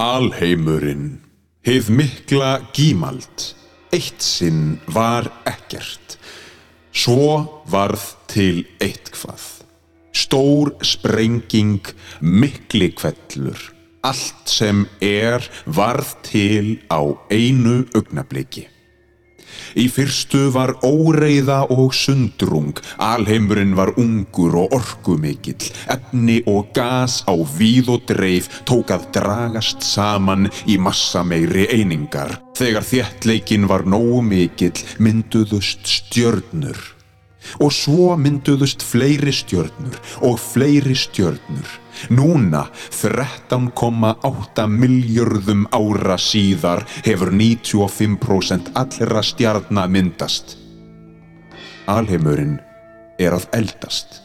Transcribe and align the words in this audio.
Alheimurinn, 0.00 1.18
hið 1.60 1.90
mikla 1.92 2.54
gímald, 2.72 3.42
eitt 3.92 4.24
sinn 4.24 4.78
var 4.88 5.26
ekkert. 5.44 6.14
Svo 6.88 7.60
varð 7.68 8.06
til 8.32 8.62
eitthvað. 8.80 9.44
Stór 10.16 10.72
sprenging, 10.80 11.84
mikli 12.24 12.88
kvellur. 12.96 13.60
Allt 14.00 14.48
sem 14.48 14.86
er 15.04 15.44
varð 15.68 16.16
til 16.24 16.78
á 16.88 17.04
einu 17.28 17.82
augnabliki. 17.92 18.70
Í 19.78 19.86
fyrstu 19.92 20.48
var 20.54 20.74
óreiða 20.86 21.62
og 21.70 21.94
sundrung, 21.94 22.78
alheimurinn 22.98 23.76
var 23.78 23.94
ungur 24.00 24.56
og 24.64 24.76
orkumikill, 24.76 25.70
efni 25.92 26.40
og 26.50 26.72
gas 26.76 27.20
á 27.30 27.34
víð 27.34 27.92
og 27.96 28.06
dreif 28.10 28.50
tók 28.68 28.92
að 28.94 29.10
dragast 29.16 29.84
saman 29.86 30.50
í 30.66 30.78
massa 30.78 31.24
meiri 31.26 31.68
einingar. 31.70 32.38
Þegar 32.60 32.84
þéttleikin 32.84 33.68
var 33.70 33.86
nógu 33.88 34.20
mikill 34.26 34.76
mynduðust 35.00 35.86
stjörnur. 35.88 36.78
Og 37.64 37.72
svo 37.72 38.14
mynduðust 38.20 38.82
fleiri 38.84 39.32
stjörnur 39.32 39.96
og 40.26 40.36
fleiri 40.42 40.96
stjörnur. 40.98 41.70
Núna, 42.08 42.64
13,8 42.94 44.66
miljörðum 44.70 45.66
ára 45.74 46.16
síðar, 46.18 46.86
hefur 47.04 47.30
95% 47.34 48.72
allra 48.80 49.22
stjarnar 49.22 49.92
myndast. 49.92 50.56
Alheimurinn 51.90 52.58
er 53.20 53.36
að 53.36 53.46
eldast. 53.56 54.20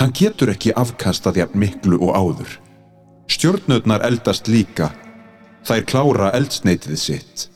Hann 0.00 0.14
getur 0.16 0.54
ekki 0.54 0.72
afkastað 0.80 1.42
jafn 1.42 1.60
miklu 1.60 1.98
og 2.00 2.16
áður. 2.16 2.52
Stjörnurnar 3.30 4.04
eldast 4.06 4.48
líka. 4.48 4.90
Þær 5.68 5.84
klára 5.86 6.30
eldsneitið 6.38 6.96
sitt 6.98 7.50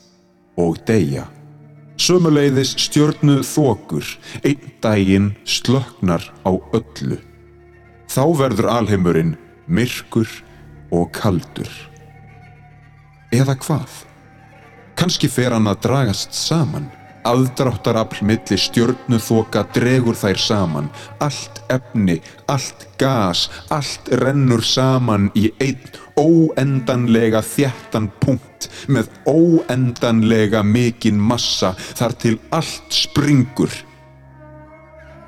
og 0.60 0.76
deyja. 0.86 1.24
Sömuleiðis 1.96 2.74
stjörnu 2.84 3.38
þokur, 3.46 4.04
einn 4.44 4.72
daginn 4.82 5.30
slöknar 5.46 6.26
á 6.42 6.52
öllu. 6.74 7.20
Þá 8.14 8.24
verður 8.38 8.68
alheimurinn 8.70 9.32
myrkur 9.66 10.28
og 10.94 11.08
kaldur. 11.16 11.70
Eða 13.34 13.56
hvað? 13.58 14.04
Kanski 14.94 15.26
fer 15.26 15.50
hann 15.56 15.66
að 15.66 15.80
dragast 15.88 16.36
saman. 16.38 16.86
Aðdráttarafl 17.26 18.20
milli 18.28 18.58
stjörnu 18.60 19.18
þoka 19.18 19.64
dregur 19.74 20.14
þær 20.14 20.38
saman. 20.38 20.90
Allt 21.24 21.58
efni, 21.74 22.20
allt 22.46 22.84
gas, 23.00 23.48
allt 23.74 24.12
rennur 24.22 24.62
saman 24.62 25.32
í 25.34 25.48
einn 25.64 25.82
óendanlega 26.14 27.42
þjættan 27.42 28.12
punkt 28.22 28.68
með 28.86 29.10
óendanlega 29.26 30.62
mikinn 30.62 31.18
massa 31.18 31.72
þar 31.96 32.14
til 32.22 32.36
allt 32.54 32.94
springur 32.94 33.74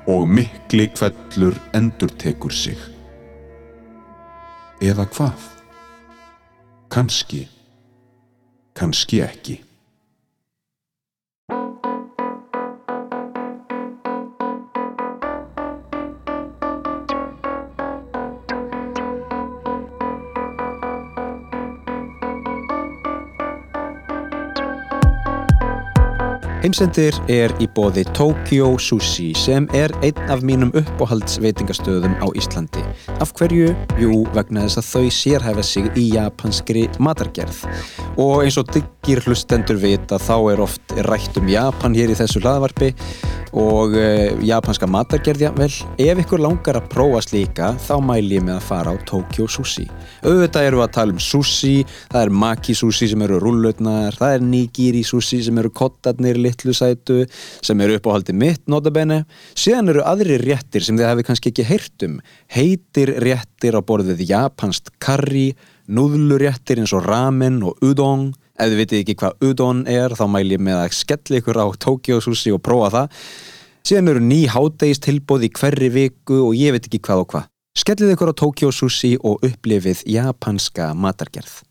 og 0.07 0.27
mikli 0.29 0.87
kvellur 0.95 1.57
endurtekur 1.75 2.53
sig. 2.53 2.77
Eða 4.81 5.07
hvað? 5.11 5.47
Kanski, 6.93 7.47
kanski 8.77 9.21
ekki. 9.25 9.66
Heimsendir 26.67 27.15
er 27.31 27.53
í 27.63 27.65
bóði 27.71 28.01
Tokyo 28.11 28.73
Sushi 28.83 29.29
sem 29.39 29.69
er 29.77 29.93
einn 30.03 30.17
af 30.27 30.41
mínum 30.43 30.73
uppáhaldsveitingastöðum 30.75 32.17
á 32.19 32.27
Íslandi. 32.35 32.83
Af 33.23 33.31
hverju? 33.39 33.69
Jú, 34.01 34.25
vegna 34.35 34.65
þess 34.65 34.81
að 34.81 34.89
þau 34.89 35.13
sérhæfa 35.15 35.63
sig 35.63 35.87
í 35.95 36.03
japanskri 36.17 36.83
matargerð. 36.99 37.61
Og 38.19 38.43
eins 38.43 38.59
og 38.59 38.67
diggir 39.07 39.23
hlustendur 39.23 39.77
vita 39.79 40.17
þá 40.19 40.33
er 40.51 40.59
oft 40.59 40.91
rætt 41.07 41.37
um 41.39 41.47
Japan 41.47 41.93
hér 41.95 42.11
í 42.11 42.15
þessu 42.19 42.41
hlaðvarpi 42.43 42.89
og 43.55 43.93
uh, 43.95 44.33
japanska 44.43 44.89
matargerðja, 44.91 45.53
vel, 45.55 45.69
ef 46.03 46.19
ykkur 46.25 46.41
langar 46.43 46.75
að 46.75 46.89
prófa 46.91 47.21
slíka 47.23 47.69
þá 47.85 47.93
mæl 48.03 48.25
ég 48.33 48.43
með 48.43 48.57
að 48.57 48.65
fara 48.65 48.91
á 48.91 48.95
Tokyo 49.07 49.45
Sushi. 49.47 49.85
Auðvitað 50.27 50.67
eru 50.67 50.81
að 50.83 50.91
tala 50.97 51.15
um 51.15 51.21
sushi, 51.23 51.85
það 52.11 52.25
er 52.25 52.33
maki 52.43 52.75
sushi 52.75 53.07
sem 53.13 53.23
eru 53.23 53.37
rullutnar, 53.45 54.17
það 54.19 54.35
er 54.35 54.43
nigiri 54.49 55.05
sushi 55.07 55.39
sem 55.45 55.61
eru 55.61 55.71
kottarnir 55.71 56.39
litlu 56.43 56.75
sætu, 56.75 57.21
sem 57.63 57.83
eru 57.85 57.95
uppáhaldi 58.01 58.35
mitt 58.35 58.65
notabene, 58.67 59.21
síðan 59.55 59.93
eru 59.93 60.03
aðri 60.03 60.41
réttir 60.41 60.83
sem 60.83 60.99
þið 60.99 61.07
hefði 61.13 61.27
kannski 61.29 61.53
ekki 61.53 61.67
heyrt 61.69 62.07
um, 62.09 62.19
heitir 62.57 63.13
réttir 63.23 63.79
á 63.79 63.81
borðið 63.87 64.25
japansk 64.33 64.91
curry, 64.99 65.53
núðluréttir 65.87 66.83
eins 66.83 66.91
og 66.91 67.07
ramen 67.07 67.61
og 67.63 67.79
udon, 67.87 68.33
ef 68.57 68.71
þið 68.71 68.81
vitið 68.81 69.03
ekki 69.03 69.15
hvað 69.21 69.45
udon 69.49 69.83
er 69.91 70.15
þá 70.17 70.25
mæl 70.33 70.47
ég 70.49 70.63
með 70.63 70.81
að 70.81 70.97
skella 70.97 71.41
ykkur 71.41 71.61
á 71.61 71.65
Tokyo 71.85 72.19
Sushi 72.23 72.53
og 72.55 72.63
prófa 72.65 72.89
það. 72.95 73.21
Síðan 73.87 74.11
eru 74.11 74.25
ný 74.25 74.41
hádegist 74.51 75.05
tilbóð 75.05 75.47
í 75.47 75.53
hverri 75.55 75.91
viku 75.93 76.41
og 76.49 76.57
ég 76.57 76.75
veit 76.75 76.89
ekki 76.89 76.99
hvað 77.05 77.23
og 77.23 77.31
hvað. 77.33 77.47
Skellið 77.77 78.15
ykkur 78.15 78.33
á 78.33 78.39
Tokyo 78.41 78.73
Sushi 78.73 79.15
og 79.21 79.45
upplifið 79.45 80.03
japanska 80.09 80.91
matargerð 80.97 81.61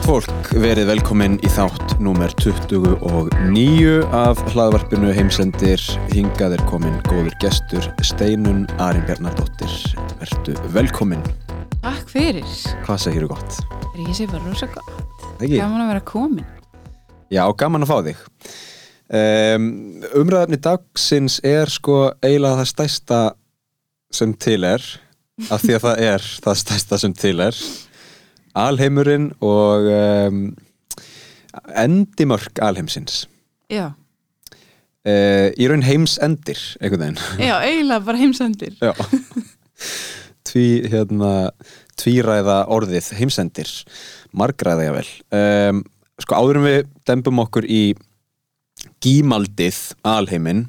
Gott 0.00 0.24
fólk, 0.24 0.46
verið 0.56 0.86
velkomin 0.88 1.34
í 1.44 1.48
þátt 1.52 1.98
númer 2.00 2.32
29 2.40 4.06
af 4.16 4.38
hlaðvarpinu 4.48 5.10
heimsendir 5.12 5.82
hingað 6.08 6.54
er 6.56 6.62
komin 6.70 6.94
góður 7.04 7.34
gestur 7.42 7.84
Steinun 8.00 8.62
Arin 8.80 9.04
Bjarnardóttir 9.04 9.74
Vertu 10.22 10.54
velkomin 10.72 11.20
Takk 11.82 12.08
fyrir. 12.14 12.48
Hvað 12.86 13.02
segir 13.04 13.26
þú 13.26 13.34
gott? 13.34 13.58
Er 13.90 14.00
ég 14.06 14.16
sé 14.16 14.28
bara 14.30 14.40
rosa 14.46 14.70
gott. 14.72 14.88
Ekki? 15.34 15.58
Gaman 15.58 15.84
að 15.84 15.92
vera 15.92 16.04
komin. 16.08 16.48
Já, 17.28 17.44
gaman 17.60 17.84
að 17.84 17.92
fá 17.92 18.00
þig 18.08 18.24
um, 19.20 19.68
Umræðarni 20.22 20.62
dagsins 20.64 21.42
er 21.44 21.76
sko 21.76 22.00
eiginlega 22.24 22.62
það 22.62 22.72
stærsta 22.72 23.20
sem 24.16 24.32
til 24.32 24.62
er 24.64 24.88
af 25.50 25.60
því 25.60 25.76
að 25.76 25.86
það 25.90 26.04
er 26.08 26.32
það 26.48 26.60
stærsta 26.64 27.02
sem 27.04 27.20
til 27.20 27.36
er 27.50 27.64
Alheimurinn 28.58 29.30
og 29.44 29.86
um, 29.94 30.42
endimörk 31.78 32.58
alheimsins. 32.62 33.24
Já, 33.70 33.92
uh, 35.06 35.48
í 35.54 35.68
raun 35.70 35.86
heimsendir 35.86 36.60
einhvern 36.80 37.04
veginn. 37.04 37.22
Já, 37.48 37.54
eiginlega 37.62 38.06
bara 38.08 38.20
heimsendir. 38.20 38.76
Já. 38.80 38.92
Tví, 40.50 40.66
hérna, 40.90 41.50
tvíræða 42.00 42.64
orðið 42.72 43.12
heimsendir. 43.20 43.70
Margræða 44.36 44.86
ég 44.88 44.94
vel 44.98 45.08
um, 45.36 45.82
sko 46.20 46.36
áður 46.38 46.60
en 46.60 46.66
við 46.68 46.80
dembum 47.08 47.42
okkur 47.42 47.66
í 47.66 47.82
gímaldið 49.02 49.78
alheiminn 50.06 50.68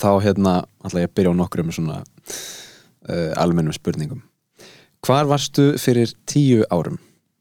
þá 0.00 0.10
hérna 0.24 0.54
ætla 0.84 1.04
ég 1.04 1.10
að 1.10 1.16
byrja 1.18 1.32
á 1.36 1.40
nokkrum 1.40 1.72
svona 1.74 2.00
uh, 2.00 3.32
almennum 3.40 3.74
spurningum 3.76 4.22
Hvar 5.06 5.28
varstu 5.30 5.72
fyrir 5.80 6.12
tíu 6.28 6.64
árum? 6.70 6.98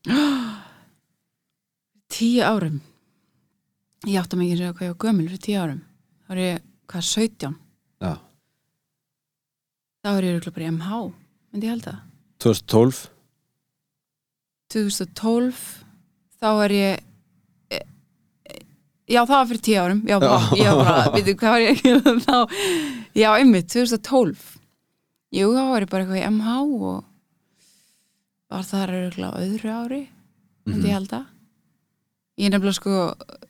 Tíu 2.09 2.41
árum. 2.43 2.79
Ég 4.07 4.17
átti 4.21 4.35
að 4.35 4.41
mikið 4.41 4.53
að 4.53 4.59
segja 4.59 4.73
hvað 4.73 4.87
ég 4.87 4.93
var 4.93 5.03
gömul 5.03 5.27
fyrir 5.27 5.44
tíu 5.44 5.59
árum. 5.59 5.81
þá 6.25 6.31
er 6.33 6.39
ég, 6.41 6.63
hvað, 6.89 7.06
17? 7.09 7.56
Já. 8.00 8.13
Þá 10.00 10.09
er 10.13 10.25
ég 10.25 10.35
örugglega 10.38 10.56
bara 10.56 10.65
í 10.65 10.71
MH, 10.71 11.00
myndi 11.51 11.67
ég 11.67 11.73
halda. 11.75 11.94
2012 12.39 13.01
2012, 14.69 15.59
þá 16.39 16.50
er 16.65 16.73
ég, 16.75 17.03
e, 17.73 17.79
e, 18.45 18.59
já, 19.09 19.23
það 19.23 19.35
var 19.35 19.47
fyrir 19.50 19.63
tíu 19.65 19.79
árum. 19.81 20.01
Já, 20.07 20.17
já. 20.21 20.33
ég 20.62 20.69
var 20.69 20.81
bara, 20.85 21.13
veitu, 21.15 21.35
hvað 21.41 21.55
var 21.55 21.65
ég 21.65 21.71
ekki 21.75 21.94
þá? 22.25 22.38
Já, 23.17 23.29
einmitt, 23.33 23.69
2012. 23.73 24.47
Jú, 25.35 25.51
þá 25.53 25.63
var 25.73 25.85
ég 25.85 25.91
bara 25.91 26.05
eitthvað 26.05 26.21
í 26.21 26.27
MH 26.29 26.57
og 26.94 27.08
var 28.50 28.66
það 28.66 28.86
örugglega 29.00 29.31
á 29.36 29.42
öðru 29.44 29.74
ári, 29.74 30.01
myndi 30.66 30.90
ég 30.90 30.98
halda. 30.98 31.19
Ég 32.40 32.48
er 32.50 32.56
nefnilega 32.56 32.78
sko 32.80 32.96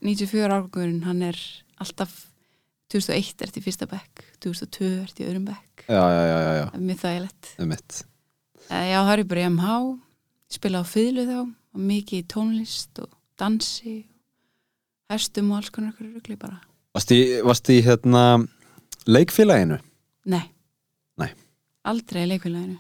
94 0.02 0.56
árgurinn, 0.56 1.04
hann 1.06 1.22
er 1.30 1.38
alltaf 1.80 2.26
2001 2.90 3.44
ert 3.46 3.58
í 3.60 3.64
fyrsta 3.64 3.88
bekk 3.90 4.24
2002 4.44 4.88
ert 5.04 5.20
í 5.22 5.26
öðrum 5.28 5.46
bekk 5.50 5.86
já, 5.86 6.00
það 6.02 6.78
er 6.80 7.02
þægilegt 7.04 7.52
mitt 7.70 8.00
Eh, 8.70 8.92
er 8.94 9.22
ég 9.24 9.28
bara 9.30 9.42
í 9.42 9.50
MH 9.50 9.70
spila 10.54 10.82
á 10.82 10.86
fýðlu 10.86 11.24
þá 11.26 11.38
og 11.42 11.80
mikið 11.90 12.20
í 12.22 12.26
tónlist 12.30 13.00
og 13.02 13.10
dansi 13.40 13.96
hestum 15.10 15.50
og 15.54 15.58
alls 15.62 15.72
konar 15.74 15.96
rugli 15.98 16.38
bara 16.38 16.60
varst 16.94 17.70
í 17.74 17.80
hérna 17.86 18.44
leikfélaginu 19.10 19.80
Nei. 20.30 20.44
Nei. 21.18 21.32
Aldrei 21.90 22.28
leikfélaginu. 22.30 22.78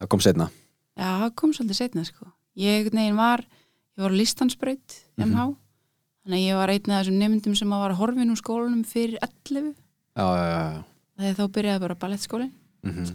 það 0.00 0.10
kom 0.10 0.22
setna 0.24 0.48
Já, 0.98 1.08
það 1.24 1.34
kom 1.40 1.52
svolítið 1.56 1.78
setna, 1.78 2.04
sko. 2.06 2.28
Ég 2.60 2.90
neginn 2.92 3.16
var, 3.16 3.42
ég 3.96 4.04
var 4.04 4.12
á 4.12 4.18
listansbraut, 4.20 4.96
MH. 5.16 5.48
Þannig 6.22 6.38
að 6.38 6.46
ég 6.46 6.58
var 6.60 6.70
einn 6.70 6.92
af 6.92 7.00
þessum 7.02 7.18
nefndum 7.18 7.56
sem 7.58 7.72
var 7.74 7.90
að 7.90 8.00
horfin 8.02 8.30
úr 8.30 8.38
skólanum 8.38 8.84
fyrir 8.86 9.18
11. 9.24 9.72
já, 10.14 10.26
já, 10.26 10.46
já. 10.52 10.82
Þegar 11.22 11.38
þá 11.38 11.52
byrjaði 11.56 11.84
bara 11.86 12.00
ballettskólinn. 12.04 12.52
Mm 12.86 13.12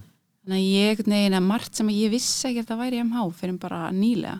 Þannig 0.47 0.63
að 0.63 0.75
ég 0.79 0.99
neginn 1.11 1.35
að 1.35 1.43
margt 1.43 1.75
sem 1.75 1.89
ég 1.91 2.11
vissi 2.13 2.47
ekki 2.47 2.61
að 2.61 2.69
það 2.69 2.77
væri 2.79 2.99
MH 3.03 3.23
fyrir 3.35 3.57
bara 3.59 3.91
nýlega. 3.91 4.37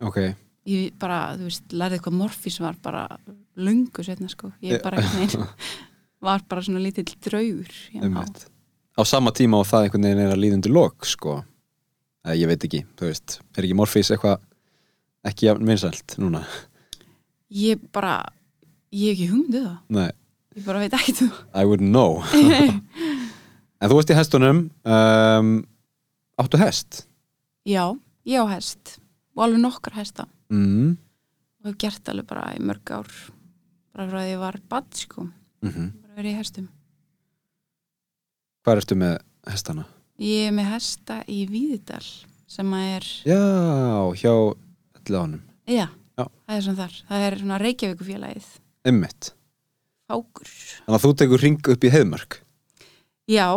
ok, 0.00 0.18
Ég 0.64 0.94
bara, 0.96 1.36
þú 1.36 1.44
veist, 1.44 1.64
lærði 1.76 1.98
hvað 2.00 2.14
morfís 2.16 2.56
var 2.64 2.76
bara 2.80 3.02
lungu 3.60 4.04
setna, 4.06 4.30
sko. 4.32 4.48
Ég 4.64 4.80
bara, 4.80 5.02
neginn, 5.18 5.44
var 6.24 6.40
bara 6.48 6.62
svona 6.64 6.80
lítill 6.80 7.04
draugur 7.20 7.68
í 7.92 8.00
MH. 8.00 8.48
á 8.96 9.02
sama 9.04 9.32
tíma 9.36 9.60
og 9.60 9.68
það 9.68 9.84
einhvern 9.84 10.06
veginn 10.08 10.22
er 10.24 10.32
að 10.32 10.40
líðundu 10.40 10.72
lok 10.72 11.04
sko, 11.04 11.42
eða 12.24 12.36
ég 12.40 12.50
veit 12.50 12.64
ekki 12.66 12.82
þú 12.98 13.08
veist, 13.10 13.38
er 13.56 13.66
ekki 13.66 13.76
Morfís 13.78 14.10
eitthvað 14.14 14.40
ekki 15.28 15.48
jafn 15.48 15.68
vinsælt 15.68 16.16
núna? 16.20 16.42
Ég 17.54 17.80
bara, 17.94 18.18
ég 18.94 19.12
hef 19.12 19.18
ekki 19.18 19.30
hugmynduð 19.30 19.66
það. 19.68 19.78
nei, 19.98 20.10
Ég 20.54 20.66
bara 20.68 20.80
veit 20.84 20.94
ekki 20.94 21.12
þú. 21.18 21.26
I 21.54 21.64
wouldn't 21.66 21.90
know. 21.90 22.22
En 23.84 23.90
þú 23.90 23.96
varst 23.98 24.10
í 24.14 24.16
hestunum 24.16 24.60
um, 24.88 25.48
áttu 26.40 26.56
hest? 26.56 27.02
Já, 27.68 27.90
ég 28.24 28.40
á 28.40 28.46
hest. 28.54 28.94
Og 29.36 29.42
alveg 29.44 29.60
nokkar 29.60 29.96
hesta. 29.98 30.24
Mm. 30.48 30.94
og 31.60 31.68
hef 31.68 31.76
gert 31.82 32.08
alveg 32.08 32.28
bara 32.30 32.46
í 32.54 32.62
mörg 32.64 32.92
ár 32.94 33.10
bara 33.92 34.06
frá 34.08 34.20
því 34.22 34.30
ég 34.30 34.40
var 34.40 34.56
bad 34.70 34.88
sko. 34.96 35.26
Mm 35.64 35.90
bara 36.04 36.14
verið 36.22 36.30
í 36.30 36.38
hestum. 36.38 36.66
Hvað 38.64 38.80
ertu 38.80 38.96
með 39.00 39.14
hestana? 39.50 39.84
Ég 40.22 40.46
er 40.48 40.54
með 40.54 40.68
hesta 40.70 41.16
í 41.26 41.40
Víðidal 41.50 42.04
sem 42.54 42.70
að 42.76 42.90
er, 42.96 43.06
já, 43.26 43.38
hjá 44.20 44.32
allanum 45.00 45.40
já, 45.66 45.88
Já. 46.14 46.24
það 46.46 46.54
er 46.54 46.62
svona 46.66 46.78
þar 46.84 46.98
það 47.08 47.24
er 47.26 47.36
svona 47.40 47.58
Reykjavíkufélagið 47.64 48.50
Einmitt. 48.86 49.30
Fákur 50.06 50.50
Þannig 50.84 50.98
að 50.98 51.04
þú 51.06 51.12
tekur 51.22 51.42
ring 51.42 51.70
upp 51.74 51.84
í 51.88 51.90
heiðmörk 51.90 52.36
Já, 53.32 53.48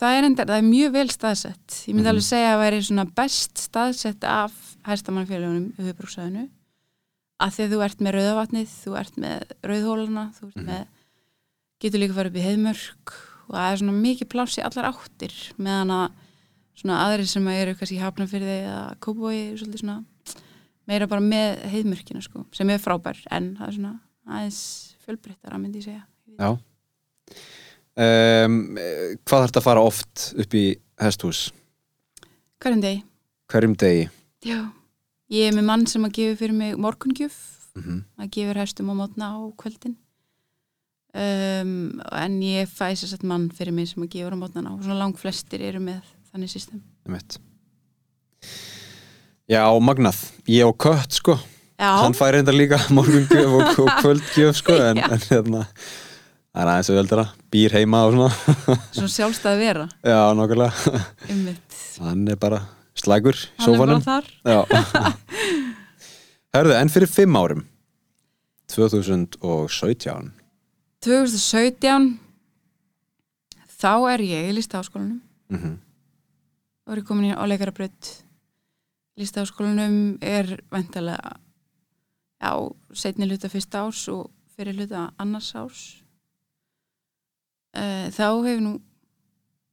það 0.00 0.16
er, 0.16 0.28
enda, 0.30 0.46
það 0.48 0.56
er 0.62 0.68
mjög 0.70 0.92
vel 0.96 1.08
staðsett 1.12 1.76
ég 1.84 1.92
myndi 1.94 2.06
Mhm. 2.06 2.12
alveg 2.14 2.28
segja 2.30 2.48
að 2.48 2.54
það 2.56 2.64
væri 2.64 2.80
svona 2.88 3.06
best 3.20 3.58
staðsett 3.66 4.24
af 4.24 4.52
hestamannfélagunum 4.86 5.68
við 5.76 5.90
höfbrúksæðinu 5.92 6.46
að 7.44 7.50
því 7.52 7.64
að 7.66 7.72
þú 7.74 7.80
ert 7.84 8.00
með 8.00 8.14
rauðavatnið, 8.16 8.68
þú 8.86 8.92
ert 8.96 9.16
með 9.20 9.42
rauðhólana, 9.68 10.24
þú 10.38 10.46
ert 10.48 10.56
Mhm. 10.56 10.66
með 10.66 10.86
getur 11.84 12.00
líka 12.00 12.14
farið 12.16 12.30
upp 12.32 12.40
í 12.40 12.46
heiðmörk 12.46 13.12
og 13.46 13.54
það 13.54 13.68
er 13.70 13.80
svona 13.82 13.96
mikið 14.02 14.30
pláss 14.32 14.58
í 14.58 14.64
allar 14.66 14.90
áttir 14.90 15.34
meðan 15.56 15.92
að 15.94 16.06
svona 16.76 17.00
aðrir 17.06 17.30
sem 17.30 17.46
eru 17.52 17.74
kannski 17.78 18.00
hafnafyrði 18.02 18.56
eða 18.66 18.82
kópói 19.04 19.36
svolítið 19.56 19.82
svona 19.82 19.98
meira 20.86 21.08
bara 21.10 21.24
með 21.24 21.62
heiðmörkina 21.72 22.22
sko, 22.22 22.44
sem 22.54 22.70
er 22.70 22.82
frábær 22.82 23.18
en 23.34 23.54
það 23.58 23.68
er 23.68 23.76
svona 23.78 23.94
aðeins 24.26 24.60
fjölbreyttara 25.06 25.60
myndi 25.60 25.82
ég 25.82 25.88
segja 25.88 26.04
Já 26.36 26.48
um, 27.96 28.56
Hvað 28.76 29.36
þarf 29.40 29.50
þetta 29.50 29.62
að 29.62 29.68
fara 29.68 29.84
oft 29.86 30.26
upp 30.36 30.56
í 30.58 30.64
hesthús? 31.02 31.42
Hverjum 32.62 32.82
degi? 32.84 33.02
Hverjum 33.52 33.76
degi? 33.78 34.08
Já, 34.46 34.60
ég 35.32 35.50
er 35.50 35.56
með 35.56 35.68
mann 35.70 35.86
sem 35.90 36.04
að 36.06 36.16
gefa 36.18 36.40
fyrir 36.42 36.56
mig 36.56 36.80
morgungjöf, 36.80 37.38
Mm 37.76 38.04
að 38.16 38.30
gefur 38.32 38.56
hestum 38.56 38.88
á 38.88 38.94
mótna 38.96 39.26
á 39.36 39.40
kvöldin 39.60 39.98
um, 41.14 42.00
en 42.12 42.38
ég 42.42 42.68
fæ 42.70 42.90
sér 42.96 43.12
sett 43.12 43.22
mann 43.26 43.48
fyrir 43.54 43.72
mig 43.76 43.88
sem 43.90 44.02
að 44.02 44.10
gefur 44.16 44.34
á 44.34 44.38
mótna 44.40 44.72
og 44.72 44.82
svona 44.82 44.98
lang 44.98 45.14
flestir 45.18 45.62
eru 45.68 45.80
með 45.84 46.00
þannig 46.32 46.50
system. 46.52 46.82
Já, 49.46 49.62
magnað. 49.78 50.18
Ég 50.50 50.66
og 50.66 50.74
kött, 50.82 51.12
sko. 51.20 51.36
Já, 51.78 51.90
Hann 52.02 52.16
fær 52.16 52.32
reynda 52.34 52.52
líka 52.54 52.78
morgungjöf 52.96 53.52
og, 53.52 53.78
og 53.84 53.90
kvöldgjöf, 54.00 54.56
sko. 54.62 54.74
En, 54.90 54.98
en 54.98 55.22
hérna, 55.28 55.60
það 56.50 56.62
er 56.64 56.70
aðeins 56.72 56.90
auðveldara. 56.90 57.26
Býr 57.54 57.76
heima 57.78 58.00
og 58.08 58.16
svona. 58.16 58.30
svona 58.96 59.12
sjálfstæði 59.12 59.60
vera 59.62 59.86
Já, 60.02 60.18
nokkulega. 60.34 60.72
Hann 62.00 62.26
er 62.32 62.40
bara 62.42 62.62
slægur 62.96 63.38
Hann 63.60 63.74
er 63.76 63.78
bara 63.78 64.00
sófanum. 64.00 64.02
þar. 64.02 64.24
Já. 64.50 64.60
Herðu, 66.56 66.74
en 66.80 66.90
fyrir 66.90 67.10
fimm 67.12 67.36
árum, 67.38 67.62
2017. 68.72 70.32
2017 71.06 72.18
þá 73.76 73.90
er 74.12 74.20
ég 74.26 74.50
í 74.50 74.56
listaháskólanum 74.58 75.20
Mm 75.48 75.58
-hmm. 75.62 75.76
og 76.86 76.92
er 76.92 76.98
ég 77.02 77.06
komin 77.06 77.30
í 77.30 77.34
á 77.38 77.42
leikarabraut 77.46 78.24
listaháskólanum 79.16 80.18
er 80.20 80.58
væntalega 80.72 81.36
já, 82.42 82.50
setni 82.92 83.26
hluta 83.28 83.48
fyrsta 83.48 83.78
árs 83.86 84.08
og 84.08 84.30
fyrir 84.56 84.74
hluta 84.74 85.12
annars 85.18 85.54
árs 85.54 86.02
uh, 87.76 88.08
þá 88.10 88.26
hefur 88.44 88.60
nú 88.60 88.80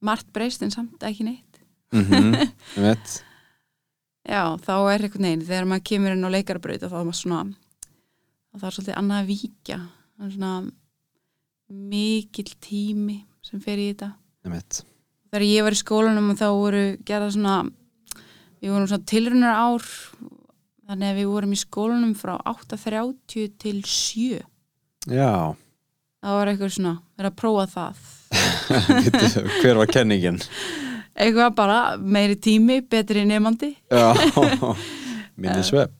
margt 0.01 0.27
breyst 0.33 0.61
en 0.61 0.71
samt 0.71 1.01
ekki 1.03 1.23
neitt 1.23 1.49
Mm 1.93 2.01
-hmm. 2.01 2.35
Einmitt. 2.77 3.23
já, 4.29 4.57
þá 4.57 4.73
er 4.93 5.01
einhvern 5.03 5.23
veginn 5.23 5.45
þegar 5.45 5.65
maður 5.65 5.83
kemur 5.83 6.11
inn 6.11 6.25
á 6.25 6.29
leikarabraut 6.29 6.81
þá 6.81 6.85
er 6.99 7.05
maður 7.05 7.21
svona 7.21 7.43
þá 8.57 8.65
er 8.65 8.71
svolítið 8.71 8.97
annað 8.97 9.21
að 9.21 9.27
víkja 9.27 9.77
það 10.17 10.25
er 10.25 10.31
svona 10.31 10.71
mikill 11.73 12.53
tími 12.63 13.19
sem 13.45 13.61
fer 13.63 13.79
í 13.81 13.89
þetta 13.91 14.11
Einmitt. 14.45 14.83
þegar 15.31 15.45
ég 15.47 15.65
var 15.67 15.75
í 15.75 15.79
skólanum 15.81 16.31
og 16.33 16.39
þá 16.39 16.47
voru 16.53 16.83
gerða 17.07 17.31
svona 17.35 17.57
við 18.63 18.71
vorum 18.75 18.87
svona 18.91 19.09
tilrunar 19.09 19.57
ár 19.59 19.87
þannig 20.87 21.09
að 21.09 21.19
við 21.21 21.29
vorum 21.33 21.55
í 21.55 21.59
skólanum 21.63 22.13
frá 22.19 22.35
8.30 22.53 23.53
til 23.63 23.77
7 23.87 24.41
Já. 25.11 25.53
það 26.23 26.37
var 26.39 26.51
eitthvað 26.53 26.73
svona, 26.77 26.93
verið 27.19 27.31
að 27.33 27.39
prófa 27.43 27.67
það 27.73 28.09
Hver 29.61 29.77
var 29.81 29.89
kenningin? 29.91 30.39
eitthvað 31.13 31.51
bara 31.57 31.79
meiri 32.01 32.33
tími, 32.41 32.79
betri 32.89 33.21
nefandi. 33.29 33.67
Minni 35.43 35.63
svepp. 35.65 35.93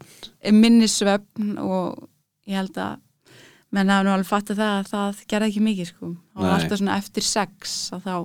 minni 0.54 0.88
svefn 0.90 1.56
og 1.62 2.08
ég 2.50 2.58
held 2.60 2.78
að 2.81 2.96
menn 3.74 3.90
hafa 3.90 4.06
nú 4.06 4.14
alveg 4.14 4.30
fattað 4.30 4.60
það 4.62 4.74
að 4.80 4.90
það 4.94 5.22
gerði 5.34 5.50
ekki 5.52 5.64
mikið 5.68 5.90
sko, 5.92 6.10
og 6.38 6.48
alltaf 6.53 6.80
svona 6.82 6.98
eftir 7.01 7.25
sex 7.25 7.75
að 7.96 8.03
þá 8.06 8.15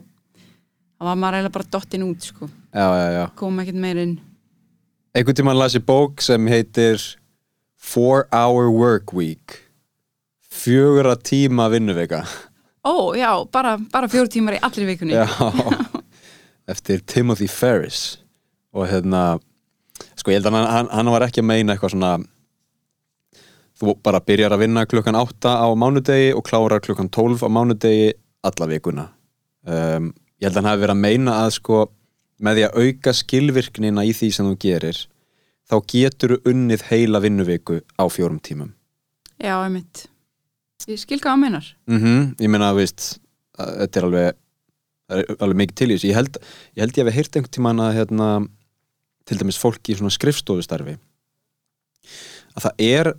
þá 0.99 1.07
var 1.09 1.21
maður 1.23 1.39
eiginlega 1.39 1.55
bara 1.57 1.71
dottin 1.77 2.05
út 2.09 2.27
sko, 2.29 2.49
Já, 2.75 2.87
já, 2.99 3.07
já. 3.17 3.23
kom 3.39 3.61
ekkert 3.63 3.79
meir 3.81 4.01
inn. 4.03 4.17
Einhvern 5.17 5.39
tímann 5.39 5.57
las 5.59 5.75
ég 5.79 5.85
bók 5.89 6.21
sem 6.23 6.47
heitir 6.53 7.01
Four 7.79 8.27
Hour 8.35 8.69
Work 8.75 9.15
Week. 9.17 9.57
Fjögura 10.51 11.15
tíma 11.17 11.69
vinnuvika. 11.73 12.25
Ó 12.85 13.15
já, 13.17 13.31
bara, 13.53 13.77
bara 13.93 14.09
fjóru 14.11 14.29
tímar 14.33 14.57
í 14.59 14.63
allri 14.63 14.85
vikunni. 14.89 15.15
Já. 15.17 15.27
Eftir 16.73 17.01
Timothy 17.07 17.49
Ferris. 17.49 18.19
Og 18.77 18.85
hérna 18.91 19.39
Sko 20.19 20.31
ég 20.31 20.39
held 20.39 20.47
að 20.51 20.55
hann, 20.59 20.69
hann, 20.71 20.89
hann 20.93 21.11
var 21.15 21.25
ekki 21.27 21.41
að 21.43 21.49
meina 21.49 21.75
eitthvað 21.75 21.95
svona 21.95 22.11
Þú 23.79 23.95
bara 24.03 24.19
byrjar 24.27 24.57
að 24.57 24.65
vinna 24.65 24.87
klukkan 24.91 25.15
8 25.19 25.53
á 25.55 25.69
mánudegi 25.79 26.33
og 26.35 26.43
klárar 26.49 26.83
klukkan 26.83 27.11
12 27.15 27.45
á 27.47 27.49
mánudegi 27.53 28.09
alla 28.49 28.67
vikuna 28.71 29.05
um, 29.67 30.11
Ég 30.39 30.49
held 30.49 30.57
að 30.57 30.61
hann 30.63 30.71
hafi 30.73 30.83
verið 30.85 30.95
að 30.97 31.05
meina 31.05 31.37
að 31.45 31.53
sko 31.59 31.79
með 32.43 32.59
því 32.59 32.65
að 32.69 32.77
auka 32.83 33.15
skilvirknina 33.19 34.05
í 34.07 34.13
því 34.15 34.29
sem 34.35 34.49
þú 34.51 34.57
gerir 34.63 35.01
þá 35.69 35.77
getur 35.93 36.35
þú 36.37 36.53
unnið 36.53 36.85
heila 36.91 37.21
vinnuviku 37.23 37.81
á 37.99 38.05
fjórum 38.11 38.39
tímum 38.43 38.75
Já. 39.39 39.55
Ég 40.89 40.99
skil 40.99 41.19
hvað 41.21 41.33
það 41.35 41.41
meinar. 41.43 41.67
mm 41.87 42.23
Ég 42.43 42.51
meina 42.51 42.71
að 42.73 42.81
veist 42.83 43.09
að 43.59 43.73
þetta 43.83 44.01
er 44.01 44.07
alveg, 44.09 44.39
það 45.09 45.21
er 45.23 45.43
alveg 45.45 45.61
mikið 45.63 45.79
til 45.79 45.89
í 45.89 45.95
þessu 45.97 46.11
ég 46.11 46.19
held 46.19 46.39
ég, 46.39 46.49
held 46.83 46.99
ég 46.99 47.09
hef 47.09 47.19
heyrt 47.19 47.39
einhvern 47.39 47.55
tímann 47.59 47.83
að 47.83 47.97
hérna, 47.99 48.29
til 49.29 49.39
dæmis 49.39 49.59
fólk 49.61 49.91
í 49.91 49.99
svona 49.99 50.15
skrifstofustarfi 50.15 50.97
að 52.55 52.65
það 52.67 52.85
er 52.87 53.13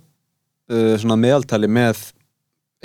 uh, 0.70 0.94
svona 1.00 1.18
meðaltali 1.20 1.68
með 1.68 2.06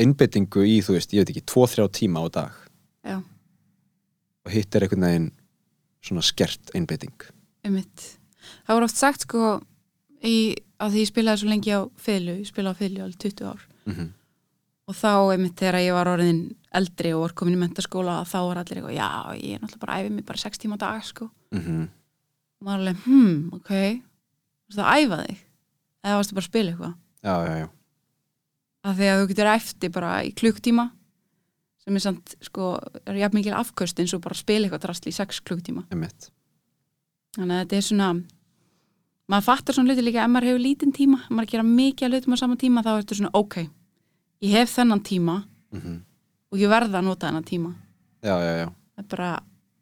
einbyttingu 0.01 0.65
í, 0.68 0.82
þú 0.84 0.98
veist, 0.98 1.13
ég 1.15 1.24
veit 1.24 1.32
ekki 1.32 1.46
2-3 1.54 1.88
tíma 2.01 2.25
á 2.25 2.27
dag. 2.42 2.60
Já, 3.06 3.22
og 4.46 4.54
hitt 4.54 4.75
er 4.75 4.86
einhvern 4.86 5.08
veginn 5.08 5.32
svona 6.06 6.22
skert 6.25 6.74
einbytting 6.77 7.32
einmitt. 7.65 8.04
Það 8.65 8.77
voru 8.77 8.89
oft 8.89 9.00
sagt 9.00 9.25
sko 9.25 9.56
í, 10.25 10.54
að 10.82 10.94
því 10.94 11.04
ég 11.04 11.10
spilaði 11.10 11.42
svo 11.42 11.50
lengi 11.51 11.74
á 11.74 11.82
fylgu, 12.01 12.38
ég 12.42 12.50
spilaði 12.50 12.77
á 12.77 12.82
fylgu 12.82 13.04
alveg 13.06 13.20
20 13.25 13.50
ár. 13.50 13.65
Mm 13.86 13.94
-hmm. 13.94 14.10
og 14.86 14.96
þá 14.96 15.12
einmitt 15.34 15.60
þegar 15.60 15.82
ég 15.82 15.94
var 15.94 16.08
orðin 16.08 16.42
eldri 16.74 17.13
og 17.13 17.22
var 17.22 17.34
komin 17.34 17.58
í 17.58 17.62
mentaskóla 17.62 18.25
þá 18.25 18.39
var 18.48 18.58
allir 18.58 18.77
eitthvað, 18.77 18.98
já, 18.98 19.10
ég 19.38 19.56
er 19.56 19.62
náttúrulega 19.62 19.86
bara 19.86 20.00
æfa 20.00 20.10
mig 20.10 20.25
bara 20.25 20.38
6 20.38 20.58
tíma 20.58 20.75
á 20.77 20.84
dag 20.86 21.04
sko. 21.04 21.30
Mm 21.51 21.88
og 22.56 22.65
maður 22.65 22.80
alveg, 22.80 22.98
hmm, 23.06 23.54
ok. 23.54 23.72
Þú 24.65 24.70
veist 24.70 24.80
að 24.80 24.92
æfa 24.96 25.18
þig? 25.25 25.39
Eða 26.06 26.15
varstu 26.15 26.36
bara 26.36 26.46
að 26.46 26.50
spila 26.50 26.72
eitthvað 26.72 26.94
Já, 27.25 27.34
já, 27.41 27.53
já. 27.63 27.67
Að 28.86 29.00
því 29.00 29.10
að 29.10 29.20
þú 29.20 29.27
getur 29.32 29.50
eftir 29.50 29.94
bara 29.96 30.12
í 30.22 30.32
klukktíma 30.38 30.86
sem 31.86 31.98
er 31.98 32.01
samt, 32.01 32.34
sko, 32.46 32.75
er 33.05 33.17
jafn 33.20 33.38
mikil 33.38 33.53
afköst 33.58 34.00
eins 34.01 34.13
og 34.17 34.24
bara 34.24 34.38
spila 34.38 34.65
eitthvað 34.65 34.84
drastl 34.86 35.10
í 35.10 35.13
sex 35.15 35.41
klukktíma 35.46 35.86
einmitt. 35.94 36.29
Þannig 37.38 37.55
að 37.55 37.63
þetta 37.63 37.77
er 37.77 37.86
svona 37.89 38.10
maður 39.29 39.48
fattar 39.50 39.77
svona 39.77 39.91
hluti 39.94 40.05
líka 40.05 40.24
ef 40.24 40.32
maður 40.34 40.51
hefur 40.51 40.63
lítinn 40.63 40.94
tíma 40.96 41.20
ef 41.24 41.32
maður 41.34 41.41
er 41.44 41.50
að 41.50 41.55
gera 41.55 41.67
mikið 41.70 42.08
að 42.08 42.15
hlutum 42.15 42.38
á 42.38 42.41
sama 42.41 42.58
tíma 42.62 42.84
þá 42.86 42.91
er 42.94 43.01
þetta 43.03 43.17
svona 43.20 43.34
ok, 43.41 43.58
ég 44.46 44.55
hef 44.60 44.75
þennan 44.77 45.05
tíma 45.05 45.39
mm 45.75 45.98
og 46.55 46.62
ég 46.62 46.70
verða 46.72 47.01
að 47.01 47.08
nota 47.10 47.27
þennan 47.27 47.44
tíma. 47.44 47.70
Það 48.96 49.01
er 49.03 49.08
bara, 49.12 49.29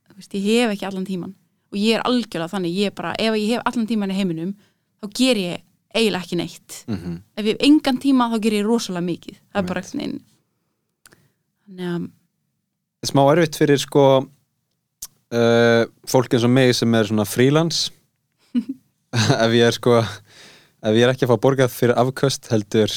þú 0.09 0.15
veist, 0.17 0.35
ég 0.39 0.45
hef 0.63 0.71
ekki 0.73 0.87
allan 0.87 1.05
tíman 1.05 1.33
og 1.69 1.77
ég 1.77 1.97
er 1.99 2.05
algjörlega 2.07 2.49
þannig, 2.49 2.77
ég 2.79 2.89
er 2.89 2.95
bara 2.97 3.11
ef 3.19 3.35
ég 3.37 3.51
hef 3.51 3.67
allan 3.69 3.89
tíman 3.89 4.13
í 4.13 4.17
heiminum 4.17 4.55
þá 5.03 5.07
ger 5.19 5.41
ég 5.41 5.61
eiginlega 5.93 6.23
ekki 6.25 6.37
neitt. 6.39 6.83
Mm 6.87 7.17
ef 7.37 7.45
ég 7.45 7.55
hef 7.55 7.65
engan 7.69 7.97
tíma 8.01 8.29
þá 8.33 8.39
ger 8.41 8.53
ég 8.59 8.65
rosalega 8.65 9.05
mikið. 9.05 9.41
Það 9.51 9.61
er 9.61 9.67
bara 9.67 9.81
Einmitt. 9.81 9.93
eitthvað 9.93 10.07
einn 10.07 10.21
þannig 11.63 11.89
að, 11.89 12.07
smá 13.09 13.23
erfitt 13.33 13.57
fyrir 13.59 13.81
sko 13.81 14.05
uh, 15.33 15.83
fólk 16.09 16.35
eins 16.35 16.45
og 16.47 16.53
mig 16.53 16.73
sem 16.77 16.97
er 16.97 17.09
svona 17.09 17.25
frílans 17.27 17.85
ef 19.43 19.55
ég 19.55 19.67
er 19.67 19.75
sko 19.75 19.99
ef 20.01 20.91
ég 20.91 21.05
er 21.05 21.13
ekki 21.13 21.27
að 21.27 21.33
fá 21.33 21.43
borgað 21.47 21.73
fyrir 21.73 21.99
afköst 21.99 22.51
heldur 22.51 22.91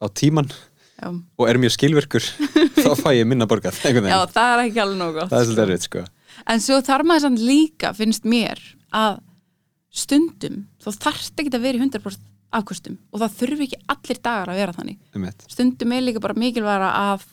á 0.00 0.06
tíman 0.08 0.48
já, 0.50 1.08
og 1.12 1.44
er 1.48 1.60
mjög 1.60 1.76
skilvirkur 1.76 2.24
þá 2.82 2.92
fæ 2.98 3.10
ég 3.18 3.28
minna 3.28 3.48
borgað 3.50 3.80
já 3.84 4.20
það 4.32 4.54
er 4.54 4.64
ekki 4.66 4.84
alveg 4.84 5.00
nóg 5.02 5.20
gott 5.20 5.32
það 5.32 5.40
er 5.40 5.50
svolítið 5.50 5.66
erfitt 5.66 5.88
sko. 5.90 6.06
En 6.48 6.60
svo 6.62 6.76
þarf 6.86 7.06
maður 7.08 7.24
samt 7.24 7.40
líka, 7.42 7.88
finnst 7.96 8.26
mér, 8.28 8.60
að 8.94 9.16
stundum, 9.88 10.62
þá 10.82 10.88
þarft 11.06 11.42
ekki 11.42 11.54
að 11.54 11.64
vera 11.64 11.78
í 11.78 11.82
100% 11.82 12.26
afkvöstum 12.58 12.96
og 13.12 13.20
það 13.20 13.36
þurfi 13.42 13.66
ekki 13.66 13.80
allir 13.92 14.20
dagar 14.24 14.52
að 14.52 14.62
vera 14.62 14.76
þannig. 14.76 15.02
einmitt. 15.14 15.44
Stundum 15.52 15.92
er 15.92 16.06
líka 16.06 16.22
bara 16.24 16.38
mikilværa 16.38 16.88
að 17.12 17.26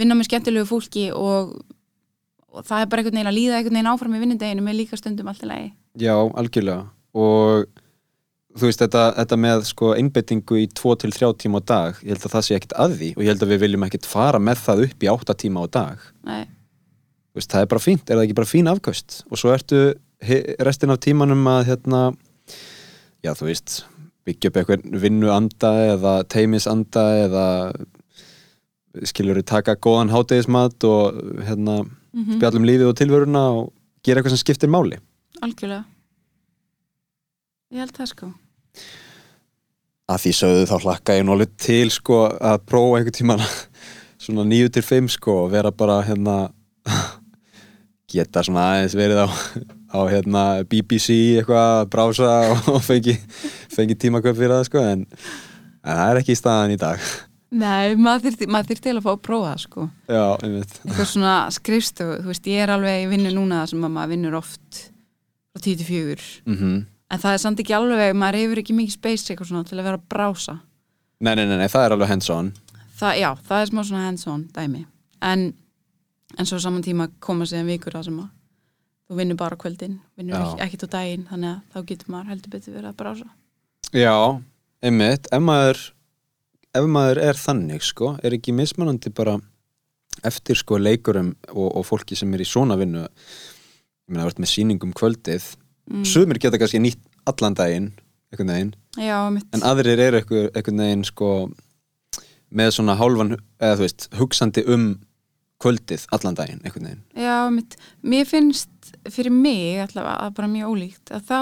vinna 0.00 0.16
með 0.18 0.28
skemmtilegu 0.30 0.66
fólki 0.66 1.04
og, 1.14 1.54
og 2.50 2.66
það 2.66 2.82
er 2.82 2.90
bara 2.90 3.04
einhvern 3.04 3.20
veginn 3.20 3.30
að 3.30 3.38
líða 3.38 3.60
einhvern 3.60 3.78
veginn 3.78 3.92
áfram 3.92 4.16
í 4.16 4.22
vinnundeginu 4.24 4.66
með 4.66 4.78
líka 4.80 4.98
stundum 4.98 5.30
allt 5.30 5.46
í 5.46 5.50
lagi. 5.50 5.70
Já, 6.02 6.16
algjörlega 6.18 6.88
og 7.14 7.68
þú 8.54 8.68
veist 8.68 8.82
þetta, 8.82 9.04
þetta 9.18 9.38
með 9.44 9.64
sko 9.68 9.92
einbettingu 9.98 10.58
í 10.62 10.66
2-3 10.78 11.30
tíma 11.42 11.62
á 11.62 11.62
dag 11.66 12.02
ég 12.02 12.14
held 12.14 12.26
að 12.26 12.34
það 12.36 12.46
sé 12.46 12.58
ekkit 12.58 12.74
að 12.84 12.96
því 12.98 13.10
og 13.14 13.22
ég 13.22 13.30
held 13.32 13.46
að 13.46 13.52
við 13.54 13.62
viljum 13.64 13.86
ekkit 13.86 14.08
fara 14.08 14.40
með 14.42 14.62
það 14.62 14.84
upp 14.88 15.06
í 15.06 15.10
8 15.10 15.36
tíma 15.42 15.62
á 15.62 15.66
dag 15.78 16.04
Nei, 16.26 16.44
veist, 17.34 17.50
það 17.50 17.64
er 17.64 17.70
bara 17.74 17.84
fínt, 17.84 18.06
er 18.06 18.18
það 18.18 18.26
ekki 18.26 18.38
bara 18.40 18.50
fín 18.50 18.70
afköst 18.70 19.20
og 19.28 19.40
svo 19.40 19.54
ertu 19.54 19.80
restin 20.64 20.92
af 20.94 21.02
tímanum 21.04 21.44
að 21.50 21.66
hérna, 21.70 22.02
já 23.24 23.32
þú 23.36 23.48
veist 23.50 23.82
byggja 24.24 24.50
upp 24.50 24.60
eitthvað 24.60 25.00
vinnu 25.02 25.30
anda 25.32 25.72
eða 25.94 26.14
teimis 26.32 26.68
anda 26.70 27.04
eða 27.24 27.46
skilur 29.04 29.40
við 29.40 29.48
taka 29.50 29.74
góðan 29.76 30.12
hátegismat 30.14 30.86
og 30.88 31.18
hérna 31.44 31.82
mm 31.82 32.36
spjallum 32.36 32.62
lífið 32.62 32.86
og 32.86 32.94
tilveruna 32.94 33.40
og 33.50 33.72
gera 34.06 34.20
eitthvað 34.20 34.36
sem 34.36 34.42
skiptir 34.44 34.70
máli 34.70 35.00
algjörlega. 35.42 35.82
Ég 37.74 37.82
held 37.82 37.96
það 37.96 38.10
sko. 38.12 38.28
að 40.06 40.20
því 40.22 40.32
sögðu 40.38 40.66
þá 40.70 40.76
hlakka 40.84 41.16
ég 41.18 41.32
alveg 41.34 41.56
til 41.58 41.90
sko 41.90 42.18
að 42.30 42.60
prófa 42.68 43.00
einhvern 43.00 43.16
tíman 43.18 43.42
svona 44.20 44.44
9 44.46 44.70
til 44.76 44.84
5 44.84 45.08
sko 45.16 45.36
og 45.44 45.50
vera 45.52 45.72
bara 45.72 46.02
hérna 46.06 46.36
geta 48.14 48.44
svona 48.44 48.68
aðeins 48.74 48.94
verið 48.94 49.24
á, 49.24 49.28
á 49.94 50.00
hérna 50.10 50.42
BBC 50.66 51.14
eitthvað 51.38 51.68
að 51.78 51.84
brása 51.94 52.30
og 52.74 52.80
fengi, 52.84 53.14
fengi 53.72 53.96
tímaköp 54.02 54.36
fyrir 54.36 54.56
það 54.58 54.66
sko 54.68 54.82
en, 54.82 55.04
en 55.84 56.00
það 56.00 56.10
er 56.10 56.20
ekki 56.22 56.34
í 56.34 56.40
staðan 56.40 56.74
í 56.74 56.80
dag 56.80 57.06
Nei, 57.54 57.94
maður 57.94 58.24
þyrfti, 58.24 58.46
maður 58.50 58.72
þyrfti 58.72 58.88
til 58.88 58.96
að 58.98 59.04
fá 59.04 59.10
að 59.12 59.20
prófa 59.22 59.50
það 59.52 59.60
sko. 59.62 59.84
já, 60.10 60.24
einmitt 60.42 60.72
Eitthvað 60.82 61.06
svona 61.12 61.34
skrifstofu, 61.54 62.16
þú 62.24 62.32
veist, 62.32 62.48
ég 62.50 62.64
er 62.64 62.72
alveg 62.74 63.04
í 63.04 63.06
vinnu 63.12 63.30
núna 63.36 63.60
þar 63.62 63.70
sem 63.70 63.84
að 63.86 63.92
maður 63.94 64.10
vinnur 64.16 64.36
oft 64.40 64.80
frá 65.54 65.62
10 65.62 65.78
til 65.84 65.86
4 65.92 66.26
mm 66.50 66.74
En 67.14 67.20
það 67.22 67.36
er 67.36 67.42
samt 67.44 67.60
ekki 67.62 67.74
alveg, 67.76 68.14
maður 68.18 68.40
hefur 68.40 68.58
ekki 68.64 68.74
mikið 68.74 68.96
space 68.96 69.28
eitthvað 69.30 69.50
svona 69.52 69.68
til 69.68 69.76
að 69.78 69.86
vera 69.86 69.98
að 70.00 70.06
brása. 70.10 70.54
nei, 71.22 71.34
nei, 71.38 71.44
nei, 71.46 71.58
nei, 71.60 71.68
það 71.70 71.84
er 71.86 71.94
alveg 71.94 72.10
hands 72.10 72.30
on 72.34 72.48
Það, 72.98 73.18
já, 73.20 73.28
það 73.46 73.60
er 73.60 73.70
smá 73.70 73.80
svona 73.84 74.02
hands-on 74.08 74.42
dæmi. 74.54 74.80
En, 75.26 75.40
en 76.38 76.46
svo 76.48 76.58
saman 76.62 76.82
tíma 76.82 77.08
koma 77.22 77.46
sig 77.46 77.58
en 77.60 77.66
vikur 77.70 77.94
það 77.94 78.04
sem 78.08 78.18
að 78.22 78.28
þú 79.08 79.18
vinnur 79.20 79.36
bara 79.40 79.56
kvöldin, 79.60 79.98
vinnur 80.16 80.38
ekki, 80.40 80.60
ekkit 80.66 80.84
á 80.86 80.88
daginn, 80.96 81.26
þannig 81.30 81.50
að 81.50 81.74
þá 81.74 81.86
getur 81.90 82.12
maður 82.14 82.30
heldur 82.32 82.54
betur 82.54 82.74
verið 82.78 82.90
að 82.90 82.96
brása. 83.02 83.26
já, 83.92 84.14
einmitt, 84.82 85.28
ef 85.32 85.42
maður 85.44 85.82
ef 86.74 86.86
maður 86.90 87.20
er 87.22 87.38
þannig 87.38 87.82
sko 87.86 88.14
er 88.24 88.34
ekki 88.38 88.52
mismunandi 88.56 89.12
bara 89.14 89.36
eftir 90.24 90.56
sko 90.58 90.78
leikurum 90.78 91.34
og, 91.52 91.68
og 91.76 91.84
fólki 91.86 92.16
sem 92.16 92.32
er 92.34 92.42
í 92.42 92.48
svona 92.48 92.76
vinnu 92.80 93.04
ég 93.04 94.08
meina, 94.08 94.24
þú 94.24 94.32
ert 94.32 94.40
með 94.44 94.52
sýningum 94.54 94.94
kvöldið 94.96 95.54
Mm. 95.84 96.00
sumir 96.08 96.38
geta 96.40 96.56
kannski 96.56 96.78
nýtt 96.80 97.00
allan 97.28 97.52
daginn 97.52 97.90
Já, 98.96 99.28
mitt. 99.30 99.44
en 99.52 99.60
aðrir 99.60 99.98
eru 100.00 100.16
einhver, 100.16 100.46
einhvern 100.56 100.78
veginn 100.80 101.02
sko 101.04 101.50
með 102.50 102.70
svona 102.72 102.94
hálfan, 102.96 103.34
eða 103.60 103.76
þú 103.76 103.82
veist 103.84 104.06
hugsandi 104.16 104.64
um 104.72 104.86
kvöldið 105.64 106.06
allan 106.14 106.38
daginn, 106.38 106.62
einhvern 106.62 106.88
veginn? 106.90 107.02
Já, 107.16 107.36
mitt. 107.52 107.76
Mér 108.04 108.28
finnst 108.28 108.94
fyrir 109.10 109.32
mig 109.34 109.80
allavega 109.82 110.28
að 110.28 110.38
bara 110.38 110.52
mjög 110.52 110.74
ólíkt 110.74 111.12
að 111.16 111.28
þá, 111.30 111.40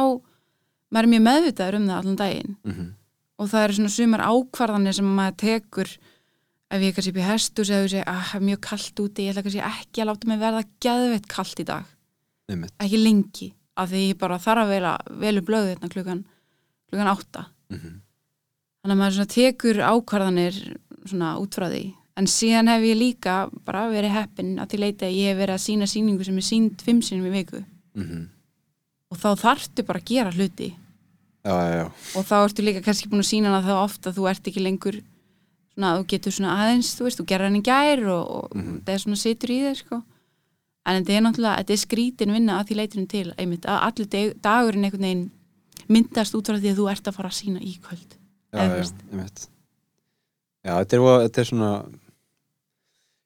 maður 0.94 1.08
er 1.08 1.12
mjög 1.14 1.24
meðvitaður 1.28 1.78
um 1.78 1.88
það 1.90 2.02
allan 2.02 2.20
daginn. 2.22 2.58
Mm 2.62 2.90
og 3.42 3.48
það 3.50 3.64
eru 3.66 3.76
svona 3.78 3.92
sumar 3.92 4.24
ákvarðanir 4.28 4.94
sem 4.94 5.08
maður 5.16 5.38
tekur 5.42 5.88
ef 6.72 6.84
ég 6.84 6.94
kannski 6.96 7.12
í 7.16 7.24
hestus 7.26 7.72
eða 7.72 7.80
þú 7.82 7.90
segir 7.92 8.06
að 8.12 8.20
það 8.28 8.36
er 8.38 8.44
mjög 8.48 8.60
kallt 8.68 9.02
úti, 9.02 9.24
ég 9.24 9.32
ætla 9.32 9.44
kannski 9.46 9.64
ekki 9.68 10.02
að 10.02 10.08
láta 10.10 10.30
mig 10.30 10.40
verða 10.42 10.62
geðveitt 10.84 11.26
kallt 11.32 11.62
í 11.62 11.66
dag. 11.68 11.90
Einmitt, 12.52 12.74
ekki 12.84 13.00
lengi, 13.00 13.48
af 13.80 13.90
því 13.90 14.04
ég 14.04 14.20
bara 14.20 14.38
þarf 14.42 14.64
að 14.64 14.72
vela, 14.76 14.94
velu 15.24 15.44
blöðu 15.48 15.72
hérna 15.72 15.92
klukkan 15.92 16.22
klukkan 16.92 17.12
átta. 17.16 17.44
Mm 17.72 18.00
þannig 18.82 18.96
að 18.96 18.98
maður 18.98 19.26
tekur 19.30 19.78
ákvarðanir 19.78 20.56
svona 21.06 21.36
út 21.38 21.54
frá 21.54 21.68
því 21.70 21.84
en 22.16 22.26
síðan 22.28 22.68
hef 22.68 22.82
ég 22.84 22.96
líka 22.98 23.36
bara 23.64 23.86
verið 23.90 24.12
heppin 24.16 24.58
að 24.60 24.68
til 24.74 24.80
leita 24.80 25.06
að 25.06 25.16
ég 25.16 25.32
hef 25.32 25.38
verið 25.40 25.54
að 25.56 25.64
sína 25.66 25.86
síningu 25.88 26.24
sem 26.24 26.36
er 26.36 26.46
sínd 26.46 26.82
fimm 26.84 27.00
sinum 27.02 27.26
í 27.26 27.30
viku 27.38 27.62
-hmm. 27.96 28.26
og 29.10 29.16
þá 29.18 29.28
þarftu 29.44 29.82
bara 29.86 29.98
að 30.00 30.04
gera 30.04 30.30
hluti 30.32 30.74
já, 31.44 31.50
já, 31.52 31.74
já, 31.78 31.86
og 32.16 32.24
þá 32.24 32.34
ertu 32.44 32.62
líka 32.62 32.82
kannski 32.84 33.08
búin 33.08 33.20
að 33.24 33.30
sína 33.32 33.48
hana 33.50 33.66
þá 33.66 33.74
oft 33.84 34.06
að 34.06 34.14
þú 34.16 34.28
ert 34.30 34.46
ekki 34.48 34.60
lengur 34.62 35.00
svona, 35.74 35.96
þú 35.98 36.06
getur 36.06 36.32
svona 36.32 36.56
aðeins, 36.60 36.94
þú 36.98 37.02
veist, 37.04 37.18
þú 37.20 37.24
gerir 37.26 37.44
hann 37.48 37.56
í 37.56 37.62
gær 37.62 38.06
og, 38.12 38.24
og 38.30 38.56
Mhm. 38.56 38.80
það 38.84 38.94
er 38.94 38.98
svona 38.98 39.16
situr 39.16 39.50
í 39.50 39.60
þér 39.64 39.76
sko. 39.76 40.02
en 40.86 41.04
þetta 41.04 41.12
er 41.16 41.20
náttúrulega, 41.22 41.58
þetta 41.58 41.72
er 41.72 41.76
skrítin 41.86 42.32
vinna 42.32 42.60
að 42.60 42.66
því 42.68 42.74
leitunum 42.76 43.06
til, 43.08 43.32
einmitt, 43.38 43.64
að 43.64 43.78
allir 43.86 44.06
dag, 44.10 44.34
dagurinn 44.42 44.84
einhvern 44.84 45.00
veginn 45.02 45.30
myndast 45.88 46.34
út 46.34 46.46
frá 46.46 46.58
því 46.58 46.70
að 46.72 46.76
þú 46.78 46.90
ert 46.90 47.06
að 47.08 47.14
fara 47.14 47.28
að 47.28 47.38
sína 47.40 47.60
í 47.60 47.78
kvöld 47.80 48.10
já, 48.52 48.58
Eða, 48.58 48.68
já, 48.68 48.76
veist. 48.76 48.94
einmitt 49.12 49.48
já, 50.64 50.72
þetta 50.84 50.96
er, 50.96 51.28
þetta 51.28 51.40
er 51.40 51.44
svona 51.44 51.84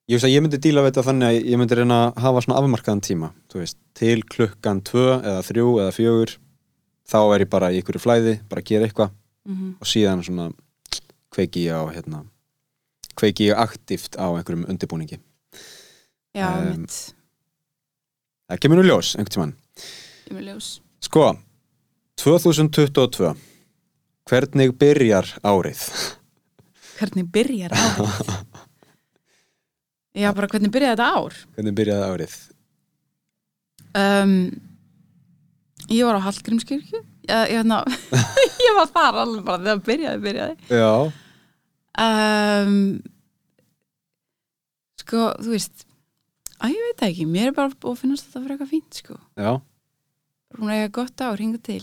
ég 0.09 0.23
ég 0.31 0.43
myndi 0.43 0.61
díla 0.63 0.85
við 0.85 0.93
þetta 0.93 1.07
þannig 1.11 1.29
að 1.29 1.49
ég 1.51 1.61
myndi 1.61 1.79
reyna 1.81 2.01
að 2.07 2.21
hafa 2.23 2.43
svona 2.45 2.61
afmarkaðan 2.61 3.03
tíma 3.03 3.33
veist, 3.55 3.79
til 3.97 4.21
klukkan 4.23 4.83
tvö 4.87 5.07
eða 5.19 5.43
þrjú 5.47 5.67
eða 5.83 5.97
fjögur 5.97 6.37
þá 7.07 7.19
er 7.35 7.45
ég 7.45 7.51
bara 7.51 7.73
í 7.73 7.81
ykkur 7.81 7.99
flæði, 8.03 8.39
bara 8.49 8.63
að 8.63 8.71
gera 8.71 8.89
eitthvað 8.89 9.13
mm 9.47 9.75
og 9.81 9.87
síðan 9.87 10.25
svona 10.27 10.51
kveiki 11.35 11.67
ég 11.67 11.75
á 11.77 11.83
hérna 11.95 12.25
kveiki 13.17 13.51
ég 13.51 13.59
aktíft 13.59 14.17
á 14.21 14.27
einhverjum 14.37 14.67
undirbúningi. 14.69 15.19
Já, 16.37 16.53
Um, 16.53 16.67
einmitt, 16.69 17.15
það 18.51 18.61
kemur 18.61 18.77
nú 18.77 18.85
ljós 18.85 19.15
einhvern 19.17 19.33
tímann. 19.33 19.55
Ég 20.29 20.37
með 20.37 20.49
ljós. 20.51 20.69
Sko, 21.01 21.31
2022 22.21 23.33
hvernig 24.29 24.75
byrjar 24.77 25.31
árið? 25.41 25.81
Hvernig 26.99 27.31
byrjar 27.33 27.73
árið 27.73 28.35
já, 30.17 30.31
bara 30.37 30.49
hvernig 30.51 30.73
byrjar 30.75 30.97
þetta 30.97 31.09
ár? 31.17 31.41
Hvernig 31.57 31.77
byrjaði 31.77 32.07
árið? 32.13 32.37
Um, 33.97 34.33
ég 35.89 36.09
var 36.09 36.19
á 36.21 36.27
Hallgrímskirkju. 36.27 37.03
Ég, 37.27 37.53
ég, 37.55 37.67
ná, 37.71 37.81
ég 38.67 38.79
var 38.79 38.91
þar 38.95 39.21
alveg 39.25 39.45
bara 39.47 39.63
þegar 39.65 39.85
byrjaði, 39.91 40.23
byrjaði. 40.27 40.57
Já, 40.71 40.91
um, 42.07 42.75
sko, 45.03 45.29
þú 45.43 45.55
veist 45.55 45.87
að 46.57 46.73
ég 46.73 46.89
veit 46.89 47.07
ekki, 47.11 47.29
mér 47.29 47.51
er 47.51 47.57
bara 47.57 47.73
að 47.73 48.01
finnast 48.01 48.29
þetta 48.29 48.43
fyrir 48.43 48.57
eitthvað 48.57 48.73
fínt 48.73 49.01
sko, 49.03 49.17
já, 49.37 49.53
hún 50.57 50.73
er 50.73 50.87
eitthvað 50.87 50.99
gott 51.03 51.25
ár, 51.27 51.43
hinga 51.43 51.63
til. 51.67 51.83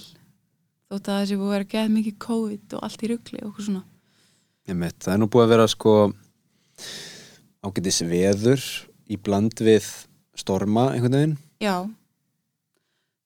Þótt 0.94 1.10
að 1.10 1.24
þessi 1.24 1.40
búið 1.40 1.50
að 1.50 1.56
vera 1.56 1.72
geð 1.74 1.92
mikið 1.94 2.16
COVID 2.22 2.76
og 2.78 2.86
allt 2.86 3.04
í 3.04 3.10
rugli 3.10 3.40
og 3.42 3.50
okkur 3.50 3.68
svona. 3.68 3.84
Einmitt, 4.70 5.00
það 5.04 5.16
er 5.16 5.22
nú 5.22 5.28
búið 5.34 5.46
að 5.46 5.54
vera 5.54 5.66
sko 5.72 5.94
ágætis 7.64 8.02
veður 8.08 8.64
í 9.12 9.18
bland 9.20 9.60
við 9.64 9.88
storma 10.38 10.90
einhvern 10.94 11.18
veginn. 11.18 11.38
Já, 11.64 11.88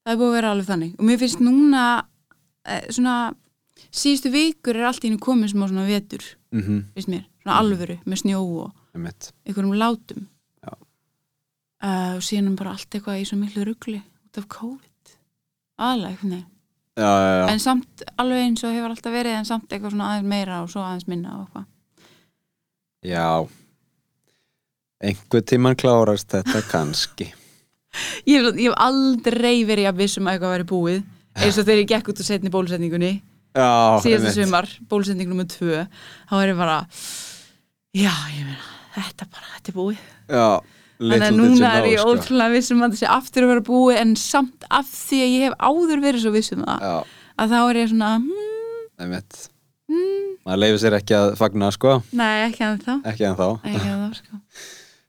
það 0.06 0.13
er 0.13 0.22
búið 0.22 0.29
að 0.29 0.38
vera 0.38 0.53
alveg 0.53 0.70
þannig. 0.72 0.96
Og 0.98 1.10
mér 1.10 1.22
finnst 1.22 1.44
núna 1.44 1.84
eh, 2.67 2.88
svona 2.89 3.17
síðustu 3.91 4.32
vikur 4.34 4.77
er 4.77 4.89
allt 4.89 5.03
í 5.03 5.10
henni 5.10 5.22
komið 5.22 5.53
smá 5.53 5.67
svona 5.67 5.88
vetur 5.88 6.25
mm 6.51 6.82
finnst 6.96 7.12
mér, 7.12 7.24
svona 7.44 7.62
alvöru 7.62 7.98
með 8.06 8.22
snjó 8.24 8.41
og 8.41 8.72
einhverjum 8.98 9.77
látum. 9.77 10.27
Uh, 11.77 12.17
og 12.17 12.24
síðan 12.25 12.56
bara 12.58 12.72
allt 12.74 12.89
eitthvað 12.89 13.20
í 13.22 13.25
svo 13.29 13.36
miklu 13.38 13.62
rugli 13.67 14.00
út 14.01 14.38
af 14.39 14.48
COVID. 14.50 15.12
Aðlega, 15.77 16.10
einhvern 16.10 16.32
veginn. 16.34 16.48
Já, 16.98 17.06
já, 17.06 17.34
já. 17.38 17.44
en 17.51 17.60
samt 17.62 18.03
alveg 18.17 18.39
eins 18.41 18.63
og 18.65 18.74
hefur 18.74 18.89
alltaf 18.89 19.13
verið 19.13 19.36
en 19.38 19.46
samt 19.46 19.70
eitthvað 19.70 19.94
svona 19.94 20.08
aðeins 20.10 20.32
meira 20.32 20.63
og 20.63 20.72
svo 20.74 20.82
aðeins 20.82 21.06
minna 21.06 21.36
og 21.36 21.44
eitthvað. 21.44 21.67
Já. 23.06 23.27
Einhver 25.04 25.44
tíman 25.46 25.77
klárast 25.77 26.32
þetta 26.34 26.63
kannski. 26.72 27.32
Ég, 28.27 28.42
hef- 28.42 28.58
ég 28.58 28.70
hef 28.70 28.77
aldrei 28.82 29.66
verið 29.66 29.89
að 29.92 30.01
vissum 30.04 30.27
að 30.27 30.38
eitthvað 30.38 30.56
væri 30.56 30.68
búið 30.70 31.04
eins 31.38 31.58
og 31.58 31.66
þegar 31.66 31.82
ég 31.82 31.92
gekk 31.92 32.12
út 32.12 32.22
úr 32.22 32.27
setni 32.27 32.54
bólusetningunni 32.54 33.12
einmitt. 33.58 34.34
sumar, 34.36 34.68
bólusetning 34.89 35.30
nummer 35.30 35.48
tvö 35.50 35.86
þá 36.30 36.34
er 36.42 36.51
ég 36.51 36.58
bara 36.58 36.80
já, 37.96 38.13
ég 38.36 38.46
meina, 38.46 38.72
þetta 38.98 39.27
bara, 39.32 39.51
þetta 39.56 39.72
er 39.72 39.77
búið. 39.77 40.01
Já, 40.27 40.48
þannig 41.01 41.27
að 41.27 41.38
núna 41.38 41.74
er 41.80 41.89
ég 41.92 42.01
sko. 42.01 42.13
ótrúlega 42.13 42.56
vissum 42.56 42.82
að 42.86 42.96
þessi 42.96 43.12
aftur 43.18 43.46
að 43.46 43.54
vera 43.54 43.66
búið 43.70 44.01
en 44.01 44.16
samt 44.22 44.68
af 44.70 44.89
því 44.94 45.22
að 45.24 45.36
ég 45.36 45.46
hef 45.48 45.60
áður 45.70 46.04
verið 46.06 46.25
svo 46.25 46.34
vissum 46.36 46.66
það 46.66 46.88
já, 46.89 46.98
að 47.38 47.54
þá 47.54 47.60
er 47.62 47.82
ég 47.82 47.94
svona 47.94 48.12
hmm, 48.18 48.82
einmitt. 49.06 49.39
hmm, 49.89 50.34
maður 50.46 50.63
leifir 50.66 50.84
sér 50.86 50.98
ekki 51.00 51.18
að 51.18 51.30
fagna 51.39 51.72
sko. 51.74 52.00
Nei, 52.18 52.34
ekki 52.50 52.68
að 52.68 52.84
þá 52.86 52.94
ekki 53.13 53.30
að 53.30 53.39
þá, 53.42 54.20
sko 54.22 54.44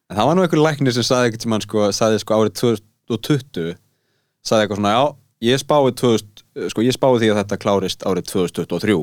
En 0.09 0.17
það 0.17 0.29
var 0.29 0.37
nú 0.39 0.45
einhver 0.45 0.63
læknir 0.65 0.95
sem 0.97 1.05
saði 1.05 1.29
eitthvað 1.29 1.45
tímann 1.45 1.65
sko, 1.65 1.87
saði 1.93 2.21
sko 2.23 2.39
árið 2.39 2.55
2020 2.63 3.75
saði 4.49 4.65
eitthvað 4.65 4.81
svona, 4.81 4.93
já, 4.95 5.03
ég 5.51 5.61
spái 5.61 5.93
2000, 6.01 6.45
sko, 6.73 6.85
ég 6.87 6.97
spái 6.97 7.11
því 7.21 7.29
að 7.33 7.41
þetta 7.43 7.59
klárist 7.61 8.07
árið 8.09 8.31
2023 8.33 8.97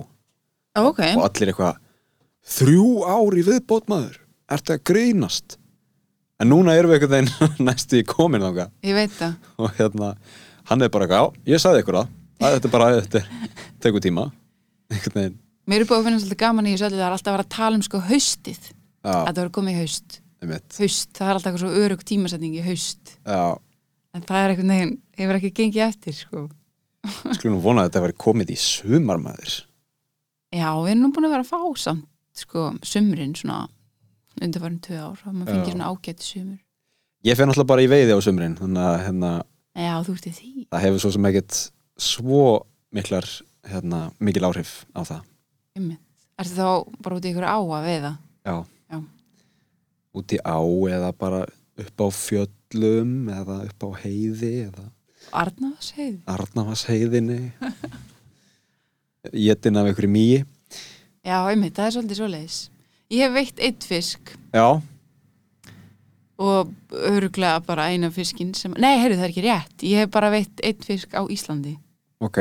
ok, 0.82 1.02
og 1.14 1.28
allir 1.28 1.52
eitthvað 1.52 1.78
þrjú 2.56 2.88
ár 3.06 3.38
í 3.38 3.46
viðbót 3.46 3.88
maður 3.92 4.18
ertu 4.52 4.76
að 4.76 4.84
grínast? 4.90 5.60
En 6.42 6.50
núna 6.52 6.74
erum 6.76 6.92
við 6.92 7.06
einhvern 7.06 7.30
veginn 7.30 7.64
næstu 7.70 8.02
í 8.02 8.08
komin 8.08 8.44
þangað. 8.44 8.74
Ég 8.84 8.98
veit 8.98 9.14
það. 9.16 9.38
Og 9.62 9.78
hérna, 9.78 10.12
hann 10.72 10.84
er 10.84 10.92
bara 10.92 11.08
eitthvað, 11.08 11.30
já, 11.38 11.54
ég 11.54 11.64
saði 11.64 11.86
það 11.86 12.02
að 12.02 12.58
þetta 12.58 12.74
bara, 12.74 12.90
þetta 12.98 13.22
tekur 13.86 14.04
tíma. 14.04 14.28
Einhvern 14.92 15.22
veginn, 15.22 15.40
mér 15.70 15.86
er 15.86 15.90
búið 15.90 16.02
að 16.02 16.10
finna 16.10 16.22
svolítið 16.26 16.42
gaman 16.44 16.68
í 16.68 16.76
þessu 16.76 16.90
öllu 16.90 17.00
það 17.00 17.08
er 17.08 17.16
alltaf 17.16 17.32
að 17.32 17.38
vera 17.38 17.48
að 17.48 17.56
tala 17.56 17.80
um 17.80 17.86
sko 17.86 18.04
haustið. 18.10 18.70
Já, 19.06 19.16
að 19.16 19.32
það 19.32 19.44
var 19.46 19.56
komið 19.56 19.80
haust 19.84 20.20
haust, 20.44 21.12
það 21.16 21.28
er 21.30 21.34
alltaf 21.38 21.52
eitthvað 21.52 21.64
svo 21.64 21.84
örug 21.86 22.04
tímasetning 22.08 22.58
í 22.58 22.64
haust 22.66 23.16
já, 23.26 23.58
en 24.16 24.26
það 24.26 24.42
er 24.42 24.54
eitthvað 24.54 24.70
neginn, 24.72 24.94
hefur 25.20 25.40
ekki 25.40 25.54
gengið 25.62 25.86
eftir 25.88 26.18
sko. 26.18 26.44
skulum 27.38 27.62
vona 27.64 27.84
að 27.86 27.90
þetta 27.92 28.04
væri 28.06 28.18
komið 28.26 28.52
í 28.56 28.58
sumar 28.60 29.22
maður 29.22 29.56
já, 30.56 30.68
við 30.82 30.92
erum 30.92 31.02
nú 31.06 31.12
búin 31.16 31.28
að 31.30 31.36
vera 31.38 31.46
að 31.46 31.52
fá 31.54 31.62
samt 31.86 32.06
sko, 32.36 32.68
sumrin 32.84 33.36
svona 33.38 33.66
undarfarin 34.44 34.82
tvö 34.84 34.98
ár, 35.00 35.20
og 35.24 35.32
maður 35.32 35.54
Já. 35.54 35.56
fengið 35.56 35.76
svona 35.76 35.90
ágæti 35.94 36.26
sumur 36.28 36.58
ég 37.26 37.38
fer 37.40 37.48
náttúrulega 37.48 37.72
bara 37.72 37.86
í 37.86 37.92
veiði 37.92 38.18
á 38.18 38.20
sumrin 38.26 38.58
þannig 38.60 38.84
að 38.90 38.98
hérna, 39.06 39.30
já, 39.80 39.94
þú 40.04 40.16
ert 40.18 40.28
í 40.28 40.34
því 40.36 40.52
það 40.68 40.84
hefur 40.86 41.04
svo 41.06 41.12
sem 41.16 41.28
ekkert 41.32 41.60
svo 42.06 42.42
miklar 42.96 43.30
hérna, 43.72 44.02
mikil 44.20 44.44
áhrif 44.50 44.74
á 44.92 45.02
það 45.08 45.24
Einmitt. 45.76 46.02
Ertu 46.40 46.56
þá 46.56 46.68
bara 47.04 47.16
út 47.18 47.26
í 47.26 47.32
ykkur 47.32 47.48
á 47.48 47.56
að 47.60 47.86
veiða? 47.88 48.12
já. 48.46 48.56
Út 50.16 50.36
í 50.36 50.40
á 50.42 50.60
eða 50.96 51.12
bara 51.20 51.44
upp 51.76 52.04
á 52.04 52.08
fjöllum 52.16 53.30
eða 53.36 53.62
upp 53.68 53.88
á 53.88 53.90
heiði 54.06 54.52
eða 54.70 54.86
Arnafasheiði? 55.36 56.20
Arnavasheiðinni 56.30 57.40
jetin 59.46 59.80
af 59.80 59.90
einhverju 59.90 60.12
mýi 60.12 60.44
Já, 61.26 61.40
einmitt, 61.50 61.74
það 61.74 61.88
er 61.88 61.94
svolítið 61.96 62.20
svoleiðis. 62.20 62.58
Ég 63.10 63.24
hef 63.26 63.32
veitt 63.34 63.62
eitt 63.66 63.86
fisk 63.90 64.36
já, 64.54 64.68
og 66.38 66.72
öruglega 66.92 67.64
bara 67.66 67.88
eina 67.90 68.12
fiskin 68.14 68.54
sem... 68.58 68.76
Nei, 68.78 69.00
heyrðu, 69.02 69.18
það 69.18 69.26
er 69.26 69.34
ekki 69.34 69.46
rétt. 69.46 69.86
Ég 69.88 70.04
hef 70.04 70.12
bara 70.14 70.30
veitt 70.34 70.62
eitt 70.66 70.86
fisk 70.86 71.16
á 71.18 71.26
Íslandi. 71.32 71.76
ok 72.22 72.40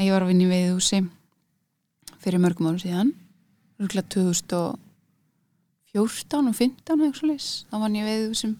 Ég 0.00 0.12
var 0.12 0.24
að 0.24 0.32
vinna 0.32 0.46
í 0.46 0.50
veiðhúsi 0.50 1.02
fyrir 2.24 2.42
mörgum 2.42 2.70
árum 2.70 2.80
síðan. 2.80 3.12
Öruglega 3.80 4.08
2014 4.16 4.56
og 4.60 4.80
15 6.56 7.00
eitthvað 7.00 7.20
svoleiðis. 7.20 7.48
Þá 7.70 7.76
var 7.80 7.94
ég 7.94 8.02
í 8.02 8.10
veiðhúsum 8.10 8.56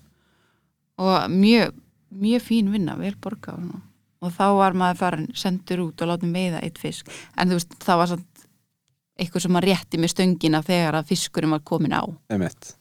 og 0.96 1.28
mjög, 1.32 1.76
mjög 2.16 2.44
fín 2.46 2.72
vinna, 2.72 2.96
vel 2.96 3.14
borga 3.20 3.52
og 3.56 3.60
svona. 3.60 3.82
Og 4.24 4.32
þá 4.32 4.46
var 4.56 4.76
maður 4.80 5.00
farin 5.02 5.26
sendur 5.36 5.82
út 5.84 6.02
og 6.02 6.08
látið 6.10 6.32
veiða 6.32 6.62
eitt 6.64 6.80
fisk. 6.80 7.10
En 7.36 7.50
þú 7.50 7.58
veist, 7.58 7.76
það 7.84 8.00
var 8.00 8.10
samt 8.14 8.46
eitthvað 9.20 9.44
sem 9.44 9.54
maður 9.54 9.68
rétti 9.70 10.00
með 10.00 10.12
stöngina 10.14 10.62
þegar 10.64 10.98
að 10.98 11.12
fiskurinn 11.12 11.52
var 11.52 11.64
komin 11.68 11.96
á. 11.96 12.04
einmitt 12.32 12.72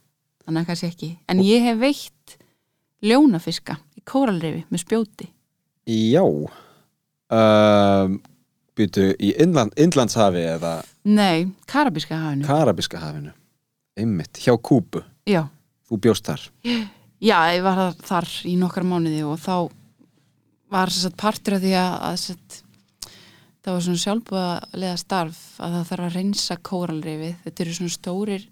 Þannig 0.46 0.62
að 0.62 0.68
kannski 0.70 0.90
ekki. 0.92 1.10
En 1.32 1.42
ég 1.44 1.64
hef 1.66 1.80
veitt 1.82 2.36
ljónafiska 3.06 3.80
í 3.98 4.04
kóralreifi 4.08 4.64
með 4.70 4.84
spjóti. 4.84 5.30
já 5.86 6.24
um, 6.24 8.20
býtu 8.78 9.10
í 9.20 9.34
Inland, 9.42 9.74
Inlandshafi 9.78 10.44
eða 10.56 10.78
Nei, 11.06 11.52
karabíska 11.70 12.18
hafinu. 12.18 12.46
Karabiska 12.48 13.02
hafinu 13.02 13.34
einmitt, 13.98 14.40
hjá 14.44 14.56
Kúbu, 14.62 15.04
Já. 15.30 15.46
þú 15.90 16.00
bjóst 16.04 16.26
þar 16.30 16.46
Já, 17.24 17.38
ég 17.56 17.64
var 17.64 17.94
þar- 18.04 18.46
í 18.46 18.56
nokkra 18.60 18.84
mánuði 18.84 19.24
og 19.26 19.40
þá 19.40 19.72
var 20.70 20.92
að 20.92 21.16
partur 21.18 21.56
af 21.56 21.62
því 21.64 21.72
að, 21.80 21.94
að 22.10 22.18
sett, 22.20 22.58
það 23.64 23.72
var 23.74 23.86
svona 23.86 24.02
sjálfbúðalega 24.04 24.98
starf 25.00 25.40
að 25.64 25.78
það 25.78 25.88
þarf 25.90 26.06
að 26.06 26.16
reynsa 26.20 26.58
kóralreifið. 26.58 27.36
Þetta 27.46 27.64
eru 27.64 27.76
svona 27.78 27.94
stórir 27.96 28.44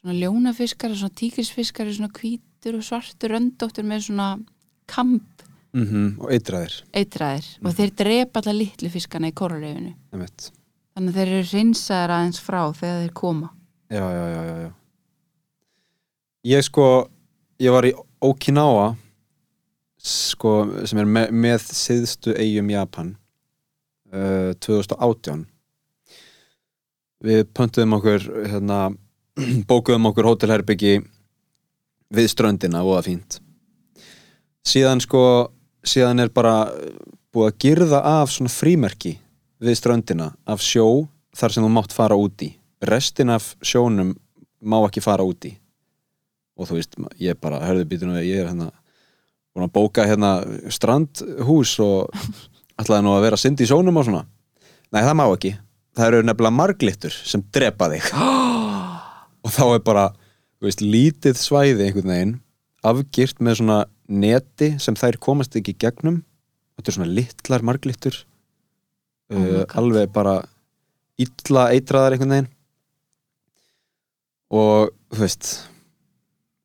svona 0.00 0.16
ljónafiskar, 0.18 0.94
svona 0.96 1.14
tíkrisfiskar 1.20 1.92
svona 1.92 2.10
hvítur 2.16 2.78
og 2.80 2.86
svartur 2.88 3.34
röndóttur 3.36 3.86
með 3.86 4.06
svona 4.08 4.30
kamp 4.90 5.44
mm 5.74 6.16
og 6.22 6.30
eitraðir 6.30 6.74
eitraðir 6.94 7.46
og 7.64 7.72
þeir 7.74 7.94
drepa 7.98 8.40
alla 8.40 8.52
litlu 8.56 8.88
fiskana 8.90 9.28
í 9.28 9.34
kóralreifinu. 9.36 9.94
einmitt 10.14 10.50
Þannig 10.94 11.10
að 11.10 11.16
þeir 11.18 11.32
eru 11.34 11.46
reynsaðir 11.52 12.12
aðeins 12.14 12.38
frá 12.40 12.60
þegar 12.72 13.00
þeir 13.02 13.14
koma. 13.18 13.48
Já, 13.90 14.04
já, 14.04 14.26
já, 14.28 14.44
já, 14.44 14.56
já. 14.62 14.70
Ég 16.44 16.64
sko 16.64 16.86
ég 17.60 17.72
var 17.72 17.86
í 17.88 17.94
Okinawa 18.24 18.94
sko, 20.04 20.52
sem 20.84 21.00
er 21.00 21.08
með, 21.08 21.32
með 21.32 21.66
síðstu 21.72 22.34
eigum 22.36 22.72
Japan 22.72 23.14
uh, 24.12 24.52
2018 24.60 25.46
við 27.24 27.46
pöntuðum 27.56 27.96
okkur 27.98 28.26
hérna, 28.50 28.78
bókuðum 29.70 30.10
okkur 30.10 30.28
hótelherbyggi 30.28 30.98
við 32.14 32.28
ströndina 32.30 32.82
og 32.84 32.98
það 32.98 33.06
fínt. 33.08 33.38
Síðan 34.64 35.00
sko 35.02 35.22
síðan 35.84 36.20
er 36.24 36.32
bara 36.32 36.68
búið 37.34 37.48
að 37.48 37.58
girða 37.64 38.02
af 38.20 38.32
svona 38.32 38.52
frímerki 38.52 39.16
við 39.64 39.78
ströndina 39.80 40.32
af 40.44 40.62
sjó 40.64 41.06
þar 41.34 41.54
sem 41.54 41.64
þú 41.64 41.72
mátt 41.72 41.96
fara 41.96 42.18
út 42.20 42.44
í 42.44 42.52
restin 42.82 43.32
af 43.34 43.52
sjónum 43.64 44.14
má 44.64 44.78
ekki 44.86 45.02
fara 45.04 45.26
út 45.26 45.46
í. 45.48 45.54
Og 46.58 46.68
þú 46.68 46.78
veist, 46.78 46.96
ég 47.22 47.38
bara, 47.42 47.62
hörðu 47.66 47.86
býtinu 47.90 48.18
ég 48.22 48.42
er 48.42 48.50
hérna 48.50 48.70
búin 49.54 49.66
að 49.66 49.74
bóka 49.74 50.06
hérna 50.06 50.36
strandhús 50.72 51.76
og 51.82 52.10
ætlaði 52.80 53.06
nú 53.06 53.14
að 53.14 53.26
vera 53.28 53.40
synd 53.40 53.62
í 53.62 53.68
sjónum 53.70 54.00
og 54.00 54.08
svona. 54.08 54.24
Nei, 54.94 55.02
það 55.02 55.16
má 55.18 55.24
ekki, 55.26 55.54
það 55.94 56.10
eru 56.10 56.26
nefnilega 56.28 56.58
marglittur 56.58 57.16
sem 57.16 57.42
drepa 57.54 57.90
þig. 57.92 58.12
Og 59.44 59.52
þá 59.52 59.64
er 59.74 59.80
bara, 59.84 60.02
þú 60.56 60.64
veist, 60.64 60.80
lítið 60.80 61.36
svæði 61.36 61.84
einhvern 61.84 62.12
veginn 62.14 62.30
afgirt 62.88 63.42
með 63.44 63.58
svona 63.58 63.74
neti 64.08 64.70
sem 64.80 64.96
þær 64.96 65.18
komast 65.20 65.58
ekki 65.58 65.74
gegnum. 65.76 66.22
Þetta 66.78 66.90
er 66.90 66.96
svona 66.96 67.10
litlar 67.12 67.64
marglittur 67.66 68.16
Oh 69.32 69.40
uh, 69.40 69.62
alveg 69.78 70.10
bara 70.12 70.42
illa 71.20 71.68
eitraðar 71.72 72.14
einhvern 72.14 72.34
veginn 72.34 72.50
og 74.54 74.92
þú 75.14 75.20
veist 75.24 75.50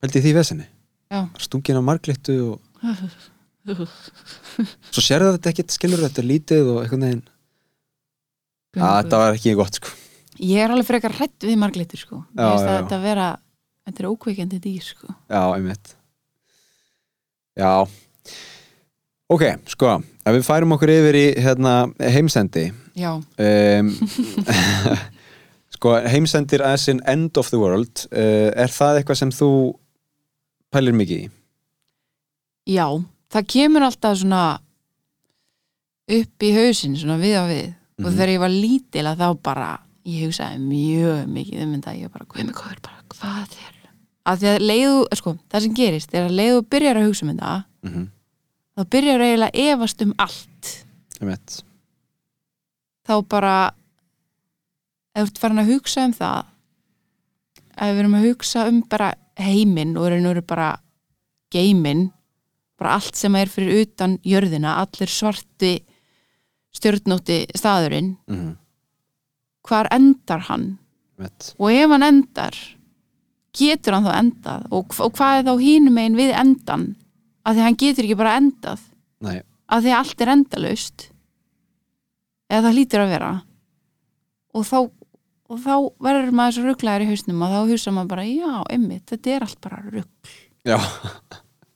held 0.03 0.15
ég 0.19 0.25
því 0.27 0.33
vesenni 0.37 0.67
stungin 1.41 1.79
á 1.79 1.83
marglittu 1.83 2.35
og 2.53 2.59
svo 4.89 5.01
sérðu 5.03 5.33
þetta 5.35 5.51
ekkert 5.53 5.73
skilur 5.75 6.03
þetta 6.05 6.23
lítið 6.25 6.69
og 6.73 6.79
einhvern 6.83 7.05
veginn 7.07 7.25
að 8.79 8.95
þetta 9.01 9.19
var 9.23 9.35
ekki 9.37 9.55
gott 9.57 9.79
sko. 9.79 9.91
Ég 10.39 10.61
er 10.63 10.71
alveg 10.71 10.87
frekar 10.87 11.15
hrætt 11.17 11.43
við 11.49 11.57
marglitur 11.59 11.99
sko. 11.99 12.19
Ég 12.37 12.39
Já, 12.39 12.49
veist 12.53 12.63
já, 12.63 12.69
að 12.69 12.77
þetta 12.77 12.99
vera 13.03 13.25
þetta 13.89 14.03
er 14.03 14.07
ókveikjandi 14.11 14.59
dýr 14.63 14.85
sko. 14.85 15.07
já, 15.27 15.41
einmitt. 15.57 15.95
Já. 17.59 17.71
Ok, 19.29 19.43
sko 19.73 19.95
ef 19.99 20.35
við 20.37 20.45
færum 20.47 20.75
okkur 20.77 20.91
yfir 20.93 21.17
í 21.17 21.25
hérna, 21.43 21.73
heimsendi 22.13 22.67
Já, 22.97 23.11
um, 23.17 23.91
sko 25.79 25.93
heimsendir 26.11 26.61
as 26.67 26.87
in 26.91 26.99
end 27.07 27.37
of 27.39 27.49
the 27.53 27.59
world 27.59 28.03
uh, 28.11 28.51
er 28.51 28.67
það 28.67 28.99
eitthvað 28.99 29.19
sem 29.21 29.31
þú 29.31 29.49
pælir 30.75 30.93
mikið 30.99 31.21
í? 31.23 31.29
já, 32.75 32.85
það 33.31 33.47
kemur 33.55 33.85
alltaf 33.87 34.17
svona 34.19 34.41
upp 36.09 36.43
í 36.45 36.49
hausinn 36.55 36.97
svona 36.99 37.19
við 37.21 37.35
á 37.39 37.43
við 37.47 37.67
og 37.99 38.05
Mhm. 38.05 38.13
þegar 38.15 38.29
ég 38.33 38.39
var 38.39 38.49
lítil 38.53 39.05
að 39.09 39.17
þá 39.23 39.27
bara 39.43 39.69
ég 40.07 40.21
hugsaði 40.27 40.59
mjög 40.63 41.25
mikið 41.27 41.63
um 41.63 41.73
þetta 41.75 41.95
ég 41.99 42.11
bara, 42.13 42.25
hvað 42.25 42.71
er 42.71 42.79
bara, 42.81 43.03
hvað 43.09 43.57
er 43.59 43.75
að 44.29 44.37
því 44.39 44.47
að 44.51 44.63
leiðu, 44.69 45.01
sko, 45.17 45.33
það 45.49 45.61
sem 45.65 45.73
gerist 45.73 46.13
er 46.13 46.27
að 46.29 46.35
leiðu 46.39 46.61
byrjar 46.69 46.95
að 46.99 47.07
hugsa 47.07 47.25
um 47.25 47.31
þetta 47.33 47.65
Mhm. 47.83 48.05
þá 48.77 48.81
byrjar 48.89 49.21
eiginlega 49.25 49.51
að 49.51 49.59
efast 49.73 50.01
um 50.01 50.13
allt 50.19 50.85
Einmitt. 51.21 51.63
þá 53.07 53.13
bara 53.27 53.71
ef 55.15 55.25
þú 55.25 55.29
ert 55.31 55.41
farin 55.41 55.61
að 55.63 55.71
hugsa 55.73 56.05
um 56.05 56.13
það 56.13 56.45
ef 57.79 57.89
við 57.95 57.99
erum 58.03 58.15
að 58.19 58.27
hugsa 58.29 58.67
um 58.69 58.81
bara 58.91 59.09
heiminn 59.39 59.97
og 59.97 60.07
erum 60.09 60.27
við 60.29 60.41
bara 60.47 60.69
geiminn 61.53 62.09
bara 62.79 62.95
allt 62.97 63.15
sem 63.19 63.35
er 63.35 63.49
fyrir 63.51 63.81
utan 63.85 64.17
jörðina 64.23 64.77
allir 64.83 65.11
svarti 65.11 65.73
stjörnótti 66.75 67.45
staðurinn 67.57 68.17
Mhm. 68.29 68.57
hvar 69.67 69.87
endar 69.91 70.39
hann? 70.47 70.77
Einmitt. 71.17 71.53
og 71.59 71.71
ef 71.71 71.89
hann 71.89 72.03
endar 72.03 72.55
getur 73.53 73.93
hann 73.93 74.05
þá 74.05 74.13
endað? 74.19 74.67
Og, 74.71 74.85
og 74.99 75.11
hvað 75.13 75.39
er 75.39 75.43
þá 75.43 75.55
hínum 75.59 75.93
megin 75.93 76.15
við 76.15 76.33
endan 76.39 76.95
af 77.45 77.55
því 77.55 77.61
hann 77.65 77.75
getur 77.75 78.03
ekki 78.05 78.15
bara 78.17 78.37
endað. 78.39 78.79
Nei, 79.21 79.41
af 79.67 79.83
því 79.83 79.91
allt 79.97 80.21
er 80.21 80.27
endalaust. 80.35 81.09
Eða 82.49 82.61
það 82.69 82.75
hlýtur 82.77 83.03
að 83.03 83.09
vera. 83.09 83.31
Og 84.53 84.63
þá 84.65 84.77
og 85.49 85.59
þá 85.63 85.73
verður 86.05 86.31
maður 86.37 86.53
svo 86.57 86.63
rugglaður 86.69 87.05
í 87.05 87.09
hausnum 87.09 87.41
og 87.45 87.53
þá 87.53 87.59
hugsa 87.71 87.91
maður 87.95 88.11
bara, 88.13 88.25
já, 88.29 88.51
einmitt, 88.69 89.05
þetta 89.09 89.31
er 89.35 89.45
allt 89.47 89.61
bara 89.65 89.79
rugg, 89.89 90.33
já, 90.67 90.77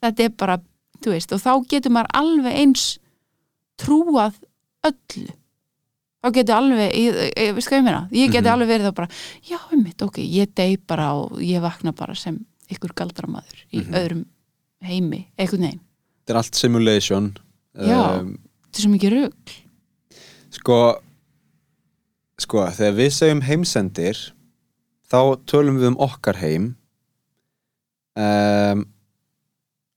þetta 0.03 0.23
er 0.27 0.33
bara 0.37 0.57
þú 1.03 1.13
veist, 1.15 1.31
og 1.35 1.41
þá 1.43 1.51
getur 1.73 1.91
maður 1.95 2.11
alveg 2.21 2.59
eins 2.61 2.83
trúað 3.81 4.35
öllu 4.87 5.31
þá 6.23 6.29
getur 6.37 6.55
alveg 6.55 6.93
ég, 6.95 7.17
veist 7.57 7.67
hvað 7.71 7.79
ég 7.81 7.87
meina, 7.87 8.03
ég 8.15 8.31
geti 8.31 8.45
Mhm. 8.47 8.53
alveg 8.53 8.69
verið 8.69 8.87
þá 8.87 8.93
bara 8.95 9.07
já, 9.49 9.57
einmitt, 9.71 10.01
ok, 10.05 10.17
ég 10.23 10.53
dey 10.55 10.77
bara 10.77 11.09
og 11.19 11.39
ég 11.41 11.59
vakna 11.61 11.91
bara 11.95 12.15
sem 12.15 12.37
ykkur 12.71 12.93
galdramaður 12.95 13.65
í 13.73 13.81
Mhm. 13.83 13.93
öðrum 13.93 14.25
heimi, 14.83 15.27
einhvern 15.37 15.61
veginn 15.65 15.81
þetta 16.23 16.29
er 16.29 16.37
allt 16.37 16.55
simulation 16.55 17.33
Já. 17.75 18.19
um, 18.21 18.37
þetta 18.69 18.77
er 18.77 18.81
svo 18.81 18.91
mikið 18.93 19.11
rugg 19.17 19.59
Sko 20.53 21.01
Sko, 22.41 22.63
þegar 22.73 22.95
við 22.97 23.11
segjum 23.13 23.43
heimsendir 23.45 24.19
þá 25.11 25.19
tölum 25.49 25.77
við 25.81 25.91
um 25.91 25.99
okkar 26.01 26.39
heim 26.41 26.71
um, 28.17 28.83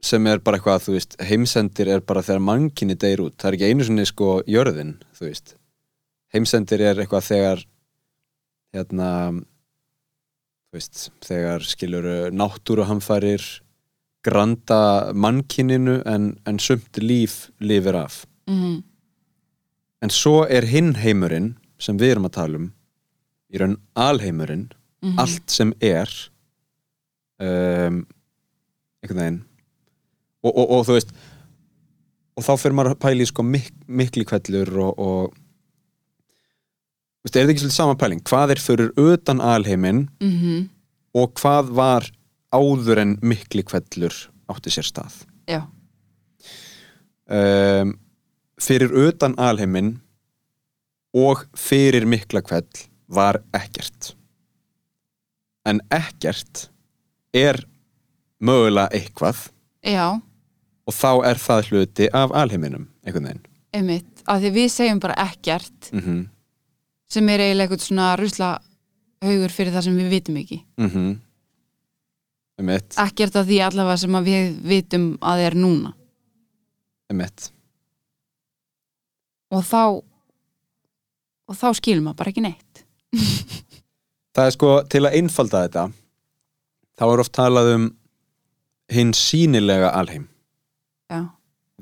sem 0.04 0.28
er 0.28 0.42
bara 0.44 0.58
eitthvað, 0.58 0.84
þú 0.84 0.96
veist 0.98 1.16
heimsendir 1.24 1.90
er 1.94 2.04
bara 2.04 2.22
þegar 2.26 2.44
mannkinni 2.44 2.96
deyr 3.00 3.24
út. 3.24 3.36
Það 3.40 3.48
er 3.48 3.58
ekki 3.58 3.70
einu 3.70 3.86
sinni 3.88 4.06
sko 4.08 4.30
jörðin 4.46 4.96
þú 5.16 5.30
veist, 5.30 5.54
heimsendir 6.36 6.84
er 6.84 7.00
eitthvað 7.00 7.28
þegar 7.30 7.62
hérna 8.76 9.10
þú 9.32 10.76
veist, 10.76 11.06
þegar 11.24 11.64
skilur 11.64 12.10
náttúruhamfærir 12.36 13.46
granda 14.26 15.14
mannkinninu 15.14 16.02
en, 16.04 16.34
en 16.44 16.60
sumt 16.60 17.00
líf 17.00 17.46
lifir 17.62 17.96
af. 18.02 18.24
Mm 18.50 18.84
En 20.04 20.12
svo 20.12 20.44
er 20.44 20.66
hinn 20.68 20.92
heimurinn 21.00 21.54
sem 21.78 21.98
við 22.00 22.16
erum 22.16 22.28
að 22.28 22.36
tala 22.38 22.60
um 22.60 22.66
í 23.52 23.60
raun 23.60 23.76
alheimurinn 23.94 24.68
-hmm. 25.02 25.18
allt 25.20 25.50
sem 25.50 25.72
er 25.80 26.10
um, 27.38 28.04
einhvern 29.02 29.20
veginn. 29.20 29.42
Og, 30.42 30.52
og, 30.52 30.70
og 30.70 30.86
þú 30.86 30.98
veist 30.98 31.12
og 32.36 32.44
þá 32.44 32.52
fyrir 32.60 32.76
maður 32.76 32.94
að 32.94 33.02
pæla 33.04 33.24
í 33.24 33.30
sko 33.30 33.42
mik 33.42 33.72
mikli 33.88 34.24
kvellur 34.28 34.70
og, 34.84 34.98
og 35.00 35.36
veist, 37.24 37.36
er 37.36 37.46
þetta 37.46 37.54
ekki 37.54 37.64
svolítið 37.64 37.78
sama 37.78 37.98
pæling? 38.00 38.22
Hvað 38.26 38.54
er 38.54 38.62
fyrir 38.62 38.92
utan 38.96 39.40
alheiminn 39.40 40.08
mm 40.20 40.72
og 41.16 41.30
hvað 41.40 41.70
var 41.72 42.04
áður 42.52 42.98
en 43.00 43.14
mikli 43.24 43.62
kvellur 43.64 44.12
átti 44.52 44.68
sér 44.68 44.84
stað? 44.84 45.14
Já, 45.48 45.62
um, 47.32 47.94
fyrir 48.60 48.92
utan 48.92 49.32
alheiminn 49.40 49.94
og 51.16 51.46
fyrir 51.56 52.06
mikla 52.08 52.42
kveld 52.44 52.86
var 53.08 53.38
ekkert. 53.56 54.12
En 55.66 55.80
ekkert 55.90 56.68
er 57.34 57.58
mögulega 58.42 58.90
eitthvað. 58.94 59.48
Já. 59.86 60.20
Og 60.86 60.94
þá 60.94 61.10
er 61.30 61.40
það 61.40 61.70
hluti 61.70 62.08
af 62.14 62.34
alheiminum 62.36 62.86
einhvern 63.04 63.30
veginn. 63.30 63.44
Einmitt, 63.76 64.22
af 64.28 64.40
því 64.42 64.52
við 64.54 64.68
segjum 64.72 65.00
bara 65.02 65.16
ekkert 65.26 65.90
mm 65.92 66.00
-hmm. 66.00 66.20
sem 67.08 67.28
er 67.28 67.40
eiginlega 67.40 67.74
eitthvað 67.74 67.86
svona 67.86 68.16
rusla 68.16 68.50
haugur 69.24 69.50
fyrir 69.50 69.72
það 69.72 69.84
sem 69.84 69.96
við 69.96 70.08
vitum 70.10 70.36
ekki. 70.36 70.64
Mm 70.76 70.90
-hmm. 70.90 71.18
eitt, 72.70 72.94
ekkert 72.98 73.36
af 73.36 73.46
því 73.46 73.60
allavega 73.60 73.96
sem 73.96 74.24
við 74.24 74.60
vitum 74.62 75.18
að 75.20 75.38
er 75.38 75.54
núna. 75.54 75.94
Eitt 77.10 77.52
og 79.52 79.62
þá 79.64 79.82
og 81.46 81.56
þá 81.58 81.68
skilum 81.78 82.04
maður 82.08 82.20
bara 82.20 82.32
ekki 82.32 82.44
neitt. 82.44 82.82
Það 84.36 84.44
er 84.44 84.52
sko 84.52 84.70
til 84.92 85.02
að 85.06 85.14
einfalda 85.16 85.62
þetta 85.64 85.84
þá 86.96 87.04
er 87.06 87.22
oft 87.22 87.34
talað 87.36 87.66
um 87.74 87.84
hinn 88.92 89.12
sínilega 89.16 89.88
alheim. 89.96 90.26
Já, 91.10 91.20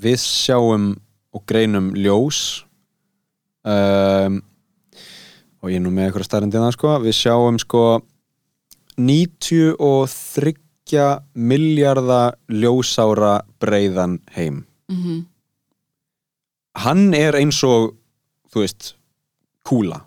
við 0.01 0.19
sjáum 0.21 0.85
og 1.35 1.41
greinum 1.49 1.91
ljós 1.97 2.63
um, 3.67 4.39
og 5.59 5.71
ég 5.71 5.79
er 5.79 5.83
nú 5.83 5.91
með 5.91 6.05
eitthvað 6.07 6.27
starrendina 6.29 6.71
sko, 6.75 6.95
við 7.03 7.15
sjáum 7.17 7.57
sko 7.59 7.83
93 8.95 10.55
miljarda 11.35 12.21
ljósára 12.47 13.39
breiðan 13.59 14.21
heim. 14.37 14.63
Mm 14.87 15.25
hann 16.75 17.13
er 17.15 17.37
eins 17.39 17.61
og 17.65 17.95
þú 18.51 18.63
veist, 18.63 18.93
kúla. 19.65 20.01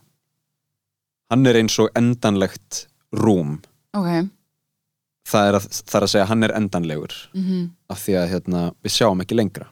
Hann 1.29 1.47
er 1.49 1.59
eins 1.61 1.77
og 1.83 1.91
endanlegt 1.99 2.87
rúm. 3.13 3.59
Ok. 3.97 4.29
Það 5.29 5.49
er 5.49 5.59
að, 5.59 5.67
það 5.85 5.99
er 5.99 6.07
að 6.07 6.13
segja 6.15 6.29
hann 6.31 6.47
er 6.47 6.55
endanlegur 6.57 7.17
mm 7.35 7.67
af 7.89 8.03
því 8.05 8.15
að 8.21 8.31
hérna, 8.33 8.63
við 8.85 8.93
sjáum 8.93 9.21
ekki 9.25 9.37
lengra. 9.37 9.67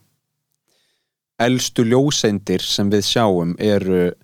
Elstu 1.36 1.84
ljóseindir 1.84 2.62
sem 2.64 2.88
við 2.88 3.02
sjáum 3.04 3.50
eru 3.60 4.14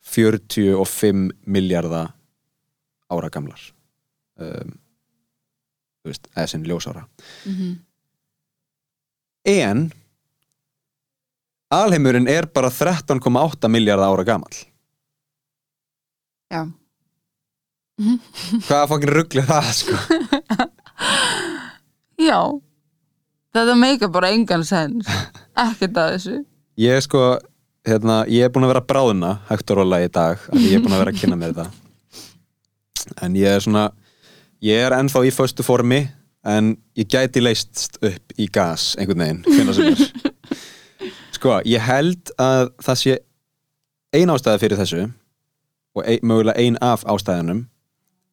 45 0.00 1.26
miljarda 1.44 2.06
ára 3.12 3.28
gamlar. 3.28 3.60
Um, 4.40 4.78
veist, 6.08 6.28
eða 6.32 6.46
sem 6.46 6.64
ljósára. 6.64 7.04
-hmm. 7.44 7.76
en 9.44 9.92
alheimurinn 11.70 12.28
er 12.28 12.46
bara 12.46 12.70
13,8 12.70 13.68
miljarda 13.68 14.08
ára 14.08 14.24
gamall 14.24 14.56
já, 16.52 16.62
hvaða 18.66 18.88
fokkin 18.90 19.12
ruggli 19.14 19.42
það 19.46 19.70
sko? 19.80 19.98
Já. 22.24 22.38
Þetta 23.54 23.74
meika 23.78 24.08
bara 24.10 24.30
engan 24.34 24.64
sens. 24.66 25.06
Ekkert 25.58 25.96
að 25.98 26.12
þessu. 26.14 26.36
Ég 26.80 26.96
er 26.98 27.02
sko, 27.04 27.20
hérna, 27.86 28.22
ég 28.30 28.46
er 28.46 28.52
búin 28.54 28.66
að 28.66 28.72
vera 28.72 28.86
bráðuna 28.88 29.32
hægt 29.50 29.70
og 29.70 29.76
róla 29.80 30.00
í 30.02 30.08
dag 30.10 30.38
af 30.40 30.56
því 30.56 30.70
ég 30.70 30.78
er 30.78 30.84
búin 30.84 30.96
að 30.96 31.02
vera 31.04 31.12
að 31.14 31.20
kynna 31.20 31.38
mér 31.38 31.54
þetta 31.54 31.70
en 33.22 33.34
ég 33.36 33.52
er 33.52 33.60
svona 33.62 33.84
ég 34.64 34.80
er 34.86 34.94
ennþá 34.96 35.20
í 35.28 35.32
föstu 35.34 35.62
formi 35.66 36.00
en 36.48 36.72
ég 36.98 37.06
gæti 37.12 37.42
leist 37.44 37.98
upp 38.00 38.26
í 38.40 38.46
gas 38.52 38.94
einhvern 38.98 39.22
veginn, 39.22 39.42
sko, 41.36 41.58
ég 41.68 41.84
held 41.84 42.32
að 42.40 42.70
það 42.84 42.96
sé 43.02 43.12
ein 44.16 44.32
ástæða 44.32 44.62
fyrir 44.62 44.80
þessu 44.80 45.02
og 45.94 46.06
ein, 46.06 46.20
mögulega 46.22 46.58
ein 46.58 46.78
af 46.82 47.04
ástæðanum 47.04 47.66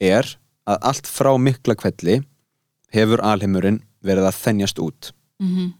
er 0.01 0.25
að 0.69 0.81
allt 0.81 1.07
frá 1.07 1.31
mikla 1.37 1.75
kvelli 1.75 2.21
hefur 2.91 3.21
alheimurinn 3.23 3.81
verið 4.01 4.29
að 4.29 4.39
þennjast 4.45 4.81
út. 4.81 5.13
Mm 5.41 5.73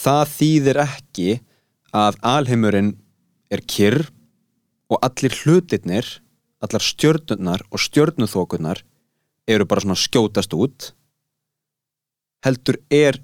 það 0.00 0.24
þýðir 0.36 0.80
ekki 0.84 1.30
að 1.96 2.18
alheimurinn 2.22 2.94
er 3.50 3.62
kyrr 3.66 4.04
og 4.90 5.00
allir 5.06 5.34
hlutirnir 5.42 6.08
allar 6.60 6.84
stjörnurnar 6.84 7.64
og 7.70 7.82
stjörnuþókurnar 7.82 8.82
eru 9.50 9.66
bara 9.66 9.82
svona 9.84 9.98
skjótast 9.98 10.54
út 10.54 10.92
heldur 12.44 12.78
er 12.90 13.18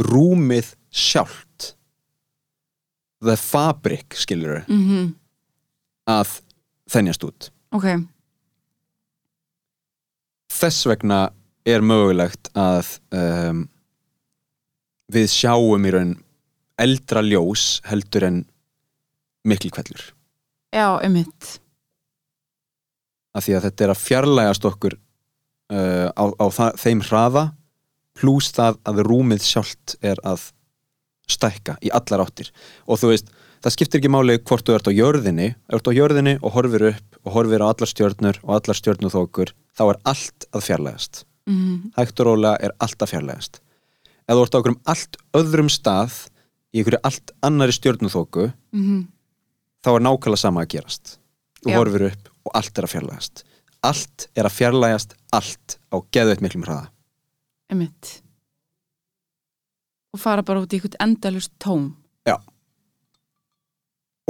rúmið 0.00 0.74
sjálft. 0.90 1.74
The 3.20 3.36
fabric 3.36 4.16
skilur 4.16 4.64
-hmm. 4.66 5.14
að 6.08 6.40
þennjast 6.90 7.26
út. 7.26 7.50
Ok, 7.76 7.86
þess 10.50 10.88
vegna 10.90 11.20
er 11.68 11.84
mögulegt 11.86 12.50
að 12.58 12.96
um, 13.14 13.66
við 15.12 15.28
sjáum 15.32 15.86
í 15.86 15.92
raun 15.94 16.14
eldra 16.80 17.22
ljós 17.22 17.82
heldur 17.86 18.24
en 18.26 18.40
mikil 19.46 19.70
kvellur 19.74 20.10
já, 20.74 20.98
einmitt. 21.02 21.58
Af 23.34 23.46
því 23.46 23.56
að 23.56 23.66
þetta 23.68 23.84
er 23.84 23.92
að 23.92 24.02
fjarlægast 24.04 24.66
okkur 24.66 24.96
uh, 24.96 26.08
á, 26.10 26.24
á 26.34 26.46
þeim 26.78 27.02
hraða 27.06 27.50
pluss 28.18 28.50
það 28.56 28.80
að 28.90 29.02
rúmið 29.06 29.44
sjálft 29.46 29.96
er 30.02 30.18
að 30.26 30.50
stækka 31.30 31.76
í 31.86 31.92
allar 31.94 32.24
áttir. 32.24 32.50
Og 32.90 32.98
þú 33.00 33.12
veist, 33.12 33.30
það 33.60 33.74
skiptir 33.76 34.00
ekki 34.00 34.12
máli 34.12 34.38
hvort 34.38 34.66
þú 34.66 34.76
ert 34.76 34.90
á 34.90 34.92
jörðinni 34.92 35.48
ert 35.68 35.90
á 35.90 35.92
jörðinni 35.92 36.36
og 36.40 36.54
horfir 36.56 36.86
upp 36.92 37.18
og 37.24 37.34
horfir 37.36 37.64
á 37.64 37.70
allar 37.70 37.90
stjörnur 37.90 38.40
og 38.42 38.54
allar 38.56 38.78
stjörnuþókur 38.78 39.54
þá 39.76 39.84
er 39.88 40.00
allt 40.12 40.48
að 40.52 40.66
fjarlægast 40.68 41.24
mm 41.50 41.90
hægt 41.96 42.20
og 42.20 42.26
rólega 42.30 42.56
er 42.60 42.76
allt 42.78 43.02
að 43.02 43.12
fjarlægast 43.14 43.60
ef 44.30 44.36
þú 44.36 44.42
ert 44.44 44.54
á 44.54 44.58
okkur 44.60 44.74
um 44.74 44.82
allt 44.92 45.20
öðrum 45.36 45.70
stað 45.72 46.18
í 46.70 46.80
einhverju 46.80 47.00
allt 47.02 47.32
annari 47.42 47.74
stjörnuþóku 47.74 48.52
-hmm. 48.72 49.06
þá 49.84 49.90
er 49.96 50.02
nákvæmlega 50.06 50.36
sama 50.36 50.62
að 50.62 50.68
gerast. 50.68 51.18
Þú 51.64 51.70
Já. 51.70 51.76
horfir 51.76 52.02
upp 52.06 52.28
og 52.44 52.50
allt 52.54 52.78
er 52.78 52.84
að 52.84 52.92
fjarlægast 52.94 53.44
allt 53.82 54.28
er 54.36 54.44
að 54.44 54.56
fjarlægast 54.56 55.14
allt 55.32 55.78
á 55.92 55.96
geðveitt 56.12 56.42
miklum 56.44 56.64
hraða. 56.64 56.90
Einmitt. 57.70 58.22
Og 60.12 60.20
fara 60.20 60.42
bara 60.42 60.60
út 60.60 60.72
í 60.72 60.76
eitthvað 60.76 61.00
endalust 61.00 61.52
tóm. 61.58 61.96
Já 62.26 62.36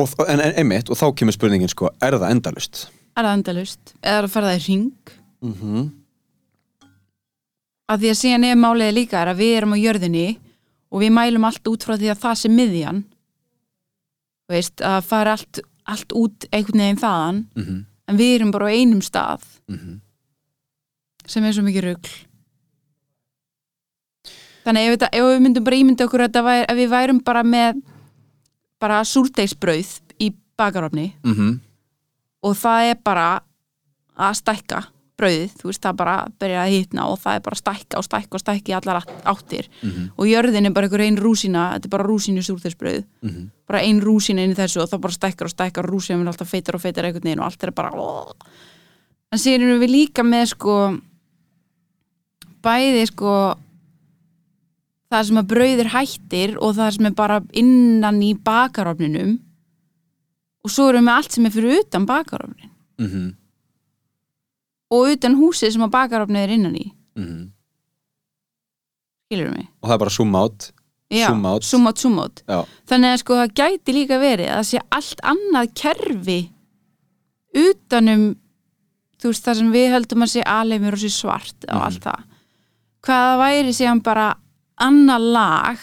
og, 0.03 0.27
en, 0.29 0.41
en 0.41 0.55
einmitt, 0.61 0.91
og 0.91 0.97
þá 0.99 1.07
kemur 1.17 1.33
spurningin 1.37 1.69
sko, 1.73 1.91
er 2.03 2.17
það 2.19 2.31
endalust? 2.35 2.89
er 3.17 3.25
það 3.27 3.35
endalust, 3.37 3.95
eða 4.03 4.19
er 4.19 4.25
að 4.29 4.31
fara 4.35 4.51
það 4.53 4.61
í 4.61 4.67
ring 4.69 5.17
Mm 5.41 5.55
-hmm. 5.55 5.91
að 7.91 8.01
því 8.01 8.09
að 8.11 8.19
síðan 8.21 8.45
er 8.45 8.57
málið 8.61 8.93
líka 8.95 9.23
er 9.23 9.29
að 9.33 9.39
við 9.41 9.57
erum 9.57 9.73
á 9.75 9.83
jörðinni 9.83 10.39
og 10.93 11.01
við 11.01 11.11
mælum 11.17 11.45
allt 11.45 11.69
út 11.69 11.85
frá 11.85 11.97
því 11.97 12.11
að 12.13 12.21
það 12.25 12.35
sé 12.41 12.49
miðjan 12.49 13.05
veist, 14.51 14.81
að 14.81 15.01
fara 15.05 15.33
allt, 15.33 15.61
allt 15.87 16.13
út 16.13 16.45
einhvern 16.53 16.79
veginn 16.81 16.99
þaðan 17.03 17.47
Mm 17.57 17.63
-hmm. 17.65 17.85
en 18.09 18.17
við 18.17 18.35
erum 18.35 18.51
bara 18.51 18.67
á 18.69 18.75
einum 18.75 19.01
stað 19.03 19.41
Mhm. 19.69 20.01
sem 21.27 21.45
er 21.45 21.53
svo 21.53 21.63
mikið 21.63 21.85
rugl 21.85 22.11
þannig 24.65 24.87
ef, 24.87 24.93
þetta, 24.99 25.09
ef 25.13 25.25
við 25.25 25.41
myndum 25.41 25.65
bara 25.65 25.77
ímynda 25.77 26.05
okkur 26.05 26.21
að, 26.27 26.43
væri, 26.45 26.67
að 26.69 26.77
við 26.77 26.89
værum 26.91 27.21
bara 27.25 27.43
með 27.43 27.83
bara 28.81 29.03
súrdeisbrauð 29.05 30.01
í 30.21 30.33
bakarofni 30.59 31.13
Mhm. 31.25 31.61
og 32.43 32.57
það 32.57 32.91
er 32.91 32.99
bara 33.05 33.43
að 34.19 34.35
stækka 34.41 34.87
brauðið, 35.21 35.51
þú 35.61 35.65
veist 35.69 35.83
það 35.85 35.97
bara 35.97 36.15
byrja 36.41 36.61
að 36.65 36.71
hitna 36.73 37.03
og 37.13 37.19
það 37.21 37.35
er 37.37 37.41
bara 37.45 37.57
að 37.57 37.61
stækka 37.61 37.99
og 38.01 38.05
stækka 38.05 38.35
og 38.35 38.41
stækka 38.41 38.73
í 38.73 38.77
allar 38.79 39.03
átt- 39.03 39.25
áttir 39.29 39.69
Mhm. 39.83 40.11
og 40.17 40.27
jörðin 40.27 40.67
er 40.67 40.71
bara 40.73 40.87
einhver 40.89 41.01
ein 41.05 41.17
rúsína 41.19 41.75
þetta 41.77 41.85
er 41.85 41.89
bara 41.91 42.05
rúsínu 42.09 42.41
súrdeisbrauð 42.41 43.05
Mhm. 43.23 43.51
bara 43.69 43.81
ein 43.83 44.01
rúsína 44.01 44.41
inn 44.45 44.53
í 44.53 44.57
þessu 44.57 44.81
og 44.83 44.89
það 44.89 45.01
bara 45.01 45.13
stækkar 45.13 45.45
og 45.45 45.51
stækkar 45.51 45.85
og 45.85 45.91
rúsína 45.93 46.21
er 46.23 46.27
alltaf 46.29 46.49
feitar 46.49 46.75
og 46.75 46.81
feitar 46.81 47.05
einhvern 47.05 47.23
veginn 47.23 47.39
og 47.41 47.45
allt 47.45 47.63
er 47.65 47.71
bara 47.71 47.91
en 49.33 49.39
erum 49.61 49.81
við 49.81 49.91
líka 49.91 50.23
með 50.25 50.47
sko 50.49 51.01
bæði 52.63 53.07
sko 53.07 53.57
það 55.11 55.25
sem 55.27 55.37
að 55.41 55.49
brauðir 55.53 55.89
hættir 55.95 56.57
og 56.63 56.75
það 56.79 56.91
sem 56.97 57.07
er 57.07 57.15
bara 57.19 57.41
innan 57.53 58.21
í 58.23 58.35
bakarofninum 58.47 59.39
og 60.65 60.71
svo 60.71 60.89
erum 60.91 61.07
við 61.09 61.17
allt 61.17 61.33
sem 61.33 61.47
er 61.47 61.51
fyrir 61.55 61.81
utan 61.81 62.07
bakarofnin 62.07 62.71
Mhm. 63.01 63.35
og 64.91 65.09
utan 65.15 65.37
húsið 65.39 65.73
sem 65.73 65.83
að 65.83 65.91
bakarofnið 65.97 66.45
er 66.45 66.51
innan 66.57 66.75
í 66.77 66.93
Mhm. 67.17 67.51
skilur 69.27 69.51
mig 69.57 69.69
og 69.83 69.89
það 69.89 69.95
er 69.95 69.99
bara 69.99 70.11
zoom 70.11 70.35
out 70.37 70.71
Já, 71.11 71.27
Zoom 71.27 71.45
out. 71.47 71.65
zoom 71.65 71.87
out, 71.89 71.99
zoom 71.99 72.19
out. 72.21 72.43
Þannig 72.87 73.15
að 73.15 73.19
sko 73.19 73.35
það 73.35 73.55
gæti 73.59 73.93
líka 73.97 74.19
verið 74.23 74.47
að 74.47 74.59
það 74.61 74.69
sé 74.69 74.79
allt 74.93 75.21
annað 75.27 75.73
kerfi 75.75 76.51
utanum 77.59 78.37
þú 79.19 79.33
veist 79.33 79.43
það 79.49 79.57
sem 79.59 79.73
við 79.75 79.89
höldum 79.91 80.23
að 80.23 80.31
sé 80.37 80.45
alheimur 80.47 80.93
og 80.95 80.99
sé 81.03 81.11
svart 81.11 81.65
og 81.69 81.75
Mhm. 81.75 81.83
allt 81.83 82.01
það 82.01 82.23
hvað 83.03 83.25
það 83.27 83.41
væri 83.43 83.73
síðan 83.75 84.03
bara 84.05 84.37
annað 84.81 85.27
lag 85.35 85.79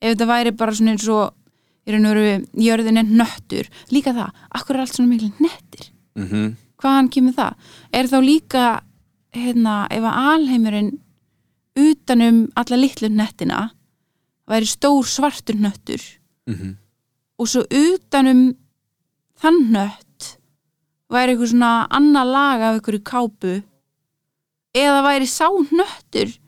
ef 0.00 0.12
þetta 0.14 0.26
væri 0.30 0.52
bara 0.56 0.72
svona 0.76 0.94
eins 0.94 1.08
og 1.08 1.34
í 1.86 1.92
raun 1.92 2.06
og 2.08 2.14
veru 2.16 2.46
jörðin 2.64 2.98
er 3.02 3.08
nöttur 3.10 3.68
líka 3.92 4.14
það, 4.16 4.30
akkur 4.56 4.76
er 4.76 4.80
allt 4.84 4.94
svona 4.96 5.10
miklu 5.12 5.32
nettir 5.40 5.90
Mhm. 6.16 6.56
hvaðan 6.78 7.08
kemur 7.10 7.32
það? 7.34 7.54
Er 7.92 8.04
þá 8.06 8.18
líka 8.22 8.64
hérna, 9.34 9.86
ef 9.90 10.02
að 10.02 10.18
alheimurinn 10.34 10.92
utanum 11.76 12.48
alla 12.56 12.76
litlu 12.78 13.08
nettina 13.10 13.70
væri 14.48 14.66
stór 14.68 15.04
svartur 15.04 15.56
nöttur 15.58 16.00
Mhm. 16.46 16.76
og 17.38 17.46
svo 17.48 17.64
utanum 17.70 18.54
þann 19.40 19.70
nött 19.72 20.36
væri 21.10 21.34
eitthvað 21.34 21.50
svona 21.52 21.88
annað 21.90 22.30
lag 22.32 22.60
af 22.60 22.74
einhverju 22.80 23.02
kápu 23.02 23.62
eða 24.74 25.02
væri 25.02 25.26
sá 25.26 25.48
nöttur 25.50 26.38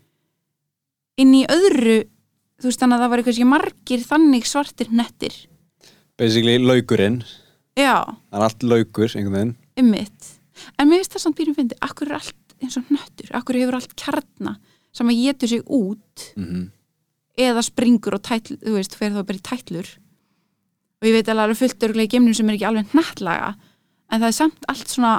inn 1.21 1.35
í 1.35 1.45
öðru 1.49 1.99
þú 2.61 2.71
veist 2.71 2.81
þannig 2.81 2.97
að 2.97 3.05
það 3.05 3.13
væri 3.15 3.27
kannski 3.27 3.49
margir 3.51 4.07
þannig 4.07 4.49
svartir 4.49 4.93
nettir 4.93 5.37
basically 6.17 6.57
laukurinn. 6.63 7.21
Já, 7.77 8.01
það 8.33 8.39
er 8.39 8.47
allt 8.47 8.65
laukur 8.65 9.13
einhvern 9.13 9.35
veginn. 9.37 9.55
Ymmit 9.77 10.33
en 10.81 10.89
mér 10.89 11.03
finnst 11.03 11.17
það 11.17 11.25
samt 11.27 11.37
býrum 11.37 11.57
fyndi, 11.59 11.77
akkur 11.85 12.09
er 12.09 12.19
allt 12.21 12.55
eins 12.65 12.79
og 12.81 12.89
nöttur, 12.89 13.29
akkur 13.37 13.59
hefur 13.61 13.77
allt 13.77 13.93
kjarna 14.01 14.55
sem 14.97 15.13
að 15.13 15.21
getur 15.27 15.53
sig 15.53 15.63
út? 15.69 16.33
Mhm. 16.37 16.71
eða 17.37 17.61
springur 17.61 18.15
og 18.17 18.23
tætl, 18.25 18.57
þú 18.65 18.73
veist, 18.79 18.95
fer 18.97 19.11
þá 19.13 19.21
bara 19.29 19.37
í 19.37 19.43
tætlur. 19.45 19.89
Og 21.03 21.05
ég 21.05 21.13
veit 21.13 21.29
alveg 21.29 21.37
að 21.37 21.37
það 21.37 21.49
eru 21.51 21.59
fullt 21.61 21.85
örgulega 21.85 22.09
í 22.09 22.13
geimnum 22.15 22.35
sem 22.35 22.49
er 22.49 22.55
ekki 22.57 22.65
alveg 22.71 22.87
hnattlaga 22.95 23.51
en 24.09 24.21
það 24.23 24.29
er 24.31 24.37
samt 24.39 24.65
allt 24.73 24.89
svona 24.89 25.11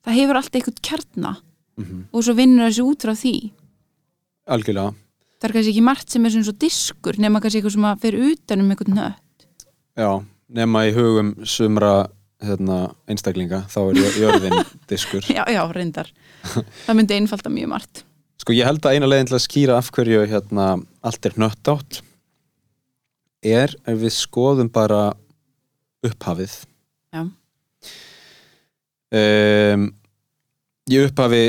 það 0.00 0.16
hefur 0.16 0.36
allt 0.40 0.56
eitthvað 0.56 0.80
kjarna. 0.80 1.36
Mhm. 1.76 2.06
og 2.10 2.24
svo 2.24 2.32
vinnur 2.32 2.70
þessi 2.70 2.80
út 2.88 3.04
frá 3.04 3.12
því. 3.12 3.52
Algjörlega 4.48 4.94
það 5.36 5.48
er 5.48 5.54
kannski 5.56 5.72
ekki 5.74 5.84
margt 5.86 6.12
sem 6.12 6.24
er 6.26 6.34
svona 6.34 6.48
svo 6.48 6.56
diskur 6.64 7.18
nema 7.22 7.40
kannski 7.44 7.60
eitthvað 7.60 7.76
sem 7.76 7.86
að 7.90 8.02
fer 8.06 8.18
utan 8.30 8.62
um 8.64 8.70
eitthvað 8.74 8.92
nött. 8.96 9.46
Já, 9.96 10.10
nema 10.60 10.84
í 10.88 10.92
hugum 10.96 11.34
sumra 11.48 11.92
hérna, 12.46 12.80
einstaklinga 13.08 13.62
þá 13.72 13.78
er 13.86 14.00
jö- 14.02 14.16
jörðin 14.20 14.58
diskur. 14.90 15.24
Já, 15.36 15.42
já, 15.48 15.62
reyndar. 15.72 16.10
Það 16.84 16.98
myndi 16.98 17.16
einfalda 17.16 17.50
mjög 17.52 17.70
margt. 17.72 18.02
Sko 18.42 18.52
ég 18.52 18.68
held 18.68 18.84
að 18.84 18.98
eina 18.98 19.08
leiðin 19.08 19.30
til 19.30 19.38
að 19.38 19.44
skýra 19.46 19.78
af 19.80 19.88
hverju 19.96 20.26
hérna, 20.28 20.66
allt 21.00 21.26
er 21.30 21.38
nött 21.40 21.70
átt 21.72 22.02
er 23.46 23.72
ef 23.88 23.96
við 24.02 24.12
skoðum 24.12 24.68
bara 24.74 25.00
upphafið. 26.06 26.54
Já. 27.14 27.22
um, 29.16 29.86
Í 30.86 30.98
upphafi 31.02 31.40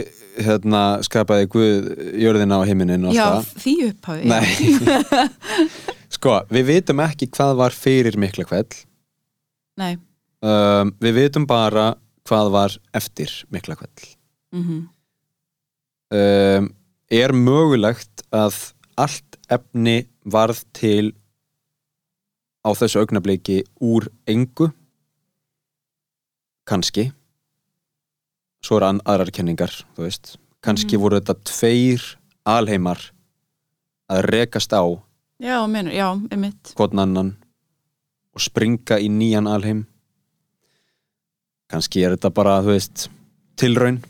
hérna, 0.45 0.81
skapaði 1.05 1.47
Guð 1.53 1.87
jörðina 2.21 2.59
á 2.59 2.67
heiminin 2.67 3.07
og 3.09 3.15
já, 3.15 3.25
allt 3.39 3.53
því 3.63 3.75
upphafi 3.91 4.25
það 4.25 4.33
Nei. 4.33 5.37
Sko, 6.17 6.35
við 6.53 6.69
vitum 6.71 7.01
ekki 7.03 7.29
hvað 7.35 7.55
var 7.59 7.75
fyrir 7.75 8.17
mikla 8.19 8.45
kveld 8.47 8.77
Nei. 9.77 9.97
um, 10.45 10.93
Við 11.03 11.17
vitum 11.21 11.47
bara 11.49 11.89
hvað 12.27 12.51
var 12.55 12.77
eftir 12.97 13.33
mikla 13.53 13.79
kveld 13.79 14.07
Mm 14.55 14.85
um, 16.15 16.69
er 17.11 17.31
mögulegt 17.35 18.23
að 18.35 18.55
allt 18.99 19.37
efni 19.51 20.07
varð 20.27 20.63
til 20.75 21.13
á 22.67 22.71
þessu 22.75 22.99
augnabliki 23.03 23.61
úr 23.79 24.09
engu? 24.27 24.69
Kannski 26.67 27.09
svo 28.67 28.79
eru 28.81 28.89
aðrar 29.07 29.31
kenningar 29.31 29.71
kannski 30.61 30.97
Mhm. 30.97 31.01
voru 31.01 31.19
þetta 31.21 31.35
tveir 31.47 32.03
alheimar 32.45 32.99
að 34.11 34.23
rekast 34.31 34.73
á 34.75 34.83
já, 35.39 35.57
menur, 35.67 35.93
já, 35.93 36.09
einmitt. 36.31 36.73
hvern 36.75 36.99
annan 36.99 37.35
og 38.35 38.41
springa 38.41 38.99
í 39.01 39.07
nýjan 39.09 39.47
alheim. 39.49 39.85
Kannski 41.69 42.03
er 42.05 42.15
þetta 42.15 42.29
bara, 42.33 42.61
veist 42.61 43.09
tilraun. 43.57 44.03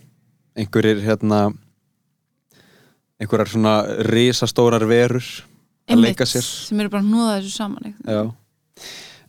Einhverjir 0.57 0.99
hérna 1.01 1.53
einhverjar 3.19 3.49
svona 3.49 3.73
risastórar 4.05 4.85
verur 4.89 5.23
að 5.89 6.01
leika 6.03 6.25
sér. 6.27 6.43
sem 6.43 6.79
eru 6.79 6.89
bara 6.89 7.01
að 7.01 7.07
hnúða 7.09 7.37
þessu 7.39 7.55
saman 7.55 8.33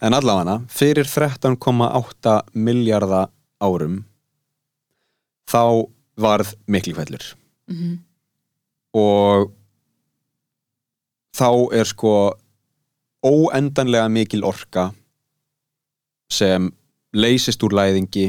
en 0.01 0.15
allavega 0.15 0.59
fyrir 0.69 1.05
13,8 1.09 2.43
miljardar 2.55 3.31
árum 3.63 4.05
þá 5.49 5.89
varð 6.19 6.55
miklifellur 6.69 7.25
Mhm. 7.69 7.99
og 8.95 9.53
þá 11.37 11.49
er 11.79 11.85
sko 11.85 12.13
óendanlega 13.25 14.09
mikil 14.11 14.45
orka 14.45 14.93
sem 16.31 16.71
leysist 17.15 17.63
úr 17.65 17.73
læðingi 17.77 18.27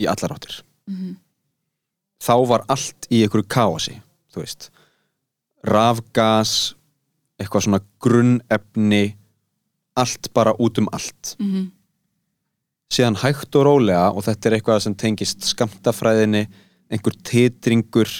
í 0.00 0.06
allar 0.08 0.34
áttir 0.36 0.62
Mhm. 0.88 1.16
þá 2.20 2.46
var 2.48 2.64
allt 2.68 3.06
í 3.10 3.22
einhverju 3.22 3.46
káasi 3.48 4.02
þú 4.32 4.42
veist 4.42 4.70
rafgas 5.64 6.74
eitthvað 7.40 7.62
svona 7.64 7.80
grunnefni 8.00 9.16
allt 9.96 10.32
bara 10.34 10.52
út 10.58 10.78
um 10.78 10.88
allt 10.92 11.36
Mhm. 11.38 11.70
Síðan 12.90 13.18
hægt 13.22 13.54
og 13.56 13.66
rólega 13.68 14.10
og 14.10 14.24
þetta 14.26 14.48
er 14.48 14.56
eitthvað 14.58 14.82
sem 14.86 14.96
tengist 14.98 15.46
skamtafræðinni 15.46 16.46
einhver 16.90 17.16
titringur 17.26 18.10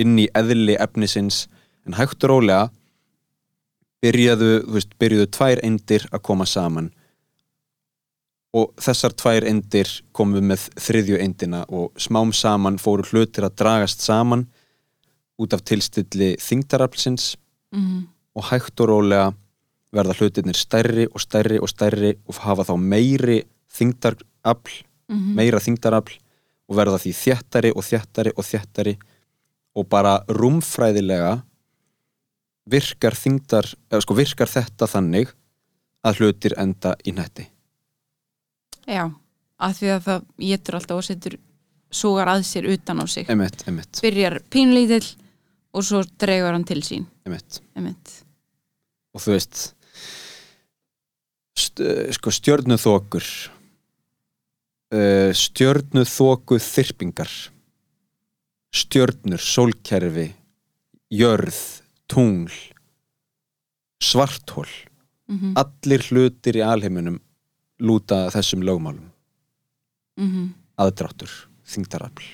inn 0.00 0.18
í 0.20 0.28
eðli 0.36 0.76
efnisins 0.80 1.46
en 1.86 1.96
hægt 1.96 2.24
og 2.24 2.34
rólega 2.34 2.70
byrjaðu, 4.02 4.50
þú 4.66 4.74
veist, 4.76 4.94
byrjuðu 4.98 5.28
tvær 5.30 5.60
eindir 5.62 6.06
að 6.10 6.22
koma 6.26 6.46
saman 6.48 6.90
og 8.52 8.72
þessar 8.84 9.14
tvær 9.16 9.46
eindir 9.48 9.88
komu 10.12 10.42
með 10.44 10.66
þriðju 10.76 11.20
eindina 11.24 11.62
og 11.72 11.94
smám 11.96 12.34
saman 12.36 12.76
fóru 12.82 13.06
hlutir 13.08 13.46
að 13.46 13.56
dragast 13.62 14.04
saman 14.04 14.44
út 15.40 15.54
af 15.56 15.64
tilstilli 15.64 16.34
þingdaraflsins 16.40 17.36
Mhm. 17.72 18.02
og 18.36 18.44
hægt 18.50 18.80
og 18.80 18.88
rólega 18.90 19.32
verða 19.92 20.12
hlutirnir 20.18 20.56
stærri 20.56 21.06
og 21.08 21.20
stærri 21.20 21.56
og 21.58 21.68
stærri 21.68 22.10
og 22.28 22.34
hafa 22.34 22.64
þá 22.68 22.76
meiri 22.76 23.38
þingdarafl 23.72 24.82
Mhm. 25.12 25.34
meira 25.36 25.58
þingdarafl 25.60 26.14
og 26.68 26.76
verða 26.76 26.98
því 27.02 27.12
þjættari 27.12 27.72
og 27.76 27.84
þjættari 27.84 28.32
og 28.36 28.44
þjættari 28.44 28.98
og 29.76 29.88
bara 29.88 30.24
rúmfræðilega 30.28 31.42
virkar 32.70 33.16
þingdar 33.18 33.66
eða 33.90 34.02
sko 34.04 34.14
virkar 34.14 34.48
þetta 34.48 34.86
þannig 34.88 35.32
að 36.06 36.20
hlutir 36.20 36.54
enda 36.56 36.94
í 37.04 37.12
netti 37.12 37.48
Já, 38.86 39.04
að 39.60 39.76
því 39.78 39.90
að 39.94 40.02
það 40.06 40.24
getur 40.38 40.74
alltaf 40.78 40.96
og 40.96 41.04
setur 41.06 41.36
súgar 41.92 42.26
að 42.32 42.42
sér 42.48 42.66
utan 42.72 42.98
á 42.98 43.06
sig. 43.06 43.28
Emitt, 43.30 43.62
emitt, 43.68 44.00
byrjar 44.02 44.40
pínlítill 44.50 45.16
og 45.74 45.84
svo 45.84 46.00
dregur 46.18 46.52
hann 46.52 46.64
til 46.64 46.80
sín. 46.82 47.06
Emitt 47.26 47.60
og 49.14 49.20
þú 49.20 49.36
veist 49.36 49.74
st 51.54 51.84
sko 52.16 52.32
stjörnuþokur 52.32 53.26
uh, 54.92 55.32
stjörnuþoku 55.34 56.60
þyrpingar. 56.62 57.32
Stjörnur, 58.72 59.40
sólkerfi 59.42 60.30
jörð, 61.12 61.58
tungl 62.08 62.54
svarthól 64.02 64.68
Mhm, 65.32 65.54
allir 65.56 66.02
hlutir 66.10 66.56
í 66.58 66.62
alheiminum 66.66 67.14
lúta 67.80 68.26
þessum 68.34 68.64
lögmálum. 68.66 69.06
Mhm. 70.18 70.48
aðdráttur, 70.76 71.30
þingdarafl 71.64 72.26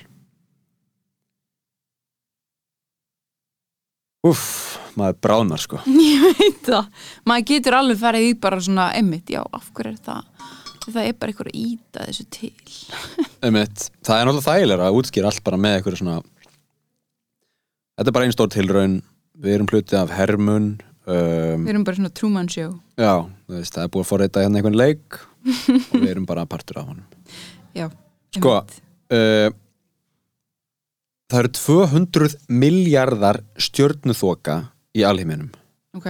Úff, 4.27 4.75
maður 4.99 5.15
bráðnar 5.23 5.61
sko. 5.63 5.79
Ég 5.87 6.35
veit 6.35 6.65
það, 6.65 6.89
maður 7.29 7.45
getur 7.53 7.77
alveg 7.77 8.01
farið 8.01 8.25
í 8.27 8.33
bara 8.41 8.59
svona 8.59 8.89
emmitt, 8.99 9.29
já, 9.31 9.39
af 9.53 9.69
hverju 9.71 9.93
er 9.95 10.01
það 10.03 10.49
það 10.95 11.07
er 11.09 11.15
bara 11.19 11.33
eitthvað 11.33 11.51
að 11.51 11.61
íta 11.61 12.05
þessu 12.07 12.25
til. 12.33 12.51
Einmitt. 13.45 13.85
Það 14.05 14.19
er 14.19 14.29
náttúrulega 14.29 14.49
þægilega 14.49 14.89
að 14.89 14.99
útskýra 14.99 15.31
allt 15.31 15.45
bara 15.45 15.61
með 15.61 15.77
eitthvað 15.77 16.01
svona 16.01 16.19
Þetta 17.99 18.11
er 18.11 18.15
bara 18.15 18.27
einn 18.27 18.35
stór 18.35 18.51
tilraun. 18.53 18.99
Við 19.39 19.55
erum 19.57 19.69
hluti 19.71 19.97
af 19.99 20.11
hermun 20.15 20.67
um, 21.07 21.63
Við 21.65 21.71
erum 21.73 21.87
bara 21.87 21.99
svona 21.99 22.13
Truman 22.15 22.51
Show. 22.51 22.75
Já, 22.99 23.13
þú 23.47 23.57
veist, 23.57 23.75
það 23.75 23.85
er 23.85 23.91
búið 23.95 24.05
að 24.05 24.11
forreita 24.13 24.43
hérna 24.43 24.59
einhvern 24.61 24.79
leik 24.79 25.17
og 25.49 25.95
við 25.95 26.11
erum 26.13 26.27
bara 26.29 26.45
partur 26.47 26.81
af 26.81 26.91
honum. 26.91 27.07
Já, 27.79 27.87
Sko, 28.35 28.59
uh, 28.61 29.49
Það 31.29 31.43
eru 31.43 31.49
200 31.53 32.35
miljardar 32.49 33.37
stjörnuþoka 33.61 34.55
í 34.97 35.03
alheiminum. 35.05 35.51
Ok. 35.93 36.07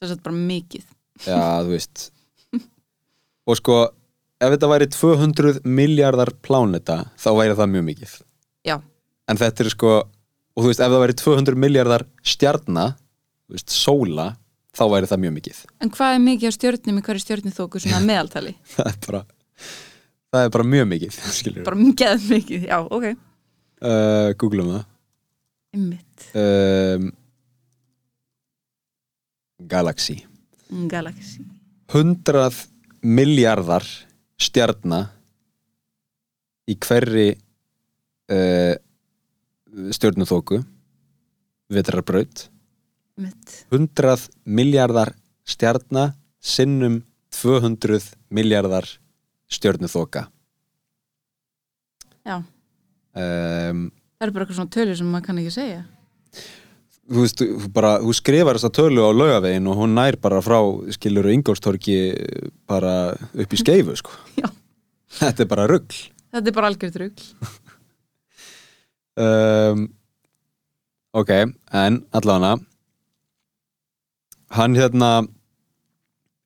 Það 0.00 0.14
er 0.14 0.22
bara 0.24 0.36
mikið. 0.38 0.86
Já, 1.26 1.40
þú 1.60 1.74
veist 1.74 2.06
Og 3.46 3.58
sko, 3.60 3.76
ef 4.42 4.52
þetta 4.56 4.70
væri 4.72 4.88
200 4.90 5.60
miljardar 5.64 6.32
pláneta 6.42 6.96
þá 7.20 7.28
væri 7.38 7.56
það 7.58 7.72
mjög 7.76 7.84
mikið. 7.90 8.14
Já, 8.66 8.76
en 9.30 9.38
þetta 9.40 9.64
er 9.64 9.70
sko 9.74 9.92
og 10.56 10.64
þú 10.64 10.70
veist 10.70 10.80
ef 10.82 10.90
það 10.92 11.02
væri 11.04 11.16
200 11.20 11.60
miljardar 11.66 12.04
stjarna 12.26 12.86
þú 13.46 13.56
veist, 13.58 13.70
sóla 13.76 14.30
þá 14.76 14.82
væri 14.92 15.10
það 15.12 15.22
mjög 15.24 15.34
mikið. 15.38 15.60
En 15.84 15.92
hvað 15.94 16.14
er 16.16 16.22
mikið 16.26 16.50
á 16.50 16.56
stjörnum 16.56 16.98
í 17.00 17.04
hverju 17.06 17.24
stjörnuþóku 17.26 17.82
svona 17.84 18.00
að 18.00 18.08
meðaltali? 18.10 18.54
það 18.74 18.90
er 18.92 18.98
bara 19.06 19.22
það 20.36 20.42
er 20.48 20.52
bara 20.58 20.68
mjög 20.74 20.88
mikið 20.94 21.20
bara 21.68 21.80
mikið 21.80 22.26
mikið, 22.34 22.66
já, 22.72 22.78
ok. 22.82 23.06
Uh, 23.76 24.30
googlum 24.40 24.72
það. 24.74 24.84
Einmitt, 25.76 26.26
um, 26.40 27.10
Galaxy. 29.68 30.18
Galaxy. 30.90 31.44
100 31.92 32.66
miljardar 33.02 33.84
stjarna 34.40 35.06
í 36.66 36.76
hverri 36.82 37.28
uh, 38.32 38.74
stjörnuþóku 39.96 40.60
vetrarbraut. 41.72 42.46
Einmitt, 43.16 43.58
100 43.72 44.28
miljardar 44.44 45.14
stjarna 45.46 46.10
sinnum 46.42 47.00
200 47.32 48.00
miljardar 48.34 48.88
stjörnuþoka. 49.52 50.26
Já. 52.26 52.42
Um, 53.16 53.86
Það 54.16 54.26
er 54.26 54.32
bara 54.32 54.44
eitthvað 54.44 54.58
svona 54.58 54.72
tölur 54.74 54.98
sem 54.98 55.08
maður 55.12 55.26
kann 55.28 55.38
ekki 55.40 55.52
segja 55.54 55.84
þú, 57.06 57.22
veist, 57.22 57.42
bara, 57.74 57.96
þú 58.02 58.14
skrifar 58.16 58.58
þessa 58.58 58.72
tölu 58.74 59.04
á 59.06 59.10
laugavegin 59.14 59.68
og 59.70 59.78
hún 59.80 59.94
nær 59.98 60.18
bara 60.22 60.42
frá 60.44 60.58
skilur 60.96 61.28
Ingolstorki 61.32 61.98
bara 62.68 63.14
upp 63.14 63.54
í 63.56 63.60
skeifu 63.60 63.96
sko. 64.00 64.16
Já. 64.42 64.48
þetta 65.20 65.46
er 65.46 65.50
bara 65.54 65.68
rugl 65.70 66.02
Þetta 66.36 66.50
er 66.50 66.56
bara 66.56 66.70
algjörð 66.72 66.98
rugl 67.00 67.28
um, 69.22 69.86
ok, 71.16 71.32
en 71.72 72.00
allavega 72.16 72.56
hann 74.56 74.76
hérna 74.78 75.10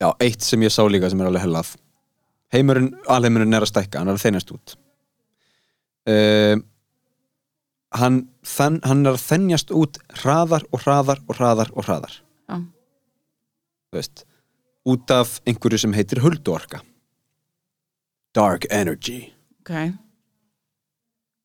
já, 0.01 0.09
eitt 0.23 0.45
sem 0.47 0.63
ég 0.65 0.73
sá 0.73 0.83
líka 0.89 1.11
sem 1.11 1.21
er 1.21 1.29
alveg 1.31 1.45
hellað 1.45 1.75
heimurinn, 2.55 2.93
alheimurinn 3.11 3.57
er 3.57 3.67
að 3.67 3.73
stækka 3.73 4.01
hann 4.01 4.13
er 4.13 4.19
að 4.19 4.25
þeinast 4.25 4.55
út 4.55 4.77
um, 6.11 6.63
hann, 7.97 8.21
þann, 8.47 8.81
hann 8.87 9.07
er 9.07 9.17
að 9.17 9.25
þennjast 9.25 9.73
út 9.75 10.01
hraðar 10.23 10.67
og 10.71 10.85
hraðar 10.85 11.23
og 11.27 11.39
hraðar 11.39 11.73
og 11.75 11.87
hraðar 11.89 12.19
Já, 12.51 12.59
þú 13.91 13.99
veist, 13.99 14.25
út 14.91 15.15
af 15.15 15.39
einhverju 15.49 15.85
sem 15.85 15.97
heitir 15.97 16.23
hulduorka 16.25 16.85
dark 18.37 18.69
energy 18.71 19.25
ok 19.65 19.75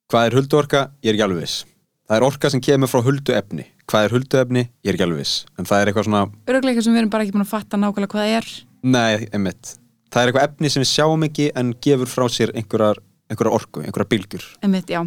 Hvað 0.05 0.27
er 0.27 0.36
hulduorka? 0.38 0.79
Ég 1.01 1.10
er 1.10 1.15
ekki 1.15 1.23
alveg 1.25 1.39
viss. 1.41 1.63
Það 2.05 2.15
er 2.19 2.23
orka 2.27 2.49
sem 2.53 2.62
kemur 2.62 2.89
frá 2.91 3.01
hulduefni. 3.01 3.63
Hvað 3.89 4.05
er 4.05 4.13
hulduefni? 4.13 4.62
Ég 4.86 4.91
er 4.91 4.97
ekki 4.99 5.05
alveg 5.08 5.23
viss. 5.23 5.39
En 5.58 5.65
það 5.65 5.81
er 5.81 5.89
eitthvað 5.89 6.05
svona, 6.05 6.21
Örugleika 6.45 6.84
sem 6.86 6.93
við 6.93 7.01
erum 7.01 7.12
bara 7.15 7.25
ekki 7.25 7.34
búin 7.34 7.41
að 7.41 7.49
fatta 7.49 7.79
nákvæmlega 7.81 8.12
hvað 8.13 8.21
það 8.21 8.36
er 8.36 8.51
nei, 8.86 9.25
einmitt. 9.34 9.71
Það 10.13 10.21
er 10.21 10.31
eitthvað 10.31 10.45
efni 10.51 10.71
sem 10.71 10.86
við 10.86 10.91
sjáum 10.91 11.25
ekki 11.25 11.47
en 11.58 11.73
gefur 11.81 12.12
frá 12.13 12.27
sér 12.29 12.53
einhverjar, 12.53 13.01
einhverjar 13.34 13.58
orku, 13.58 13.81
einhverjar 13.81 14.12
bylgjur. 14.13 14.45
Einmitt, 14.62 14.93
já 14.93 15.01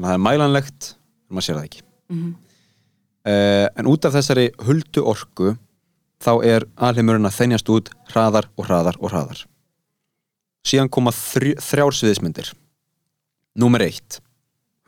Þannig 0.00 0.08
að 0.08 0.14
það 0.14 0.16
er 0.16 0.24
mælanlegt, 0.24 0.86
en 1.28 1.36
maður 1.36 1.44
sér 1.44 1.56
það 1.58 1.66
ekki. 1.68 1.82
Mhm. 2.08 2.30
Uh, 3.20 3.66
en 3.76 3.88
út 3.90 4.06
af 4.08 4.14
þessari 4.14 4.46
hulduorku 4.64 5.50
þá 6.24 6.30
er 6.48 6.64
alheimurinn 6.80 7.28
að 7.28 7.36
þennjast 7.36 7.68
út 7.68 7.90
hraðar 8.08 8.48
og 8.56 8.64
hraðar 8.64 8.96
og 8.96 9.12
hraðar. 9.12 9.42
Síðan 10.64 10.88
koma 10.88 11.12
þrj, 11.12 11.52
þrjár 11.60 11.92
sviðismyndir. 11.98 12.48
Númer 13.60 13.84
eitt. 13.84 14.22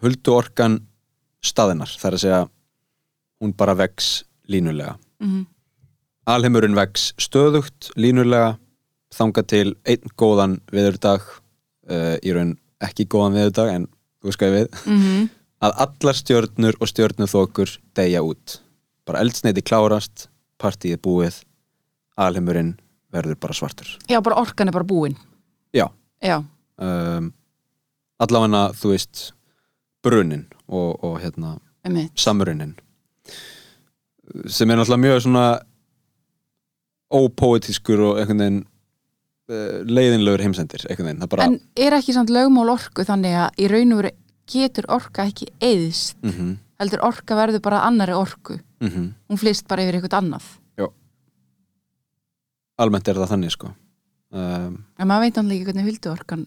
Hulduorkan 0.01 0.81
staðinnar, 1.45 1.93
það 1.93 2.09
er 2.09 2.17
að 2.17 2.25
segja 2.25 2.41
hún 3.43 3.53
bara 3.53 3.77
vex 3.77 4.25
línulega. 4.49 4.97
Mhm. 5.21 5.47
Alheimurinn 6.25 6.79
vex 6.79 7.13
stöðugt, 7.21 7.93
línulega, 8.01 8.57
þanga 9.13 9.45
til 9.45 9.77
einn 9.85 10.09
góðan 10.17 10.63
viðurdag, 10.73 11.21
uh, 11.91 12.17
í 12.17 12.33
raun 12.33 12.57
ekki 12.81 13.05
góðan 13.05 13.37
viðurdag, 13.37 13.75
en 13.75 13.92
ég 14.31 14.53
við, 14.53 14.69
Mhm. 14.87 15.29
að 15.63 15.73
allar 15.87 16.15
stjörnur 16.15 16.75
og 16.81 16.89
stjörnuþokur 16.89 17.79
deyja 17.95 18.23
út. 18.23 18.61
Bara 19.07 19.21
eldsneiti 19.21 19.63
klárast, 19.63 20.29
partíið 20.59 20.99
búið, 21.03 21.43
alheimurinn 22.19 22.79
verður 23.13 23.39
bara 23.41 23.53
svartur. 23.53 23.87
Já, 24.09 24.21
bara 24.23 24.37
orkan 24.37 24.69
er 24.69 24.73
bara 24.73 24.85
búin 24.85 25.17
Já, 25.75 25.89
Já, 26.23 26.45
um, 26.79 27.33
allavega 28.21 28.73
þú 28.75 28.91
veist, 28.91 29.33
brunin 30.05 30.47
og, 30.69 31.03
og 31.05 31.21
hérna, 31.21 31.59
samrunin 32.17 32.75
sem 34.47 34.71
er 34.71 34.77
náttúrulega 34.77 35.03
mjög 35.03 35.23
svona 35.23 35.63
ópoetískur 37.13 38.01
og 38.01 38.19
einhvern 38.21 38.39
veginn 38.39 38.61
leiðinlegur 39.89 40.43
heimsendir, 40.45 40.87
En 41.43 41.61
er 41.77 41.97
ekki 41.99 42.15
samt 42.17 42.31
lögmál 42.31 42.73
orku 42.73 43.05
þannig 43.05 43.39
að 43.45 43.63
í 43.63 43.71
raun 43.73 43.93
og 43.93 44.03
veru 44.03 44.13
getur 44.53 44.89
orka 44.89 45.27
ekki 45.29 45.49
eðst 45.61 46.19
mm 46.23 46.59
heldur 46.83 47.05
orka 47.07 47.37
verður 47.39 47.61
bara 47.63 47.85
annari 47.87 48.13
orku? 48.13 48.59
-hmm. 48.81 49.13
hún 49.31 49.39
flýst 49.39 49.69
bara 49.69 49.83
yfir 49.83 50.01
eitthvað 50.01 50.19
annað? 50.19 50.43
Almennt 52.81 53.09
er 53.09 53.15
það 53.21 53.33
þannig 53.35 53.53
sko. 53.55 53.71
Um, 54.33 54.85
en 54.99 55.09
maður 55.09 55.27
veit 55.27 55.37
náttúrulega 55.37 55.59
ekki 55.59 55.69
hvernig 55.69 55.89
huldu 55.91 56.11
orkan 56.11 56.45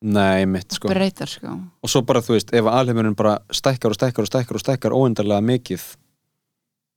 nei, 0.00 0.46
mitt 0.48 0.72
sko. 0.72 0.88
breytar 0.88 1.28
sko. 1.28 1.52
Og 1.84 1.92
svo 1.92 2.02
bara, 2.02 2.22
þú 2.24 2.36
veist, 2.36 2.52
ef 2.56 2.68
alheimurinn 2.70 3.16
bara 3.16 3.38
stækkar 3.52 3.92
og 3.92 3.98
stækkar 3.98 4.24
og 4.24 4.30
stækkar 4.30 4.56
og 4.56 4.64
stækkar 4.64 4.96
óendarlega 4.96 5.44
mikið 5.44 5.84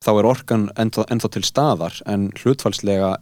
þá 0.05 0.11
er 0.13 0.29
orkan 0.29 0.69
ennþá, 0.79 1.05
ennþá 1.11 1.31
til 1.35 1.43
staðar 1.43 1.99
en 2.07 2.29
hlutfalslega 2.39 3.17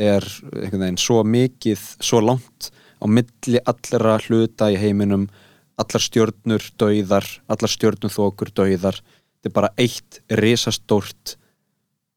er 0.00 0.24
einhvern 0.52 0.86
veginn 0.86 1.00
svo 1.00 1.22
mikið 1.24 1.82
svo 2.02 2.20
langt 2.24 2.70
á 2.98 3.04
milli 3.06 3.60
allra 3.64 4.18
hluta 4.26 4.70
í 4.72 4.78
heiminum 4.80 5.28
allar 5.78 6.02
stjörnur 6.02 6.66
dauðar 6.80 7.26
allar 7.50 7.70
stjörnuþokur 7.70 8.52
dauðar. 8.54 9.00
Þetta 9.38 9.50
er 9.50 9.54
bara 9.54 9.72
eitt 9.76 10.20
risastórt 10.30 11.36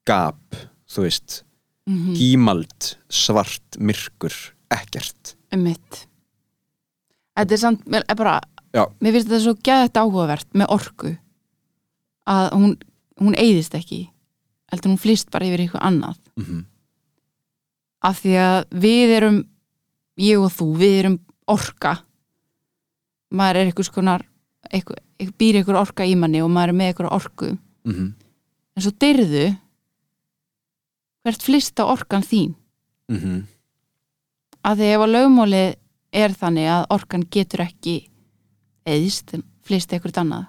gap, 0.08 0.56
þú 0.88 1.08
veist. 1.08 1.44
Mm 1.88 2.14
gímald, 2.18 2.98
svart, 3.08 3.78
myrkur 3.80 4.34
ekkert. 4.70 5.38
Mitt 5.56 6.08
þetta 7.38 7.56
er 7.56 7.62
samt, 7.62 7.86
er 7.94 8.18
bara 8.18 8.40
Já. 8.74 8.86
mér 9.02 9.16
finnst 9.16 9.30
þetta 9.30 9.44
svo 9.44 9.56
gæðið 9.66 10.00
áhugavert 10.02 10.50
með 10.58 10.74
orku 10.74 11.14
að 12.28 12.48
hún, 12.56 12.74
hún 13.22 13.38
eyðist 13.38 13.78
ekki 13.78 14.08
heldur 14.72 14.94
hún 14.94 15.02
flýst 15.02 15.30
bara 15.32 15.48
yfir 15.48 15.64
eitthvað 15.64 15.86
annað. 15.88 16.18
Mm 16.36 16.46
-hmm. 16.46 16.64
Af 18.06 18.22
því 18.22 18.36
að 18.42 18.60
við 18.72 19.16
erum 19.18 19.40
ég 20.18 20.42
og 20.42 20.52
þú, 20.54 20.68
við 20.78 21.00
erum 21.02 21.18
orka. 21.48 21.98
Maður 23.34 23.62
er 23.62 23.70
einhvers 23.70 23.92
konar 23.94 24.24
eitthvað, 24.72 25.02
eitthvað, 25.18 25.38
býr 25.42 25.60
einhver 25.60 25.82
orka 25.82 26.06
í 26.08 26.16
manni 26.16 26.42
og 26.44 26.52
maður 26.54 26.74
er 26.74 26.80
með 26.80 26.92
einhver 26.92 27.14
orku. 27.14 27.52
Mm 27.88 28.14
en 28.78 28.86
svo 28.86 28.94
dyrðu 29.02 29.48
hvert 31.26 31.44
flýsta 31.44 31.88
orkan 31.90 32.22
þín. 32.22 32.54
-hmm. 33.10 33.46
að 34.62 34.78
því 34.78 34.88
ef 34.94 35.02
að 35.02 35.14
lögmálið 35.16 35.76
er 36.12 36.32
þannig 36.32 36.68
að 36.70 36.86
orkan 36.90 37.24
getur 37.32 37.62
ekki 37.66 37.96
eðist, 38.86 39.34
flýst 39.66 39.94
eitthvað 39.94 40.22
annað 40.22 40.46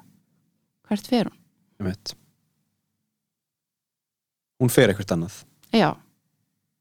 hvert 0.88 1.07
fer 1.07 1.28
hún? 1.28 1.38
Hún 4.59 4.70
fer 4.70 4.88
eitthvað 4.88 5.12
annað. 5.12 5.44
Já, 5.72 5.96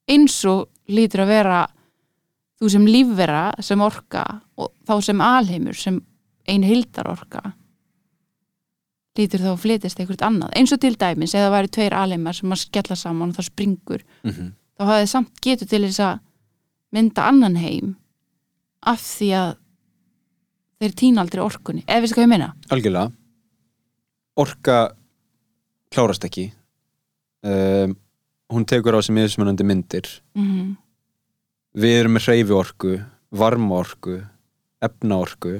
eins 0.07 0.37
og 0.45 0.67
lítur 0.87 1.25
að 1.25 1.33
vera 1.33 1.61
þú 2.57 2.71
sem 2.73 2.87
lífvera 2.87 3.51
sem 3.61 3.81
orka 3.81 4.23
og 4.57 4.71
þá 4.87 4.93
sem 5.03 5.21
alheimur 5.21 5.77
sem 5.77 6.01
ein 6.47 6.63
hildar 6.63 7.11
orka 7.11 7.41
lítur 9.17 9.41
þá 9.41 9.51
að 9.53 9.61
flytist 9.63 9.99
eitthvað 9.99 10.25
annað. 10.27 10.53
Eins 10.57 10.73
og 10.73 10.81
til 10.81 10.95
dæmis 10.99 11.35
eða 11.37 11.53
væri 11.53 11.71
tveir 11.73 11.95
alheimar 11.97 12.37
sem 12.37 12.53
að 12.53 12.63
skella 12.63 12.97
saman 12.99 13.31
og 13.31 13.37
það 13.37 13.49
springur 13.49 14.03
mm 14.23 14.31
-hmm. 14.31 14.51
þá 14.77 14.83
hafði 14.91 15.07
samt 15.13 15.41
getur 15.41 15.67
til 15.67 15.83
þess 15.85 15.99
að 15.99 16.19
mynda 16.91 17.27
annan 17.27 17.55
heim 17.55 17.95
af 18.81 19.01
því 19.01 19.29
að 19.33 19.55
þeir 20.79 20.93
týna 20.93 21.21
aldrei 21.21 21.43
orkunni. 21.43 21.83
Ef 21.87 22.03
við 22.03 22.09
sko 22.11 22.21
ég 22.21 22.29
meina? 22.29 22.53
Algjörlega. 22.69 23.11
Orka 24.37 24.93
klárast 25.89 26.23
ekki. 26.23 26.51
Um, 27.43 27.97
hún 28.51 28.65
tekur 28.65 28.95
á 28.95 29.01
sig 29.01 29.15
mismunandi 29.15 29.63
myndir. 29.63 30.07
Mm 30.35 30.77
við 31.77 32.01
erum 32.01 32.17
með 32.17 32.27
hreyfi 32.27 32.55
orku 32.57 32.97
varma 33.37 33.81
orku, 33.81 34.17
efna 34.83 35.21
orku 35.21 35.59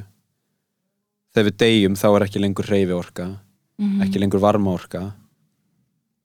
þegar 1.36 1.50
við 1.50 1.58
deyjum 1.62 1.98
þá 2.00 2.08
er 2.10 2.26
ekki 2.28 2.42
lengur 2.42 2.70
hreyfi 2.70 2.96
orka 2.96 3.26
-hmm. 3.28 4.04
ekki 4.06 4.22
lengur 4.22 4.42
varma 4.42 4.74
orka 4.74 5.04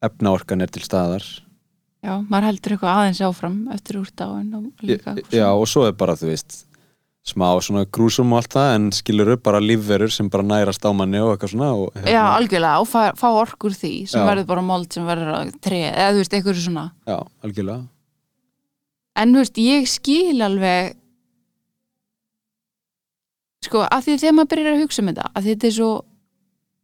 efna 0.02 0.32
orkan 0.32 0.60
er 0.60 0.70
til 0.70 0.82
staðar. 0.82 1.22
Já, 2.02 2.18
maður 2.26 2.48
heldur 2.48 2.72
eitthvað 2.72 2.96
aðeins 2.98 3.20
áfram 3.22 3.58
eftir 3.70 4.00
úr 4.00 4.08
dáin 4.10 4.54
og 4.54 4.64
líka 4.82 5.14
eitthvað 5.14 5.38
já 5.38 5.48
og 5.52 5.68
svo 5.68 5.86
er 5.86 5.92
bara 5.92 6.16
þú 6.18 6.32
veist 6.32 6.66
smá 7.22 7.46
svona 7.62 7.84
grúsum 7.86 8.32
og 8.34 8.40
allt 8.42 8.54
það 8.56 8.68
en 8.76 8.86
skilur 8.96 9.28
upp 9.36 9.42
bara 9.46 9.60
lífverur 9.62 10.10
sem 10.10 10.26
bara 10.30 10.42
nærast 10.42 10.82
á 10.82 10.90
manni 10.90 11.20
og 11.22 11.36
eitthvað 11.36 11.52
svona 11.52 11.68
og, 11.78 11.92
hérna, 11.94 12.10
Já, 12.10 12.22
algjörlega, 12.34 12.80
og 12.82 12.88
fá, 12.90 13.02
fá 13.18 13.28
orkur 13.30 13.76
því 13.76 13.92
sem 14.10 14.18
Já. 14.18 14.26
verður 14.26 14.48
bara 14.48 14.64
mold 14.66 14.88
sem 14.92 15.06
verður 15.06 15.30
að 15.36 15.52
tre 15.62 15.82
eða 15.92 16.08
þú 16.16 16.22
veist, 16.22 16.34
eitthvað 16.34 16.58
svona. 16.64 16.84
Já, 17.06 17.18
algjörlega. 17.46 17.84
En 19.22 19.34
þú 19.36 19.44
veist, 19.44 19.60
ég 19.62 19.86
skil 19.92 20.42
alveg 20.42 20.96
sko, 23.62 23.84
að 23.86 24.08
því 24.08 24.16
þegar 24.24 24.36
maður 24.38 24.50
byrjar 24.54 24.74
að 24.74 24.82
hugsa 24.82 25.02
um 25.02 25.12
þetta 25.12 25.28
að 25.30 25.48
þetta 25.50 25.68
er 25.68 25.76
svo 25.76 25.92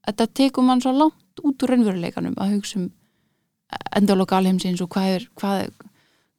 þetta 0.08 0.28
tekur 0.40 0.66
mann 0.68 0.84
svo 0.84 0.94
langt 0.94 1.42
út 1.42 1.64
úr 1.66 1.72
raunveruleikanum 1.74 2.38
að 2.38 2.54
hugsa 2.56 2.78
um 2.80 2.86
endalokal 3.98 4.44
heimsins 4.46 4.80
og 4.84 4.90
hvað 4.94 5.16
er 5.16 5.26
hvað, 5.38 5.72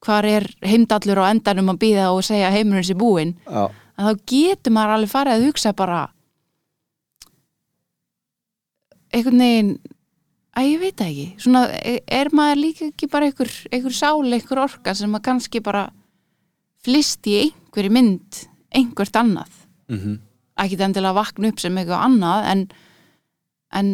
hvað 0.02 0.30
er 0.30 0.48
heimdallur 0.66 1.20
á 1.22 1.30
endanum 1.30 1.70
að 1.74 1.82
býða 1.84 2.08
og 2.14 2.24
segja 2.26 2.48
að 2.48 2.56
heimurinn 2.58 2.88
sé 2.88 2.96
búinn. 2.98 3.36
Já, 3.44 3.68
að 4.00 4.08
þá 4.08 4.24
getur 4.32 4.74
maður 4.74 4.94
alveg 4.96 5.12
farið 5.12 5.36
að 5.36 5.46
hugsa 5.48 5.74
bara 5.76 6.00
einhvern 9.10 9.44
veginn 9.44 9.72
að 10.56 10.66
ég 10.66 10.80
veit 10.80 11.04
ekki. 11.04 11.26
Svona, 11.40 11.66
e- 11.78 12.00
er 12.10 12.32
maður 12.34 12.62
líka 12.64 12.88
ekki 12.88 13.10
bara 13.10 13.28
einhver, 13.28 13.52
einhver 13.70 13.94
sál, 13.94 14.24
einhver 14.24 14.64
orka 14.64 14.94
sem 14.98 15.14
að 15.14 15.24
kannski 15.28 15.62
bara 15.62 15.84
flist 16.84 17.28
í 17.28 17.36
einhverju 17.44 17.92
mynd 17.94 18.42
einhvert 18.74 19.20
annað? 19.20 19.52
Mm 19.90 20.18
ekki 20.60 20.78
endilega 20.80 21.14
að 21.14 21.20
vakna 21.20 21.50
upp 21.50 21.60
sem 21.62 21.78
eitthvað 21.80 22.06
annað 22.06 22.48
en, 22.52 22.64
en 23.76 23.90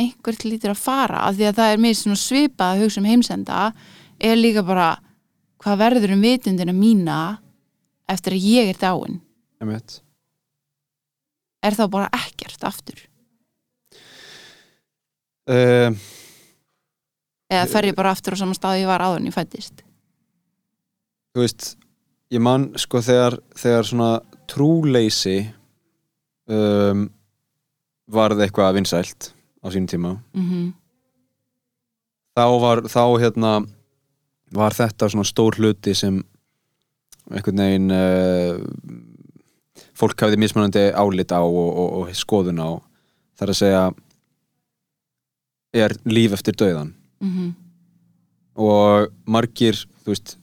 einhvert 0.00 0.46
lítur 0.46 0.74
að 0.74 0.82
fara 0.82 1.24
af 1.28 1.36
því 1.38 1.48
að 1.48 1.58
það 1.60 1.72
er 1.72 1.82
mér 1.84 1.98
svona 1.98 2.20
svipað 2.20 2.72
að 2.72 2.82
hugsa 2.82 3.00
um 3.00 3.08
heimsenda 3.08 3.60
er 4.30 4.40
líka 4.40 4.64
bara 4.66 4.88
hvað 5.62 5.80
verður 5.84 6.16
um 6.16 6.24
vitundina 6.24 6.74
mína 6.74 7.18
eftir 8.10 8.36
að 8.36 8.48
ég 8.48 8.72
er 8.72 8.80
dáin 8.80 9.20
einmitt. 9.64 9.98
Er 11.64 11.76
þá 11.76 11.84
bara 11.92 12.10
ekkert 12.16 12.66
aftur? 12.68 13.00
Uh, 15.44 15.90
eða 17.52 17.66
fer 17.68 17.90
ég 17.90 17.96
bara 17.96 18.14
aftur 18.14 18.36
á 18.36 18.40
sama 18.40 18.56
stað 18.56 18.78
ég 18.80 18.88
var 18.88 19.02
áður 19.04 19.18
en 19.20 19.26
ég 19.28 19.34
fættist 19.34 19.82
þú 21.34 21.42
veist 21.42 21.66
ég 22.32 22.40
man 22.40 22.70
sko 22.80 23.02
þegar, 23.04 23.36
þegar 23.52 23.88
svona 23.90 24.08
trúleysi 24.48 25.34
um, 26.48 27.04
varð 28.08 28.40
eitthvað 28.46 28.78
vinsælt 28.78 29.34
á 29.60 29.66
sínum 29.68 29.90
tíma. 29.90 30.14
Mm 30.32 30.72
þá 32.34 32.46
var 32.58 32.82
þá 32.90 33.02
hérna 33.22 33.50
var 34.54 34.74
þetta 34.74 35.08
svona 35.10 35.26
stór 35.26 35.58
hluti 35.58 35.94
sem 35.94 36.16
einhvern 37.30 37.62
veginn 37.62 37.94
uh, 37.94 38.56
fólk 39.94 40.24
hafði 40.24 40.40
mismunandi 40.42 40.88
álit 40.92 41.34
á 41.34 41.42
og, 41.42 41.68
og, 41.70 41.88
og 42.00 42.14
skoðun 42.16 42.62
á. 42.62 42.70
Þar 43.38 43.52
að 43.52 43.60
segja 43.60 43.82
er 45.74 45.96
líf 46.06 46.34
eftir 46.36 46.54
dauðan 46.54 46.94
-hmm. 47.20 47.50
og 48.54 49.10
margir, 49.26 49.74
þú 50.04 50.14
veist 50.14 50.36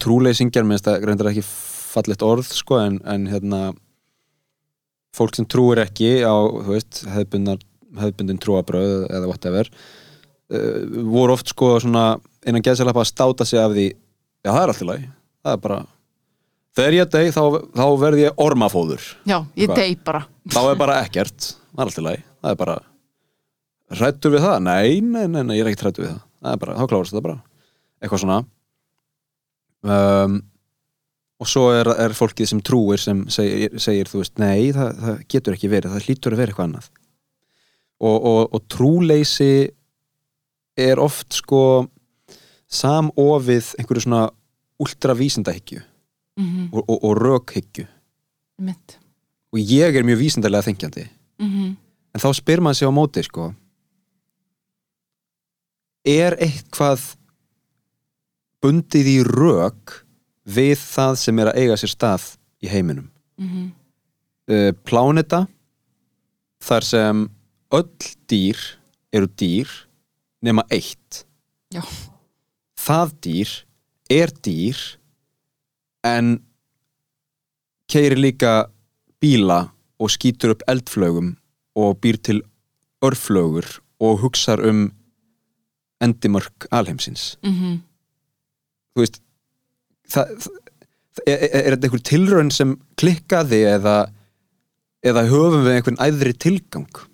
trúleysingjar, 0.00 0.64
minnst 0.64 0.84
það 0.84 1.04
reyndar 1.04 1.30
ekki 1.32 1.44
fallegt 1.44 2.22
orð, 2.22 2.46
sko, 2.46 2.78
en, 2.78 3.00
en 3.04 3.26
hérna 3.26 3.72
fólk 5.16 5.36
sem 5.36 5.46
trúir 5.46 5.80
ekki 5.82 6.22
á, 6.22 6.36
hefðbundin 7.98 8.38
trúabröð 8.38 9.08
eða 9.10 9.26
whatever 9.26 9.70
uh, 10.54 10.84
voru 11.10 11.34
oft 11.34 11.50
sko 11.50 11.78
svona 11.82 12.04
innan 12.46 12.64
geðsælapa 12.64 13.02
að 13.02 13.10
státa 13.10 13.46
sig 13.46 13.60
af 13.60 13.74
því 13.74 13.88
já, 13.90 14.50
það 14.50 14.62
er 14.62 14.72
allt 14.72 14.84
í 14.84 14.88
lagi, 14.90 15.08
það 15.42 15.56
er 15.56 15.64
bara 15.64 15.80
þegar 16.76 16.96
ég 16.96 17.10
deg, 17.14 17.32
þá, 17.34 17.42
þá 17.76 17.86
verð 18.00 18.22
ég 18.22 18.44
ormafóður, 18.44 19.08
já, 19.28 19.38
ég 19.58 19.70
Hvað? 19.70 19.80
deg 19.80 20.04
bara. 20.06 20.22
Þá 20.50 20.60
er 20.62 20.78
bara 20.80 21.00
ekkert. 21.04 21.50
Það 21.70 21.82
er 21.82 21.90
allt 21.90 22.00
í 22.00 22.04
lagi, 22.06 22.22
það 22.40 22.54
er 22.54 22.60
bara 22.60 22.78
hrættur 24.00 24.34
við 24.34 24.46
það? 24.46 24.56
Nei, 24.66 25.00
nei, 25.02 25.26
nei, 25.26 25.42
nei 25.46 25.56
ég 25.58 25.64
er 25.64 25.72
ekki 25.72 25.84
hrættur 25.86 26.06
við 26.06 26.12
það, 26.12 26.22
það 26.44 26.54
er 26.54 26.62
bara, 26.64 26.78
þá 26.78 26.92
klárast 26.92 27.14
þetta 27.14 27.26
bara. 27.26 27.42
Eitthvað 28.00 28.22
svona. 28.24 28.38
Um, 29.80 30.38
og 31.40 31.48
svo 31.48 31.66
er, 31.72 31.88
er 32.04 32.14
fólkið 32.16 32.50
sem 32.50 32.62
trúir 32.64 33.00
sem 33.00 33.22
segir, 33.32 33.76
segir 33.80 34.10
þú 34.10 34.22
veist, 34.22 34.34
nei, 34.40 34.70
það, 34.76 34.90
það 35.04 35.22
getur 35.34 35.56
ekki 35.56 35.70
verið 35.72 35.94
það 35.94 36.08
hlýtur 36.08 36.36
að 36.36 36.42
vera 36.42 36.52
eitthvað 36.52 36.68
annað. 36.68 36.90
Og, 38.00 38.16
og, 38.16 38.42
og 38.56 38.66
trúleysi 38.72 39.52
er 40.80 41.00
oft 41.02 41.36
sko 41.36 41.62
samofið 42.70 43.74
einhverju 43.80 44.04
svona 44.06 44.26
ultravísindahyggju 44.80 45.82
mm 46.36 46.46
-hmm. 46.46 46.68
og, 46.72 46.84
og, 46.88 47.04
og 47.04 47.16
rökhyggju. 47.16 47.86
Og 49.52 49.58
ég 49.58 49.96
er 49.96 50.04
mjög 50.04 50.18
vísindarlega 50.18 50.62
þengjandi. 50.62 51.08
Mm 51.38 51.76
en 52.14 52.20
þá 52.20 52.34
spyr 52.34 52.60
maður 52.60 52.74
sig 52.78 52.88
á 52.88 52.92
móti 52.92 53.22
sko. 53.22 53.54
Er 56.04 56.36
eitthvað 56.40 57.16
bundið 58.60 59.06
í 59.06 59.18
rök 59.24 60.06
við 60.44 60.78
það 60.78 61.16
sem 61.16 61.38
er 61.38 61.46
að 61.46 61.58
eiga 61.60 61.76
sér 61.76 61.88
stað 61.88 62.36
í 62.60 62.68
heiminum? 62.68 63.10
-hmm. 63.48 63.70
uh, 64.52 64.72
pláneta 64.84 65.46
þar 66.60 66.84
sem 66.84 67.30
öll 67.72 67.88
dýr 68.28 68.58
eru 69.12 69.26
dýr 69.26 69.68
nema 70.42 70.64
eitt. 70.70 71.26
Já. 71.70 71.82
það 72.74 73.12
dýr 73.22 73.50
er 74.10 74.32
dýr 74.42 74.78
en 76.06 76.38
keiri 77.90 78.16
líka 78.16 78.70
bíla 79.20 79.68
og 80.00 80.10
skýtur 80.12 80.54
upp 80.54 80.64
eldflögum 80.70 81.34
og 81.76 82.00
býr 82.00 82.20
til 82.22 82.42
örflögur 83.04 83.66
og 84.00 84.20
hugsar 84.22 84.62
um 84.64 84.90
endimörk 86.00 86.66
alheimsins. 86.72 87.36
Mm 87.44 87.80
þú 88.94 89.04
veist 89.04 89.20
það, 90.10 90.32
það, 90.46 90.58
er, 91.26 91.44
er, 91.44 91.74
þetta 91.74 91.88
einhver 91.88 92.04
tilraun 92.10 92.52
sem 92.54 92.74
klikkaði 93.00 93.62
eða, 93.76 93.96
eða 95.06 95.26
höfum 95.30 95.66
við 95.66 95.78
einhvern 95.78 96.00
æðri 96.02 96.34
tilgang? 96.46 97.04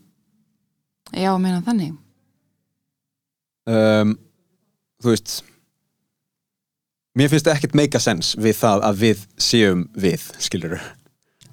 Já, 1.15 1.31
meina 1.39 1.63
þannig. 1.67 1.95
Um, 3.67 4.17
þú 5.03 5.13
veist 5.13 5.37
mér 7.17 7.33
finnst 7.33 7.49
ekkert 7.51 7.77
make 7.79 7.97
a 7.97 8.03
sense 8.03 8.37
við 8.39 8.61
það 8.61 8.87
að 8.91 9.03
við 9.03 9.25
séum 9.41 9.87
við, 9.97 10.29
skilur 10.43 10.79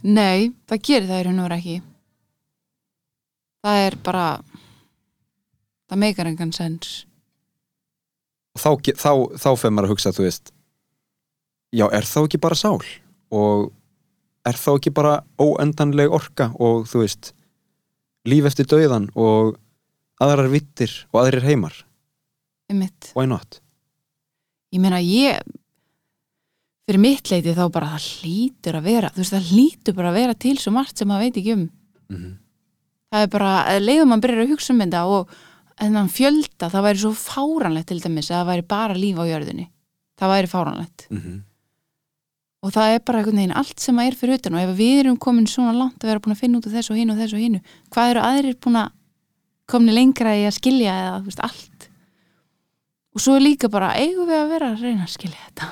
Nei, 0.03 0.51
það 0.68 0.84
gerir 0.84 1.07
það 1.07 1.22
í 1.22 1.24
raun 1.24 1.39
og 1.39 1.45
veru 1.47 1.57
ekki. 1.61 1.76
Það 3.64 3.78
er 3.86 3.95
bara 4.03 4.26
það 5.88 6.01
meikar 6.01 6.28
engan 6.28 6.51
sens 6.55 7.05
og 8.53 8.61
þá, 8.61 8.70
þá, 8.99 9.11
þá 9.39 9.49
fyrir 9.57 9.74
maður 9.74 9.88
að 9.88 9.93
hugsa 9.93 10.14
þú 10.14 10.28
veist 10.28 10.51
já, 11.74 11.88
er 11.88 12.05
þá 12.05 12.20
ekki 12.26 12.41
bara 12.43 12.59
sál? 12.59 12.84
Og 13.34 13.72
er 14.45 14.59
þá 14.59 14.70
ekki 14.76 14.93
bara 14.93 15.16
óendanleg 15.41 16.11
orka 16.14 16.51
og 16.61 16.86
þú 16.91 17.05
veist 17.05 17.32
líf 18.30 18.47
eftir 18.51 18.68
dauðan 18.70 19.09
og 19.16 19.55
aðrar 20.24 20.51
vittir 20.51 20.93
og 21.11 21.24
aðrir 21.24 21.47
heimar? 21.47 21.76
Einmitt. 22.72 23.11
why 23.16 23.26
not? 23.28 23.62
Ég 24.74 24.82
meina 24.82 24.99
ég 25.01 25.39
fyrir 26.84 26.99
mitt 26.99 27.30
leiti 27.32 27.53
þá 27.55 27.67
bara 27.71 27.93
það 27.93 28.07
hlýtur 28.19 28.78
að 28.80 28.88
vera 28.89 29.11
þú 29.13 29.21
veist 29.21 29.36
það 29.36 29.51
hlýtur 29.53 29.97
bara 29.97 30.09
að 30.09 30.17
vera 30.19 30.34
til 30.45 30.55
svo 30.59 30.74
margt 30.76 30.97
sem 30.97 31.07
maður 31.07 31.28
veit 31.28 31.38
ekki 31.41 31.53
um. 31.57 31.67
Mm 32.11 32.32
það 33.13 33.28
er 33.28 33.32
bara, 33.34 33.53
leiðum 33.82 34.09
mann 34.09 34.21
byrjar 34.24 34.45
að 34.47 34.53
hugsa 34.55 34.74
um 34.74 34.82
þetta 34.82 35.05
og 35.13 35.34
þennan 35.78 36.11
fjölda 36.13 36.69
það 36.74 36.86
væri 36.88 37.01
svo 37.03 37.11
fáranlegt 37.17 37.89
til 37.91 37.99
dæmis 38.01 38.30
að 38.32 38.39
það 38.39 38.49
væri 38.49 38.67
bara 38.74 38.97
líf 38.97 39.19
á 39.21 39.26
jörðinni. 39.30 39.65
Það 40.17 40.34
væri 40.34 40.49
fáranlegt 40.49 41.05
-hmm. 41.09 41.38
og 42.63 42.74
það 42.74 42.93
er 42.93 42.99
bara 43.05 43.19
einhvern 43.19 43.38
veginn 43.38 43.57
allt 43.61 43.80
sem 43.80 43.99
að 43.99 44.07
er 44.07 44.15
fyrir 44.15 44.36
utan 44.38 44.55
og 44.55 44.61
ef 44.61 44.78
við 44.78 44.99
erum 44.99 45.17
komin 45.17 45.47
svona 45.47 45.74
langt 45.78 46.03
að 46.03 46.09
vera 46.09 46.19
búin 46.19 46.36
að 46.36 46.41
finna 46.41 46.57
út 46.57 46.67
af 46.67 46.74
þessu 46.74 46.91
og 46.93 46.97
hinu 46.97 47.13
og 47.13 47.19
þessu 47.19 47.36
og 47.36 47.41
hinu 47.41 47.59
hvað 47.89 48.09
eru 48.09 48.21
aðrir 48.21 48.55
búin 48.61 48.78
að 48.78 48.89
komni 49.65 49.91
lengra 49.91 50.38
í 50.38 50.45
að 50.45 50.57
skilja 50.57 50.93
eða 50.93 51.24
veist, 51.26 51.39
allt 51.39 51.72
og 53.14 53.22
svo 53.22 53.38
er 53.38 53.45
líka 53.45 53.70
bara 53.72 53.93
eigum 53.99 54.30
við 54.30 54.39
að 54.39 54.51
vera 54.53 54.72
að 54.74 54.84
reyna 54.88 55.05
að 55.05 55.14
skilja 55.14 55.45
þetta? 55.47 55.70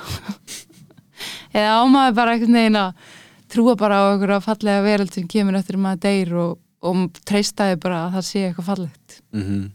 Eða 1.58 1.74
ámaður 1.82 2.16
bara 2.18 2.36
einhvern 2.36 2.58
veginn 2.60 2.80
að 2.80 3.10
trúa 3.52 3.74
bara 3.78 4.00
á 4.00 4.04
einhverja 4.12 4.40
fallega 4.44 4.86
veröld 4.86 5.12
sem 5.14 5.28
kemur 5.28 5.58
eftir 5.58 5.76
að 5.76 5.84
maður 5.84 6.02
deyr 6.06 6.32
og, 6.44 6.56
og 6.88 7.20
treystaði 7.28 7.82
bara 7.82 8.06
að 8.06 8.16
það 8.16 8.26
sé 8.30 8.46
eitthvað 8.46 8.70
fallegt. 8.70 9.20
Mm 9.34 9.44
-hmm. 9.44 9.68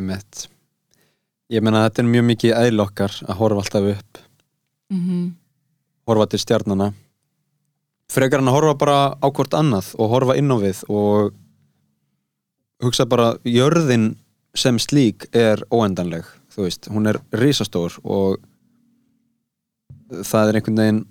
Emmett 0.00 0.48
Ég 1.52 1.62
meina 1.62 1.84
þetta 1.84 2.02
er 2.02 2.08
mjög 2.08 2.24
mikið 2.24 2.52
eðl 2.56 2.80
okkar 2.82 3.14
að 3.28 3.38
horfa 3.38 3.62
alltaf 3.62 3.88
upp. 3.94 4.18
Mm 4.90 5.34
horfa 6.06 6.26
til 6.28 6.40
stjarnana 6.42 6.90
frekar 8.12 8.42
en 8.42 8.50
að 8.50 8.58
horfa 8.58 8.74
bara 8.80 8.98
á 9.16 9.26
hvort 9.32 9.56
annað 9.56 9.94
og 9.98 10.12
horfa 10.12 10.36
inn 10.38 10.52
á 10.52 10.56
við 10.60 10.82
og 10.92 11.32
hugsa 12.84 13.06
bara 13.08 13.34
jörðin 13.48 14.12
sem 14.54 14.78
slík 14.78 15.28
er 15.34 15.62
óendanleg 15.72 16.26
þú 16.54 16.66
veist, 16.66 16.88
hún 16.92 17.08
er 17.10 17.18
risastór 17.34 17.96
og 18.04 18.38
það 20.22 20.50
er 20.50 20.58
einhvern 20.60 20.80
veginn 20.82 21.02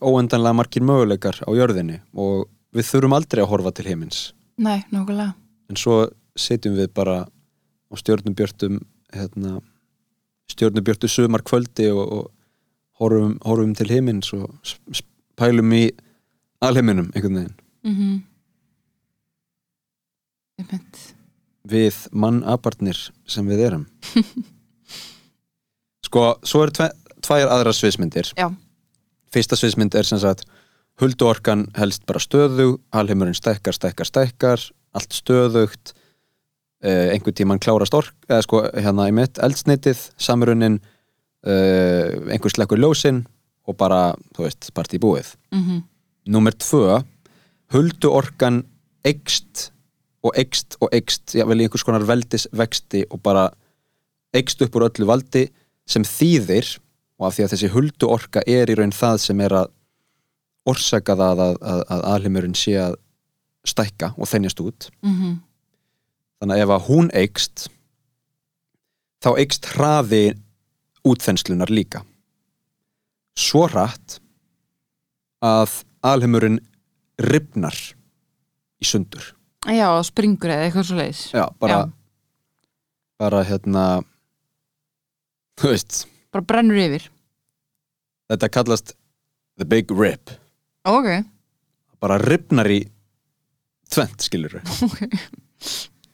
óendanlega 0.00 0.56
margir 0.56 0.86
möguleikar 0.86 1.42
á 1.44 1.50
jörðinni 1.52 2.00
og 2.14 2.48
við 2.72 2.88
þurfum 2.88 3.16
aldrei 3.16 3.42
að 3.44 3.50
horfa 3.52 3.74
til 3.76 3.88
heimins 3.90 4.24
Nei, 4.62 4.84
nokkulega 4.94 5.34
en 5.70 5.80
svo 5.80 6.06
setjum 6.38 6.76
við 6.78 6.92
bara 6.96 7.22
á 7.26 7.94
stjörnubjörtum 7.98 8.80
hérna, 9.12 9.60
stjörnubjörtu 10.48 11.10
sumar 11.10 11.44
kvöldi 11.44 11.90
og, 11.92 12.04
og 12.16 12.30
horfum, 13.02 13.36
horfum 13.44 13.74
til 13.76 13.90
heimins 13.92 14.32
og 14.36 14.54
pælum 15.36 15.72
í 15.76 15.86
alheiminum 16.62 17.10
einhvern 17.12 17.40
veginn 17.40 17.56
mm 17.82 17.96
-hmm. 17.96 18.20
Einmitt. 20.62 21.14
Við 21.68 21.96
mannabarnir 22.12 22.98
sem 23.26 23.46
við 23.46 23.66
erum. 23.68 23.86
Sko, 26.06 26.34
svo 26.44 26.64
eru 26.64 26.74
tve, 26.76 26.90
tvær 27.24 27.48
aðrar 27.54 27.76
sviðsmyndir. 27.76 28.32
Já. 28.36 28.50
fyrsta 29.32 29.56
sviðsmynd 29.56 29.94
er 29.96 30.04
sem 30.04 30.20
sagt 30.20 30.44
hulduorkan 31.00 31.66
helst 31.78 32.04
bara 32.06 32.20
stöðug 32.20 32.80
alheimurinn 32.92 33.36
stækkar, 33.36 33.74
stækkar, 33.76 34.08
stækkar 34.08 34.64
allt 34.92 35.16
stöðugt. 35.16 35.94
Eh, 36.82 37.12
einhvern 37.14 37.36
tímann 37.38 37.62
klárast 37.62 37.94
ork 37.94 38.26
eða 38.26 38.42
sko, 38.42 38.64
hérna 38.74 39.06
í 39.06 39.12
mitt, 39.14 39.38
eldsneitið 39.38 40.00
samrunin 40.18 40.80
eh, 41.46 42.10
einhver 42.34 42.50
slekkur 42.50 42.80
ljósin 42.82 43.20
og 43.70 43.76
bara, 43.78 44.16
þú 44.34 44.48
veist, 44.48 44.72
partí 44.74 44.98
búið. 45.02 45.36
Mm 45.54 45.62
Númer 46.22 46.54
tvö, 46.54 47.00
hulduorkan 47.74 48.60
eikst 49.02 49.72
og 50.22 50.38
eikst 50.38 50.76
og 50.80 50.92
eikst, 50.94 51.34
vel 51.34 51.60
í 51.60 51.66
einhvers 51.66 51.84
konar 51.86 52.06
veldis 52.06 52.46
vexti 52.54 53.04
og 53.10 53.22
bara 53.24 53.48
eikst 54.34 54.62
upp 54.64 54.76
úr 54.78 54.86
öllu 54.88 55.08
valdi 55.08 55.48
sem 55.88 56.04
þýðir 56.06 56.76
og 57.18 57.28
af 57.28 57.36
því 57.36 57.44
að 57.44 57.54
þessi 57.54 57.70
hulduorka 57.74 58.42
er 58.46 58.70
í 58.70 58.76
raun 58.78 58.94
það 58.94 59.18
sem 59.26 59.42
er 59.44 59.56
að 59.62 59.72
orsaka 60.68 61.16
það 61.18 61.42
að, 61.46 61.56
að, 61.72 61.82
að 61.90 62.04
alheimurinn 62.14 62.58
sé 62.58 62.76
að 62.78 62.96
stækka 63.66 64.12
og 64.16 64.30
þennjast 64.30 64.62
út. 64.62 64.88
-hmm. 65.02 65.36
þannig 66.40 66.56
að 66.56 66.62
ef 66.62 66.74
að 66.76 66.86
hún 66.88 67.10
eikst 67.14 67.68
þá 69.22 69.30
eikst 69.38 69.68
hraði 69.74 70.24
útþenslunar 71.06 71.70
líka. 71.70 72.02
Svo 73.38 73.66
hratt 73.66 74.20
að 75.42 75.82
alheimurinn 76.02 76.60
ripnar 77.18 77.74
í 78.82 78.86
sundur 78.86 79.32
Já, 79.70 79.86
springur 80.02 80.50
eða 80.50 80.64
eitthvað 80.66 80.86
svo 80.88 80.96
leiðis 80.98 81.20
já, 81.30 81.44
bara, 81.62 81.76
bara 83.22 83.42
hérna 83.46 83.84
þú 85.60 85.70
veist, 85.70 86.00
Bara 86.32 86.46
brennur 86.48 86.78
yfir. 86.80 87.04
Þetta 88.32 88.48
kallast 88.48 88.94
the 89.60 89.66
big 89.68 89.90
rip. 89.92 90.30
Ok, 90.88 91.08
bara 92.02 92.16
ripnar 92.18 92.66
í 92.72 92.80
tvent 93.92 94.24
skilur 94.24 94.56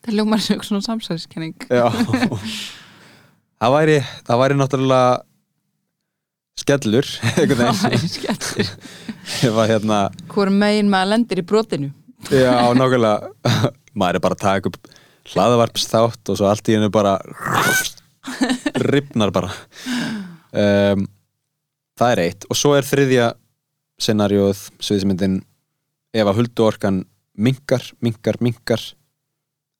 það 0.02 0.16
ljómar 0.18 0.42
sem 0.42 0.56
eitthvað 0.56 0.68
svona 0.72 0.84
samsæðiskenning 0.88 1.68
já. 1.70 1.86
Það 3.58 3.74
væri, 3.76 3.96
það 4.26 4.40
væri 4.42 4.58
náttúrulega 4.58 5.14
skellur 6.58 7.08
einhvern 7.38 7.78
veginn. 7.84 8.10
Skellur. 8.12 8.74
Ef 9.48 9.54
að 9.62 9.70
hérna 9.70 10.02
Hvor 10.34 10.50
megin 10.52 10.90
maður 10.92 11.12
lendir 11.14 11.40
í 11.40 11.46
brotinu 11.46 11.92
Já, 12.26 12.54
nákvæmlega. 12.74 13.30
Maður 13.98 14.18
er 14.18 14.24
bara 14.24 14.36
að 14.36 14.42
taka 14.44 14.70
upp 14.72 14.90
hlaðavarpsþátt 15.28 16.32
og 16.32 16.38
svo 16.38 16.48
allt 16.48 16.68
í 16.70 16.76
hennu 16.76 16.90
bara 16.92 17.16
ripnar 18.92 19.32
bara. 19.34 19.52
Um, 20.52 21.06
það 21.98 22.14
er 22.14 22.24
eitt. 22.24 22.48
Og 22.50 22.58
svo 22.58 22.74
er 22.78 22.86
þriðja 22.86 23.30
scenarióð, 23.98 24.68
sviðismyndin 24.82 25.40
ef 26.14 26.26
að 26.26 26.40
hulduorkan 26.40 27.02
minkar, 27.38 27.84
minkar, 28.04 28.38
minkar. 28.44 28.82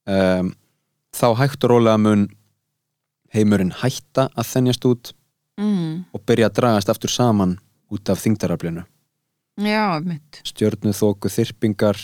Um, 0.08 0.54
þá 1.14 1.28
hægt 1.42 1.64
og 1.66 1.74
rólega 1.74 2.00
mun 2.00 2.28
heimurinn 3.34 3.74
hætta 3.82 4.28
að 4.32 4.52
þennjast 4.52 4.86
út 4.88 5.10
mm. 5.60 6.08
og 6.14 6.22
byrja 6.28 6.48
að 6.48 6.60
dragast 6.60 6.92
aftur 6.92 7.12
saman 7.12 7.58
út 7.92 8.08
af 8.12 8.22
þingdaraflinu 8.22 8.84
stjörnu 10.48 10.94
þóku 10.96 11.30
þyrpingar 11.32 12.00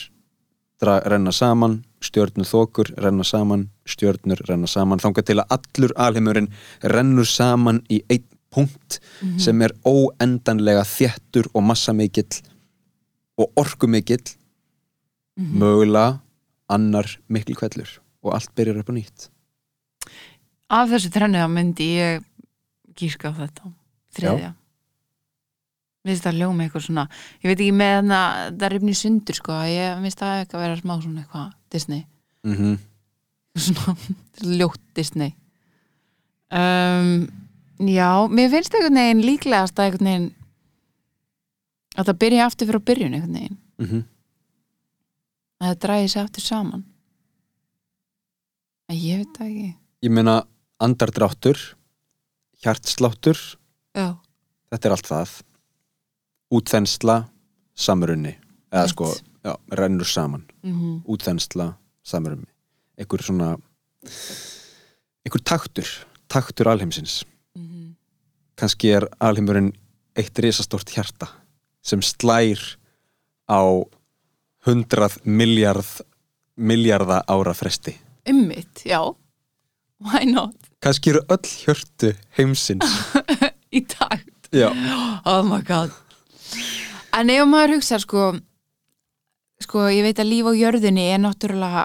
renna 0.85 1.33
saman 1.33 1.81
stjörnu 2.05 2.45
þókur 2.47 2.93
renna 3.01 3.25
saman 3.25 3.69
stjörnur 3.89 4.41
renna 4.49 4.69
saman. 4.71 5.01
Þangað 5.03 5.29
til 5.31 5.39
að 5.43 5.57
allur 5.57 5.95
alheimurinn 5.97 6.51
rennur 6.83 7.29
saman 7.29 7.83
í 7.91 8.03
einn 8.09 8.27
punkt 8.55 9.01
sem 9.43 9.63
er 9.67 9.75
óendanlega 9.83 10.85
þjettur 10.87 11.49
og 11.55 11.65
massamikill 11.67 12.43
og 13.41 13.51
orkumikill 13.59 14.37
mögulega 15.35 16.21
annar 16.71 17.09
mikil 17.27 17.59
kvellur 17.59 17.99
og 18.23 18.37
allt 18.37 18.55
byrjar 18.55 18.79
upp 18.81 18.93
á 18.93 18.95
nýtt. 18.95 19.31
Af 20.71 20.93
þessu 20.93 21.11
trennu 21.13 21.43
myndi 21.51 21.97
ég 21.99 22.23
gíska 22.95 23.35
á 23.35 23.39
þetta. 23.43 23.75
Þriðja 24.15 24.55
Mér 26.05 26.13
finnst 26.13 26.27
það 26.27 26.41
ljóma 26.43 26.65
eitthvað 26.65 26.85
svona 26.85 27.05
Ég 27.41 27.47
veit 27.49 27.59
ekki 27.59 27.73
með 27.73 27.95
þarna 27.95 28.19
Það 28.45 28.67
er 28.67 28.75
rifni 28.75 28.97
sundur 28.99 29.39
sko 29.39 29.61
Ég 29.71 30.03
finnst 30.05 30.21
það 30.21 30.41
ekki 30.43 30.59
að 30.59 30.65
vera 30.65 30.81
smá 30.81 30.95
svona 31.01 31.25
eitthvað 31.25 31.53
Disney. 31.75 32.05
Mm 32.45 32.57
-hmm. 32.57 32.79
svona 33.67 33.97
ljótt 34.59 34.85
Disney. 34.95 35.35
Um, 36.55 37.29
já, 37.79 38.29
mér 38.31 38.51
finnst 38.51 38.75
einhvern 38.75 39.01
veginn 39.01 39.25
líklegast 39.27 39.79
að 39.79 39.85
einhvern 39.85 40.11
veginn 40.11 40.33
að 41.97 42.07
það 42.11 42.19
byrja 42.19 42.47
aftur 42.47 42.67
fyrir 42.67 42.81
að 42.81 42.89
byrjun 42.91 43.15
einhvern 43.15 43.39
veginn. 43.39 43.59
Mm 43.79 44.05
að 45.65 45.71
það 45.71 45.81
dræði 45.85 46.09
sig 46.13 46.23
aftur 46.23 46.45
saman. 46.45 46.85
Að 48.91 49.01
ég 49.01 49.23
veit 49.23 49.39
það 49.39 49.47
ekki. 49.47 49.71
Ég 50.05 50.13
meina 50.13 50.35
andardráttur 50.83 51.61
hjartsláttur. 52.65 53.41
Já, 53.97 54.09
þetta 54.71 54.89
er 54.89 54.97
allt 54.97 55.09
það 55.09 55.35
útþensla, 56.55 57.25
samrunni 57.75 58.35
eða 58.73 58.89
sko, 58.91 59.11
já, 59.45 59.55
rennur 59.79 60.09
saman. 60.09 60.45
Mm 60.63 61.01
útþensla, 61.11 61.73
samrunni 62.07 62.51
einhver 62.99 63.23
svona 63.27 63.55
einhver 65.25 65.43
taktur, 65.45 65.89
taktur 66.29 66.69
alheimsins. 66.69 67.25
Mhm. 67.57 67.95
kannski 68.57 68.91
er 68.95 69.07
alheimurinn 69.21 69.73
eitt 70.17 70.39
risastórt 70.39 70.91
hjarta 70.95 71.27
sem 71.83 72.01
slær 72.03 72.61
á 73.51 73.61
hundrað 74.67 75.19
miljard 75.25 76.03
miljarda 76.57 77.25
ára 77.29 77.55
fresti. 77.55 77.97
Ummitt, 78.31 78.85
já. 78.87 79.01
Why 79.99 80.25
not, 80.31 80.55
kannski 80.81 81.11
eru 81.11 81.25
öll 81.29 81.51
hjörtu 81.65 82.15
heimsins. 82.39 82.85
Í 83.77 83.83
takt. 83.87 84.31
Oh 85.27 85.43
my 85.43 85.63
god 85.67 85.91
en 87.15 87.31
ef 87.31 87.47
maður 87.49 87.77
hugsa 87.77 87.99
sko 88.03 88.25
sko 89.65 89.87
ég 89.93 90.03
veit 90.07 90.19
að 90.21 90.31
líf 90.33 90.49
á 90.51 90.53
jörðinni 90.59 91.05
er 91.15 91.21
náttúrulega 91.23 91.85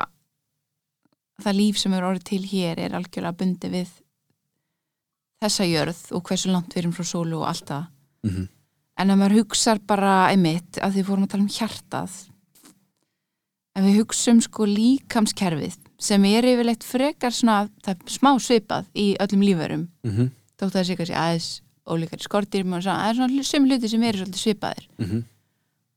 það 1.43 1.55
líf 1.59 1.77
sem 1.79 1.93
er 1.95 2.03
orðið 2.09 2.25
til 2.31 2.41
hér 2.51 2.79
er 2.85 2.95
algjörlega 2.97 3.37
bundi 3.39 3.69
við 3.71 3.91
þessa 5.39 5.67
jörð 5.69 6.01
og 6.17 6.23
hversu 6.27 6.51
langt 6.51 6.73
við 6.75 6.81
erum 6.83 6.95
frá 6.97 7.05
sólu 7.07 7.37
og 7.41 7.47
allt 7.51 7.69
það 7.69 7.85
Mhm. 8.27 8.47
en 8.99 9.09
ef 9.13 9.17
maður 9.17 9.37
hugsar 9.39 9.79
bara 9.87 10.27
einmitt 10.33 10.75
að 10.83 10.97
því 10.97 11.03
fórum 11.07 11.23
að 11.23 11.29
tala 11.31 11.43
um 11.43 11.53
hjartað 11.55 12.17
ef 13.77 13.83
við 13.85 13.95
hugsum 14.01 14.41
sko 14.43 14.65
líkamskerfið 14.67 15.77
sem 15.99 16.25
er 16.25 16.43
yfirleitt 16.43 16.83
frekar 16.83 17.31
svona 17.31 17.69
það 17.85 17.93
er 17.95 18.11
smá 18.17 18.31
svipað 18.43 18.85
í 18.95 19.15
öllum 19.23 19.45
lífverum 19.45 19.85
mhm, 20.03 20.31
þótt 20.59 20.67
að 20.67 20.75
það 20.75 20.87
sé 20.89 20.97
kannski 20.99 21.15
aðeins 21.15 21.49
ólíkari 21.89 22.25
skortir 22.25 22.63
og 22.65 22.81
svona, 22.83 23.01
það 23.01 23.09
er 23.09 23.19
svona 23.19 23.49
sem 23.49 23.65
hluti 23.67 23.89
sem 23.91 24.03
eru 24.03 24.21
svolítið 24.21 24.43
svipaðir. 24.43 24.87
Mhm. 24.99 25.23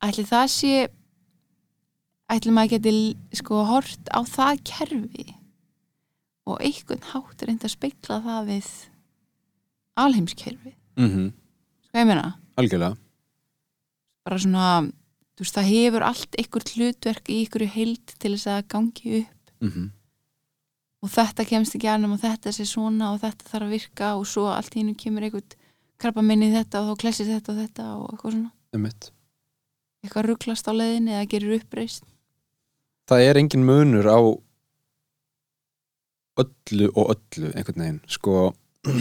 Ætli 0.02 0.24
það 0.26 0.46
sé 0.50 0.74
ætli 2.32 2.54
maður 2.54 2.74
geti 2.76 2.92
sko 3.38 3.64
hort 3.68 4.08
á 4.10 4.20
það 4.24 4.62
kerfi 4.64 5.26
og 6.48 6.58
einhvern 6.64 7.04
hátt 7.12 7.44
reynda 7.46 7.68
að 7.68 7.76
speikla 7.76 8.18
það 8.24 8.48
við 8.50 8.70
alheimskerfi. 10.00 10.74
Mhm, 10.96 11.32
sko 11.86 11.98
ég 11.98 12.06
meina, 12.08 12.34
algjörlega. 12.56 12.96
bara 14.24 14.38
svona 14.38 14.92
þú 15.36 15.44
veist 15.44 15.56
það 15.56 15.70
hefur 15.72 16.02
allt 16.06 16.36
einhvert 16.38 16.72
hlutverk 16.76 17.28
í 17.28 17.40
einhverju 17.42 17.68
heild 17.74 18.06
til 18.18 18.32
þess 18.36 18.46
að 18.46 18.68
gangi 18.68 19.20
upp. 19.22 19.50
Mhm, 19.60 19.90
og 21.02 21.10
þetta 21.10 21.46
kemst 21.48 21.74
ekki 21.76 21.90
annum 21.90 22.12
og 22.14 22.20
þetta 22.22 22.52
sé 22.54 22.66
svona 22.66 23.12
og 23.12 23.20
þetta 23.20 23.50
þarf 23.50 23.66
að 23.66 23.74
virka 23.74 24.12
og 24.16 24.26
svo 24.26 24.46
allt 24.52 24.74
í 24.74 24.80
hennu 24.82 24.94
kemur 24.96 25.22
einhvern 25.26 25.58
krabba 26.02 26.22
minni 26.26 26.50
þetta 26.52 26.82
og 26.82 26.92
þá 26.92 27.02
klessir 27.04 27.30
þetta 27.30 27.52
og 27.52 27.60
þetta 27.62 27.90
og 27.96 28.06
eitthvað 28.12 28.36
svona. 28.36 28.54
Einmitt. 28.74 29.12
Eitthvað 30.02 30.28
rugglast 30.30 30.66
á 30.66 30.72
leiðinni 30.74 31.14
eða 31.14 31.28
gerir 31.30 31.60
uppreist 31.60 32.08
það 33.12 33.26
er 33.28 33.40
engin 33.40 33.66
munur 33.66 34.06
á 34.08 34.20
öllu 36.42 36.88
og 36.96 37.12
öllu 37.14 37.52
einhvern 37.52 37.82
veginn 37.84 38.00
sko. 38.10 38.52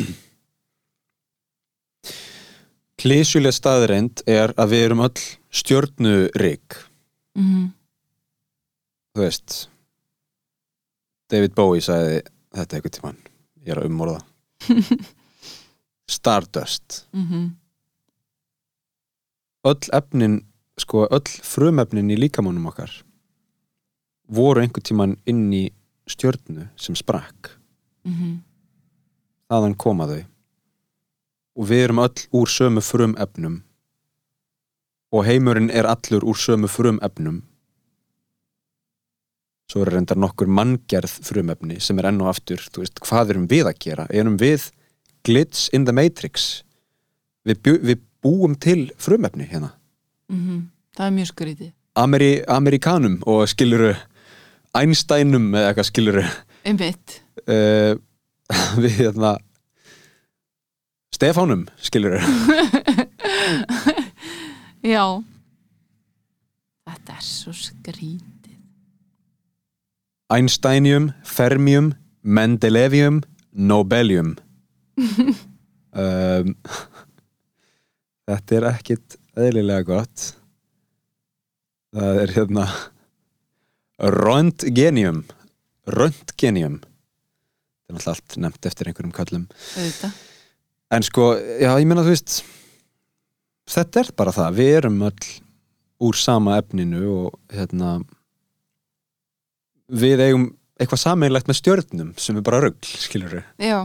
Klísjuleg 3.01 3.55
staðreind 3.55 4.21
er 4.29 4.53
að 4.59 4.73
við 4.75 4.85
erum 4.87 5.05
öll 5.07 5.21
stjörnurík. 5.49 6.77
Mm 7.37 7.45
-hmm. 7.47 7.67
þú 9.15 9.19
veist 9.23 9.69
David 11.31 11.55
Bowie 11.55 11.81
sagði 11.81 12.21
þetta 12.51 12.75
einhvern 12.75 12.95
tímann. 12.97 13.21
Ég 13.63 13.71
er 13.71 13.77
að 13.79 13.87
umorða 13.87 14.19
Stardust. 16.11 17.05
Mm 17.15 17.57
öll 19.63 19.89
efnin 19.93 20.39
sko 20.77 21.05
öll 21.05 21.29
frumefnin 21.45 22.09
í 22.09 22.17
líkamannum 22.17 22.65
okkar 22.71 22.93
voru 24.31 24.61
einhvern 24.63 24.85
tímann 24.87 25.17
inn 25.27 25.51
í 25.53 25.65
stjörnu 26.09 26.69
sem 26.79 26.95
sprakk. 26.95 27.51
Þaðan 29.51 29.75
koma 29.75 30.07
þau. 30.07 30.21
Og 31.59 31.67
við 31.67 31.83
erum 31.85 32.01
öll 32.05 32.25
úr 32.39 32.49
sömu 32.49 32.81
frumefnum. 32.81 33.59
Og 35.11 35.25
heimurinn 35.27 35.69
er 35.69 35.89
allur 35.91 36.23
úr 36.23 36.39
sömu 36.39 36.71
frumefnum. 36.71 37.41
Svo 39.67 39.83
er 39.83 39.91
reyndar 39.95 40.19
nokkur 40.19 40.47
manngerð 40.47 41.11
frumefni 41.27 41.79
sem 41.83 41.99
er 41.99 42.09
enn 42.09 42.23
og 42.23 42.31
aftur 42.31 42.63
þú 42.71 42.85
veist, 42.85 43.03
hvað 43.03 43.35
erum 43.35 43.49
við 43.51 43.67
að 43.67 43.79
gera? 43.83 44.07
erum 44.09 44.39
við 44.39 44.71
glitch 45.27 45.69
in 45.73 45.85
the 45.85 45.93
matrix. 45.95 46.63
Við, 47.47 47.61
bjú, 47.65 47.77
við 47.81 48.01
búum 48.21 48.55
til 48.61 48.89
frumefni 49.01 49.47
hérna. 49.49 49.73
Það 50.95 51.05
er 51.07 51.13
mjög 51.15 51.29
skrítið. 51.31 51.71
Ameri, 51.99 52.31
Amerikanum 52.47 53.19
og 53.27 53.43
skiluru 53.51 53.91
Einsteinum 54.77 55.49
eða 55.51 55.71
eitthvað 55.71 55.87
skiluru 55.89 56.21
einmitt, 56.63 57.17
uh, 57.43 57.97
við 58.83 58.93
hérna 59.01 59.33
Stefánum 61.11 61.65
skiluru 61.83 62.21
já. 64.93 65.03
Þetta 66.87 67.17
er 67.17 67.25
svo 67.25 67.51
skrítið. 67.55 68.55
Einsteinium, 70.31 71.11
Fermium 71.27 71.91
Mendelevium, 72.23 73.19
Nobelium 73.51 74.37
um, 76.03 76.55
Þetta 78.31 78.57
er 78.57 78.67
ekkit 78.69 79.17
eðlilega 79.35 79.83
gott. 79.87 80.31
Það 81.91 82.19
er 82.21 82.33
hérna 82.37 82.65
Röntgenium 84.01 85.25
Röntgenium. 85.91 86.79
Það 86.79 87.91
er 87.91 87.97
náttúrulega 87.97 88.15
allt 88.15 88.37
nefnt 88.45 88.69
eftir 88.69 88.89
einhverjum 88.89 89.15
kallum 89.15 89.47
auðvitað. 89.51 90.19
En 90.91 91.05
sko, 91.07 91.27
já, 91.39 91.71
ég 91.79 91.87
meina 91.87 92.03
þú 92.05 92.13
veist 92.13 92.41
Þetta 93.71 94.01
er 94.01 94.09
bara 94.17 94.33
það. 94.35 94.57
Við 94.57 94.71
erum 94.79 95.03
öll 95.07 95.27
úr 96.01 96.17
sama 96.17 96.57
efninu 96.59 97.03
og 97.13 97.35
hérna 97.53 97.99
við 99.91 100.23
eigum 100.25 100.47
eitthvað 100.81 101.03
sameinlegt 101.03 101.49
með 101.49 101.59
stjörnum 101.59 102.13
sem 102.19 102.39
er 102.39 102.45
bara 102.45 102.61
rugl, 102.63 102.87
skilur 103.03 103.37
við 103.37 103.67
Já 103.69 103.79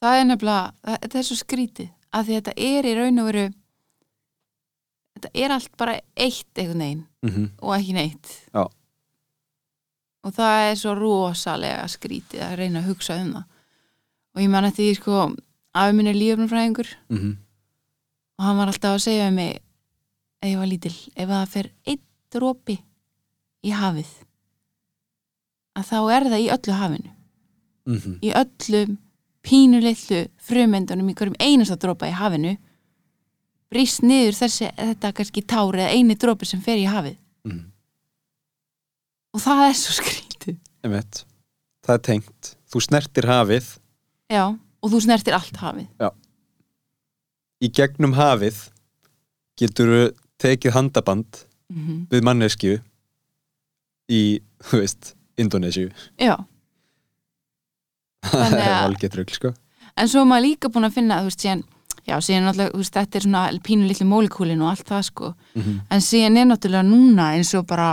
Það 0.00 0.16
er 0.20 0.24
nefnilega, 0.24 0.72
það- 0.86 1.00
þetta 1.02 1.18
er 1.18 1.22
svo 1.28 1.36
skrítið 1.36 1.88
að 2.12 2.24
því 2.26 2.36
þetta 2.40 2.52
er 2.56 2.84
í 2.90 2.94
raun 2.96 3.18
og 3.20 3.26
veru 3.30 3.46
þetta 5.14 5.30
er 5.34 5.50
allt 5.56 5.76
bara 5.76 6.00
eitt 6.16 6.54
einhvern 6.58 6.78
veginn 6.84 7.06
mm 7.22 7.30
-hmm. 7.30 7.48
og 7.62 7.74
ekki 7.76 7.92
neitt 7.92 8.30
Já. 8.54 8.64
og 10.24 10.32
það 10.34 10.70
er 10.70 10.74
svo 10.76 10.94
rosalega 10.94 11.84
skrítið 11.88 12.40
að 12.42 12.56
reyna 12.56 12.80
að 12.80 12.88
hugsa 12.88 13.16
um 13.20 13.32
það 13.34 13.44
og 14.34 14.42
ég 14.42 14.50
man 14.50 14.64
eftir 14.64 14.84
því 14.90 14.96
sko 14.96 15.36
afi 15.74 15.92
minn 15.96 16.06
er 16.06 16.14
lífnumfræðingur 16.14 16.88
Mhm. 17.10 17.36
og 18.38 18.44
hann 18.44 18.56
var 18.56 18.66
alltaf 18.68 18.94
að 18.94 19.02
segja 19.04 19.28
um 19.28 19.34
mig 19.34 19.60
ef 20.42 20.48
ég 20.48 20.56
var 20.58 20.66
lítil, 20.66 21.10
ef 21.16 21.28
það 21.28 21.48
fer 21.48 21.70
einn 21.86 22.00
dropi 22.32 22.78
í 23.64 23.70
hafið 23.72 24.08
að 25.76 25.84
þá 25.84 25.96
er 26.16 26.24
það 26.24 26.40
í 26.40 26.50
öllu 26.50 26.72
hafinu 26.72 27.10
Mhm. 27.86 28.18
í 28.22 28.32
öllum 28.32 28.98
pínulillu 29.46 30.24
frumendunum 30.44 31.08
í 31.10 31.14
hverjum 31.16 31.38
einasta 31.40 31.76
dropa 31.80 32.08
í 32.10 32.14
hafinu 32.16 32.56
brýst 33.70 34.02
niður 34.02 34.34
þessi, 34.34 34.70
þetta 34.76 35.12
kannski 35.14 35.42
tár 35.46 35.78
eða 35.78 35.92
eini 35.94 36.16
dropi 36.18 36.46
sem 36.48 36.60
fer 36.64 36.80
í 36.80 36.88
hafið. 36.90 37.16
Mhm. 37.46 37.66
og 39.34 39.40
það 39.40 39.60
er 39.68 39.76
svo 39.78 39.94
skrítið. 40.00 40.56
Einmitt. 40.84 41.24
það 41.86 41.94
er 41.94 42.02
tengt. 42.08 42.56
Þú 42.70 42.80
snertir 42.84 43.26
hafið. 43.30 43.68
Já, 44.30 44.44
og 44.82 44.90
þú 44.92 45.00
snertir 45.04 45.34
allt 45.34 45.56
hafið. 45.62 45.86
Í 47.60 47.68
gegnum 47.76 48.14
hafið 48.16 48.58
getur 49.60 50.12
tekið 50.40 50.74
handaband 50.74 51.44
mm 51.70 52.06
við 52.10 52.24
manneskju 52.26 52.78
í, 54.10 54.40
þú 54.66 54.80
veist, 54.82 55.14
Indonésiu 55.38 55.88
já, 56.18 56.34
það 58.30 58.56
er 58.60 58.76
algjört 58.78 59.18
rugl, 59.20 59.36
sko. 59.36 59.52
En 59.98 60.08
svo 60.10 60.22
er 60.24 60.30
maður 60.30 60.46
líka 60.46 60.70
búin 60.72 60.88
að 60.88 60.96
finna 60.96 61.18
veist, 61.26 61.42
síðan, 61.42 61.64
já, 62.06 62.14
síðan 62.24 62.52
veist, 62.56 62.94
þetta 62.94 63.18
er 63.18 63.26
svona 63.26 63.42
pínulillu 63.66 64.06
mólekúlin 64.08 64.62
og 64.64 64.72
allt 64.72 64.86
það 64.92 65.02
sko. 65.10 65.32
Mhm. 65.58 65.80
en 65.90 66.06
síðan 66.06 66.38
er 66.40 66.48
náttúrulega 66.50 66.86
núna 66.86 67.32
eins 67.34 67.52
og 67.58 67.66
bara 67.66 67.90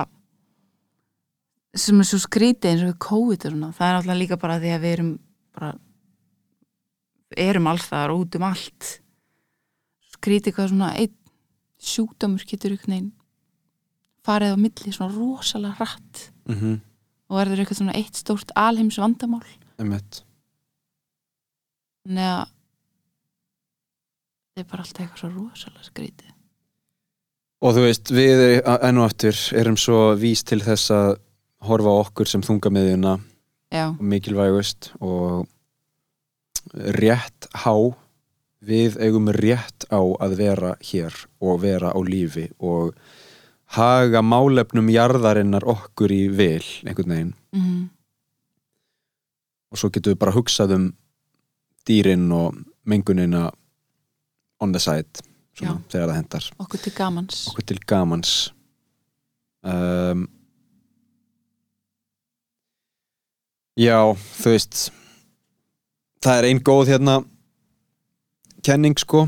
sem 1.78 2.00
er 2.00 2.08
svo 2.10 2.20
skrítið 2.22 2.72
eins 2.72 2.86
og 2.86 2.94
við 2.94 3.00
COVID 3.08 3.46
og 3.46 3.52
svona, 3.52 3.74
það 3.74 3.88
er 3.90 3.98
náttúrulega 3.98 4.22
líka 4.24 4.40
bara 4.42 4.60
því 4.62 4.72
að 4.76 4.82
við 4.82 4.98
erum 4.98 5.12
bara 5.58 5.74
erum 7.38 7.68
alls 7.68 7.86
þar 7.90 8.14
út 8.16 8.36
um 8.40 8.44
allt. 8.48 9.00
Skrítið 10.16 10.56
hvað 10.56 10.70
svona 10.72 10.94
einn 10.96 11.14
sjúkdómur 11.78 12.46
getur 12.48 12.74
einhvern 12.74 12.94
veginn 12.94 13.12
farið 14.26 14.56
á 14.56 14.58
milli 14.60 14.94
svona 14.96 15.14
rosalega 15.14 15.78
hratt 15.78 16.30
mm 16.50 16.78
og 17.28 17.42
verður 17.42 17.60
eitthvað 17.60 17.80
svona 17.82 17.96
eitt 18.00 18.16
stórt 18.16 18.52
alheims 18.56 18.98
vandamál 19.02 19.44
einmitt 19.76 20.22
þannig 22.08 22.30
að 22.32 22.48
þetta 24.48 24.64
er 24.64 24.70
bara 24.72 24.86
alltaf 24.86 25.04
eitthvað 25.04 25.22
svo 25.22 25.30
rosalega 25.34 25.88
skrítið. 25.88 26.34
Og 27.58 27.74
þú 27.74 27.84
veist, 27.88 28.12
við 28.14 28.42
enn 28.62 29.02
og 29.02 29.08
aftur 29.08 29.38
erum 29.58 29.78
svo 29.82 30.00
vís 30.18 30.44
til 30.46 30.60
þess 30.62 30.94
að 30.94 31.14
horfa 31.68 31.94
okkur 32.04 32.30
sem 32.30 32.44
þungamiðjuna 32.46 33.16
já, 33.74 33.86
mikilvægust 33.98 34.92
og 35.02 35.48
rétt 36.98 37.50
há 37.66 37.74
við 38.68 39.00
eigum 39.02 39.32
rétt 39.34 39.88
á 39.90 40.02
að 40.02 40.38
vera 40.38 40.76
hér 40.86 41.16
og 41.42 41.62
vera 41.64 41.94
á 41.94 42.00
lífi 42.06 42.48
og 42.62 42.94
haga 43.78 44.22
málefnum 44.22 44.90
jarðarinnar 44.94 45.66
okkur 45.68 46.14
í 46.14 46.24
vil 46.30 46.66
einhvern 46.86 47.14
veginn. 47.14 47.38
Mm 47.58 47.86
og 49.68 49.80
svo 49.80 49.90
getum 49.92 50.14
við 50.14 50.22
bara 50.22 50.36
hugsað 50.36 50.74
um 50.78 50.86
dýrin 51.88 52.28
og 52.36 52.58
mengunina 52.88 53.48
on 54.64 54.74
the 54.74 54.82
side 54.82 55.24
svona, 55.58 55.80
þegar 55.92 56.12
það 56.12 56.18
hendar. 56.20 56.50
Okkur 56.64 56.84
til 56.84 56.96
gamans. 56.98 57.44
Okkur 57.52 57.68
til 57.74 57.80
gamans. 57.90 58.34
Um, 59.68 60.28
Já, 63.78 64.00
þú 64.42 64.56
veist 64.56 64.88
það 66.26 66.40
er 66.40 66.46
ein 66.48 66.62
góð 66.66 66.96
hérna 66.96 67.20
kenning 68.66 68.98
sko. 68.98 69.28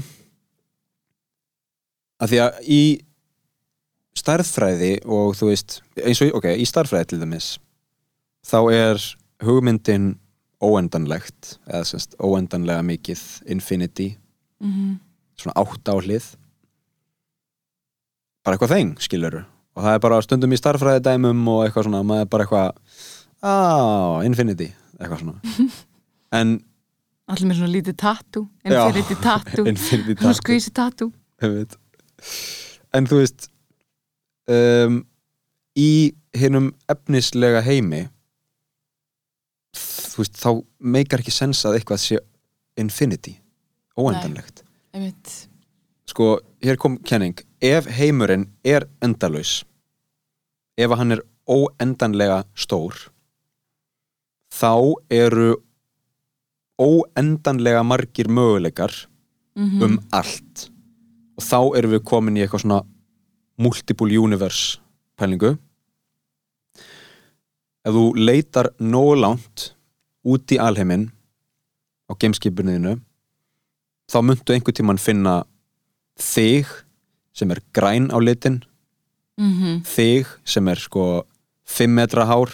Að 2.20 2.32
því 2.32 2.39
að 2.43 2.57
í 2.66 2.82
stærðfræði 4.18 4.93
og 5.05 5.38
þú 5.38 5.51
veist 5.51 5.78
eins 6.01 6.22
og, 6.26 6.34
ok, 6.39 6.49
í 6.57 6.66
stærðfræði 6.68 7.12
til 7.12 7.20
dæmis 7.22 7.51
þá 8.49 8.57
er 8.74 9.05
hugmyndin 9.45 10.10
óendanlegt 10.64 11.57
eða 11.70 11.86
semst 11.88 12.18
óendanlega 12.20 12.84
mikið 12.86 13.22
infinity 13.55 14.14
mm 14.64 14.97
svona 15.39 15.55
átt 15.55 15.88
á 15.88 15.95
hlið. 15.95 16.26
Bara 18.43 18.57
eitthvað 18.57 18.74
þeng, 18.76 18.95
skilur 19.03 19.38
og 19.78 19.86
það 19.86 19.95
er 19.95 20.01
bara 20.03 20.22
stundum 20.26 20.51
í 20.55 20.60
starffræði 20.60 21.03
dæmum 21.05 21.45
og 21.51 21.62
eitthvað 21.64 21.86
svona, 21.88 22.01
maður 22.03 22.26
er 22.26 22.32
bara 22.34 22.45
eitthvað 22.45 22.97
á, 23.39 23.55
infinity, 24.28 24.72
eitthvað 24.99 25.24
svona. 25.24 25.39
En 26.36 26.60
allir 27.26 27.47
með 27.49 27.57
svona 27.57 27.74
lítið 27.74 27.95
tattoo 27.97 28.43
Já. 28.62 28.84
infinity 28.86 29.16
infinity 29.72 30.18
svona 30.20 30.36
skvísi 30.38 30.74
einmitt. 31.41 31.78
en 32.93 33.07
þú 33.10 33.22
veist 33.22 33.47
um, 34.51 34.99
í 35.74 36.14
hinnum 36.38 36.68
efnislega 36.91 37.64
heimi 37.66 38.03
þú 40.20 40.26
veist, 40.26 40.39
þá 40.39 40.51
meikar 40.84 41.24
ekki 41.24 41.32
sens 41.32 41.63
að 41.65 41.80
eitthvað 41.80 42.03
sé 42.03 42.20
infinity 42.80 43.38
óendanlegt. 43.99 44.65
Sko, 46.09 46.39
hér 46.65 46.78
kom 46.82 46.97
kenning. 47.07 47.39
Ef 47.63 47.88
heimurinn 47.88 48.49
er 48.67 48.88
endalaus 49.03 49.61
ef 50.80 50.91
hann 50.95 51.15
er 51.15 51.24
óendanlega 51.49 52.43
stór 52.55 52.95
þá 54.53 54.95
eru 55.11 55.57
óendanlega 56.80 57.84
margir 57.84 58.30
möguleikar 58.32 58.93
mm 59.59 59.82
um 59.84 59.97
allt. 60.15 60.70
Og 61.36 61.43
þá 61.43 61.59
erum 61.78 61.91
við 61.91 62.03
komin 62.07 62.38
í 62.38 62.43
eitthvað 62.43 62.63
svona 62.63 62.84
multiple 63.59 64.20
universe 64.20 64.80
pælingu. 65.20 65.57
Ef 67.84 67.91
þú 67.95 68.05
leitar 68.15 68.72
nógu 68.80 69.17
langt 69.20 69.74
út 70.26 70.51
í 70.51 70.59
alheiminn 70.59 71.09
á 72.09 72.13
gameskipinu 72.20 72.97
þá 74.09 74.20
muntu 74.26 74.53
einhvern 74.53 74.76
tímann 74.76 75.01
finna 75.01 75.43
þig 76.20 76.67
sem 77.36 77.51
er 77.53 77.61
græn 77.76 78.09
á 78.11 78.17
litin 78.20 78.63
-hmm. 79.39 79.82
þig 79.86 80.28
sem 80.43 80.67
er 80.67 80.80
sko 80.80 81.26
5 81.65 81.93
metra 81.93 82.26
hár 82.26 82.49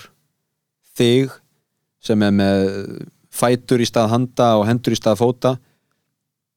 þig 0.96 1.32
sem 2.00 2.22
er 2.22 2.32
með 2.32 2.62
fætur 3.32 3.82
í 3.82 3.88
stað 3.88 4.12
handa 4.14 4.56
og 4.60 4.68
hendur 4.68 4.94
í 4.94 5.00
stað 5.00 5.20
fóta 5.24 5.58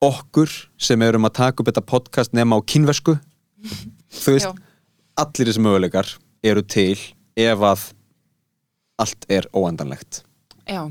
okkur 0.05 0.51
sem 0.77 1.03
erum 1.03 1.27
að 1.27 1.39
taka 1.41 1.63
upp 1.63 1.71
þetta 1.71 1.87
podcast 1.87 2.33
nema 2.33 2.59
á 2.59 2.61
kynversku 2.63 3.19
þú 4.23 4.37
veist, 4.37 4.55
allir 5.19 5.51
þessi 5.51 5.65
möguleikar 5.65 6.13
eru 6.43 6.63
til 6.63 6.99
ef 7.39 7.59
að 7.59 7.93
allt 8.99 9.27
er 9.31 9.47
óendanlegt 9.55 10.28
já. 10.69 10.83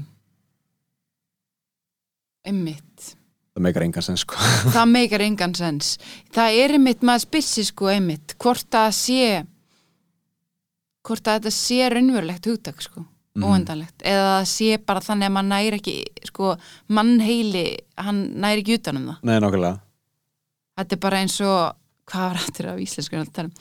Einmitt. 2.47 3.13
Það 3.57 3.63
meikar 3.65 3.83
engan 3.87 4.05
sens 4.05 4.23
sko. 4.23 4.37
Það 4.75 4.89
meikar 4.93 5.23
engan 5.25 5.53
sens. 5.57 5.93
Það 6.35 6.57
er 6.63 6.75
einmitt, 6.77 7.01
maður 7.05 7.23
spyrsi 7.25 7.63
sko 7.67 7.89
einmitt 7.91 8.35
hvort 8.41 8.67
það 8.73 8.89
sé 8.95 9.21
hvort 11.07 11.29
að 11.31 11.37
þetta 11.39 11.53
sé 11.55 11.77
raunverulegt 11.93 12.47
hugtak 12.51 12.81
sko, 12.83 13.05
Mhm. 13.37 13.43
óendanlegt. 13.47 14.01
Eða 14.03 14.23
það 14.41 14.45
sé 14.51 14.77
bara 14.85 14.99
þannig 15.05 15.27
að 15.29 15.33
mann 15.37 15.49
næri 15.53 15.77
ekki 15.79 15.95
sko, 16.27 16.55
mannheili 16.89 17.65
hann 17.97 18.21
næri 18.41 18.63
ekki 18.63 18.77
utan 18.79 18.97
um 18.97 19.05
það. 19.11 19.19
Nei, 19.23 19.37
nákvæmlega. 19.43 19.79
Þetta 20.77 20.93
er 20.97 21.01
bara 21.05 21.17
eins 21.23 21.37
og 21.41 21.75
hvað 22.11 22.27
var 22.27 22.39
aftur 22.43 22.69
af 22.73 22.79
íslensku 22.83 23.17
að 23.21 23.43
um? 23.45 23.51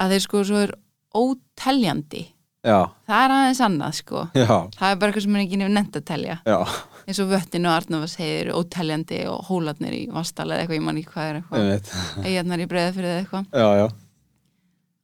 Að 0.00 0.10
þeir 0.14 0.24
sko 0.26 0.42
svo 0.48 0.62
er 0.64 0.72
óteljandi 1.14 2.24
já, 2.68 2.78
það 3.08 3.24
er 3.24 3.34
aðeins 3.34 3.60
annað 3.64 3.94
sko. 3.98 4.24
Já, 4.36 4.52
það 4.76 4.90
er 4.92 4.98
bara 5.00 5.12
eitthvað 5.12 5.24
sem 5.24 5.36
er 5.38 5.44
ekki 5.44 5.60
nefn 5.60 5.76
nefnt 5.78 5.98
að 5.98 6.04
telja. 6.10 6.36
Já, 6.46 6.58
eins 7.04 7.20
og 7.24 7.30
vöttin 7.32 7.68
og 7.68 7.74
Arnavas 7.74 8.16
heiðir 8.20 8.50
óteljandi 8.58 9.20
og 9.32 9.48
hólarnir 9.48 9.96
í 9.96 10.02
Vastala 10.12 10.56
eða 10.56 10.66
eitthvað, 10.66 10.78
ég 10.78 10.86
man 10.86 11.00
ekki 11.00 11.14
hvað 11.14 11.30
er 11.30 11.40
eitthvað. 11.40 11.92
Eigarnar 12.24 12.64
í 12.64 12.68
breiða 12.70 12.94
fyrir 12.98 13.16
eitthvað. 13.22 13.94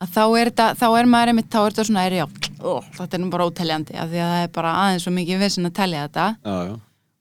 Þá 0.04 0.24
er, 0.24 0.50
þetta, 0.50 0.66
þá 0.76 0.88
er 0.98 1.06
maður 1.08 1.30
einmitt, 1.32 1.46
þá 1.48 1.60
er 1.62 1.72
þetta 1.72 1.84
svona 1.88 2.02
er, 2.04 2.18
já, 2.18 2.24
ó, 2.60 2.72
þetta 2.98 3.16
er 3.16 3.22
nú 3.22 3.30
bara 3.32 3.46
óteljandi 3.48 3.94
af 3.96 4.10
því 4.10 4.20
að 4.20 4.34
það 4.34 4.42
er 4.42 4.50
bara 4.58 4.74
aðeins 4.82 5.06
svo 5.06 5.12
mikið 5.16 5.40
vissin 5.40 5.70
að 5.70 5.78
telja 5.78 6.02
þetta. 6.04 6.26
Já, 6.44 6.56
já. 6.68 6.74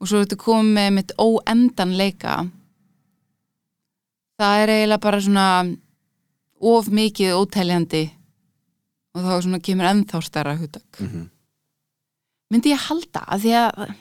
og 0.04 0.10
svo 0.10 0.20
er 0.20 0.26
þetta 0.26 0.40
komið 0.42 0.74
með 0.76 0.90
einmitt 0.90 1.14
óendanleika 1.22 2.36
það 4.42 4.64
er 4.64 4.74
eiginlega 4.74 5.04
bara 5.04 5.22
svona 5.24 5.48
of 6.74 6.90
mikið 6.94 7.38
óteljandi 7.38 8.04
og 9.14 9.22
þá 9.24 9.34
svona 9.46 9.62
kemur 9.64 9.90
ennþá 9.92 10.24
stærra 10.26 10.58
hugtak. 10.58 11.00
Mm 11.00 11.30
myndi 12.54 12.74
ég 12.74 12.84
halda 12.88 13.24
að 13.34 13.46
því 13.46 13.54
að 13.60 13.94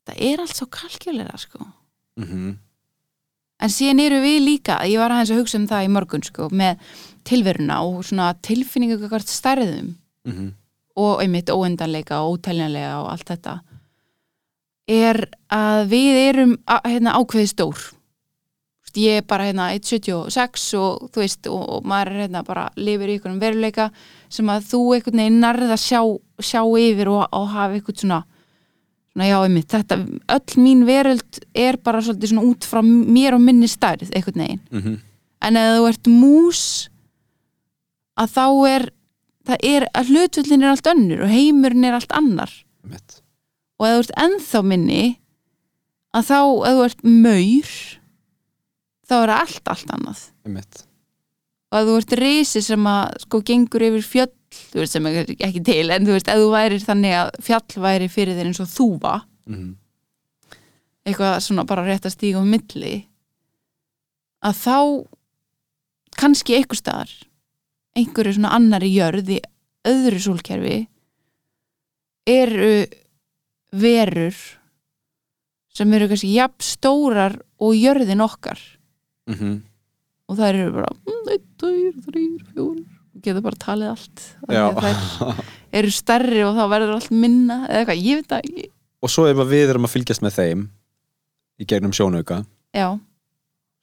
þetta 0.00 0.16
er 0.28 0.42
allt 0.42 0.58
svo 0.58 0.66
kalkjulega 0.72 1.38
sko. 1.40 1.62
Mhm, 2.20 2.58
En 3.60 3.68
síðan 3.68 4.00
eru 4.00 4.22
við 4.22 4.38
líka, 4.40 4.78
ég 4.88 4.96
var 4.96 5.12
aðeins 5.12 5.30
að 5.34 5.40
hugsa 5.42 5.58
um 5.58 5.66
það 5.68 5.84
í 5.84 5.88
morgun 5.92 6.22
sko, 6.24 6.46
með 6.48 6.78
tilveruna 7.28 7.82
og 7.84 8.06
svona 8.08 8.30
tilfinningu 8.40 8.96
hvert 9.04 9.28
stærðum. 9.28 9.96
Mhm, 10.24 10.54
og 10.96 11.20
einmitt 11.20 11.52
óendanleika 11.52 12.22
og 12.24 12.38
óteljanlega 12.38 13.02
og 13.02 13.10
allt 13.12 13.26
þetta. 13.28 13.60
Er 14.88 15.28
að 15.52 15.92
við 15.92 16.16
erum 16.30 16.56
hérna, 16.66 17.12
ákveði 17.20 17.52
stór 17.52 17.92
ég 18.98 19.20
er 19.20 19.26
bara 19.28 19.46
hérna 19.46 19.70
1.76 19.76 20.66
og 20.78 21.10
þú 21.12 21.22
veist 21.22 21.46
og, 21.50 21.62
og 21.76 21.86
maður 21.88 22.12
er 22.12 22.24
hérna 22.24 22.42
bara 22.46 22.70
lifir 22.76 23.12
í 23.12 23.18
einhvern 23.18 23.40
veruleika 23.42 23.90
sem 24.32 24.50
að 24.50 24.66
þú 24.72 24.82
einhvern 24.96 25.22
veginn 25.22 25.40
nærð 25.42 25.70
að 25.70 25.82
sjá, 25.84 26.00
sjá 26.42 26.62
yfir 26.64 27.12
og, 27.12 27.24
og 27.30 27.48
hafa 27.54 27.78
einhvern 27.78 28.02
svona 28.02 28.22
svona 29.10 29.28
já 29.28 29.38
einmitt 29.44 29.70
þetta, 29.70 29.96
öll 30.30 30.62
mín 30.62 30.84
veröld 30.86 31.40
er 31.54 31.76
bara 31.82 32.00
svolítið 32.00 32.32
svona 32.32 32.46
út 32.46 32.64
frá 32.64 32.80
mér 32.84 33.34
og 33.34 33.42
minni 33.42 33.68
stærð 33.68 34.10
einhvern 34.14 34.40
veginn. 34.40 34.60
Mhm. 34.70 34.98
En 35.42 35.56
ef 35.56 35.76
þú 35.76 35.88
ert 35.88 36.06
mús 36.06 36.88
að 38.16 38.28
þá 38.36 38.46
er 38.68 38.90
það 39.46 39.56
er 39.62 39.86
að 39.94 40.10
hlutvullin 40.12 40.62
er 40.62 40.70
allt 40.70 40.86
önnur 40.86 41.22
og 41.24 41.32
heimurinn 41.32 41.84
er 41.84 41.96
allt 41.96 42.12
annar. 42.12 42.50
Einmitt. 42.84 43.22
Og 43.80 43.86
ef 43.86 43.94
þú 43.94 44.04
ert 44.04 44.18
ennþá 44.24 44.62
minni 44.64 45.18
að 46.14 46.28
þá 46.30 46.40
ef 46.40 46.76
þú 46.76 46.84
ert 46.84 47.04
maur 47.04 47.99
þá 49.10 49.16
er 49.20 49.34
allt 49.34 49.72
allt 49.74 49.94
annað. 49.96 50.22
Einmitt. 50.46 50.84
Og 51.70 51.78
ef 51.80 51.88
þú 51.88 51.96
ert 52.00 52.14
risi 52.18 52.62
sem 52.66 52.86
að 52.90 53.18
sko 53.24 53.42
gengur 53.46 53.84
yfir 53.90 54.06
fjöll 54.06 54.34
þú 54.50 54.82
veist 54.82 54.96
sem 54.96 55.06
er 55.10 55.30
ekki 55.30 55.62
til 55.66 55.92
en 55.94 56.06
þú 56.06 56.16
veist 56.16 56.30
ef 56.30 56.40
þú 56.40 56.48
værir 56.54 56.82
þannig 56.82 57.16
að 57.20 57.30
fjall 57.46 57.84
væri 57.84 58.08
fyrir 58.10 58.38
þér 58.38 58.50
eins 58.50 58.62
og 58.62 58.70
þúfa 58.70 59.14
mhm, 59.50 59.70
eitthvað 61.06 61.38
svona 61.44 61.66
bara 61.68 61.86
rétt 61.86 62.08
að 62.08 62.16
stíga 62.16 62.42
um 62.42 62.50
milli 62.50 62.94
að 64.46 64.62
þá 64.64 64.78
kannski 66.20 66.58
einhver 66.58 66.80
staðar 66.80 67.12
einhverju 67.98 68.38
svona 68.38 68.54
annari 68.56 68.90
jörð 68.94 69.36
í 69.36 69.38
öðru 69.90 70.22
sólkerfi 70.24 70.80
eru 72.30 72.74
verur 73.70 74.42
sem 75.70 75.94
eru 75.94 76.10
kannski 76.10 76.34
jafn 76.34 76.66
stórar 76.66 77.38
og 77.62 77.78
jörðin 77.78 78.24
okkar 78.24 78.58
mhm. 79.34 79.58
Og 80.30 80.36
þær 80.38 80.54
eru 80.54 80.72
bara 80.76 80.90
mm, 80.94 81.22
einn, 81.34 81.46
tveir, 81.58 81.94
þrýr, 82.06 82.42
fjórir. 82.52 82.98
Og 83.10 83.22
getur 83.24 83.42
bara 83.42 83.58
talið 83.58 83.88
allt. 83.90 84.26
Já. 84.46 84.66
að 84.68 84.76
þær 84.84 85.40
eru 85.80 85.94
stærri 85.94 86.44
og 86.46 86.54
þá 86.54 86.62
verður 86.70 86.92
allt 86.94 87.10
minna 87.10 87.56
eða 87.66 87.80
eitthvað, 87.80 88.04
ég 88.06 88.20
veit 88.20 88.30
það 88.30 88.44
ekki 88.46 88.68
og 89.00 89.08
svo 89.12 89.26
ef 89.30 89.38
að 89.40 89.52
við 89.54 89.72
erum 89.72 89.86
að 89.88 89.94
fylgjast 89.94 90.24
með 90.24 90.34
þeim 90.36 90.64
í 91.60 91.66
gegnum 91.68 91.94
sjónauka. 91.96 92.42
Já, 92.76 92.98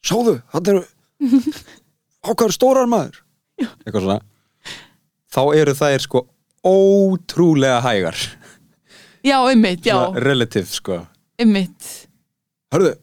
Sjáðu, 0.06 0.38
hann 0.54 0.68
eru 0.72 0.82
ákvæður 2.22 2.54
stórar 2.54 2.90
maður. 2.90 3.22
Eitthvað 3.58 4.04
svona. 4.04 4.18
Þá 5.28 5.42
eru 5.58 5.74
þær 5.78 6.04
sko 6.04 6.22
ótrúlega 6.68 7.80
hægar. 7.84 8.18
Já, 9.26 9.38
einmitt, 9.50 9.82
já, 9.86 9.96
Svona 9.96 10.22
relative 10.22 10.70
sko. 10.70 11.00
Einmitt. 11.38 11.88
Hörðu, 12.72 12.94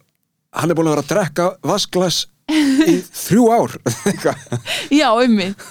hann 0.56 0.72
er 0.72 0.78
búin 0.78 0.90
að 0.90 0.96
vera 0.96 1.04
að 1.04 1.12
drekka 1.12 1.48
vasklas 1.68 2.22
þrjú 2.50 3.46
ár 3.52 3.74
já, 5.02 5.08
einmitt. 5.12 5.64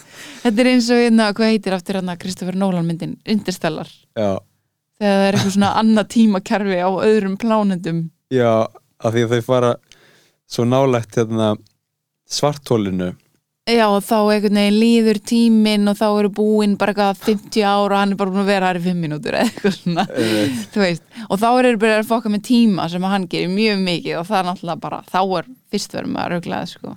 Þetta 0.45 0.61
er 0.61 0.71
eins 0.75 0.89
og 0.93 1.01
hérna, 1.01 1.29
hvað 1.37 1.53
heitir 1.55 1.77
aftur 1.77 1.99
hérna 2.01 2.17
Kristoffer 2.21 2.57
Nolan 2.59 2.85
myndin, 2.89 3.15
Interstellar? 3.25 3.89
Já, 4.19 4.41
þegar 5.01 5.15
það 5.15 5.27
er 5.29 5.39
eitthvað 5.39 5.55
svona 5.57 5.71
annað 5.81 6.11
tímakerfi 6.15 6.81
á 6.85 6.91
öðrum 6.93 7.37
plánendum 7.41 8.03
já, 8.35 8.51
af 8.99 9.15
því 9.15 9.25
að 9.25 9.35
þau 9.35 9.47
fara 9.47 9.73
svo 10.51 10.67
nálægt 10.69 11.19
hérna 11.19 11.55
svartólinu 12.31 13.13
já, 13.71 13.85
og 13.89 14.03
þá 14.05 14.17
einhvern 14.35 14.59
veginn 14.61 14.79
líður 14.81 15.21
tíminn 15.31 15.91
og 15.91 15.97
þá 15.99 16.07
eru 16.09 16.31
búin 16.37 16.77
bara 16.81 16.93
eitthvað 16.93 17.23
50 17.29 17.65
ára 17.65 17.97
og 17.97 18.01
hann 18.01 18.15
er 18.15 18.21
bara 18.21 18.35
búin 18.35 18.45
að 18.45 18.51
vera 18.53 18.71
þar 18.71 18.81
í 18.81 18.85
5 18.85 19.01
mínútur 19.05 19.39
eða 19.39 19.49
eitthvað 19.49 19.77
svona. 19.79 20.07
Og 21.29 21.41
þá 21.41 21.49
er 21.53 21.71
bara 21.81 22.01
að 22.01 22.11
fokka 22.11 22.33
með 22.33 22.45
tíma 22.51 22.89
sem 22.93 23.09
hann 23.09 23.29
gerir 23.33 23.53
mjög 23.53 23.85
mikið 23.87 24.19
og 24.21 24.29
það 24.31 24.41
er 24.41 24.49
náttúrulega 24.51 24.85
bara, 24.85 25.03
þá 25.11 25.21
er 25.25 25.53
fyrst 25.73 25.97
verðum 25.97 26.19
að 26.21 26.31
röglaða 26.35 26.73
sko. 26.75 26.97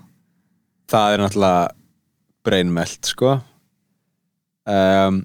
Það 0.91 1.13
er 1.13 1.24
náttúrulega 1.24 1.70
breinmelt 2.47 3.13
sko. 3.13 3.38
Um, 4.68 5.22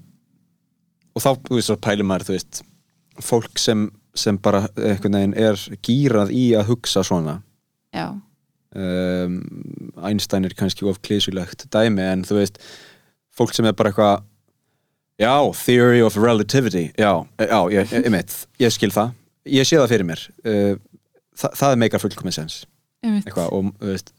og 1.12 1.24
þá, 1.24 1.30
veist, 1.50 1.74
pælir 1.82 2.06
maður 2.06 2.30
þú 2.30 2.38
veist, 2.38 2.62
fólk 3.22 3.58
sem 3.58 3.88
sem 4.14 4.36
bara 4.38 4.66
einhvern 4.76 5.16
veginn 5.16 5.34
er 5.40 5.60
gýrað 5.84 6.32
í 6.36 6.44
að 6.58 6.68
hugsa 6.72 7.02
svona. 7.06 7.38
Já, 7.92 8.12
um, 8.76 9.38
Einstein 10.02 10.48
er 10.48 10.54
kannski 10.58 10.86
of 10.88 11.00
klísulegt 11.04 11.66
dæmi 11.72 12.04
en 12.04 12.26
þú 12.28 12.40
veist 12.40 12.60
fólk 13.36 13.54
sem 13.56 13.68
er 13.68 13.76
bara 13.76 13.92
eitthvað 13.92 14.24
já, 15.22 15.34
theory 15.64 16.02
of 16.04 16.16
relativity 16.20 16.88
já, 16.98 17.12
já, 17.38 17.58
ég, 17.72 17.92
ég, 17.92 18.08
ég, 18.08 18.38
ég 18.66 18.74
skil 18.74 18.92
það. 18.94 19.14
Ég 19.50 19.66
sé 19.66 19.78
það 19.80 19.90
fyrir 19.90 20.06
mér. 20.06 20.20
Uh, 20.46 20.74
það, 21.38 21.56
það 21.58 21.74
er 21.74 21.80
meikar 21.82 22.02
fullkomið 22.02 22.38
sens 22.38 22.58
eitthvað 23.02 23.48
og 23.50 23.70
þú 23.80 23.88
veist 23.90 24.12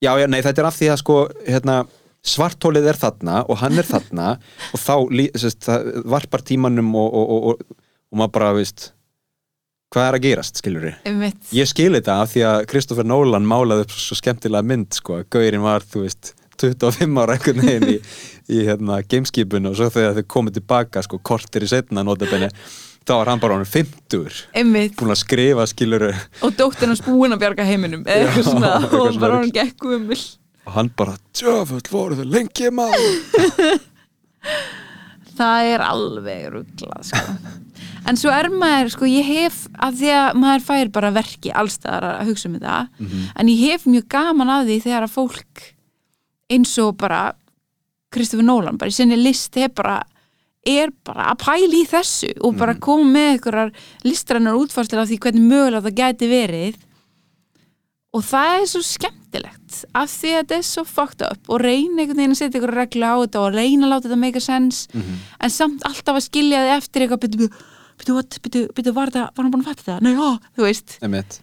já, 0.00 0.12
já, 0.16 0.26
nei, 0.30 0.40
þetta 0.44 0.62
er 0.62 0.68
af 0.70 0.78
því 0.78 0.88
að 0.92 1.00
sko 1.02 1.16
hérna, 1.44 1.76
svartólið 2.26 2.88
er 2.92 3.00
þarna 3.00 3.42
og 3.46 3.60
hann 3.60 3.80
er 3.80 3.88
þarna 3.88 4.30
og 4.74 4.80
þá 4.80 4.94
sest, 5.40 5.68
varpar 6.08 6.44
tímanum 6.46 6.94
og, 6.96 7.10
og, 7.10 7.34
og, 7.34 7.50
og, 7.50 7.84
og 8.10 8.20
maður 8.22 8.34
bara, 8.38 8.54
veist 8.56 8.90
hvað 9.90 10.06
er 10.06 10.16
að 10.18 10.26
gerast, 10.26 10.60
skilur 10.60 10.90
einmitt, 11.08 11.40
Ég 11.56 11.66
skil 11.70 11.92
þetta 11.96 12.20
af 12.22 12.34
því 12.34 12.44
að 12.46 12.66
Kristoffer 12.70 13.08
Nolan 13.08 13.48
málaði 13.48 13.86
upp 13.86 13.96
svo 13.96 14.18
skemmtilega 14.18 14.66
mynd 14.70 14.94
sko, 14.94 15.22
Gaurin 15.32 15.64
var, 15.64 15.82
þú 15.82 16.04
veist, 16.04 16.34
25 16.60 17.18
ára 17.22 17.34
einhvern 17.34 17.64
veginn 17.64 17.88
í, 17.94 17.96
í 18.52 18.60
hérna, 18.68 19.00
gameskipinu 19.08 19.72
og 19.72 19.78
svo 19.80 19.88
þegar 19.90 20.20
þau 20.20 20.28
komið 20.36 20.60
tilbaka 20.60 21.02
sko, 21.06 21.18
kortir 21.24 21.66
í 21.66 21.70
setna 21.72 22.04
notabenni 22.06 22.50
þá 23.08 23.14
var 23.16 23.30
hann 23.32 23.40
bara 23.42 23.56
hann 23.56 23.66
50 23.66 24.42
einmitt. 24.60 24.94
Búin 25.00 25.14
að 25.14 25.22
skrifa 25.22 25.66
skilur 25.70 26.06
og 26.10 26.52
dóttir 26.58 26.90
hans 26.90 27.02
búin 27.02 27.34
að 27.34 27.42
bjarga 27.42 27.66
heiminum 27.66 28.04
eða 28.04 28.28
eitthvað 28.28 28.44
Já, 28.44 28.50
svona 28.50 28.72
eitthvað 28.76 29.06
og 29.08 29.20
bara 29.24 29.40
hann 29.40 29.54
gekk 29.56 29.88
umil 29.88 30.20
og 30.68 30.74
hann 30.76 30.90
bara, 31.00 31.16
tjöfull 31.34 31.82
voru 31.90 32.20
þau 32.20 32.28
lengi 32.36 32.70
maður 32.76 33.80
það 35.40 35.72
er 35.72 35.84
alveg 35.88 36.46
rugglað 36.54 37.10
sko. 37.10 37.34
en 38.08 38.16
svo 38.16 38.30
er 38.32 38.48
maður 38.52 38.90
sko, 38.94 39.04
ég 39.10 39.26
hef, 39.26 39.66
af 39.78 39.94
því 39.98 40.10
að 40.16 40.38
maður 40.40 40.64
fær 40.68 40.88
bara 40.94 41.10
verki 41.12 41.52
allstaðar 41.52 42.08
að 42.20 42.30
hugsa 42.30 42.48
um 42.48 42.56
þetta 42.58 42.78
en 43.36 43.48
ég 43.48 43.60
hef 43.66 43.86
mjög 43.86 44.08
gaman 44.08 44.50
af 44.50 44.64
því 44.66 44.80
þegar 44.86 45.06
að 45.08 45.14
fólk 45.18 45.66
eins 46.50 46.78
og 46.82 46.96
bara 46.96 47.32
Kristofur 48.10 48.42
Nólan, 48.42 48.78
bara 48.78 48.90
í 48.90 48.94
sinni 48.94 49.16
list 49.16 49.54
er 49.56 49.68
bara, 49.70 50.00
er 50.66 50.90
bara 51.06 51.28
að 51.30 51.38
pæla 51.44 51.76
í 51.78 51.84
þessu 51.86 52.32
og 52.42 52.56
bara 52.58 52.74
koma 52.74 53.06
með 53.06 53.28
einhverjar 53.36 53.70
listrannar 54.02 54.58
útfarslega 54.58 55.04
af 55.04 55.08
því 55.12 55.18
hvernig 55.22 55.46
mögulega 55.46 55.84
það 55.86 55.94
gæti 56.00 56.28
verið. 56.30 56.80
Og 58.10 58.24
það 58.26 58.56
er 58.56 58.66
svo 58.66 58.80
skemmtilegt 58.82 59.84
af 59.94 60.10
því 60.10 60.32
að 60.34 60.40
þetta 60.40 60.56
er 60.56 60.64
svo 60.66 60.82
fucked 60.84 61.22
up 61.22 61.52
og 61.54 61.60
reyna 61.62 62.02
einhvern 62.02 62.18
veginn 62.18 62.34
að 62.34 62.40
setja 62.40 62.58
ykkur 62.58 62.74
reglu 62.74 63.06
á 63.06 63.14
þetta 63.22 63.44
og 63.44 63.54
reyna 63.54 63.86
að 63.86 63.92
láta 63.92 64.08
þetta 64.08 64.18
make 64.24 64.42
a 64.42 64.42
sense 64.42 64.88
en 65.38 65.50
samt 65.54 65.84
alltaf 65.86 66.18
að 66.18 66.26
skilja 66.26 66.64
þið 66.64 66.72
eftir 66.80 67.04
eitthvað 67.06 67.22
byrju, 68.06 68.92
var, 68.96 69.10
hann 69.36 69.50
búin 69.52 69.62
að 69.64 69.68
fatta 69.70 69.86
það? 69.92 70.00
Nei, 70.06 70.12
já, 70.16 70.30
þú 70.56 70.66
veist. 70.66 70.98
Emmett 71.02 71.40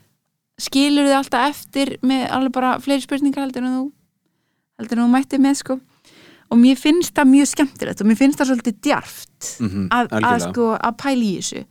skilur 0.57 1.05
þið 1.05 1.13
alltaf 1.19 1.51
eftir 1.51 1.89
með 2.01 2.23
alveg 2.33 2.51
bara 2.55 2.69
fleiri 2.81 3.03
spurningar 3.03 3.43
heldur 3.45 3.61
en 3.67 3.75
þú? 3.75 3.83
Heldur 4.81 4.97
en 4.97 5.03
þú 5.05 5.11
mætti 5.13 5.37
með 5.37 5.55
sko. 5.59 5.75
Og 6.49 6.57
mér 6.57 6.79
finnst 6.79 7.13
það 7.13 7.27
mjög 7.29 7.47
skemmtilegt 7.51 8.01
og 8.01 8.07
mér 8.09 8.17
finnst 8.17 8.39
það 8.41 8.49
svolítið 8.49 8.77
djarft 8.87 9.49
Mhm, 9.61 9.83
að, 9.91 10.07
að, 10.07 10.15
algjörlega. 10.17 10.49
sko, 10.49 10.65
að 10.81 10.95
pæla 11.03 11.23
í 11.27 11.33
þessu. 11.37 11.61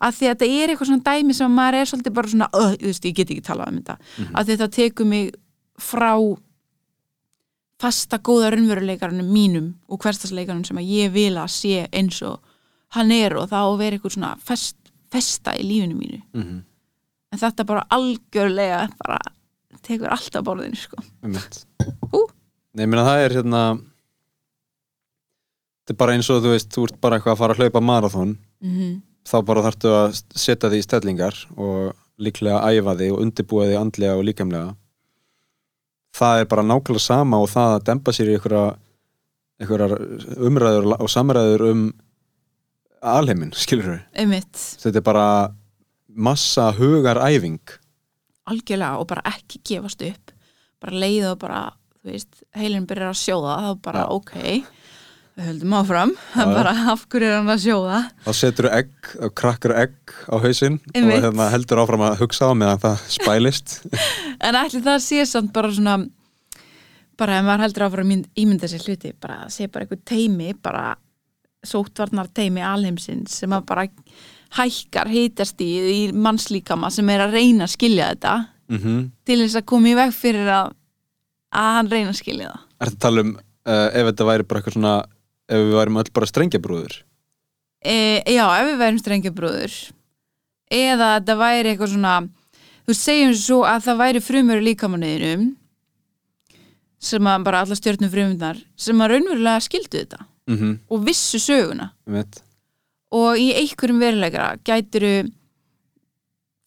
Að 0.00 0.14
því 0.16 0.24
að 0.24 0.32
þetta 0.32 0.48
er 0.62 0.68
eitthvað 0.72 0.88
svona 0.88 1.04
dæmi 1.10 1.34
sem 1.36 1.52
maður 1.58 1.74
er 1.82 1.90
svolítið 1.90 2.14
bara 2.16 2.28
svona, 2.32 2.48
öð, 2.54 2.72
þú 2.80 2.86
veist, 2.88 3.04
ég 3.10 3.14
get 3.20 3.28
ekki 3.34 3.44
talað 3.50 3.68
um 3.68 3.78
þetta. 3.82 3.96
Mhm. 4.16 4.32
að 4.34 4.44
því 4.46 4.56
þetta 4.56 4.70
tekur 4.78 5.06
mig 5.06 5.30
frá 5.80 6.12
fasta 7.80 8.18
góða 8.20 8.50
raunveruleikarunum 8.54 9.28
mínum 9.32 9.68
og 9.88 10.00
hverstasleikarunum 10.04 10.64
sem 10.68 10.76
að 10.80 10.90
ég 10.90 11.12
vil 11.14 11.34
að 11.40 11.48
sé 11.54 11.86
eins 11.92 12.18
og 12.28 12.40
hann 12.96 13.12
er 13.14 13.36
og 13.38 13.48
það 13.50 13.62
á 13.62 13.68
að 13.70 13.78
vera 13.78 13.96
eitthvað 13.98 14.14
svona 14.16 14.32
fest, 14.44 14.76
festa 15.12 15.54
í 15.58 15.62
lífinu 15.66 15.96
mínu 15.98 16.22
Mhm. 16.34 16.62
en 17.32 17.38
þetta 17.38 17.66
bara 17.66 17.86
algjörlega 17.90 18.88
bara 19.04 19.18
tekur 19.82 20.10
allt 20.10 20.34
á 20.36 20.40
borðinu 20.42 20.76
sko. 20.76 20.96
Ú. 22.12 22.26
Nei, 22.74 22.84
ég 22.84 22.88
meina 22.90 23.04
það 23.06 23.24
er 23.24 23.34
hérna 23.38 23.62
þetta 25.86 25.94
er 25.94 26.00
bara 26.02 26.12
eins 26.16 26.30
og 26.30 26.42
þú 26.42 26.52
veist 26.54 26.70
þú 26.74 26.84
ert 26.88 27.00
bara 27.00 27.18
eitthvað 27.18 27.32
að 27.34 27.38
fara 27.42 27.54
að 27.54 27.62
hlaupa 27.62 27.80
marathon 27.82 28.36
mm 28.62 28.70
-hmm. 28.76 29.00
þá 29.24 29.44
bara 29.46 29.62
þarftu 29.62 29.88
að 29.94 30.22
setja 30.34 30.70
því 30.70 30.78
í 30.78 30.86
stellingar 30.86 31.34
og 31.56 31.94
líklega 32.18 32.60
æfa 32.70 32.94
því 32.96 33.12
og 33.12 33.20
undirbúa 33.20 33.66
því 33.66 33.76
andlega 33.80 34.16
og 34.18 34.24
líkamlega 34.24 34.76
það 36.14 36.40
er 36.40 36.44
bara 36.46 36.62
nákvæmlega 36.62 37.00
sama 37.00 37.36
og 37.40 37.48
það 37.48 37.74
að 37.78 37.84
dempa 37.84 38.10
sér 38.12 38.28
í 38.28 38.34
einhverja, 38.38 38.76
umræður 40.38 41.00
og 41.00 41.08
samræður 41.08 41.70
um 41.70 41.92
alheiminn, 43.02 43.52
skilur 43.56 43.86
við 43.94 44.00
einmitt, 44.24 44.60
þetta 44.82 45.00
er 45.00 45.06
bara 45.06 45.26
massa 46.10 46.70
hugaræfing. 46.76 47.60
Algjörlega 48.50 48.98
og 49.00 49.06
bara 49.10 49.22
ekki 49.30 49.60
gefast 49.70 50.02
upp. 50.02 50.32
Bara 50.80 50.96
leiða 51.00 51.34
og 51.34 51.40
bara 51.42 51.60
þú 52.00 52.12
veist, 52.14 52.42
heilin 52.56 52.86
byrjar 52.88 53.12
að 53.12 53.20
sjóða 53.20 53.56
þá 53.60 53.70
bara 53.84 54.04
Já. 54.04 54.12
ok, 54.16 54.32
við 55.36 55.48
höldum 55.50 55.74
áfram. 55.80 56.14
Já, 56.34 56.40
já. 56.40 56.54
bara 56.56 56.72
af 56.92 57.04
hverju 57.12 57.28
er 57.28 57.36
hann 57.38 57.52
að 57.54 57.64
sjóða? 57.66 57.98
Þá 58.26 58.30
setur 58.40 58.68
þú 58.68 58.72
egg 58.80 59.10
krakkar 59.38 59.76
egg 59.84 60.14
á 60.28 60.36
hausinn 60.40 60.78
og 60.80 60.96
Einmitt. 60.96 61.22
hérna, 61.24 61.50
heldur 61.54 61.82
áfram 61.84 62.06
að 62.08 62.16
hugsa 62.24 62.48
á 62.48 62.52
meðan 62.56 62.82
það 62.86 63.04
spælist. 63.18 63.76
En 64.46 64.56
ætli 64.56 64.80
það 64.80 65.02
sé 65.04 65.24
samt 65.28 65.52
bara 65.52 65.68
svona 65.68 65.98
bara 67.20 67.36
ef 67.36 67.44
maður 67.44 67.66
heldur 67.66 67.84
áfram 67.84 68.12
að 68.14 68.28
ímynda 68.40 68.68
sér 68.72 68.84
hluti 68.88 69.10
bara 69.20 69.50
sé 69.52 69.68
bara 69.68 69.84
eitthvað 69.84 70.04
teimi 70.08 70.54
bara 70.56 70.94
sóttvarnar 71.66 72.30
teimi 72.34 72.62
alheimsins 72.64 73.36
sem 73.42 73.52
að 73.52 73.66
bara 73.68 73.86
hækkar 74.56 75.10
hitast 75.12 75.60
í, 75.62 75.70
í 75.78 76.00
mannslíkama 76.12 76.90
sem 76.92 77.08
er 77.12 77.26
að 77.26 77.36
reyna 77.38 77.66
að 77.68 77.76
skilja 77.76 78.10
þetta 78.14 78.34
mm 78.70 79.06
til 79.26 79.38
þess 79.44 79.60
að 79.60 79.68
koma 79.70 79.90
í 79.90 79.94
veg 79.98 80.12
fyrir 80.14 80.48
að 80.50 80.72
að 81.50 81.72
hann 81.76 81.90
reyna 81.90 82.12
að 82.12 82.20
skilja 82.20 82.50
það. 82.50 82.66
Ertu 82.80 82.96
að 82.96 83.02
tala 83.04 83.22
um 83.24 83.30
uh, 83.36 83.88
ef 83.90 84.08
þetta 84.10 84.26
væri 84.28 84.46
bara 84.46 84.60
eitthvað 84.60 84.76
svona 84.76 84.96
ef 85.50 85.62
við 85.64 85.78
værim 85.78 86.00
öll 86.00 86.12
bara 86.14 86.30
strengjabrúður 86.30 86.98
e, 87.82 87.94
Já, 88.30 88.44
ef 88.60 88.68
við 88.68 88.76
værum 88.80 89.00
strengjabrúður 89.02 89.78
eða 90.70 91.08
þetta 91.16 91.38
væri 91.40 91.72
eitthvað 91.72 91.94
svona 91.94 92.14
þú 92.86 92.96
segjum 92.96 93.34
svo 93.38 93.62
að 93.68 93.86
það 93.88 94.02
væri 94.04 94.24
frumur 94.24 94.62
í 94.62 94.66
líkamanniðinum 94.70 95.48
sem 97.00 97.30
að 97.32 97.46
bara 97.46 97.62
alla 97.64 97.78
stjörnum 97.78 98.12
frumundar 98.12 98.60
sem 98.78 99.00
að 99.00 99.14
raunverulega 99.14 99.64
skildu 99.64 100.02
þetta 100.02 100.26
mm 100.50 100.56
-hmm. 100.58 100.78
og 100.90 101.04
vissu 101.06 101.38
söguna 101.38 101.90
Einmitt. 102.06 102.42
og 103.12 103.36
í 103.38 103.52
einhverjum 103.54 104.00
veruleikara 104.02 104.56
gætiru 104.64 105.30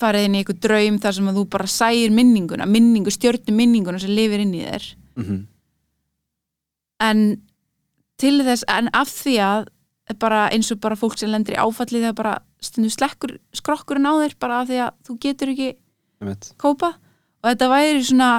farið 0.01 0.25
inn 0.25 0.35
í 0.35 0.39
einhver 0.43 0.59
draum 0.59 0.97
þar 0.99 1.13
sem 1.13 1.27
að 1.29 1.35
þú 1.37 1.43
bara 1.49 1.67
sæir 1.67 2.11
minninguna, 2.11 2.65
minningu, 2.65 3.11
stjörnum 3.11 3.55
minninguna 3.55 3.99
sem 3.99 4.09
lifir 4.09 4.39
inn 4.43 4.53
í 4.53 4.63
þér 4.65 4.95
Mhm. 5.15 5.47
en 6.99 7.41
til 8.17 8.39
þess, 8.45 8.63
en 8.67 8.89
af 8.93 9.07
því 9.09 9.37
að 9.43 9.67
bara 10.19 10.49
eins 10.51 10.71
og 10.71 10.79
bara 10.83 10.95
fólk 10.99 11.17
sem 11.17 11.29
lendir 11.31 11.55
í 11.55 11.59
áfalli 11.63 12.01
þegar 12.01 12.15
bara 12.15 12.33
stundu 12.61 12.89
slekkur 12.91 13.37
skrokkurinn 13.55 14.05
á 14.07 14.13
þér 14.19 14.35
bara 14.39 14.59
af 14.61 14.67
því 14.69 14.79
að 14.83 14.91
þú 15.07 15.17
getur 15.19 15.47
ekki 15.53 15.69
Einmitt. 16.21 16.53
kópa 16.57 16.93
og 17.43 17.49
þetta 17.49 17.69
væri 17.71 18.03
svona 18.03 18.29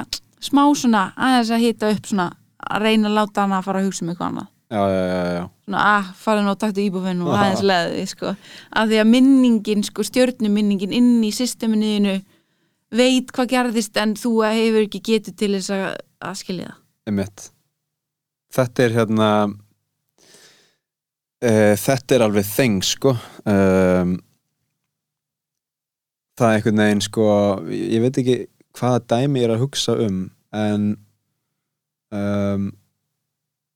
smá 0.41 0.63
svona 0.77 1.13
aðeins 1.17 1.51
að 1.51 1.65
hita 1.65 1.91
upp 1.91 2.07
svona 2.07 2.29
að 2.71 2.83
reyna 2.83 3.09
að 3.09 3.15
láta 3.19 3.41
hana 3.45 3.59
að 3.61 3.65
fara 3.65 3.81
að 3.81 3.87
hugsa 3.89 4.05
um 4.05 4.11
eitthvað 4.13 4.29
annað. 4.31 4.49
Svona 4.71 5.83
að 5.89 6.13
fara 6.19 6.45
nú 6.45 6.53
og 6.55 6.61
taktu 6.61 6.83
íbúfinn 6.85 7.23
og 7.25 7.35
aðeins 7.37 7.65
leði 7.65 8.07
sko. 8.11 8.35
að 8.75 8.93
því 8.93 9.01
að 9.03 9.11
minningin, 9.11 9.85
sko, 9.87 10.07
stjörnuminningin 10.07 10.95
inn 10.95 11.19
í 11.25 11.33
systeminiðinu 11.35 12.17
veit 12.95 13.33
hvað 13.35 13.51
gerðist 13.53 13.99
en 14.01 14.15
þú 14.19 14.39
hefur 14.47 14.87
ekki 14.87 15.03
getið 15.11 15.37
til 15.41 15.53
þess 15.57 15.75
að, 15.75 15.85
að 16.25 16.41
skilja 16.41 16.71
það 16.71 16.81
Einmitt. 17.05 17.51
Þetta 18.55 18.85
er 18.85 18.95
hérna 18.95 19.29
uh, 21.45 21.75
þetta 21.81 22.17
er 22.17 22.25
alveg 22.25 22.47
þeng 22.49 22.79
sko 22.87 23.13
um, 23.13 24.15
það 26.39 26.49
er 26.49 26.57
einhvern 26.59 26.83
veginn 26.85 27.05
sko 27.05 27.27
ég 27.71 28.05
veit 28.05 28.23
ekki 28.23 28.39
hvaða 28.79 29.03
dæmi 29.13 29.43
ég 29.43 29.49
er 29.49 29.55
að 29.57 29.65
hugsa 29.67 29.99
um 30.07 30.23
en 30.55 30.89
um, 32.15 32.71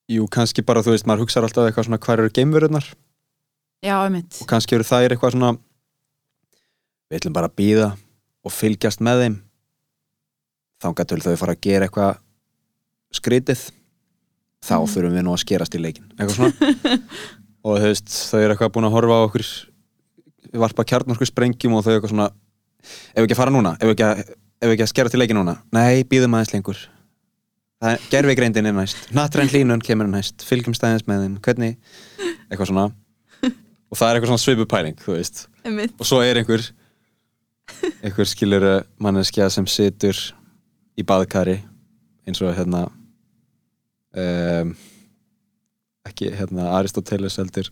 jú, 0.08 0.26
kannski 0.32 0.62
bara 0.66 0.82
þú 0.84 0.94
veist, 0.94 1.06
maður 1.08 1.26
hugsa 1.26 1.42
alltaf 1.42 1.68
eitthvað 1.68 1.88
svona 1.88 2.00
hvar 2.04 2.22
eru 2.22 2.30
geimverurnar? 2.34 2.86
Já, 3.84 3.94
einmitt, 4.04 4.38
og 4.42 4.48
kannski 4.50 4.74
eru 4.78 4.86
þær 4.88 5.12
eitthvað 5.14 5.34
svona 5.36 5.52
við 7.08 7.20
ætlum 7.20 7.36
bara 7.36 7.48
að 7.50 7.56
býða 7.60 7.88
og 8.44 8.52
fylgjast 8.54 9.00
með 9.04 9.22
þeim. 9.24 9.36
Þangað 10.82 11.08
til 11.10 11.20
þau 11.24 11.36
fara 11.40 11.54
að 11.56 11.62
gera 11.66 11.88
eitthvað 11.88 12.18
skrítið 13.18 13.62
þá 14.64 14.74
Mhm. 14.78 14.90
þurfum 14.92 15.14
við 15.16 15.24
nú 15.26 15.32
að 15.34 15.42
skerast 15.44 15.74
í 15.74 15.80
leikin 15.82 16.08
eitthvað 16.18 16.36
svona? 16.36 16.98
Og 17.68 17.78
þú 17.82 17.88
veist, 17.90 18.08
þau 18.30 18.38
eru 18.40 18.54
eitthvað 18.54 18.72
búin 18.74 18.86
að 18.88 18.94
horfa 18.94 19.16
á 19.18 19.26
okkur 19.26 19.46
varpa 20.62 20.84
kjarnorku 20.88 21.26
sprengjum 21.28 21.74
og 21.76 21.84
þau 21.84 21.92
eitthvað 21.96 22.12
svona 22.14 22.28
ef 22.30 23.18
við 23.18 23.24
ekki 23.26 23.34
að 23.36 23.40
fara 23.42 23.52
núna, 23.54 23.72
ef 23.76 23.84
við 23.88 23.94
ekki 23.96 24.06
að, 24.06 24.20
ef 24.62 24.68
við 24.68 24.74
ekki 24.76 24.84
að 24.86 24.92
skerast 24.92 25.14
í 25.14 25.20
leikin 25.20 25.36
núna? 25.40 25.54
Nei, 25.74 26.04
býðum 26.08 26.36
aðeins 26.38 26.54
lengur 26.54 26.78
það 27.82 28.16
er 28.18 28.58
er 28.58 28.72
næst. 28.76 28.98
Nattræn 29.14 29.48
hlínun 29.48 29.82
kemur 29.84 30.08
næst, 30.10 30.42
fylgjum 30.46 30.74
stæðins 30.74 31.06
með 31.06 31.24
þeim. 31.24 31.38
Hvernig, 31.44 31.76
eitthvað 32.50 32.70
svona. 32.72 32.86
Og 33.88 33.96
það 33.96 34.08
er 34.08 34.18
eitthvað 34.18 34.32
svona 34.32 34.42
svipu 34.42 34.66
pæling, 34.68 34.98
þú 35.00 35.16
veist. 35.16 35.48
Einmitt. 35.64 35.94
Og 35.98 36.06
svo 36.06 36.20
er 36.22 36.40
einhver 36.40 36.64
einhver 38.02 38.28
skilur 38.28 38.64
manneskja 39.00 39.50
sem 39.52 39.66
situr 39.68 40.16
í 40.98 41.04
baðkari 41.04 41.58
eins 42.28 42.40
og 42.42 42.54
hérna 42.56 42.86
um, 44.16 44.72
ekki 46.08 46.32
hérna 46.32 46.72
Aristoteles 46.78 47.36
heldur 47.40 47.68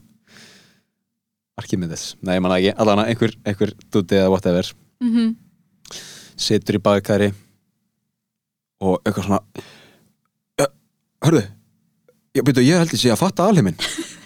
Archimedes, 1.56 2.18
nei, 2.20 2.36
manna 2.36 2.58
ekki. 2.60 2.74
Allan 2.76 3.06
einhver, 3.06 3.32
einhver 3.48 3.72
dúti 3.88 4.18
eða 4.18 4.28
whatever. 4.28 4.68
Mm 5.00 5.36
situr 6.36 6.76
í 6.76 6.82
baðkari 6.84 7.30
og 8.84 9.00
eitthvað 9.00 9.24
svona 9.24 9.66
hörðu 11.24 11.46
byrju, 12.44 12.64
ég 12.66 12.82
held 12.82 12.92
ég 12.92 13.00
sé 13.00 13.12
að 13.12 13.22
fatta 13.22 13.46
alheiminn. 13.48 13.78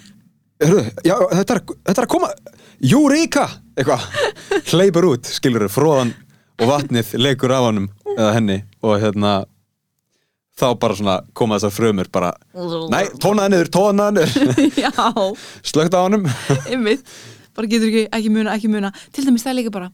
Hörðu, 0.61 0.83
já, 1.07 1.15
þetta 1.31 1.55
er, 1.55 1.61
þetta 1.87 1.95
er 1.95 2.05
að 2.05 2.11
koma 2.11 2.27
Júríka 2.81 3.47
eitthvað, 3.77 4.03
hleypur 4.73 5.07
út, 5.13 5.29
skilur 5.29 5.65
fróðan 5.71 6.11
og 6.61 6.69
vatnið 6.69 7.15
leikur 7.17 7.53
af 7.55 7.67
honum 7.69 7.87
eða 8.13 8.35
henni 8.35 8.57
og 8.85 8.99
hérna 9.01 9.31
þá 10.61 10.67
bara 10.81 10.97
svona 10.97 11.15
koma 11.37 11.57
þessar 11.57 11.73
frumur 11.73 12.11
bara, 12.13 12.33
nei, 12.93 13.07
tónaði 13.21 13.55
niður, 13.55 13.71
tónaði 13.73 14.19
niður. 14.19 14.61
Já, 14.83 14.91
slögt 15.65 15.97
á 15.97 16.01
honum. 16.03 16.27
Bara 17.57 17.71
getur 17.71 17.89
ekki, 17.89 18.05
ekki 18.13 18.33
muna, 18.33 18.53
ekki 18.53 18.69
muna. 18.71 18.91
Til 19.15 19.25
dæmis 19.25 19.45
það 19.47 19.57
líka 19.61 19.73
bara 19.73 19.89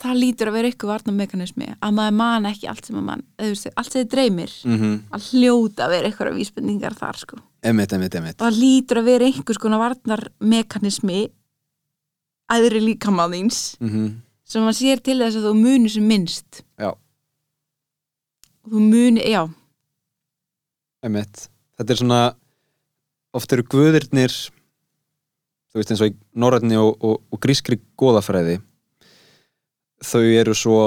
það 0.00 0.20
lítur 0.22 0.50
að 0.50 0.56
vera 0.58 0.70
ykkur 0.72 0.90
varnamekanismi 0.90 1.68
að 1.78 1.96
maður 1.98 2.16
man 2.20 2.48
ekki 2.50 2.70
allt 2.70 2.88
sem 2.88 2.98
að 3.00 3.06
mann 3.08 3.26
allt 3.40 3.92
sem 3.92 4.00
þið 4.00 4.08
dreymir 4.14 4.54
mm 4.64 4.78
-hmm. 4.78 4.96
að 5.10 5.28
hljóta 5.30 5.86
að 5.86 5.94
vera 5.96 6.10
ykkur 6.12 6.32
vísbendingar 6.36 6.96
þar 6.98 7.20
sko 7.20 7.38
emitt, 7.62 7.92
emitt, 7.92 8.14
emitt 8.14 8.40
það 8.40 8.58
lítur 8.58 9.02
að 9.02 9.10
vera 9.12 9.30
einhvers 9.30 9.60
konar 9.60 9.84
varnarmekanismi 9.84 11.20
æðri 12.50 12.80
líkamaðins 12.88 13.76
mm 13.80 14.10
sem 14.50 14.64
maður 14.66 14.78
sér 14.80 14.98
til 14.98 15.18
þess 15.20 15.38
að 15.38 15.44
þú 15.46 15.54
muni 15.54 15.88
sem 15.88 16.06
minnst 16.06 16.64
Já. 16.74 16.90
þú 18.66 18.80
muni, 18.82 19.22
já, 19.30 19.46
Einmitt. 21.00 21.46
Þetta 21.78 21.94
er 21.94 22.00
svona 22.02 22.22
oft 23.32 23.52
eru 23.54 23.64
guðirnir 23.72 24.34
þú 25.70 25.78
veist 25.78 25.92
eins 25.94 26.02
og 26.02 26.10
í 26.10 26.16
norrætni 26.34 26.76
og, 26.80 26.98
og, 26.98 27.22
og 27.30 27.40
grískri 27.40 27.78
góðafræði 28.00 28.58
þau 30.04 30.22
eru 30.24 30.54
svo 30.56 30.82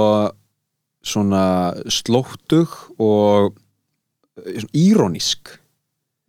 svona 1.03 1.74
slóttug 1.91 2.74
og 3.01 3.57
eh, 4.45 4.64
írónísk. 4.74 5.59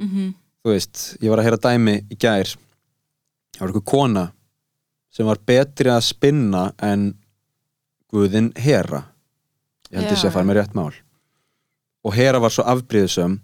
Mm 0.03 0.35
þú 0.65 0.73
veist, 0.73 1.01
ég 1.21 1.29
var 1.29 1.43
að 1.43 1.45
heyra 1.45 1.61
dæmi 1.61 1.95
í 2.09 2.17
gær. 2.17 2.49
Það 3.53 3.61
var 3.61 3.69
eitthvað 3.69 3.91
kona 3.91 4.23
sem 5.13 5.27
var 5.29 5.39
betri 5.47 5.91
að 5.93 6.01
spinna 6.07 6.63
en 6.83 7.15
guðin 8.09 8.49
Hera. 8.57 9.03
Ég 9.91 10.01
held 10.01 10.17
sé 10.17 10.29
að 10.31 10.33
fara 10.39 10.49
með 10.49 10.57
rétt 10.59 10.75
mál. 10.75 10.95
Og 12.05 12.17
Hera 12.17 12.41
var 12.41 12.51
svo 12.51 12.65
afbríðisum 12.65 13.37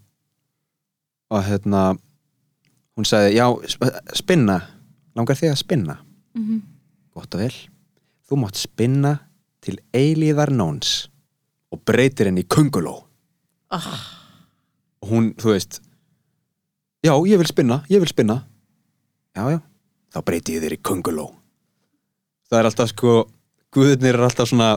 og 1.31 1.45
hérna 1.45 1.83
hún 2.97 3.07
sagði, 3.07 3.37
já, 3.37 3.47
sp- 3.69 4.17
spinna. 4.17 4.59
Langar 5.15 5.37
þig 5.37 5.53
að 5.53 5.61
spinna? 5.61 5.99
-hmm. 6.35 6.61
gott 7.15 7.35
og 7.35 7.41
vel, 7.41 7.55
þú 8.29 8.37
mátt 8.37 8.57
spinna 8.57 9.19
til 9.65 9.77
eilíðar 9.97 10.53
nóns 10.55 11.09
og 11.71 11.83
breytir 11.87 12.31
henni 12.31 12.45
í 12.45 12.51
könguló. 12.51 12.97
Oh, 13.71 13.91
og 15.05 15.13
hún, 15.13 15.31
þú 15.39 15.55
veist 15.55 15.79
já, 17.07 17.13
ég 17.15 17.39
vil 17.39 17.49
spinna, 17.49 17.83
ég 17.93 18.03
vil 18.03 18.11
spinna. 18.11 18.41
Já, 19.37 19.47
já, 19.55 19.61
þá 20.11 20.21
breyti 20.27 20.57
ég 20.57 20.65
þér 20.65 20.77
í 20.77 20.83
könguló. 20.83 21.31
Það 22.51 22.59
er 22.59 22.71
alltaf 22.71 22.91
sko 22.91 23.17
guðurnir 23.71 24.19
er 24.19 24.27
alltaf 24.27 24.51
svona 24.51 24.73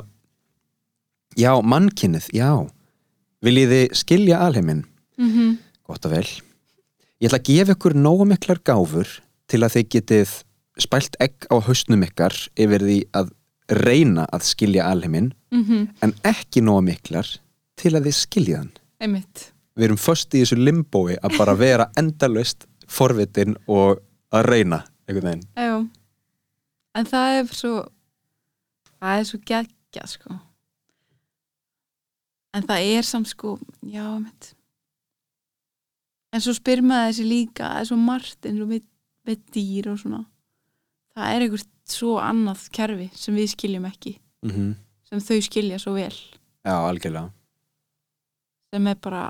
já, 1.40 1.52
mannkinnið, 1.58 2.30
já. 2.36 2.52
Viljið 3.44 3.74
þið 3.74 3.96
skilja 4.00 4.42
alheiminn? 4.46 4.86
Mm 5.18 5.56
gott 5.84 6.06
og 6.08 6.16
vel. 6.16 6.28
Ég 7.22 7.30
ætla 7.30 7.40
að 7.42 7.50
gefa 7.50 7.76
ykkur 7.76 7.96
nógu 8.00 8.28
miklar 8.28 8.62
gáfur 8.66 9.10
til 9.52 9.62
að 9.64 9.78
þið 9.78 9.88
getið 9.96 10.36
spælt 10.82 11.18
egg 11.24 11.48
á 11.54 11.56
hausnum 11.64 12.06
ykkar 12.08 12.36
yfir 12.60 12.86
því 12.88 13.00
að 13.14 13.34
reyna 13.70 14.26
að 14.34 14.46
skilja 14.48 14.88
alheiminn 14.92 15.34
-hmm. 15.52 15.88
en 16.02 16.14
ekki 16.24 16.62
nógu 16.62 16.82
miklar 16.82 17.28
til 17.76 17.96
að 17.96 18.08
þið 18.08 18.16
skilja 18.18 18.58
hann. 18.58 18.72
Einmitt. 19.00 19.54
Við 19.76 19.86
erum 19.86 19.98
föst 19.98 20.34
í 20.34 20.44
þessu 20.44 20.58
limbói 20.58 21.18
að 21.18 21.38
bara 21.38 21.56
vera 21.56 21.90
endalaust 22.02 22.68
forvitin 22.88 23.56
og 23.68 24.02
að 24.32 24.46
reyna 24.46 24.84
einhvern 25.08 25.28
veginn. 25.28 25.48
Já, 25.56 25.88
en 26.96 27.06
það 27.06 27.38
er 27.40 27.54
svo 27.54 27.76
það 29.00 29.20
er 29.20 29.24
svo 29.24 29.40
geggjað 29.46 30.10
sko. 30.10 30.40
En 32.54 32.64
það 32.64 32.80
er 32.98 33.02
samt 33.02 33.28
sko 33.28 33.58
já, 33.82 34.20
mitt 34.20 34.54
en 36.34 36.42
svo 36.42 36.56
spyr 36.58 36.82
maður 36.86 37.12
þessi 37.12 37.28
líka 37.30 37.70
það 37.70 37.80
er 37.80 37.90
svo 37.90 38.00
margt 38.02 38.48
eins 38.50 38.64
og 38.64 38.72
við, 38.74 38.86
við 39.28 39.44
dýr 39.54 39.90
og 39.92 40.00
svona. 40.02 40.24
Það 41.14 41.36
er 41.36 41.46
einhvert 41.46 41.73
svo 41.90 42.18
annað 42.22 42.68
kerfi 42.74 43.10
sem 43.18 43.36
við 43.36 43.54
skiljum 43.54 43.86
ekki 43.90 44.18
mm 44.44 44.52
-hmm. 44.52 44.74
sem 45.10 45.20
þau 45.20 45.42
skilja 45.42 45.80
svo 45.80 45.94
vel. 45.94 46.16
Já, 46.64 46.76
algjörlega. 46.76 47.32
Sem 48.74 48.88
er 48.88 48.96
bara 48.96 49.24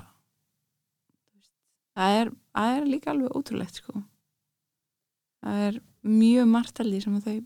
það 1.96 2.20
er, 2.20 2.30
það 2.54 2.76
er 2.76 2.86
líka 2.86 3.10
alveg 3.10 3.36
ótrúlegt 3.36 3.74
sko. 3.74 3.92
Það 5.44 5.66
er 5.68 5.80
mjög 6.02 6.46
margt 6.48 6.80
alveg 6.80 7.02
sem 7.02 7.20
þau 7.20 7.44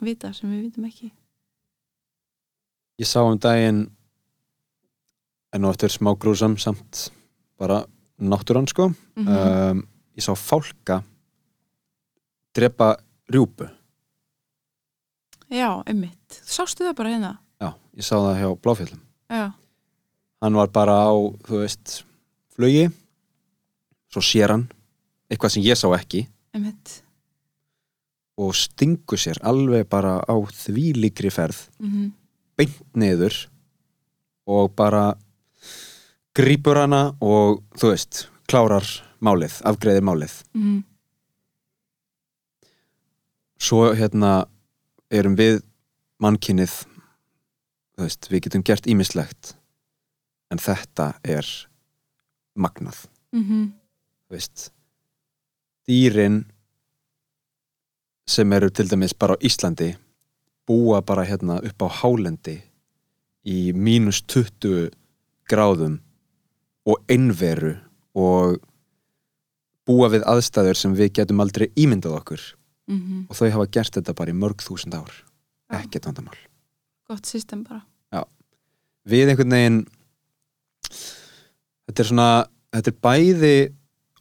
vita 0.00 0.32
sem 0.32 0.50
við 0.50 0.62
vitum 0.62 0.84
ekki. 0.84 1.12
Ég 2.98 3.06
sá 3.06 3.20
um 3.22 3.38
daginn 3.38 3.90
en 5.52 5.62
nú 5.62 5.70
eftir 5.70 5.92
smá 5.92 6.14
grúsam 6.18 6.58
samt 6.58 7.12
bara 7.58 7.84
náttúran 8.18 8.68
sko. 8.68 8.92
Mm 9.16 9.28
um, 9.28 9.88
ég 10.12 10.24
sá 10.24 10.34
fálka 10.36 11.02
drepa 12.52 12.96
rjúpu 13.32 13.64
Já, 15.52 15.68
einmitt. 15.84 16.40
Sástu 16.48 16.86
það 16.86 16.96
bara 16.96 17.12
hérna? 17.12 17.32
Já, 17.60 17.68
ég 17.98 18.06
sá 18.06 18.16
það 18.16 18.40
hjá 18.40 18.48
Bláfjöllum 18.64 19.02
Já. 19.32 19.44
hann 20.42 20.58
var 20.58 20.72
bara 20.72 20.96
á, 21.08 21.12
þú 21.46 21.60
veist 21.62 22.02
flugi 22.56 22.88
svo 24.12 24.24
sér 24.24 24.56
hann 24.56 24.66
eitthvað 25.30 25.54
sem 25.54 25.64
ég 25.64 25.78
sá 25.78 25.88
ekki 25.96 26.26
Einmitt. 26.52 27.02
og 28.36 28.56
stingu 28.56 29.16
sér 29.20 29.40
alveg 29.44 29.86
bara 29.88 30.18
á 30.24 30.36
því 30.48 30.92
líkri 30.98 31.32
ferð 31.32 31.68
Mm 31.78 32.10
beint 32.58 32.80
niður 32.98 33.36
og 34.48 34.72
bara 34.76 35.14
grípur 36.36 36.80
hana 36.80 37.12
og 37.22 37.62
þú 37.78 37.92
veist, 37.92 38.26
klárar 38.50 38.86
málið, 39.22 39.60
afgreiðir 39.64 40.04
málið 40.04 40.34
-hmm. 40.54 40.82
svo 43.58 43.94
hérna 43.94 44.46
erum 45.12 45.36
við 45.36 45.60
mannkinnið 46.22 46.72
veist, 48.00 48.30
við 48.30 48.46
getum 48.46 48.64
gert 48.64 48.88
ímislegt 48.88 49.54
en 50.52 50.60
þetta 50.60 51.12
er 51.24 51.46
magnað. 52.56 53.06
Mm 53.36 53.72
þú 54.32 54.38
veist 54.38 54.72
dýrin 55.88 56.44
sem 58.26 58.52
eru 58.52 58.70
til 58.70 58.88
dæmis 58.88 59.12
bara 59.12 59.34
á 59.36 59.42
Íslandi 59.44 59.96
búa 60.66 61.02
bara 61.02 61.24
hérna 61.24 61.58
upp 61.60 61.82
á 61.84 61.88
hálendi 62.00 62.62
í 63.44 63.72
mínus 63.72 64.22
20 64.22 64.90
gráðum 65.50 65.98
og 66.86 67.02
einveru 67.10 67.74
og 68.14 68.56
búa 69.86 70.08
við 70.08 70.24
aðstæður 70.24 70.78
sem 70.78 70.94
við 70.94 71.12
getum 71.18 71.40
aldrei 71.42 71.68
ímyndað 71.76 72.16
okkur 72.20 72.42
-hmm. 72.88 73.26
og 73.28 73.36
þau 73.36 73.50
hafa 73.50 73.66
gert 73.70 73.94
þetta 73.98 74.14
bara 74.14 74.30
í 74.30 74.38
mörg 74.38 74.62
þúsund 74.62 74.94
ár. 74.94 75.12
Já. 75.72 75.80
ekkert 75.80 76.06
vandamál. 76.06 76.38
Gott 77.08 77.26
system 77.26 77.64
bara. 77.64 77.82
Við 79.02 79.32
einhvern 79.32 79.50
veginn 79.50 79.78
þetta 81.88 82.02
er 82.02 82.06
svona 82.06 82.46
þetta 82.72 82.90
er 82.92 82.98
bæði 83.02 83.56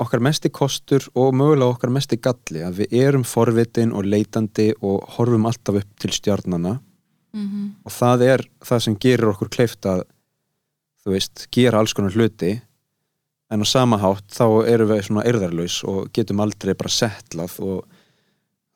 okkar 0.01 0.24
mesti 0.26 0.49
kostur 0.49 1.05
og 1.14 1.36
mögulega 1.38 1.76
okkar 1.76 1.93
mesti 1.93 2.18
galli 2.18 2.64
að 2.66 2.82
við 2.82 2.95
erum 3.03 3.24
forvitin 3.24 3.93
og 3.93 4.07
leitandi 4.09 4.72
og 4.82 5.05
horfum 5.18 5.45
alltaf 5.45 5.84
upp 5.84 5.99
til 6.01 6.12
stjarnana 6.12 6.80
mm 7.34 7.70
og 7.86 7.91
það 7.91 8.22
er 8.22 8.41
það 8.66 8.80
sem 8.80 8.95
gerir 8.97 9.30
okkur 9.32 9.49
kleift 9.49 9.86
að 9.86 10.03
þú 11.01 11.16
veist, 11.16 11.47
gera 11.51 11.80
alls 11.82 11.93
konar 11.97 12.14
hluti. 12.14 12.62
En 13.51 13.64
á 13.64 13.68
sama 13.68 13.97
hátt 13.99 14.30
þá 14.32 14.45
erum 14.70 14.91
við 14.91 15.01
svona 15.07 15.26
erðarlaus 15.28 15.82
og 15.84 16.12
getum 16.14 16.39
aldrei 16.39 16.74
bara 16.78 16.89
settlað 16.93 17.57
og 17.59 17.88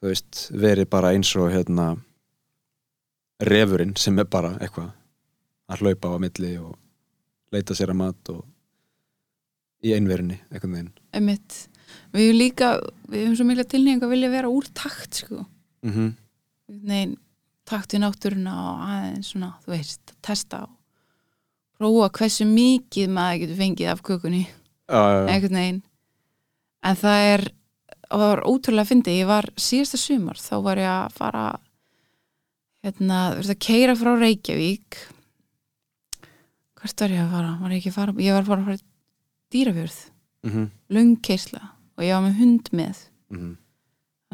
þú 0.06 0.12
veist, 0.12 0.42
verið 0.54 0.90
bara 0.94 1.12
eins 1.16 1.32
og 1.42 1.50
hérna 1.50 1.96
refurinn 3.42 3.96
sem 3.98 4.20
er 4.22 4.28
bara 4.30 4.54
eitthvað 4.62 4.92
að 5.66 5.82
hlaupa 5.82 6.12
á 6.14 6.18
milli 6.22 6.52
og 6.62 6.76
leita 7.56 7.74
sér 7.74 7.96
að 7.96 8.00
mat 8.04 8.30
og 8.30 8.44
í 9.86 9.96
einverinni, 9.96 10.38
einhvern 10.52 10.76
veginn. 10.78 10.92
Einmitt. 11.16 11.58
við 12.14 12.22
hefum 12.22 12.38
líka 12.38 12.70
við 13.10 13.20
hefum 13.24 13.36
svo 13.40 13.48
mikla 13.50 13.66
tilnýjung 13.72 14.06
að 14.06 14.14
vilja 14.14 14.30
vera 14.36 14.54
úr 14.54 14.70
takt 14.74 15.24
sko. 15.24 15.46
mm 15.86 16.14
Nei, 16.66 17.14
takt 17.70 17.94
við 17.94 18.02
náttúruna 18.02 18.54
og 18.58 18.80
aðeins 18.90 19.28
svona, 19.30 19.52
þú 19.62 19.74
veist, 19.76 20.14
testa 20.26 20.64
og 20.66 20.72
prófa 21.78 22.08
hversu 22.18 22.48
mikið 22.50 23.12
maður 23.14 23.44
getur 23.44 23.60
fengið 23.60 23.92
af 23.92 24.02
kökunni. 24.02 24.48
Uh, 24.90 25.28
einhvern 25.30 25.60
veginn. 25.60 25.84
En 26.82 26.98
það 26.98 27.28
er, 27.34 27.46
og 28.16 28.22
það 28.22 28.30
var 28.32 28.44
ótrúlega 28.48 28.90
fyndið, 28.90 29.18
ég 29.20 29.28
var 29.28 29.50
síðasta 29.60 30.00
sumar 30.00 30.40
þá 30.40 30.54
var 30.64 30.80
ég 30.80 30.92
að 30.92 31.18
fara 31.18 31.44
hérna, 32.86 33.20
þú 33.34 33.42
veist 33.42 33.54
að 33.56 33.62
keira 33.66 33.96
frá 34.00 34.12
Reykjavík. 34.22 35.02
Hvert 36.80 37.04
var 37.04 37.16
ég 37.16 37.26
að 37.26 37.36
fara? 37.36 37.52
Var 37.60 37.76
ég, 37.76 37.82
ekki 37.82 37.92
að 37.92 37.98
fara? 38.00 38.16
ég 38.22 38.38
var 38.38 38.46
að 38.46 38.50
fara 38.52 38.64
að 38.64 38.72
fara 38.72 38.84
dýrafjörð. 39.52 40.00
Mm 40.46 40.52
-hmm, 40.54 40.72
löng 40.96 41.14
keisla 41.26 41.62
og 41.98 42.04
ég 42.06 42.14
var 42.14 42.26
með 42.26 42.40
hund 42.40 42.70
með. 42.72 42.98
Mm 43.34 43.54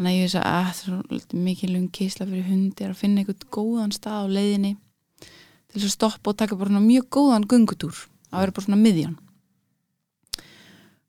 þannig 0.01 0.11
að 0.11 0.17
ég 0.17 0.23
veist 0.25 0.35
að 0.39 0.45
"Ah, 0.45 0.71
það 0.73 0.93
er 1.11 1.19
svo 1.19 1.37
mikið 1.45 1.69
löng 1.71 1.89
keisla 1.91 2.25
fyrir 2.25 2.47
hund 2.47 2.81
er 2.81 2.89
að 2.89 2.97
finna 2.97 3.21
einhvern 3.21 3.51
góðan 3.51 3.91
stað 3.93 4.25
á 4.25 4.33
leiðinni 4.33 4.77
til 5.19 5.75
þess 5.75 5.85
að 5.85 5.95
stoppa 5.95 6.29
og 6.31 6.37
taka 6.37 6.55
bara 6.55 6.79
mjög 6.79 7.05
góðan 7.09 7.45
göngutúr. 7.45 8.07
Að 8.31 8.39
vera 8.39 8.51
bara 8.51 8.65
svona 8.65 8.81
miðjan. 8.81 9.17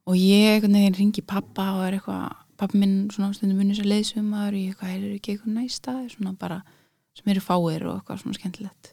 Og 0.07 0.15
ég 0.17 0.55
einhvern 0.55 0.75
veginn 0.75 0.99
ringi 0.99 1.23
pappa 1.23 1.73
og 1.73 1.87
er 1.87 1.99
eitthvað 1.99 2.37
pappi 2.63 2.79
minn 2.79 3.09
svona 3.11 3.35
stundum 3.35 3.59
munið 3.59 3.81
sér 3.81 3.91
leiðsumar 3.91 4.55
ég 4.55 4.73
eitthvað, 4.73 4.93
er 4.95 5.17
ekki 5.17 5.35
eitthvað 5.35 5.57
næsta 5.57 5.97
svona 6.13 6.35
bara 6.39 6.61
sem 7.19 7.33
eru 7.33 7.43
fáir 7.43 7.87
og 7.89 7.99
eitthvað 7.99 8.23
svona 8.23 8.39
skemmtilegt. 8.39 8.93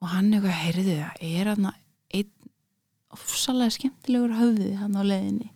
Og 0.00 0.12
hann 0.12 0.28
eitthvað, 0.34 0.58
heyrðu 0.60 0.98
það, 0.98 1.24
er 1.30 1.50
hann 1.54 1.70
einn 1.70 2.52
ofsalega 3.16 3.74
skemmtilegur 3.74 4.36
höfði 4.38 4.74
hann 4.78 5.00
á 5.00 5.02
leiðinni? 5.02 5.50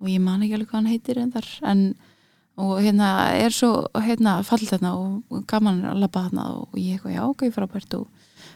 Og 0.00 0.12
ég 0.12 0.22
man 0.24 0.44
ekki 0.44 0.56
alveg 0.56 0.70
hvað 0.70 0.80
hann 0.80 0.92
heitir 0.92 1.20
en 1.20 1.34
þar 1.34 1.50
en 1.72 1.84
og 2.60 2.80
hérna 2.84 3.10
er 3.40 3.54
svo 3.54 3.86
hérna 4.04 4.40
fall 4.44 4.60
þarna 4.66 4.92
og 4.98 5.44
gaman 5.48 5.80
að 5.88 6.02
labba 6.02 6.26
þarna 6.26 6.46
og 6.58 6.76
ég 6.76 6.98
eitthvað 6.98 7.14
já 7.16 7.22
ok 7.24 7.46
frábært. 7.54 7.96
Og 7.96 8.08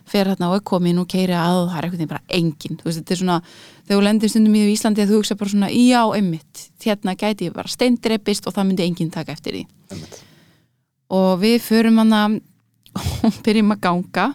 fer 0.08 0.28
þarna 0.30 0.50
og 0.50 0.58
er 0.58 0.64
komin 0.68 1.00
og 1.00 1.08
keiri 1.10 1.36
að 1.36 1.60
og 1.62 1.70
það 1.72 1.78
er 1.80 1.90
veginn 1.94 2.10
bara 2.10 2.36
engin 2.38 2.78
þú 2.80 2.88
veist 2.88 3.00
þetta 3.00 3.14
er 3.14 3.20
svona 3.22 3.38
þegar 3.84 3.94
þú 3.94 4.02
lendir 4.08 4.32
stundum 4.32 4.58
í 4.58 4.64
Íslandi 4.72 5.06
þú 5.08 5.20
hugsa 5.20 5.38
bara 5.40 5.52
svona 5.54 5.70
já 5.72 6.02
einmitt 6.16 6.66
hérna 6.84 7.16
gæti 7.16 7.48
ég 7.48 7.56
bara 7.56 7.72
steindreipist 7.72 8.48
og 8.48 8.56
það 8.56 8.68
myndi 8.68 8.84
enginn 8.84 9.14
taka 9.14 9.32
eftir 9.32 9.56
því. 9.56 9.64
Og 11.14 11.40
við 11.40 11.56
förum 11.64 12.02
hana 12.02 12.26
og 13.26 13.40
byrjum 13.44 13.74
að 13.74 13.82
ganga 13.84 14.28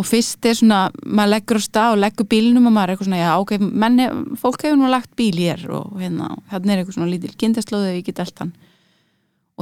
og 0.00 0.08
fyrst 0.08 0.46
er 0.48 0.56
svona, 0.58 0.80
maður 1.04 1.34
leggur 1.34 1.60
á 1.60 1.62
stað 1.62 1.94
og 1.94 2.02
leggur 2.02 2.28
bílnum 2.30 2.68
og 2.68 2.74
maður 2.74 2.92
er 2.92 2.94
eitthvað 2.94 3.08
svona, 3.08 3.22
já 3.22 3.32
ok 3.38 3.52
menni, 3.60 4.08
fólk 4.40 4.64
hefur 4.64 4.78
nú 4.80 4.90
lagt 4.90 5.12
bíl 5.18 5.36
hér 5.36 5.64
og 5.70 5.98
hérna, 6.00 6.30
hérna 6.50 6.74
er 6.74 6.82
eitthvað 6.82 6.96
svona 6.96 7.10
lítil 7.12 7.34
kindaslóðu 7.38 7.92
við 7.92 8.06
get 8.08 8.22
allt 8.24 8.42
hann 8.42 8.54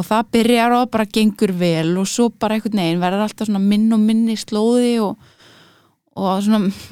og 0.01 0.07
það 0.09 0.31
byrjar 0.37 0.77
og 0.79 0.91
bara 0.95 1.09
gengur 1.09 1.53
vel 1.61 1.97
og 2.01 2.09
svo 2.09 2.31
bara 2.33 2.57
einhvern 2.57 2.81
veginn 2.81 3.03
verður 3.03 3.27
alltaf 3.27 3.51
minn 3.61 3.91
og 3.93 4.01
minni 4.01 4.37
slóði 4.41 4.95
og, 5.05 5.19
og 6.17 6.49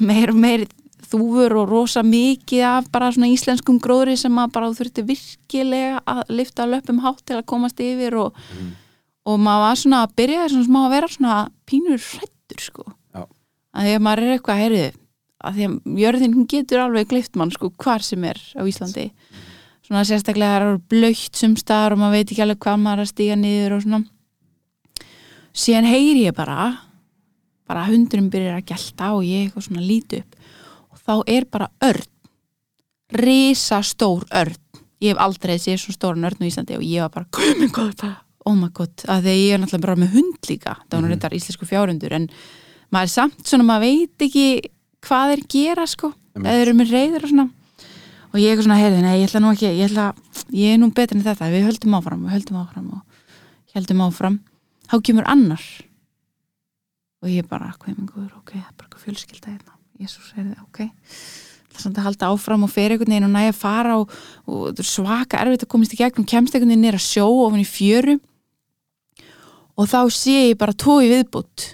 meir 0.09 0.33
og 0.33 0.39
meir 0.39 0.67
þúfur 1.09 1.55
og 1.57 1.71
rosa 1.71 2.03
mikið 2.05 2.65
af 2.69 2.91
bara 2.93 3.09
svona 3.13 3.31
íslenskum 3.33 3.79
gróðri 3.81 4.15
sem 4.19 4.35
að 4.37 4.53
bara 4.53 4.69
þurfti 4.77 5.05
virkilega 5.07 6.03
að 6.05 6.21
lifta 6.37 6.67
löpum 6.69 7.01
hátt 7.03 7.23
til 7.25 7.39
að 7.39 7.47
komast 7.49 7.81
yfir 7.81 8.17
og, 8.19 8.37
og 9.25 9.41
maður 9.41 9.65
var 9.65 9.81
svona 9.81 10.03
að 10.05 10.15
byrja 10.21 10.47
svona 10.51 10.69
smá 10.69 10.79
að 10.83 10.95
vera 10.95 11.11
svona 11.15 11.37
pínur 11.69 12.01
hrættur 12.03 12.65
sko. 12.65 12.85
Já. 13.15 13.23
að 13.73 13.87
því 13.87 13.95
að 13.95 14.05
maður 14.05 14.25
er 14.25 14.35
eitthvað 14.35 14.63
heyrið 14.63 14.99
að 15.39 15.55
því 15.55 15.65
að 15.65 15.99
jörðin 16.03 16.35
hún 16.35 16.47
getur 16.51 16.83
alveg 16.83 17.11
glift 17.13 17.37
mann 17.39 17.53
sko 17.55 17.71
hvar 17.79 18.03
sem 18.03 18.23
er 18.27 18.39
á 18.59 18.61
Íslandi 18.67 19.09
svona 19.89 20.05
sérstaklega 20.05 20.59
það 20.59 20.67
er 20.67 20.79
blöytt 20.93 21.39
sumstaðar 21.39 21.95
og 21.95 22.01
maður 22.03 22.19
veit 22.19 22.29
ekki 22.29 22.43
alveg 22.45 22.61
hvað 22.61 22.77
maður 22.83 23.01
er 23.01 23.07
að 23.07 23.11
stíga 23.11 23.39
niður 23.39 23.75
og 23.75 23.83
svona. 23.85 24.01
Síðan 25.59 25.89
heyri 25.89 26.23
ég 26.27 26.37
bara 26.37 26.69
bara 27.69 27.87
hundurinn 27.89 28.29
byrjar 28.33 28.61
að 28.61 28.69
gelta 28.69 29.11
og 29.17 29.25
ég 29.25 29.47
eitthvað 29.47 29.65
svona 29.65 29.85
líti 29.85 30.21
upp. 30.21 30.39
Og 30.93 31.01
þá 31.01 31.13
er 31.35 31.49
bara 31.49 31.69
örn 31.89 32.07
risa 33.19 33.81
stór 33.85 34.25
örn. 34.29 34.57
Ég 35.01 35.13
hef 35.13 35.21
aldrei 35.25 35.57
séð 35.57 35.79
svona 35.81 35.97
stóran 35.97 36.29
örn 36.29 36.45
á 36.45 36.49
Íslandi 36.49 36.77
og 36.77 36.85
ég 36.85 37.05
var 37.05 37.13
bara, 37.13 37.53
minn 37.57 37.73
góð 37.73 37.93
bara 38.01 38.17
oh 38.49 38.55
my 38.57 38.69
god, 38.73 39.03
að 39.09 39.27
því 39.27 39.35
ég 39.35 39.53
er 39.53 39.61
náttúrulega 39.61 39.85
bara 39.85 39.99
með 39.99 40.15
hund 40.15 40.49
líka. 40.49 40.75
Það 40.87 40.95
var 40.95 41.03
nú 41.03 41.11
reyndar 41.11 41.35
íslensku 41.37 41.67
fjárhundur 41.69 42.15
en 42.17 42.27
maður 42.93 43.09
er 43.09 43.13
samt 43.13 43.45
svona, 43.45 43.67
maður 43.67 43.85
veit 43.85 44.25
ekki 44.29 44.45
hvað 45.05 45.33
er 45.35 45.45
gera 45.51 45.85
sko. 45.89 46.11
Eða 46.39 46.59
eru 46.63 46.75
með 46.77 46.93
reyður 46.95 47.25
og 47.25 47.33
svona 47.33 47.47
og 48.29 48.37
ég 48.37 48.45
er 48.45 48.53
eitthvað 48.53 48.67
svona, 48.67 48.79
heyrði, 48.79 49.03
nei, 49.03 49.15
ég 49.19 49.29
ætla 49.29 49.41
nú 49.41 49.51
ekki 49.55 49.69
ég, 49.69 49.89
ætla, 49.89 50.07
ég 50.53 50.75
er 50.75 50.81
nú 50.81 50.89
betur 50.93 51.17
en 51.17 51.25
þetta, 51.25 51.49
við 51.49 51.65
höldum 51.65 51.95
áfram 51.97 52.25
við 52.25 52.35
höldum 52.35 52.59
áfram 52.61 52.89
og 52.93 53.05
höldum 53.75 54.03
áfram. 54.05 54.39
Þá 54.89 54.95
kemur 55.05 55.27
annar. 55.29 55.65
Og 57.19 57.29
ég 57.33 57.47
bara, 57.49 57.73
hvað 57.77 57.91
er 57.91 57.97
minn 57.97 58.09
góður? 58.09 58.33
Ok, 58.39 58.55
það 58.55 58.63
er 58.63 58.75
bara 58.77 58.87
eitthvað 58.87 59.05
fjölskylda 59.05 59.53
hérna. 59.53 59.77
Jésús, 59.99 60.29
heyrði, 60.37 60.55
ok. 60.63 60.79
Það 61.69 61.75
er 61.75 61.83
samt 61.83 61.99
að 61.99 62.07
halda 62.07 62.29
áfram 62.33 62.65
og 62.65 62.71
fer 62.73 62.93
einhvern 62.93 63.13
veginn 63.13 63.27
og 63.27 63.33
næja 63.33 63.53
að 63.53 63.59
fara 63.59 63.97
og, 63.99 64.13
og 64.49 64.79
er 64.79 64.87
svaka 64.87 65.41
erfitt 65.43 65.65
að 65.65 65.71
komast 65.73 65.95
í 65.95 65.99
gegn 65.99 66.23
og 66.23 66.29
kemst 66.29 66.55
einhvern 66.55 66.71
veginn 66.73 66.85
nýra 66.87 67.01
sjó 67.03 67.27
ofan 67.43 67.61
í 67.61 67.67
fjöru. 67.67 68.15
Og 69.79 69.89
þá 69.91 69.99
sé 70.15 70.37
ég 70.49 70.59
bara 70.59 70.75
tói 70.75 71.11
viðbútt 71.11 71.67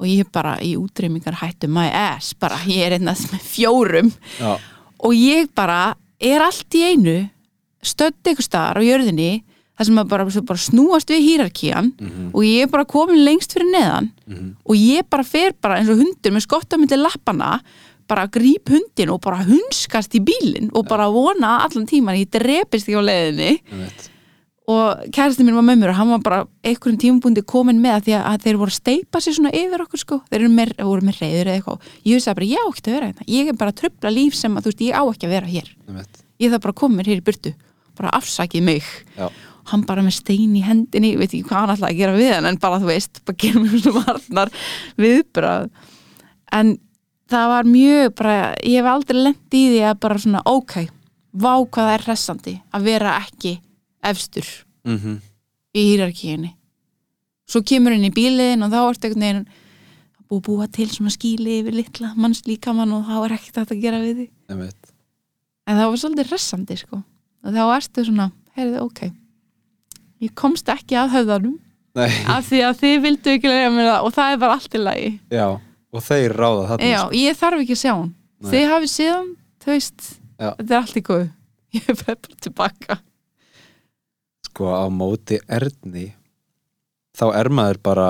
og 0.00 0.08
ég 0.10 0.24
er 0.24 0.30
bara 0.34 0.54
í 0.64 0.72
útreymingar 0.78 1.36
hættu 1.38 1.68
my 1.70 1.86
ass, 1.94 2.32
bara 2.38 2.58
ég 2.66 2.86
er 2.86 2.96
einnast 2.96 3.30
með 3.32 3.44
fjórum. 3.46 4.10
Já, 4.38 4.56
og 5.00 5.12
ég 5.14 5.48
bara 5.54 5.94
er 6.20 6.40
allt 6.40 6.74
í 6.74 6.82
einu 6.92 7.28
stödd 7.84 8.14
eitthvað 8.24 8.46
staðar 8.48 8.80
á 8.80 8.82
jörðinni 8.86 9.42
þar 9.74 9.84
sem 9.88 9.98
að 9.98 10.08
bara, 10.08 10.24
bara 10.46 10.58
snúast 10.62 11.10
við 11.10 11.24
hýrarkían 11.26 11.92
Mhm. 11.98 12.30
og 12.32 12.42
ég 12.46 12.62
er 12.62 12.68
bara 12.70 12.84
komin 12.84 13.24
lengst 13.24 13.52
fyrir 13.52 13.70
neðan 13.72 14.10
Mhm. 14.26 14.56
og 14.64 14.74
ég 14.76 15.02
bara 15.10 15.24
fer 15.24 15.52
bara 15.60 15.78
eins 15.80 15.88
og 15.90 15.98
hundur 15.98 16.32
með 16.32 16.46
skotta 16.46 16.76
myndi 16.78 16.96
lappana 16.96 17.60
bara 18.06 18.26
gríp 18.28 18.68
hundin 18.68 19.10
og 19.10 19.20
bara 19.20 19.44
hunskast 19.44 20.14
í 20.14 20.20
bílinn 20.20 20.70
og 20.74 20.86
bara 20.86 21.08
vona 21.10 21.64
allan 21.64 21.86
tíman 21.86 22.16
ég 22.20 22.30
drepist 22.30 22.86
ekki 22.88 23.00
á 23.00 23.02
leiðinni 23.02 23.60
einmitt. 23.72 24.10
Og 24.64 25.00
kærasti 25.12 25.44
mín 25.44 25.56
var 25.58 25.64
með 25.66 25.80
mér 25.82 25.90
og 25.92 25.98
hann 25.98 26.10
var 26.14 26.20
bara 26.24 26.38
einhverjum 26.64 26.96
tímabundi 27.02 27.42
komin 27.44 27.82
með 27.84 27.96
að 27.98 28.06
því 28.06 28.14
að 28.20 28.44
þeir 28.46 28.58
voru 28.62 28.72
að 28.72 28.78
steipa 28.78 29.20
sér 29.20 29.36
svona 29.36 29.52
yfir 29.52 29.82
okkur 29.84 30.00
sko. 30.00 30.20
Þeir 30.30 30.38
eru 30.40 30.52
með, 30.54 30.70
voru 30.88 31.04
með 31.04 31.18
reyður 31.20 31.50
eða 31.50 31.56
eitthvað. 31.58 31.90
Ég 32.00 32.16
hugsaði 32.16 32.38
bara, 32.38 32.48
ég 32.48 32.62
á 32.64 32.66
ekki 32.70 32.84
að 32.88 32.94
vera 32.96 33.08
hérna. 33.10 33.26
Ég 33.28 33.50
er 33.50 33.58
bara 33.60 33.74
að 33.74 33.80
tröfla 33.82 34.12
líf 34.14 34.38
sem 34.38 34.56
að 34.56 34.64
þú 34.64 34.72
veist, 34.72 34.84
ég 34.86 34.96
á 34.96 35.02
ekki 35.04 35.28
að 35.28 35.34
vera 35.34 35.50
hér. 35.52 35.68
Einmitt. 35.84 36.22
ég 36.40 36.54
þarf 36.54 36.64
bara 36.64 36.74
að 36.74 36.80
koma 36.80 36.96
mér 37.00 37.10
hér 37.12 37.20
í 37.20 37.26
burtu. 37.28 37.52
Bara 37.98 38.14
afsakið 38.16 38.64
mig. 38.70 38.88
Já. 39.18 39.28
hann 39.64 39.84
bara 39.88 40.02
með 40.04 40.18
stein 40.18 40.56
í 40.58 40.60
hendinni 40.60 41.14
ég 41.14 41.20
veit 41.22 41.30
ekki 41.30 41.46
hvað 41.48 41.62
hann 41.62 41.70
ætlaði 41.72 41.94
að 41.94 42.00
gera 42.02 42.16
við 42.18 42.32
hann 42.34 42.48
en 42.50 42.58
bara 42.60 42.80
þú 42.82 42.88
veist, 42.90 43.20
bara 43.24 43.38
gera 43.40 43.62
mér 43.62 43.78
svona 43.80 44.02
varnar 44.04 44.50
viðbrað 45.00 45.70
en 46.58 46.72
það 47.32 47.46
var 47.48 47.70
mjög 47.72 48.10
bara, 48.18 48.34
ég 48.60 48.76
hef 48.82 48.90
aldrei 48.92 49.22
lent 49.22 49.56
í 49.56 49.62
því 49.72 49.78
að 49.88 50.02
bara 50.04 50.20
svona, 50.20 50.42
ok 50.44 50.74
vá 51.32 51.54
hvað 51.64 51.88
það 51.88 51.94
er 51.94 52.04
hressandi 52.10 52.54
að 52.76 52.90
vera 52.90 53.14
ekki 53.22 53.54
efstur 54.04 54.46
Mhm. 54.84 55.20
í 55.74 55.82
hýrarkíunni 55.90 56.52
svo 57.48 57.60
kemur 57.64 57.92
inn 57.96 58.04
í 58.08 58.12
bíliðin 58.14 58.64
og 58.64 58.70
þá 58.72 58.80
ertu 58.90 59.08
einhvern 59.08 59.24
veginn 59.24 59.46
búið 60.30 60.42
búa 60.46 60.66
til 60.72 60.86
svona 60.88 61.12
skíli 61.12 61.58
yfir 61.60 61.74
litla 61.76 62.14
manns 62.16 62.42
líkamann 62.48 62.92
og 62.96 63.04
þá 63.06 63.16
er 63.26 63.34
ekkert 63.38 63.70
að 63.74 63.80
gera 63.82 64.00
við 64.00 64.16
því 64.24 64.28
en 65.66 65.76
það 65.78 65.90
var 65.90 66.00
svolítið 66.00 66.30
hressandi 66.30 66.76
sko. 66.76 67.02
Og 67.44 67.52
þá 67.52 67.62
ertu 67.76 68.04
svona, 68.04 68.30
heyrðu, 68.56 68.80
ok. 68.84 69.00
Ég 70.24 70.32
komst 70.34 70.68
ekki 70.72 70.96
að 70.96 71.12
höfðanum 71.12 71.58
Nei, 71.94 72.08
af 72.26 72.48
því 72.48 72.60
að 72.64 72.78
þið 72.80 72.94
vildu 73.04 73.32
ekki 73.34 73.48
lega 73.52 73.70
mér 73.70 73.88
það 73.90 74.04
og 74.08 74.14
það 74.16 74.32
er 74.32 74.38
bara 74.42 74.56
allt 74.58 74.74
í 74.74 74.80
lagi. 74.82 75.10
Já, 75.30 75.46
og 75.94 76.02
þeir 76.08 76.34
ráða 76.40 76.64
þarna 76.70 76.88
já, 76.90 77.00
sko. 77.04 77.10
ég 77.20 77.36
þarf 77.40 77.60
ekki 77.64 77.76
að 77.76 77.82
sjá 77.84 77.92
hann 77.94 78.14
Nei. 78.40 78.50
þið 78.50 78.64
hafið 78.72 78.92
síðan, 78.94 79.28
þú 79.64 79.70
veist 79.74 80.08
Já. 80.40 80.48
þetta 80.58 80.70
er 80.74 80.80
allt 80.80 80.96
í 80.96 81.02
góð 81.08 81.24
ég 81.76 81.88
er 81.92 82.00
bara 82.04 82.34
tilbaka 82.48 82.98
sko 84.54 84.70
á 84.70 84.86
móti 84.86 85.40
erni 85.50 86.12
þá 87.18 87.26
er 87.34 87.50
maður 87.50 87.80
bara 87.82 88.08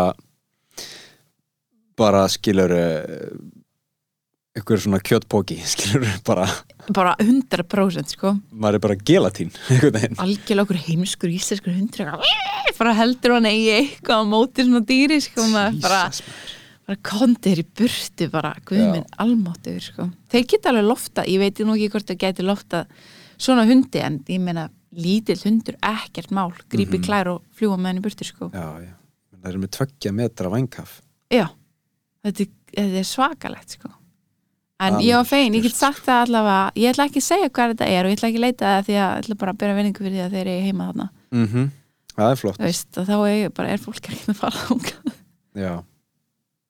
bara 1.97 2.27
skilur 2.29 2.75
einhver 4.55 4.83
svona 4.83 5.01
kjötpóki 5.01 5.57
skilur 5.73 6.05
bara, 6.27 6.45
bara 6.93 7.15
100% 7.23 8.13
sko. 8.13 8.35
Maður 8.53 8.79
er 8.79 8.85
bara 8.85 8.99
gelatín 9.01 9.55
algjörlega 10.25 10.67
okkur 10.67 10.83
heimskur 10.85 11.33
íslenskur 11.33 11.73
hundur 11.79 12.05
eitthvað, 12.13 12.77
bara 12.83 12.95
heldur 13.01 13.39
hann 13.39 13.49
eigi 13.49 13.73
eitthvað 13.79 14.21
á 14.21 14.25
móti 14.35 14.69
svona 14.69 14.85
dýri 14.85 15.21
sko 15.25 15.49
maður 15.49 15.81
bara, 15.89 16.05
Jesus, 16.11 16.29
maður. 16.29 16.55
bara 16.85 17.03
kondir 17.09 17.65
í 17.65 17.69
burtu 17.81 18.31
bara, 18.37 18.55
guðminn, 18.69 19.11
almáttur 19.25 19.81
sko. 19.89 20.11
þeir 20.29 20.49
geta 20.53 20.75
alveg 20.75 20.91
lofta, 20.93 21.25
ég 21.25 21.41
veit 21.41 21.65
nú 21.65 21.79
ekki 21.79 21.93
hvort 21.97 22.13
það 22.13 22.25
geti 22.29 22.51
lofta 22.53 22.87
svona 23.41 23.65
hundi 23.67 24.05
en 24.05 24.21
ég 24.29 24.43
meina 24.45 24.69
lítill 24.97 25.41
hundur, 25.45 25.77
ekkert 25.83 26.31
mál. 26.31 26.53
Grípi 26.71 26.99
Mhm. 26.99 27.05
klær 27.07 27.27
og 27.35 27.43
fljúa 27.57 27.77
með 27.79 27.87
henni 27.93 28.01
í 28.01 28.05
burtu 28.07 28.25
sko. 28.25 28.51
já, 28.53 28.67
já, 28.85 28.95
það 29.43 29.51
er 29.53 29.59
með 29.59 29.71
tveggja 29.77 30.13
metra 30.15 30.51
vængkaf 30.51 31.01
já, 31.31 31.49
þetta, 32.25 32.41
er- 32.41 32.75
þetta 32.75 32.99
er 32.99 33.09
svakalegt 33.11 33.71
sko. 33.79 33.89
en 34.81 34.95
Alveg 34.95 35.05
ég 35.07 35.15
var 35.17 35.25
fein, 35.25 35.55
ég 35.55 35.63
get 35.63 35.73
sagt 35.75 36.05
það 36.07 36.27
allavega 36.27 36.73
ég 36.77 36.91
ætla 36.95 37.05
ekki 37.09 37.21
að 37.23 37.29
segja 37.31 37.49
hvað 37.51 37.75
þetta 37.75 37.87
er 37.89 38.05
og 38.05 38.11
ég 38.11 38.17
ætla 38.19 38.29
ekki 38.29 38.39
að 38.41 38.47
leita 38.47 38.65
það 38.65 38.85
því 38.85 38.95
að 38.95 39.11
ég 39.15 39.25
ætla 39.25 39.39
bara 39.39 39.53
að 39.53 39.59
bera 39.59 39.75
vinningu 39.79 39.99
fyrir 40.05 40.15
því 40.19 40.25
að 40.27 40.33
þeir 40.35 40.47
eru 40.47 40.65
heima 40.67 40.87
þarna. 40.93 41.11
Mm 41.33 41.71
það 42.15 42.31
er 42.31 42.37
flott. 42.37 42.59
Veist, 42.59 42.91
þá 42.93 43.17
er, 43.27 43.49
bara, 43.51 43.69
er 43.75 43.79
fólk 43.79 44.01
ekki 44.07 44.29
að 44.31 44.37
fara 44.39 44.59
þangað. 44.69 45.13
já, 45.57 45.85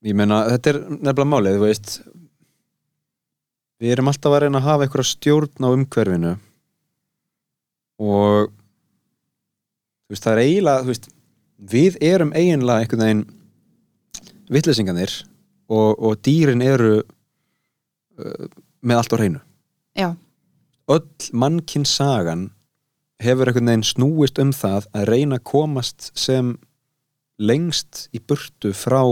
ég 0.05 0.15
meina 0.15 0.39
þetta 0.49 0.67
er 0.73 0.79
nefnilega 0.89 1.29
málið, 1.29 1.57
þú 1.59 1.65
veist. 1.69 2.01
Við 3.83 3.93
erum 3.93 4.09
alltaf 4.09 4.33
að 4.33 4.41
reyna 4.45 4.61
að 4.61 4.69
hafa 4.69 4.87
einhverja 4.87 5.11
stjórn 5.11 5.61
á 5.61 5.69
umhverfinu 5.75 6.31
og 8.03 8.51
þú 10.05 10.15
veist, 10.15 10.25
það 10.25 10.33
er 10.33 10.43
eiginlega 10.43 10.89
veist, 10.89 11.09
við 11.75 11.99
erum 12.05 12.35
eiginlega 12.35 12.85
einhvern 12.85 13.05
veginn 13.05 13.25
vittlesinganir 14.55 15.15
og, 15.73 15.91
og 15.99 16.19
dýrin 16.27 16.65
eru 16.65 16.93
uh, 17.01 18.47
með 18.85 19.01
allt 19.01 19.17
á 19.17 19.19
hreinu. 19.21 19.41
Já, 19.95 20.11
öll 20.91 21.33
mannkinn 21.33 21.87
sagan 21.89 22.49
hefur 23.23 23.49
einhvern 23.49 23.73
veginn 23.73 23.89
snúist 23.89 24.41
um 24.43 24.53
það 24.53 24.91
að 24.93 25.09
reyna 25.13 25.41
að 25.41 25.49
komast 25.49 26.11
sem 26.19 26.57
lengst 27.39 28.09
í 28.15 28.21
burtu 28.21 28.75
frá 28.77 29.03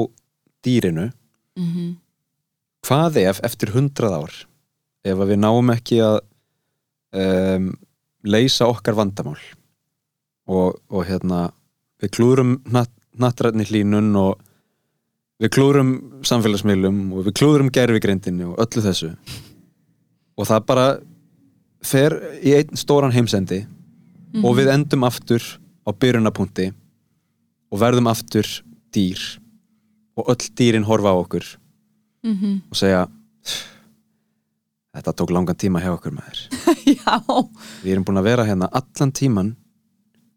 dýrinu. 0.62 1.10
Mm 1.58 2.02
hvað 2.86 3.20
ef 3.22 3.40
eftir 3.46 3.72
hundrað 3.76 4.18
ár 4.18 4.36
ef 5.06 5.22
við 5.22 5.40
náum 5.42 5.72
ekki 5.74 6.00
að 6.04 6.18
um, 7.18 7.70
leysa 8.24 8.68
okkar 8.70 8.96
vandamál. 8.98 9.40
Og, 10.50 10.78
og 10.90 11.04
hérna 11.06 11.50
við 12.02 12.14
klúrum 12.16 12.56
hnatt, 12.70 12.92
hnattrætni 13.18 13.66
hlínun 13.68 14.10
og 14.18 14.40
við 15.42 15.52
klúrum 15.56 15.92
samfélagsmiðlum 16.26 17.00
og 17.16 17.28
við 17.28 17.36
klúrum 17.38 17.70
gerfigrindinni 17.74 18.46
og 18.48 18.58
öllu 18.62 18.84
þessu. 18.84 19.12
Og 20.38 20.48
það 20.48 20.66
bara 20.68 20.86
fer 21.82 22.16
í 22.42 22.54
einn 22.56 22.78
stóran 22.78 23.14
heimsendi 23.14 23.64
og 24.42 24.56
við 24.58 24.70
endum 24.72 25.04
aftur 25.06 25.42
á 25.86 25.90
byrjunapunkti 25.92 26.70
og 27.72 27.80
verðum 27.82 28.10
aftur 28.10 28.48
dýr. 28.94 29.20
Og 30.16 30.28
öll 30.30 30.50
dýrin 30.58 30.86
horfa 30.86 31.14
á 31.14 31.16
okkur 31.16 31.46
mm 32.22 32.60
og 32.70 32.76
segja 32.76 33.06
þetta 34.92 35.14
tók 35.16 35.32
langan 35.32 35.58
tíma 35.58 35.82
hjá 35.82 35.92
okkur 35.94 36.14
maður. 36.16 36.42
Já. 36.96 37.18
Við 37.82 37.92
erum 37.94 38.06
búin 38.08 38.20
að 38.20 38.28
vera 38.30 38.46
hérna 38.48 38.68
allan 38.72 39.12
tíman 39.12 39.54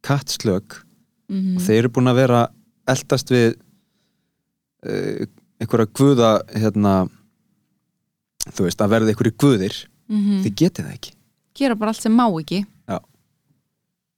kattslög 0.06 0.82
mm 1.30 1.56
og 1.58 1.62
þeir 1.66 1.80
eru 1.80 1.90
búin 1.90 2.12
að 2.12 2.20
vera 2.22 2.40
eldast 2.88 3.32
við 3.34 3.56
uh, 4.86 5.26
einhverja 5.60 5.90
guða 5.98 6.32
hérna 6.54 7.08
þú 8.54 8.68
veist, 8.68 8.82
að 8.82 8.92
verða 8.94 9.10
einhverju 9.10 9.36
guðir. 9.42 9.76
-hmm. 10.10 10.42
þið 10.44 10.56
getið 10.56 10.86
það 10.86 10.94
ekki. 10.94 11.14
Gera 11.56 11.76
bara 11.76 11.90
allt 11.92 12.02
sem 12.02 12.14
má 12.14 12.28
ekki. 12.40 12.66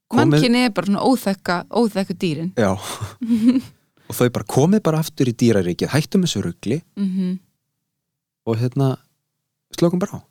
Komið- 0.07 0.31
mannkynni 0.31 0.63
er 0.63 0.71
bara 0.71 0.87
svona 0.87 1.03
óþekka 1.03 1.65
óþekku 1.67 2.13
dýrin. 2.15 2.53
Já. 2.55 2.71
Og 4.07 4.15
þau 4.15 4.29
bara 4.31 4.45
komið 4.47 4.83
bara 4.83 4.99
aftur 4.99 5.27
í 5.27 5.35
dýraríkið 5.35 5.91
hættum 5.91 6.23
þessu 6.23 6.41
rugli 6.41 6.81
mm 6.95 7.07
-hmm. 7.07 7.39
og 8.45 8.55
hérna 8.57 8.97
slökum 9.75 9.99
bara 9.99 10.23
á 10.23 10.26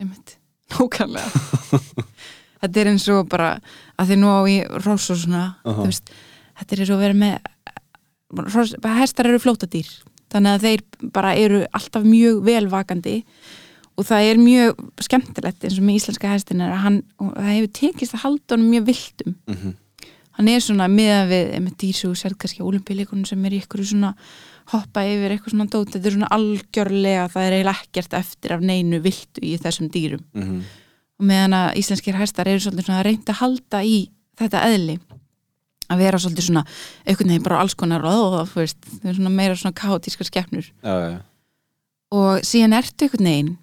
einmitt, 0.00 0.36
nákvæmlega 0.74 1.80
þetta 2.60 2.80
er 2.80 2.90
eins 2.92 3.06
og 3.12 3.28
bara 3.32 3.52
að 3.96 4.10
því 4.10 4.18
nú 4.20 4.32
á 4.32 4.40
í 4.50 4.56
ross 4.84 5.10
og 5.14 5.20
svona 5.22 5.44
Aha. 5.64 5.76
þú 5.78 5.86
veist, 5.88 6.10
þetta 6.60 6.74
er 6.76 6.82
eins 6.84 6.94
og 6.94 7.02
vera 7.02 7.18
með 7.20 7.36
ross, 8.54 8.74
hestar 9.00 9.30
eru 9.30 9.42
flótadýr 9.42 9.90
þannig 10.32 10.56
að 10.56 10.66
þeir 10.66 10.84
bara 11.14 11.36
eru 11.38 11.62
alltaf 11.76 12.04
mjög 12.06 12.42
velvakandi 12.46 13.16
og 13.96 14.04
það 14.04 14.28
er 14.30 14.42
mjög 14.42 14.84
skemmtilegt 15.06 15.64
eins 15.64 15.78
og 15.78 15.86
með 15.86 16.00
íslenska 16.00 16.32
hestin 16.32 16.62
er 16.64 16.74
að 16.74 16.84
hann, 16.84 17.00
það 17.20 17.52
hefur 17.54 17.72
tekist 17.80 18.16
að 18.16 18.24
halda 18.26 18.56
honum 18.56 18.72
mjög 18.74 18.88
viltum 18.90 19.36
mm 19.36 19.56
-hmm. 19.56 19.76
hann 20.38 20.48
er 20.48 20.60
svona 20.60 20.88
miðað 20.88 21.32
við 21.32 21.56
með 21.60 21.78
dýrsu 21.80 22.10
og 22.10 22.18
sér 22.20 22.36
kannski 22.36 22.62
olimpíuleikunum 22.62 23.24
sem 23.24 23.44
er 23.44 23.52
í 23.52 23.62
ykkur 23.62 23.84
svona 23.84 24.14
hoppa 24.72 25.04
yfir 25.06 25.34
eitthvað 25.34 25.54
svona 25.54 25.68
dót. 25.70 25.92
Þetta 25.94 26.08
er 26.08 26.16
svona 26.16 26.32
algjörlega, 26.36 27.28
það 27.32 27.46
er 27.46 27.56
eiginlega 27.56 27.84
ekkert 27.84 28.16
eftir 28.18 28.56
af 28.56 28.64
neinu 28.66 29.00
viltu 29.04 29.44
í 29.44 29.54
þessum 29.62 29.90
dýrum. 29.92 30.24
Mhm. 30.34 30.64
og 31.16 31.24
meðan 31.24 31.54
að 31.56 31.78
íslenskir 31.80 32.16
hestar 32.18 32.48
eru 32.50 32.60
svolítið 32.60 32.84
svona 32.84 32.98
að 33.00 33.06
reynda 33.06 33.32
að 33.32 33.38
halda 33.40 33.78
í 33.88 34.10
þetta 34.36 34.64
eðli 34.68 34.98
að 35.88 36.02
vera 36.02 36.18
svolítið 36.20 36.44
svona 36.44 36.64
einhvern 37.06 37.30
veginn 37.30 37.46
bara 37.46 37.60
alls 37.62 37.76
konar 37.78 38.04
og 38.04 38.34
þú 38.50 38.60
veist, 38.60 38.76
þau 38.84 39.06
eru 39.06 39.16
svona 39.16 39.32
meira 39.32 39.56
svona 39.56 39.78
kaotískar 39.80 40.28
skepnur. 40.28 40.68
Já, 40.84 40.92
já, 40.92 41.08
já. 41.14 41.20
og 42.12 42.44
síðan 42.44 42.76
ertu 42.76 43.06
einhvern 43.06 43.30
veginn 43.30 43.56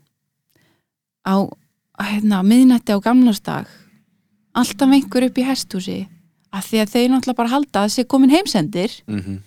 á 1.29 1.35
hérna, 2.01 2.41
miðnætti 2.41 2.95
á 2.95 2.99
gamlarsdag 3.05 3.69
alltaf 4.57 4.89
einhver 4.97 5.27
upp 5.27 5.37
í 5.37 5.45
hesthúsi 5.47 5.99
af 6.53 6.67
því 6.69 6.83
að 6.83 6.91
þau 6.93 7.03
náttúrulega 7.13 7.39
bara 7.39 7.53
halda 7.53 7.83
að 7.85 7.93
sé 7.95 8.05
komin 8.05 8.33
heimsendir. 8.33 9.01
Mm 9.07 9.41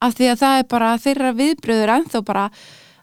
af 0.00 0.14
því 0.16 0.28
að 0.32 0.40
það 0.42 0.58
er 0.58 0.68
bara 0.70 0.90
þeirra 0.98 1.32
viðbröður 1.36 1.92
ennþá 1.96 2.22
bara 2.24 2.44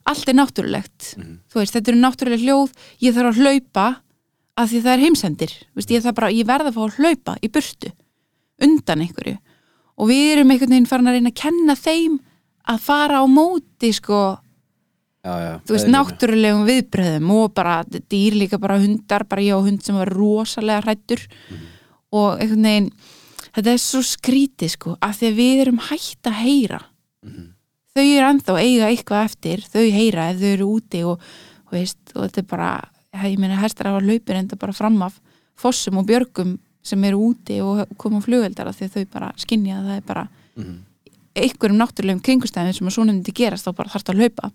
allt 0.08 0.30
er 0.32 0.38
náttúrulegt 0.40 1.14
Mhm. 1.18 1.34
þú 1.52 1.60
veist, 1.62 1.74
þetta 1.76 1.92
eru 1.94 2.02
náttúrulega 2.02 2.44
hljóð 2.46 2.72
ég 3.04 3.14
þarf 3.18 3.32
að 3.34 3.42
hlaupa 3.42 3.88
af 4.58 4.72
því 4.72 4.82
það 4.82 4.94
er 4.94 5.04
heimsendir 5.06 5.54
veist, 5.76 5.92
ég, 5.92 6.14
bara, 6.16 6.32
ég 6.32 6.46
verð 6.48 6.68
að 6.72 6.78
fá 6.78 6.84
að 6.88 6.98
hlaupa 6.98 7.38
í 7.44 7.50
burtu 7.52 7.92
undan 8.62 9.02
einhverju 9.06 9.38
og 9.98 10.08
við 10.10 10.32
erum 10.38 10.52
einhvern 10.52 10.74
veginn 10.74 10.90
farin 10.90 11.08
að 11.12 11.18
reyna 11.18 11.30
að 11.34 11.42
kenna 11.42 11.76
þeim 11.76 12.20
að 12.68 12.80
fara 12.84 13.22
á 13.22 13.26
móti 13.30 13.94
sko 13.94 14.38
já, 15.24 15.34
já. 15.44 15.54
þú 15.68 15.76
veist, 15.76 15.92
náttúrulegum 15.94 16.66
viðbröðum 16.68 17.32
og 17.38 17.54
bara 17.54 17.84
dýr 17.86 18.34
líka 18.40 18.58
bara 18.60 18.80
hundar 18.80 19.26
bara 19.30 19.42
ég 19.46 19.54
á 19.54 19.62
hund 19.62 19.84
sem 19.84 19.96
var 19.96 20.10
rosalega 20.10 20.82
hrættur 20.86 21.22
og 22.12 22.40
einhvern 22.40 22.64
veginn 22.64 22.92
þetta 23.56 23.72
er 23.74 23.78
svo 23.82 24.02
skrítið 24.06 24.70
sko 24.76 24.98
af 25.02 25.18
því 25.20 25.30
að 25.32 25.38
við 25.42 25.62
erum 25.66 25.80
hætt 25.90 26.24
að 26.32 26.40
heyra 26.44 26.82
Mhm. 27.26 27.46
þau 27.96 28.04
eru 28.06 28.28
ennþá 28.30 28.54
að 28.54 28.62
eiga 28.64 28.90
eitthvað 28.92 29.26
eftir 29.26 29.64
þau 29.74 29.86
heyra 29.92 30.30
ef 30.32 30.38
þau 30.42 30.52
eru 30.54 30.68
úti 30.78 31.04
og, 31.04 31.20
og, 31.66 31.72
veist, 31.72 31.98
og 32.16 32.28
þetta 32.28 32.38
er 32.38 32.48
bara 32.52 32.72
ég 33.26 33.40
meina 33.40 33.56
hestar 33.58 33.88
hafa 33.90 34.06
laupir 34.06 34.36
enda 34.38 34.56
bara 34.56 34.74
fram 34.74 35.02
af 35.02 35.20
fossum 35.58 35.98
og 35.98 36.06
björgum 36.06 36.58
sem 36.84 37.04
eru 37.04 37.18
úti 37.34 37.58
og 37.62 37.88
koma 37.98 38.22
flugeldar 38.22 38.68
af 38.70 38.78
því 38.78 38.86
að 38.86 38.94
þau 39.00 39.06
bara 39.12 39.32
skinja 39.38 39.80
að 39.82 39.88
það 39.90 39.98
er 39.98 40.02
bara 40.08 40.28
Mhm. 40.58 40.78
einhverjum 41.36 41.78
náttúrulegum 41.82 42.22
kringustæðum 42.22 42.74
sem 42.74 42.88
að 42.88 42.94
svona 42.94 43.12
myndi 43.14 43.34
gerast 43.34 43.66
þá 43.68 43.76
bara 43.76 43.90
þarfst 43.90 44.10
að 44.14 44.18
hlaupa 44.22 44.52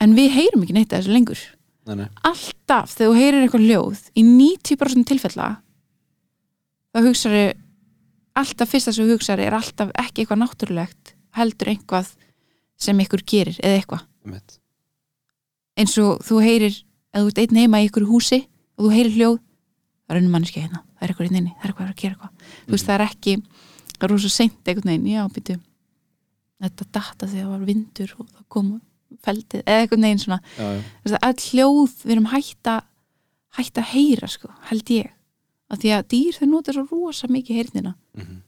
en 0.00 0.14
við 0.16 0.30
heyrum 0.36 0.62
ekki 0.64 0.72
neitt 0.76 0.92
að 0.92 1.02
þessu 1.02 1.12
lengur 1.16 1.42
Nei, 1.86 1.96
nei. 1.96 2.06
alltaf 2.24 2.92
þegar 2.94 3.10
þú 3.10 3.16
heyrir 3.18 3.42
eitthvað 3.48 3.66
ljóð 3.68 4.00
í 4.14 4.22
90% 4.22 5.06
tilfella 5.10 5.48
þá 6.92 6.98
hugsaðu 7.06 7.44
alltaf 8.42 8.72
fyrsta 8.72 8.92
sem 8.94 9.06
þú 9.06 9.16
hugsaðu 9.16 9.46
er 9.46 9.56
alltaf 9.56 9.92
ekki 10.00 10.22
eitthvað 10.24 10.42
náttúrulegt 10.42 11.14
heldur 11.36 11.72
einhvað 11.72 12.12
sem 12.82 13.00
ykkur 13.04 13.22
gerir 13.28 13.58
eða 13.62 13.78
eitthvað. 13.80 14.04
Eins 15.78 15.96
og 16.02 16.20
þú 16.26 16.40
heyrir 16.44 16.76
eða 17.12 17.24
þú 17.24 17.32
ert 17.32 17.42
einn 17.42 17.60
heima 17.62 17.80
í 17.82 17.88
ykkur 17.88 18.08
húsi 18.08 18.42
og 18.76 18.86
þú 18.86 18.92
heyrir 18.92 19.16
hljóð 19.16 19.36
það 19.40 20.14
er 20.16 20.20
einu 20.20 20.32
manneski 20.32 20.60
hérna, 20.62 20.80
það 20.96 21.04
er 21.06 21.12
eitthvað 21.12 21.28
inni 21.30 21.52
það 21.52 21.64
er 21.64 21.72
eitthvað 21.72 21.90
að 21.92 22.00
gera 22.02 22.14
eitthvað. 22.14 22.48
Þú 22.66 22.74
veist 22.76 22.88
það 22.88 22.96
er 22.96 23.04
ekki, 23.06 23.34
það 23.96 24.06
er 24.06 24.12
rosa 24.12 24.32
seint 24.32 24.68
einhvern 24.72 24.90
veginn, 24.92 25.10
já, 25.12 25.22
býtu 25.32 25.58
þetta 26.62 26.88
data 26.92 27.28
þegar 27.28 27.46
það 27.46 27.52
var 27.52 27.66
vindur 27.68 28.14
og 28.18 28.26
það 28.28 28.46
kom 28.52 28.70
feldið, 29.22 29.62
eða 29.66 29.82
eitthvað 29.84 30.02
neginn 30.02 30.22
svona. 30.22 30.40
Já, 30.58 30.68
já. 30.76 31.18
All 31.22 31.40
hljóð, 31.46 31.96
við 32.02 32.14
erum 32.16 32.30
hætt 32.32 32.70
að 32.72 32.84
hætt 33.58 33.80
að 33.80 33.90
heyra, 33.92 34.28
sko, 34.32 34.52
held 34.70 34.92
ég 34.94 35.10
af 35.72 35.80
því 35.80 35.92
að 35.96 36.08
dýr 36.12 36.38
þau 36.38 36.48
nota 36.50 36.74
svo 36.76 36.84
rosa 36.90 37.30
mikið 37.32 37.60
heyrnina. 37.60 37.94
Mhm. 38.18 38.40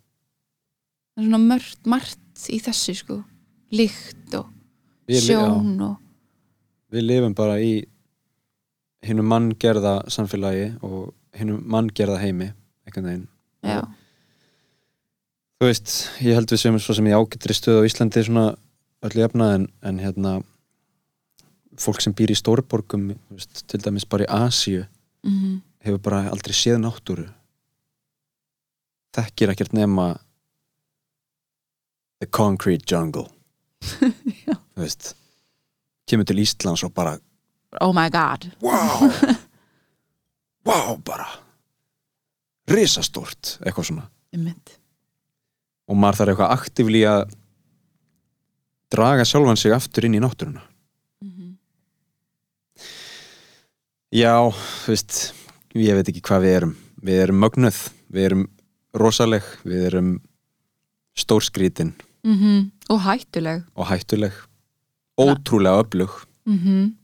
það 1.15 1.23
er 1.23 1.29
svona 1.29 1.43
mörgt, 1.47 1.87
margt 1.87 2.47
í 2.51 2.59
þessu, 2.61 2.95
sko. 2.99 3.25
Lykt 3.73 4.35
og 4.35 4.49
Við, 5.09 5.21
sjón 5.29 5.81
og 5.85 5.97
við 6.93 7.05
lifum 7.07 7.35
bara 7.37 7.59
í 7.61 7.85
hinnum 9.05 9.29
manngerða 9.29 10.05
samfélagi 10.09 10.79
og 10.83 11.13
hinnum 11.37 11.61
manngerða 11.69 12.21
heimi 12.23 12.53
einhvern 12.87 13.09
veginn. 13.09 13.29
Já, 13.65 13.83
þú 15.61 15.69
veist, 15.69 15.93
ég 16.25 16.39
held 16.39 16.51
við 16.53 16.63
sem 16.63 16.79
svo 16.79 16.97
sem 16.97 17.11
í 17.11 17.15
ágættri 17.17 17.57
stöð 17.57 17.83
á 17.85 17.87
Íslandi 17.89 18.25
svona 18.25 18.47
öllu 19.05 19.25
jafna 19.25 19.55
en, 19.59 19.69
en 19.83 20.01
hérna 20.01 20.35
fólk 21.81 22.01
sem 22.01 22.15
býr 22.17 22.33
í 22.33 22.39
stórborgum 22.39 23.13
til 23.69 23.81
dæmis 23.83 24.09
bara 24.09 24.27
í 24.27 24.33
Asíu. 24.47 24.87
Mm 25.27 25.63
hefur 25.85 26.01
bara 26.03 26.25
aldrei 26.33 26.57
séð 26.57 26.81
náttúru. 26.83 27.27
Þekkir 29.15 29.53
ekkert 29.53 29.75
nema 29.77 30.15
the 32.21 32.29
concrete 32.31 32.89
jungle. 32.89 33.29
Þú 34.75 34.81
veist 34.81 35.13
kemur 36.09 36.27
til 36.29 36.41
Íslands 36.43 36.85
og 36.85 36.93
bara 36.97 37.17
oh 37.81 37.93
my 37.97 38.09
god. 38.13 38.51
Wow. 38.65 39.09
Wow 40.65 40.95
bara 41.05 41.27
risastórt, 42.73 43.59
eitthvað 43.61 43.91
svona. 43.91 44.07
Einmitt. 44.33 44.79
og 45.85 45.99
maður 46.01 46.17
þarf 46.17 46.31
eitthvað 46.33 46.55
aktífli 46.55 47.03
að 47.05 47.35
draga 48.95 49.27
sjálfan 49.29 49.61
sig 49.61 49.75
aftur 49.77 50.07
inn 50.09 50.17
í 50.17 50.23
náttúruna. 50.25 50.65
Mm 51.21 51.53
já, 54.15 54.35
þú 54.55 54.95
veist 54.95 55.19
ég 55.83 55.97
veit 55.97 56.09
ekki 56.11 56.23
hvað 56.25 56.45
við 56.45 56.57
erum. 56.59 56.75
Við 57.05 57.21
erum 57.25 57.41
mögnuð, 57.43 57.79
við 58.15 58.27
erum 58.29 58.45
rosaleg, 58.97 59.47
við 59.67 59.87
erum 59.91 60.11
stórskrítin 61.19 61.95
-hmm. 62.25 62.71
og 62.89 63.01
hættuleg. 63.01 63.65
Og 63.75 63.87
hættuleg. 63.87 64.33
Ótrúlega 65.19 65.81
öflug. 65.83 66.27
Mm 66.47 66.97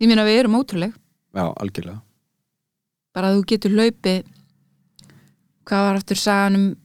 ég 0.00 0.08
meina 0.08 0.24
við 0.24 0.38
erum 0.38 0.54
ótrúleg. 0.54 0.94
Já, 1.34 1.52
algjörlega. 1.56 2.00
Bara 3.12 3.28
að 3.28 3.36
þú 3.36 3.44
getur 3.46 3.70
hlaupið 3.70 4.24
hvað 5.64 5.84
var 5.86 5.96
aftur 5.96 6.16
sagan 6.16 6.56
um 6.56 6.76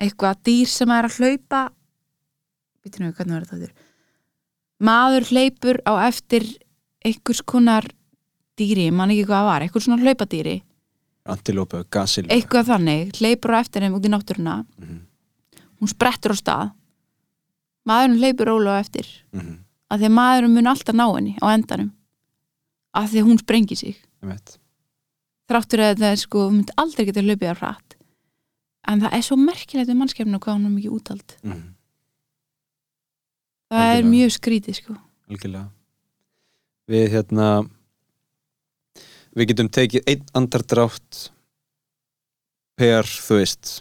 eitthvað 0.00 0.42
dýr 0.44 0.66
sem 0.66 0.90
er 0.90 1.04
að 1.04 1.18
hlaupa? 1.18 1.72
Býtum 2.82 3.06
við 3.06 3.14
hvernig 3.14 3.34
var 3.34 3.44
þetta 3.44 3.56
aftur? 3.56 3.74
maður 4.80 5.28
hleypur 5.28 5.80
á 5.84 6.08
eftir 6.08 6.46
einhvers 7.04 7.44
konar 7.44 7.86
dýri, 8.60 8.88
ég 8.88 8.96
man 8.96 9.12
ekki 9.12 9.26
hvað 9.28 9.40
það 9.40 9.48
var 9.50 9.64
eitthvað 9.66 9.86
svona 9.86 10.02
hlaupadýri, 10.04 10.56
antilópu, 11.30 11.80
gasil. 11.92 12.26
Eitthvað 12.32 12.70
þannig 12.74 13.16
hleypur 13.20 13.56
á 13.56 13.58
eftir 13.60 13.84
þeim 13.84 13.96
út 13.98 14.06
í 14.06 14.12
náttúruna. 14.12 14.58
Mhm. 14.78 15.00
hún 15.80 15.88
sprettur 15.88 16.34
á 16.34 16.36
stað. 16.36 16.72
Maðurinn 17.88 18.20
hleypur 18.20 18.50
rólega 18.50 18.76
á 18.76 18.82
eftir. 18.84 19.06
Mm 19.32 19.58
af 19.90 19.98
því 19.98 20.06
að 20.06 20.14
maðurinn 20.14 20.54
mun 20.54 20.70
alltaf 20.70 20.94
ná 20.94 21.06
henni 21.10 21.32
á 21.42 21.46
endanum. 21.50 21.88
Af 22.94 23.10
því 23.10 23.22
að 23.22 23.26
hún 23.26 23.38
sprengi 23.42 23.76
sig. 23.76 23.96
-hmm. 24.22 24.58
þráttur 25.50 25.80
að 25.82 25.98
það 25.98 26.12
er 26.12 26.16
sko, 26.16 26.38
hún 26.46 26.56
myndi 26.60 26.72
aldrei 26.76 27.06
geta 27.06 27.22
hlaupið 27.22 27.50
á 27.50 27.56
hratt. 27.58 27.96
En 28.86 29.00
það 29.00 29.14
er 29.14 29.22
svo 29.22 29.36
merkilegt 29.36 29.88
við 29.88 29.98
mannskefninu 29.98 30.38
hvað 30.38 30.54
hún 30.54 30.66
er 30.66 30.76
mikið 30.76 30.94
útald 30.94 31.36
Mm 31.42 31.74
það 33.70 33.80
er 33.80 34.02
Algjörlega. 34.02 34.10
mjög 34.10 34.30
skrítið 34.34 34.74
sko. 34.74 34.94
Algjörlega. 35.30 35.68
Við 36.90 37.10
hérna 37.10 37.70
við 39.36 39.52
getum 39.52 39.70
tekið 39.72 40.08
einn 40.10 40.26
andardrátt 40.34 41.30
per, 42.80 43.04
þú 43.04 43.40
veist 43.40 43.80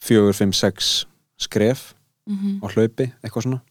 fjögur, 0.00 0.36
fimm, 0.36 0.52
sex 0.52 1.06
skref 1.40 1.94
mm 2.26 2.36
-hmm. 2.36 2.56
á 2.62 2.66
hlaupi, 2.72 3.12
eitthvað 3.22 3.42
svona. 3.42 3.62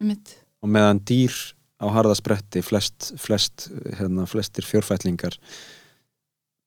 Mitt 0.00 0.44
og 0.64 0.72
meðan 0.72 1.02
dýr 1.04 1.34
á 1.82 1.86
harðaspretti 1.92 2.62
flest, 2.64 3.12
flest, 3.20 3.68
hérna, 3.98 4.24
flestir 4.30 4.64
fjórfætlingar 4.64 5.36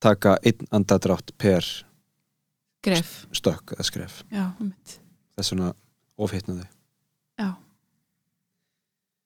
taka 0.03 0.37
einn 0.45 0.69
andardrátt 0.71 1.33
per 1.41 1.65
gref, 2.85 3.25
stökk 3.33 3.73
eða 3.73 3.87
skref. 3.87 4.19
Já, 4.29 4.51
þess 5.37 5.53
vegna 5.53 5.71
ofhittnaði 6.17 6.67
já. 7.37 7.49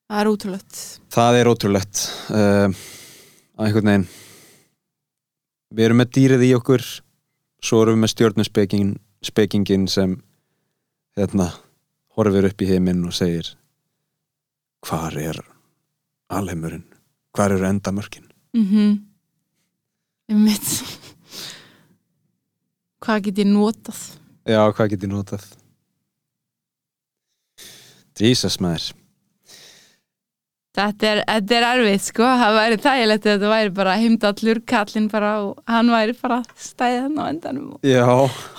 Það 0.08 0.20
er 0.22 0.30
útrúlegt 0.32 0.80
Það 1.12 1.38
er 1.40 1.50
ótrúlegt 1.52 2.02
uh, 2.32 2.82
að 3.56 3.66
einhvern 3.66 3.90
veginn 3.92 4.08
við 5.72 5.86
erum 5.86 6.02
með 6.02 6.12
dýrið 6.16 6.44
í 6.46 6.52
okkur 6.56 6.84
svo 7.62 7.82
erum 7.82 7.96
við 7.96 8.04
með 8.04 8.12
stjórnuspekingin 8.14 8.92
spekingin 9.22 9.86
sem 9.88 10.16
hérna 11.16 11.48
horfir 12.16 12.48
upp 12.50 12.62
í 12.64 12.68
heiminn 12.68 13.04
og 13.06 13.14
segir 13.16 13.54
hvar 14.82 15.14
er 15.16 15.38
alheimurinn? 16.32 16.84
Hvar 17.32 17.54
eru 17.54 17.64
endamörkin? 17.64 18.26
Mm 18.52 18.66
-hmm. 18.66 19.00
mitt 20.36 20.68
hvað 23.00 23.22
get 23.22 23.38
ég 23.38 23.46
notað? 23.46 24.18
Já, 24.44 24.72
hvað 24.72 24.88
get 24.88 25.02
ég 25.02 25.10
notað? 25.10 25.44
Jesus 28.18 28.60
maður 28.60 28.92
þetta 30.76 31.08
er, 31.08 31.20
þetta 31.28 31.56
er 31.56 31.66
erfið 31.68 32.02
sko. 32.06 32.26
Það 32.40 32.56
væri 32.58 32.78
þægilegt 32.86 33.28
þetta 33.28 33.52
væri 33.52 33.72
bara 33.76 33.96
heimdallur 34.00 34.60
kallinn 34.72 35.08
bara 35.12 35.32
og 35.44 35.62
hann 35.70 35.92
væri 35.92 36.16
bara 36.20 36.40
stæðið 36.56 37.02
hann 37.06 37.18
á 37.20 37.24
endanum 37.28 37.72
og 37.76 37.86
já, 37.86 38.04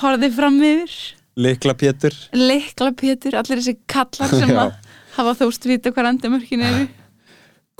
horfið 0.03 0.35
fram 0.37 0.59
yfir. 0.61 0.97
Likla 1.43 1.73
pétur. 1.77 2.17
Leikla 2.37 2.91
pétur, 2.97 3.37
allir 3.39 3.61
þessi 3.61 3.77
kallar 3.89 4.29
sem 4.29 4.53
að 4.53 4.75
hafa 5.15 5.33
þóst 5.39 5.65
vita 5.69 5.93
hvar 5.93 6.11
endamörkin 6.11 6.65
eru. 6.67 6.83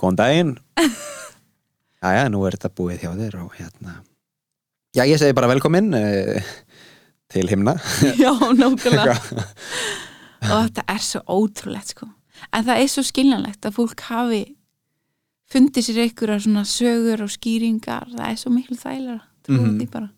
Góðan 0.00 0.18
daginn. 0.18 0.56
Jæja, 2.04 2.26
nú 2.32 2.42
er 2.44 2.58
þetta 2.58 2.72
búið 2.74 3.04
hjá 3.04 3.12
þér 3.14 3.38
og 3.44 3.54
hérna. 3.56 4.00
Já, 4.94 5.04
ég 5.06 5.18
segi 5.18 5.34
bara 5.34 5.48
velkomin 5.50 5.94
uh, 5.96 6.50
til 7.30 7.46
himna. 7.50 7.76
Já, 8.22 8.34
nákvæmlega. 8.34 9.16
Og 10.44 10.58
þetta 10.66 10.82
er 10.92 11.00
svo 11.00 11.22
ótrúlegt 11.32 11.94
sko 11.94 12.10
en 12.52 12.66
það 12.66 12.82
er 12.82 12.90
svo 12.92 13.04
skiljanlegt 13.06 13.66
að 13.66 13.76
fólk 13.78 14.04
hafi 14.08 14.44
fundið 15.52 15.86
sér 15.86 16.02
einhverjar 16.04 16.42
svona 16.44 16.64
sögur 16.68 17.24
og 17.24 17.32
skýringar. 17.32 18.08
Það 18.14 18.30
er 18.30 18.40
svo 18.40 18.52
miklu 18.54 18.78
þægilega 18.80 19.20
því 19.44 19.88
bara. 19.92 20.08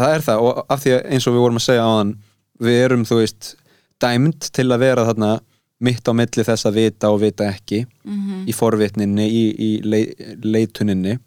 Það 0.00 0.16
er 0.16 0.26
það 0.26 0.44
og 0.46 0.60
af 0.72 0.82
því 0.82 0.92
að 0.96 1.06
eins 1.14 1.28
og 1.28 1.36
við 1.36 1.44
vorum 1.44 1.60
að 1.60 1.66
segja 1.66 1.86
áðan 1.86 2.12
við 2.60 2.82
erum, 2.84 3.06
þú 3.08 3.20
veist, 3.20 3.54
dæmd 4.00 4.50
til 4.56 4.66
að 4.68 4.82
vera 4.84 5.06
þarna 5.08 5.30
mitt 5.80 6.08
á 6.08 6.12
milli 6.12 6.44
þess 6.44 6.68
að 6.68 6.76
vita 6.76 7.10
og 7.12 7.22
vita 7.22 7.48
ekki 7.48 7.84
mm 8.04 8.46
í 8.48 8.52
forvitninni, 8.56 9.26
í, 9.28 9.42
í 9.56 9.70
lei, 9.84 10.04
leituninni. 10.42 11.18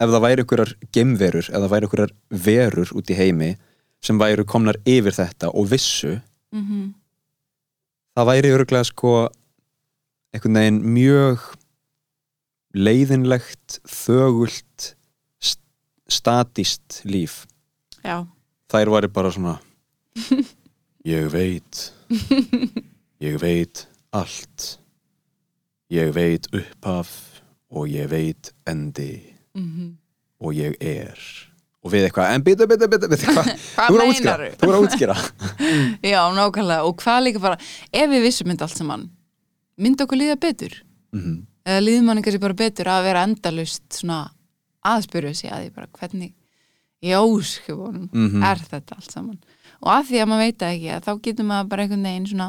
Ef 0.00 0.08
það 0.08 0.22
væri 0.24 0.42
einhverjar 0.42 0.72
gemverur, 0.92 1.46
ef 1.48 1.60
það 1.60 1.72
væri 1.74 1.86
einhverjar 1.86 2.14
verur 2.30 2.92
út 2.96 3.10
í 3.10 3.16
heimi 3.18 3.50
sem 4.00 4.18
væru 4.18 4.46
komnar 4.48 4.78
yfir 4.88 5.12
þetta 5.12 5.50
og 5.52 5.68
vissu 5.70 6.20
-hmm. 6.52 6.92
það 8.16 8.26
væri 8.26 8.52
örgulega 8.56 8.84
sko 8.84 9.28
einhvern 10.34 10.58
veginn 10.60 10.80
mjög 10.94 11.46
leiðinlegt 12.76 13.80
þögult 13.88 14.92
st 15.42 15.60
statist 16.10 17.00
líf. 17.08 17.44
Já, 18.04 18.24
þær 18.70 18.92
væri 18.96 19.10
bara 19.12 19.32
svona 19.34 19.56
ég 21.14 21.30
veit. 21.32 21.86
Ég 23.20 23.40
veit 23.42 23.86
allt. 24.16 24.76
Ég 25.90 26.12
veit 26.14 26.46
upphaf 26.54 27.42
og 27.70 27.90
ég 27.90 28.08
veit 28.10 28.52
endi. 28.70 29.12
Mm 29.54 29.96
og 30.40 30.56
ég 30.56 30.76
er. 30.80 31.20
Og 31.80 31.92
við 31.94 32.06
eitthvað, 32.06 32.34
en 32.34 32.44
bitu, 32.44 32.66
bitu, 32.68 32.88
bitu, 32.92 33.08
bitu 33.08 33.28
hvað? 33.30 33.48
Hvað 33.76 33.94
þú? 33.96 34.48
Þú 34.60 34.68
er 34.68 34.74
að 34.76 34.84
útskýra. 34.86 35.16
Já, 36.12 36.20
nákvæmlega. 36.36 36.84
Og 36.88 36.96
hvað 37.00 37.22
líka 37.24 37.42
bara, 37.44 37.60
ef 37.92 38.10
við 38.12 38.26
vissum 38.26 38.50
mynd 38.50 38.64
allt 38.64 38.76
saman 38.76 39.06
myndi 39.80 40.04
okkur 40.06 40.20
líða 40.20 40.36
betur? 40.40 40.82
Mm 41.16 41.46
eða 41.70 41.80
líður 41.84 42.04
manni 42.06 42.22
kannski 42.24 42.40
bara 42.40 42.56
betur 42.56 42.88
að 42.88 43.02
vera 43.04 43.22
endalust 43.28 43.84
svona 43.92 44.30
aðspyrja 44.88 45.34
sig 45.36 45.50
að 45.52 45.60
því 45.66 45.72
bara 45.76 45.86
hvernig 45.98 46.32
í 47.04 47.10
óskufunum 47.14 48.06
Mhm. 48.12 48.42
er 48.42 48.56
þetta 48.64 48.96
allt 48.96 49.12
saman? 49.12 49.38
Og 49.82 49.88
að 49.92 50.06
því 50.08 50.16
að 50.22 50.28
maður 50.30 50.44
veit 50.46 50.64
ekki 50.70 50.88
að 50.96 51.04
þá 51.04 51.12
getur 51.26 51.44
maður 51.50 51.68
bara 51.68 51.82
einhvern 51.84 52.02
veginn 52.08 52.26
svona 52.32 52.48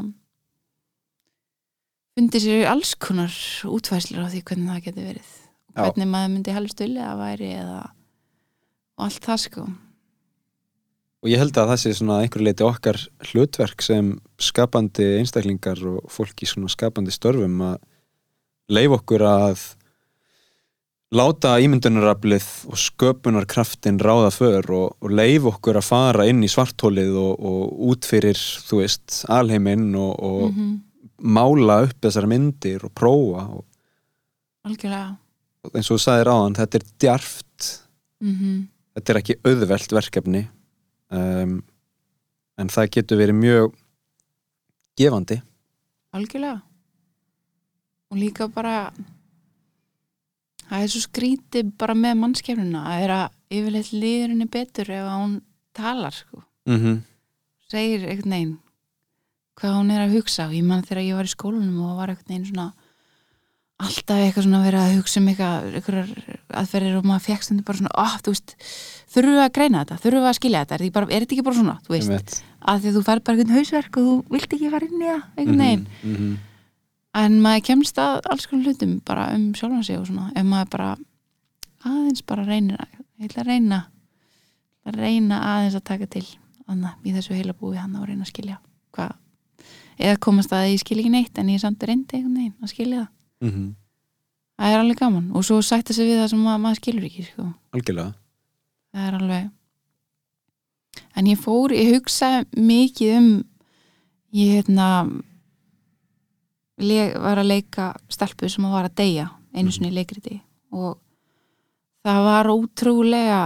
fundið 2.17 2.43
sér 2.45 2.65
alls 2.71 2.93
konar 2.95 3.35
útfæslur 3.67 4.25
á 4.25 4.31
því 4.31 4.41
hvernig 4.47 4.71
það 4.71 4.83
getur 4.87 5.05
verið. 5.11 5.29
Já. 5.75 5.83
hvernig 5.87 6.07
maður 6.11 6.31
myndi 6.33 6.51
helst 6.55 6.79
vilja 6.83 7.05
að 7.11 7.21
væri 7.21 7.51
eða 7.55 7.77
og 8.97 9.05
allt 9.05 9.21
það 9.27 9.39
sko 9.45 9.67
og 11.21 11.29
ég 11.29 11.37
held 11.41 11.57
að 11.57 11.69
það 11.71 11.79
sé 11.83 11.93
svona 11.97 12.21
einhverju 12.23 12.47
leiti 12.47 12.65
okkar 12.65 12.97
hlutverk 13.31 13.81
sem 13.85 14.15
skapandi 14.41 15.05
einstaklingar 15.19 15.81
og 15.85 16.07
fólk 16.09 16.41
í 16.41 16.49
svona 16.49 16.71
skapandi 16.73 17.13
störfum 17.13 17.59
að 17.61 17.77
leif 18.71 18.95
okkur 18.97 19.21
að 19.27 19.61
láta 21.11 21.57
ímyndunaraflið 21.59 22.45
og 22.71 22.79
sköpunarkraftin 22.79 23.99
ráða 23.99 24.29
för 24.31 24.69
og, 24.71 24.93
og 25.03 25.11
leif 25.11 25.43
okkur 25.51 25.79
að 25.81 25.89
fara 25.89 26.27
inn 26.31 26.39
í 26.45 26.49
svartólið 26.51 27.17
og, 27.19 27.33
og 27.35 27.89
út 27.91 28.07
fyrir, 28.07 28.39
þú 28.39 28.79
veist, 28.79 29.23
alheiminn 29.29 29.91
og, 29.99 30.13
og 30.23 30.45
Mhm. 30.51 30.79
mála 31.21 31.83
upp 31.85 31.99
þessar 32.01 32.25
myndir 32.31 32.81
og 32.87 32.93
prófa 32.97 33.43
og 33.59 33.65
algjörlega. 34.65 35.17
eins 35.75 35.91
og 35.91 35.97
þú 35.99 36.01
sagðir 36.01 36.31
áðan, 36.31 36.55
þetta 36.57 36.75
er 36.79 36.85
djarft. 36.99 37.67
Mm 38.21 38.67
þetta 38.95 39.09
er 39.13 39.17
ekki 39.21 39.35
auðvelt 39.47 39.93
verkefni 39.95 40.47
um, 41.11 41.61
en 42.57 42.71
það 42.71 42.91
getur 42.97 43.21
verið 43.21 43.39
mjög 43.39 43.77
gefandi 44.99 45.39
algjörlega 46.15 46.61
og 48.11 48.19
líka 48.19 48.47
bara 48.51 48.91
það 50.67 50.83
er 50.83 50.91
svo 50.91 51.03
skrítið 51.05 51.71
bara 51.79 51.95
með 51.97 52.19
mannskefnuna 52.23 52.83
að 52.87 53.05
er 53.05 53.15
að 53.17 53.37
yfirleitt 53.51 53.93
liðurinni 53.95 54.47
betur 54.51 54.91
ef 54.95 55.07
hún 55.11 55.39
talar 55.75 56.15
sko. 56.15 56.43
mm 56.67 56.77
-hmm. 56.77 57.01
segir 57.69 58.07
einhvern 58.09 58.31
veginn 58.31 58.59
hvað 59.55 59.75
hún 59.77 59.91
er 59.91 60.01
að 60.05 60.15
hugsa 60.15 60.47
og 60.47 60.53
ég 60.53 60.63
man 60.63 60.83
þegar 60.83 61.03
ég 61.03 61.15
var 61.15 61.25
í 61.25 61.35
skólanum 61.35 61.79
og 61.79 61.97
var 61.97 62.09
einhvern 62.09 62.27
veginn 62.27 62.45
svona 62.45 62.73
alltaf 63.81 64.21
eitthvað 64.21 64.45
svona 64.45 64.59
að 64.59 64.67
vera 64.67 64.81
að 64.85 64.95
hugsa 64.97 65.21
um 65.21 65.29
eitthvað, 65.31 66.11
aðferðir 66.61 66.97
og 66.99 67.07
maður 67.07 67.25
fekk 67.27 67.45
stundu 67.45 67.65
bara 67.67 67.79
svona, 67.79 67.93
oh, 68.03 68.15
þú 68.21 68.33
veist 68.33 68.55
þurfum 69.11 69.35
við 69.35 69.43
að 69.43 69.53
greina 69.57 69.81
þetta, 69.81 69.97
þurfum 70.03 70.23
við 70.23 70.29
að 70.29 70.37
skilja 70.37 70.61
þetta? 70.61 70.77
Er, 70.77 70.83
þetta 70.85 71.01
er 71.01 71.25
þetta 71.25 71.35
ekki 71.35 71.45
bara 71.47 71.59
svona, 71.59 71.75
þú 71.85 71.95
veist 71.95 72.41
að 72.61 72.83
því 72.83 72.93
þú 72.95 73.03
fær 73.07 73.21
bara 73.25 73.37
einhvern 73.37 73.55
hausverk 73.57 73.99
og 73.99 74.07
þú 74.07 74.15
vilt 74.35 74.55
ekki 74.57 74.71
fara 74.71 74.87
inn 74.87 75.01
í 75.01 75.07
það 75.09 75.23
einhvern 75.37 75.63
veginn. 75.63 75.85
mm 76.01 76.15
-hmm. 76.15 76.35
en 77.21 77.39
maður 77.41 77.65
kemst 77.69 77.97
að 77.97 78.19
alls 78.31 78.45
konar 78.47 78.65
hlutum 78.65 78.99
bara 79.05 79.33
um 79.35 79.53
sjálfan 79.53 79.83
sig 79.83 79.97
og 79.97 80.07
svona 80.07 80.31
ef 80.35 80.45
maður 80.45 80.69
bara 80.69 80.97
aðeins 81.83 82.21
bara 82.25 82.45
reynir 82.45 82.77
að, 82.77 82.87
ég 83.19 83.29
ætla 83.29 83.41
að 83.41 83.47
reyna 83.47 83.85
að 84.85 84.95
reyna 84.95 85.41
aðeins 85.41 85.75
að 85.75 85.83
taka 85.83 86.05
til 86.05 86.27
annað 86.67 86.93
í 87.03 87.13
þessu 87.13 87.33
heila 87.33 87.53
búi 87.53 87.77
hann 87.77 87.95
að 87.95 88.07
reyna 88.07 88.23
að 88.23 88.33
skilja 88.33 88.59
hvað 88.93 89.11
eða 89.97 90.17
komast 90.19 90.53
að 90.53 90.71
ég 90.71 90.79
skil 90.79 90.99
ekki 90.99 91.09
neitt 91.09 91.37
en 91.37 91.49
ég 91.49 91.55
er 91.55 91.65
samt 91.65 91.83
reyndi 91.83 92.15
einhvern 92.15 92.37
veginn 92.37 92.61
að 92.61 92.69
skilja 92.69 92.99
það 93.01 93.09
Mm 93.41 93.49
-hmm. 93.49 93.69
það 94.57 94.73
er 94.73 94.79
alveg 94.79 94.97
gaman 94.97 95.31
og 95.33 95.45
svo 95.45 95.61
sætta 95.61 95.93
sig 95.93 96.07
við 96.07 96.21
það 96.21 96.29
sem 96.29 96.39
maður, 96.39 96.61
maður 96.61 96.75
skilur 96.75 97.05
ekki 97.05 97.23
sko. 97.23 97.53
algjörlega 97.73 98.13
það 98.93 99.07
er 99.07 99.13
alveg 99.13 99.49
en 101.15 101.27
ég 101.27 101.39
fór, 101.39 101.71
ég 101.71 101.95
hugsa 101.95 102.45
mikið 102.55 103.17
um 103.17 103.43
ég 104.33 104.53
hérna 104.55 104.87
le, 106.77 107.13
var 107.19 107.41
að 107.41 107.51
leika 107.51 107.93
stelpu 108.09 108.49
sem 108.49 108.63
var 108.63 108.85
að 108.87 108.95
deyja 108.95 109.29
einu 109.53 109.71
sinni 109.71 109.91
í 109.91 109.95
leikriti 109.95 110.39
og 110.71 110.99
það 112.05 112.23
var 112.23 112.51
ótrúlega 112.51 113.41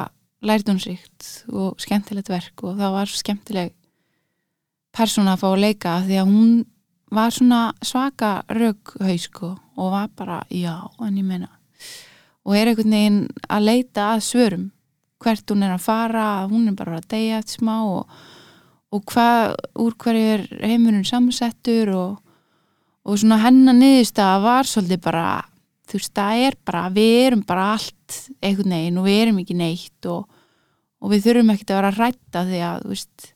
lærdumsríkt 0.45 1.47
og 1.49 1.81
skemmtilegt 1.81 2.29
verk 2.29 2.63
og 2.63 2.77
það 2.77 2.95
var 2.99 3.09
svo 3.09 3.21
skemmtileg 3.23 3.73
persóna 4.95 5.35
að 5.35 5.41
fá 5.41 5.47
að 5.49 5.63
leika 5.63 5.99
því 6.05 6.19
að 6.21 6.31
hún 6.31 6.65
var 7.15 7.33
svona 7.33 7.61
svaka 7.85 8.43
röghaus 8.49 9.27
sko 9.29 9.55
og 9.75 9.91
var 9.93 10.09
bara, 10.15 10.41
já, 10.49 10.79
en 10.99 11.17
ég 11.19 11.27
meina 11.27 11.51
og 12.45 12.53
er 12.53 12.69
einhvern 12.69 12.93
veginn 12.93 13.19
að 13.49 13.65
leita 13.65 14.11
að 14.13 14.25
svörum 14.27 14.69
hvert 15.23 15.49
hún 15.49 15.65
er 15.65 15.73
að 15.73 15.85
fara, 15.85 16.27
hún 16.49 16.67
er 16.69 16.77
bara 16.77 16.99
að 16.99 17.09
deyja 17.15 17.39
eftir 17.41 17.61
smá 17.61 17.75
og, 17.87 18.15
og 18.93 19.03
hvað, 19.09 19.55
úr 19.81 19.97
hverju 20.01 20.31
er 20.35 20.45
heimurinn 20.61 21.07
samsettur 21.07 21.91
og, 21.95 22.17
og 23.05 23.19
svona 23.19 23.39
hennar 23.41 23.77
niðurstaða 23.79 24.41
var 24.43 24.69
svolítið 24.69 25.01
bara, 25.07 25.27
þú 25.89 25.99
veist, 25.99 26.13
það 26.17 26.47
er 26.47 26.59
bara 26.67 26.83
við 26.93 27.15
erum 27.23 27.45
bara 27.47 27.69
allt 27.75 28.19
einhvern 28.41 28.75
veginn 28.77 28.99
og 29.01 29.07
við 29.09 29.21
erum 29.23 29.39
ekki 29.41 29.57
neitt 29.57 30.11
og, 30.11 30.27
og 31.01 31.13
við 31.13 31.25
þurfum 31.29 31.55
ekkert 31.55 31.73
að 31.73 31.81
vera 31.81 31.93
að 31.93 32.03
rætta 32.03 32.45
því 32.51 32.61
að, 32.69 32.83
þú 32.83 32.93
veist 32.93 33.31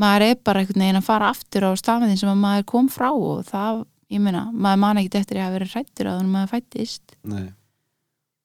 maður 0.00 0.26
er 0.26 0.42
bara 0.44 0.62
einhvern 0.62 0.84
veginn 0.84 1.00
að 1.00 1.08
fara 1.08 1.32
aftur 1.32 1.68
á 1.68 1.70
stafniðin 1.78 2.20
sem 2.20 2.32
að 2.32 2.44
maður 2.44 2.68
kom 2.74 2.92
frá 2.92 3.10
og 3.12 3.46
það, 3.48 3.84
ég 4.10 4.20
meina, 4.20 4.50
maður 4.52 4.82
man 4.82 5.00
ekkert 5.00 5.20
eftir 5.20 5.38
að 5.38 5.44
hafa 5.46 5.56
verið 5.58 5.74
rættur 5.76 6.06
að 6.10 6.18
þannig 6.18 6.34
maður 6.34 6.52
fættist 6.54 7.16
Nei. 7.30 7.46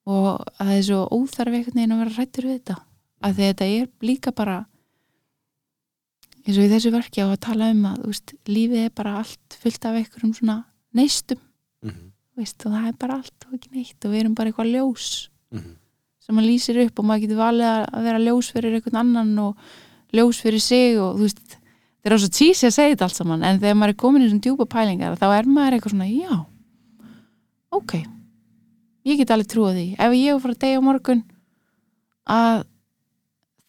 og 0.05 0.27
að 0.59 0.67
það 0.67 0.75
er 0.77 0.85
svo 0.89 0.99
óþarfi 1.17 1.59
einhvern 1.59 1.79
veginn 1.79 1.95
að 1.95 2.01
vera 2.03 2.15
rættur 2.19 2.47
við 2.49 2.57
þetta 2.59 2.75
að 3.25 3.35
því 3.35 3.43
að 3.43 3.51
þetta 3.51 3.65
er 3.65 3.87
líka 4.09 4.31
bara 4.35 4.57
eins 6.45 6.59
og 6.59 6.65
í 6.67 6.69
þessu 6.69 6.91
verki 6.93 7.23
á 7.25 7.27
að 7.31 7.39
tala 7.47 7.71
um 7.73 7.85
að 7.89 8.03
veist, 8.05 8.35
lífið 8.45 8.83
er 8.85 8.93
bara 8.95 9.15
allt 9.21 9.57
fullt 9.61 9.87
af 9.89 9.99
einhverjum 10.01 10.33
svona 10.37 10.57
neistum 10.93 11.41
Mm 11.85 11.91
-hmm. 11.91 12.11
veist, 12.37 12.65
og 12.65 12.71
það 12.71 12.87
er 12.87 12.93
bara 12.97 13.13
allt 13.13 13.45
og 13.45 13.53
ekki 13.53 13.69
neitt 13.71 14.05
og 14.05 14.11
við 14.11 14.19
erum 14.19 14.35
bara 14.35 14.49
eitthvað 14.49 14.71
ljós 14.73 15.29
Mm 15.51 15.59
-hmm. 15.59 15.75
sem 16.19 16.35
maður 16.35 16.49
lýsir 16.49 16.85
upp 16.85 16.99
og 16.99 17.05
maður 17.05 17.21
getur 17.21 17.37
valið 17.37 17.65
að 17.65 17.85
að 17.93 18.03
vera 18.03 18.19
ljós 18.19 18.51
fyrir 18.51 18.73
einhvern 18.73 18.95
annan 18.97 19.39
og 19.39 19.57
ljós 20.13 20.41
fyrir 20.41 20.59
sig 20.61 20.97
og 20.99 21.15
þú 21.15 21.21
veist 21.21 21.57
það 22.06 22.11
er 22.11 22.14
á 22.14 22.22
svo 22.22 22.30
tísi 22.38 22.68
að 22.68 22.76
segja 22.76 22.91
þetta 22.94 23.07
allt 23.07 23.18
saman 23.18 23.45
en 23.48 23.61
þegar 23.64 23.77
maður 23.80 23.94
er 23.95 23.98
komin 23.98 24.22
í 24.22 24.27
svona 24.30 24.45
djúpa 24.45 24.68
pælingar 24.69 25.15
þá 25.18 25.26
er 25.32 25.48
maður 25.49 25.77
eitthvað 25.77 25.95
svona, 25.95 26.10
já 26.14 26.36
ok, 27.73 27.95
ég 29.10 29.18
get 29.18 29.34
alveg 29.34 29.49
trúið 29.49 29.80
því. 29.80 29.88
Ef 29.98 30.14
ég 30.14 30.45
að 30.53 30.60
deyja 30.61 30.77
á 30.77 30.86
morgun 30.86 31.23
að 32.30 32.61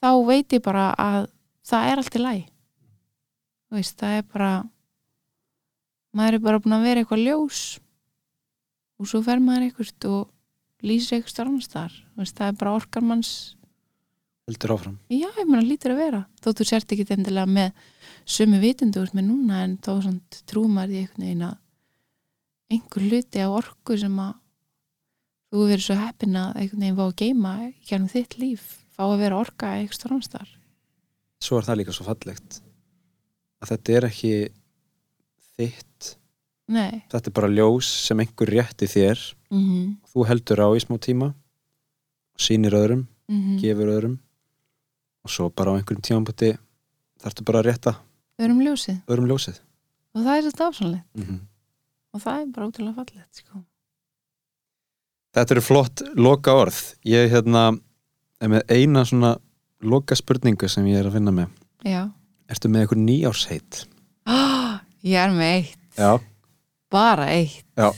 þá 0.04 0.10
veit 0.28 0.52
ég 0.52 0.64
bara 0.68 0.90
að 1.00 1.26
það 1.66 1.88
er 1.88 2.02
allt 2.02 2.18
í 2.18 2.22
læg 2.22 2.44
þú 3.66 3.78
veist, 3.80 3.96
það 3.96 4.18
er 4.20 4.26
bara 4.36 4.52
maður 6.16 6.38
er 6.38 6.44
bara 6.44 6.62
búin 6.62 6.76
að 6.76 6.86
vera 6.86 7.02
eitthvað 7.02 7.24
ljós 7.24 7.60
og 9.00 9.08
svo 9.10 9.22
fer 9.24 9.40
maður 9.42 9.70
eitthvað 9.70 10.08
og 10.12 10.86
lýsir 10.86 11.18
eitthvað 11.18 11.56
veist, 12.20 12.36
það 12.36 12.52
er 12.52 12.60
bara 12.60 12.76
orkar 12.76 13.04
manns 13.04 13.32
heldur 14.46 14.74
áfram. 14.76 14.96
Já, 15.10 15.28
ég 15.28 15.46
meina 15.48 15.66
lítur 15.66 15.94
að 15.94 16.02
vera. 16.04 16.22
Þó 16.42 16.48
þú 16.52 16.66
sért 16.68 16.92
ekki 16.94 17.06
endilega 17.16 17.50
með 17.50 17.86
sömu 18.26 18.60
vitundu 18.62 19.02
úr 19.02 19.12
með 19.16 19.28
núna 19.30 19.62
en 19.64 19.78
þá 19.82 19.92
maður 20.66 20.92
því 20.92 21.00
einhvern 21.02 21.24
veginn 21.26 21.46
að 21.46 21.56
einhver 22.70 23.06
hluti 23.06 23.42
af 23.42 23.56
orku 23.60 23.96
sem 23.98 24.20
að 24.22 24.34
þú 25.50 25.66
verið 25.70 25.86
svo 25.86 25.96
heppin 26.00 26.38
að 26.40 26.60
einhvern 26.60 26.84
veginn 26.84 26.98
fá 26.98 27.04
að 27.06 27.18
geima 27.22 27.56
gernum 27.88 28.12
þitt 28.12 28.38
líf 28.42 28.68
fá 28.96 29.02
að 29.06 29.18
vera 29.22 29.38
orka 29.38 29.72
eitthvað 29.78 30.30
þar 30.32 30.54
svo 31.42 31.58
er 31.58 31.66
það 31.66 31.78
líka 31.80 31.94
svo 31.94 32.06
fallegt 32.06 32.60
að 33.62 33.72
þetta 33.72 33.96
er 33.96 34.06
ekki 34.10 34.32
þitt. 35.56 36.12
Nei, 36.66 37.02
þetta 37.12 37.30
er 37.30 37.34
bara 37.36 37.50
ljós 37.52 37.88
sem 38.08 38.20
einhver 38.20 38.50
rétti 38.50 38.88
þér. 38.90 39.20
Mhm, 39.54 39.82
þú 40.10 40.26
heldur 40.26 40.62
á 40.66 40.68
í 40.74 40.82
smá 40.82 40.96
tíma 40.98 41.30
sýnir 42.36 42.74
öðrum, 42.76 43.06
mhm. 43.30 43.58
gefur 43.62 43.92
öðrum 43.94 44.16
og 45.26 45.32
svo 45.34 45.48
bara 45.50 45.74
á 45.74 45.76
einhverjum 45.76 46.04
tímapunkti 46.06 46.52
þarftu 47.22 47.46
bara 47.46 47.62
að 47.62 47.70
rétta 47.70 47.96
erum 48.38 48.60
ljósið. 48.62 49.00
öðrum 49.08 49.30
ljósið. 49.30 49.58
Og 50.14 50.22
það 50.24 50.36
er 50.36 50.44
svo 50.44 50.52
dásanlegt 50.60 51.06
mm 51.16 51.24
-hmm. 51.24 51.40
og 52.14 52.22
það 52.22 52.40
er 52.40 52.46
bara 52.54 52.66
ótrúlega 52.66 52.94
fallegt 52.94 53.40
sko. 53.40 53.64
Þetta 55.34 55.54
eru 55.54 55.60
flott 55.60 56.02
loka 56.14 56.54
orð 56.54 56.78
ég 57.04 57.30
hérna 57.30 57.78
er 58.40 58.48
með 58.48 58.62
eina 58.70 59.04
svona 59.04 59.36
loka 59.80 60.14
spurningu 60.14 60.68
sem 60.68 60.86
ég 60.86 60.98
er 61.00 61.06
að 61.06 61.12
finna 61.12 61.30
með. 61.30 61.48
Já, 61.84 62.10
Ertu 62.48 62.68
með 62.68 62.80
einhver 62.80 62.98
nýjársheit? 62.98 63.86
oh, 64.26 64.78
ég 65.02 65.18
er 65.18 65.30
með 65.30 65.52
eitt. 65.56 65.78
Já, 65.98 66.20
bara 66.90 67.26
eitt. 67.26 67.66
Já, 67.76 67.92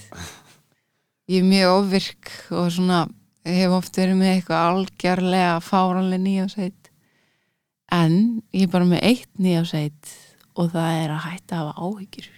ég 1.28 1.42
er 1.42 1.44
mjög 1.44 1.68
ofvirk 1.82 2.32
og 2.50 2.72
svona 2.72 3.08
ég 3.44 3.62
hef 3.62 3.70
oft 3.70 3.96
verið 3.96 4.16
með 4.16 4.34
eitthvað 4.34 4.68
algjörlega 4.68 5.60
fáranlega 5.60 6.22
nýjásveit 6.24 6.77
en 7.94 8.42
ég 8.52 8.66
er 8.66 8.72
bara 8.72 8.88
með 8.88 9.04
eitt 9.08 9.30
nýjásveit 9.40 10.10
og 10.58 10.72
það 10.74 10.98
er 11.02 11.14
að 11.14 11.24
hætta 11.24 11.58
að 11.58 11.68
hafa 11.68 11.86
áhyggjur. 11.86 12.28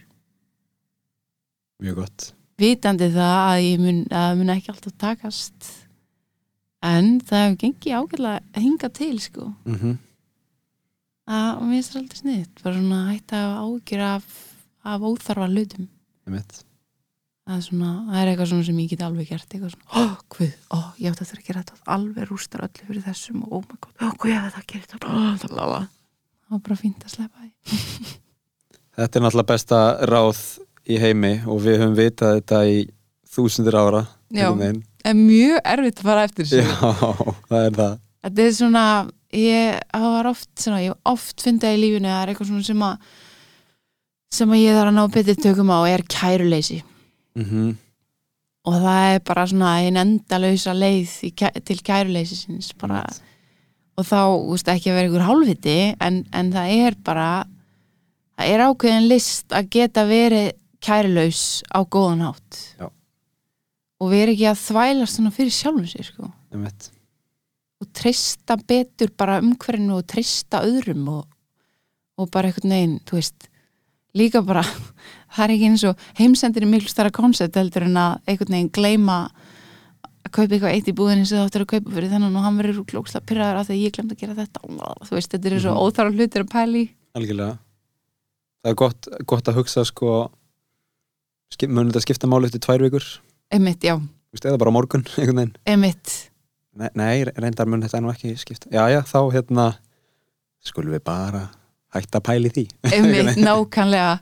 Mjög 1.81 1.99
gott. 2.03 2.27
Vitandi 2.61 3.09
það 3.15 3.37
að 3.41 3.63
ég 3.65 3.81
mun, 3.81 4.01
að 4.13 4.33
mun 4.39 4.53
ekki 4.53 4.73
alltaf 4.75 4.97
takast. 5.01 5.71
En 6.85 7.19
það 7.25 7.45
hefur 7.45 7.59
gengið 7.65 7.97
ágjörlega 7.97 8.43
að 8.53 8.65
hinga 8.67 8.91
til 8.97 9.17
sko. 9.21 9.51
Mm 9.65 9.77
-hmm. 9.77 9.99
að 11.31 11.61
mér 11.61 11.77
finnst 11.77 11.93
það 11.93 12.01
aldrei 12.01 12.19
sniðt 12.21 12.63
bara 12.63 12.75
svona 12.75 13.01
að 13.01 13.11
hætta 13.13 13.37
að 13.37 13.47
hafa 13.47 13.61
áhyggjur 13.65 14.01
af, 14.01 14.25
af 14.83 15.01
óþarfa 15.01 15.47
hlutum 15.49 15.89
það 17.51 17.57
er 17.59 17.65
svona, 17.67 17.93
það 18.07 18.21
er 18.21 18.31
eitthvað 18.31 18.51
svona 18.53 18.67
sem 18.69 18.81
ég 18.81 18.91
get 18.93 19.01
alveg 19.03 19.31
gert 19.31 19.55
eitthvað 19.55 19.73
svona, 19.75 19.89
ó, 19.91 20.03
hvað, 20.31 20.53
ó, 20.71 20.79
ég 21.03 21.11
átti 21.11 21.25
eftir 21.27 21.41
að 21.41 21.49
gera 21.49 21.63
þetta. 21.65 21.79
Alveg 21.97 22.29
rústar 22.31 22.63
öllu 22.67 22.87
fyrir 22.87 23.07
þessum 23.09 23.41
og 23.43 23.57
oh 23.59 23.65
my 23.65 23.79
god, 23.79 23.95
ó, 23.99 24.07
hvað 24.15 24.31
ég 24.31 24.39
hefði 24.39 24.53
það 24.55 24.63
að 24.63 24.69
gera 24.71 24.87
þetta 24.87 25.01
ó, 25.01 25.19
það 25.43 25.89
það 26.51 26.57
var 26.57 26.63
bara 26.67 26.79
fínt 26.81 27.07
að 27.07 27.15
sleppa 27.15 27.45
því. 27.45 27.51
Þetta 29.01 29.19
er 29.19 29.23
náttúrulega 29.25 29.49
besta 29.53 29.81
ráð 30.11 30.41
í 30.91 30.97
heimi 31.01 31.33
og 31.47 31.61
við 31.63 31.79
höfum 31.79 31.97
vitað 31.97 32.37
þetta 32.41 32.61
í 32.67 32.81
þúsundir 33.31 33.77
ára 33.79 34.03
Já. 34.35 34.49
en 34.51 35.21
mjög 35.23 35.61
erfitt 35.63 36.03
að 36.03 36.09
fara 36.11 36.27
eftir 36.27 36.51
Já, 36.51 36.67
það 37.47 37.63
er 37.63 37.77
það. 37.79 37.95
Þetta 38.27 38.45
er 38.45 38.55
svona, 38.59 38.85
ég, 39.33 39.79
það 39.95 40.07
var 40.17 40.31
oft 40.33 40.51
svona, 40.59 40.83
ég 40.83 40.93
hef 40.93 41.13
oft 41.15 41.47
fundið 41.47 41.77
í 41.77 41.83
lífinu 41.85 42.11
að 42.11 42.17
það 42.17 42.23
er 42.25 42.33
eitthvað 42.35 42.51
svona 42.51 42.67
sem 42.67 42.87
að 42.89 43.11
sem 44.31 44.55
að 44.55 44.63
ég 44.63 44.77
þarf 44.79 44.91
að 44.91 44.99
ná 44.99 45.03
betið 45.17 45.43
tökum 45.47 45.73
á 45.75 45.79
er 45.91 46.05
kæruleysi 46.11 46.81
mm 47.39 47.79
og 48.69 48.77
það 48.77 49.15
er 49.15 49.23
bara 49.25 49.47
svona 49.49 49.71
einn 49.81 49.97
endalausa 49.97 50.75
leið 50.77 51.13
kæ- 51.33 51.63
til 51.65 51.79
kæruleysisins 51.81 52.75
bara. 52.77 53.03
Og 53.97 54.05
þá, 54.05 54.21
þú 54.37 54.53
veist, 54.53 54.69
ekki 54.69 54.91
að 54.93 54.99
vera 54.99 55.09
ykkur 55.09 55.25
hálfviti 55.25 55.77
en, 55.97 56.19
en 56.37 56.53
það 56.53 56.75
er 56.87 56.97
bara 57.05 57.29
það 58.37 58.53
er 58.53 58.65
ákveðin 58.67 59.09
list 59.09 59.57
að 59.57 59.71
geta 59.77 60.05
verið 60.09 60.53
kærulaus 60.85 61.43
á 61.73 61.81
góðan 61.85 62.25
hátt. 62.29 62.61
Já. 62.81 62.89
og 64.01 64.13
vera 64.13 64.33
ekki 64.33 64.47
að 64.49 64.63
þvælast 64.65 65.19
svona 65.19 65.35
fyrir 65.35 65.53
sjálfum 65.53 65.89
sér 65.89 66.07
sko. 66.09 66.31
Einmitt. 66.53 66.91
Og 67.81 67.89
treysta 67.97 68.57
betur 68.57 69.13
bara 69.17 69.41
umhverfinu 69.41 69.99
og 69.99 70.07
treysta 70.09 70.63
öðrum 70.65 71.09
og, 71.17 71.27
og 72.21 72.31
bara 72.33 72.49
einhvern 72.49 72.77
veginn, 72.77 72.97
þú 73.09 73.19
veist 73.19 73.49
líka 74.17 74.41
bara, 74.45 74.65
það 75.37 75.45
er 75.47 75.55
ekki 75.57 75.69
eins 75.71 75.85
og 75.91 76.05
heimsendir 76.19 76.63
er 76.67 76.71
miklu 76.73 76.91
starra 76.91 77.11
koncept 77.15 77.57
heldur 77.61 77.87
en 77.87 77.97
að 78.01 78.19
einhvern 78.27 78.55
veginn 78.57 78.73
gleyma 78.75 79.19
að 80.21 80.31
kaupa 80.37 80.55
eitthvað 80.55 80.75
eitt 80.77 80.89
í 80.91 80.95
búðinni 80.97 81.27
sem 81.27 81.39
þú 81.41 81.47
áttir 81.49 81.65
að 81.65 81.71
kaupa 81.75 81.95
fyrir 81.97 82.11
þennan 82.13 82.37
og 82.37 82.45
hann 82.45 82.59
verður 82.61 82.85
klókslega 82.91 83.27
pyrraður 83.31 83.61
af 83.63 83.67
því 83.71 83.77
að 83.77 83.83
ég 83.85 83.95
glemt 83.97 84.13
að 84.15 84.21
gera 84.21 84.37
þetta. 84.37 84.61
Þú 85.09 85.17
veist, 85.17 85.31
þetta 85.33 85.51
er 85.51 85.61
svo 85.65 85.73
Mhm. 85.75 85.81
óþára 85.87 86.13
hlutir 86.15 86.45
að 86.45 86.51
pæli 86.53 86.83
algjörlega. 87.17 87.59
Það 88.63 88.71
er 88.71 88.75
gott, 88.77 89.09
gott 89.27 89.49
að 89.49 89.55
hugsa 89.61 89.85
sko 89.89 90.31
munið 91.61 91.93
þetta 91.93 92.03
skipta 92.05 92.29
máli 92.31 92.47
eftir 92.51 92.61
tvær 92.63 92.83
vikur? 92.85 93.07
Emitt, 93.53 93.81
já, 93.83 93.97
veist, 94.33 94.45
eða 94.47 94.59
bara 94.59 94.71
morgun 94.71 95.03
einhvern 95.19 95.37
veginn. 95.41 95.55
Emitt 95.67 96.31
nei, 96.79 96.89
nei, 96.95 97.25
reyndar 97.37 97.67
mun 97.67 97.83
þetta 97.83 98.01
nú 98.01 98.13
ekki 98.13 98.37
skipta. 98.39 98.71
Já, 98.71 98.85
já, 98.93 99.01
þá 99.03 99.19
hérna 99.35 99.65
skulum 100.63 100.93
við 100.95 101.03
bara 101.05 101.49
hætta 101.95 102.21
að 102.21 102.27
pæli 102.29 102.53
því. 102.55 102.65
Emitt, 102.97 103.41
nákvæmlega 103.43 104.21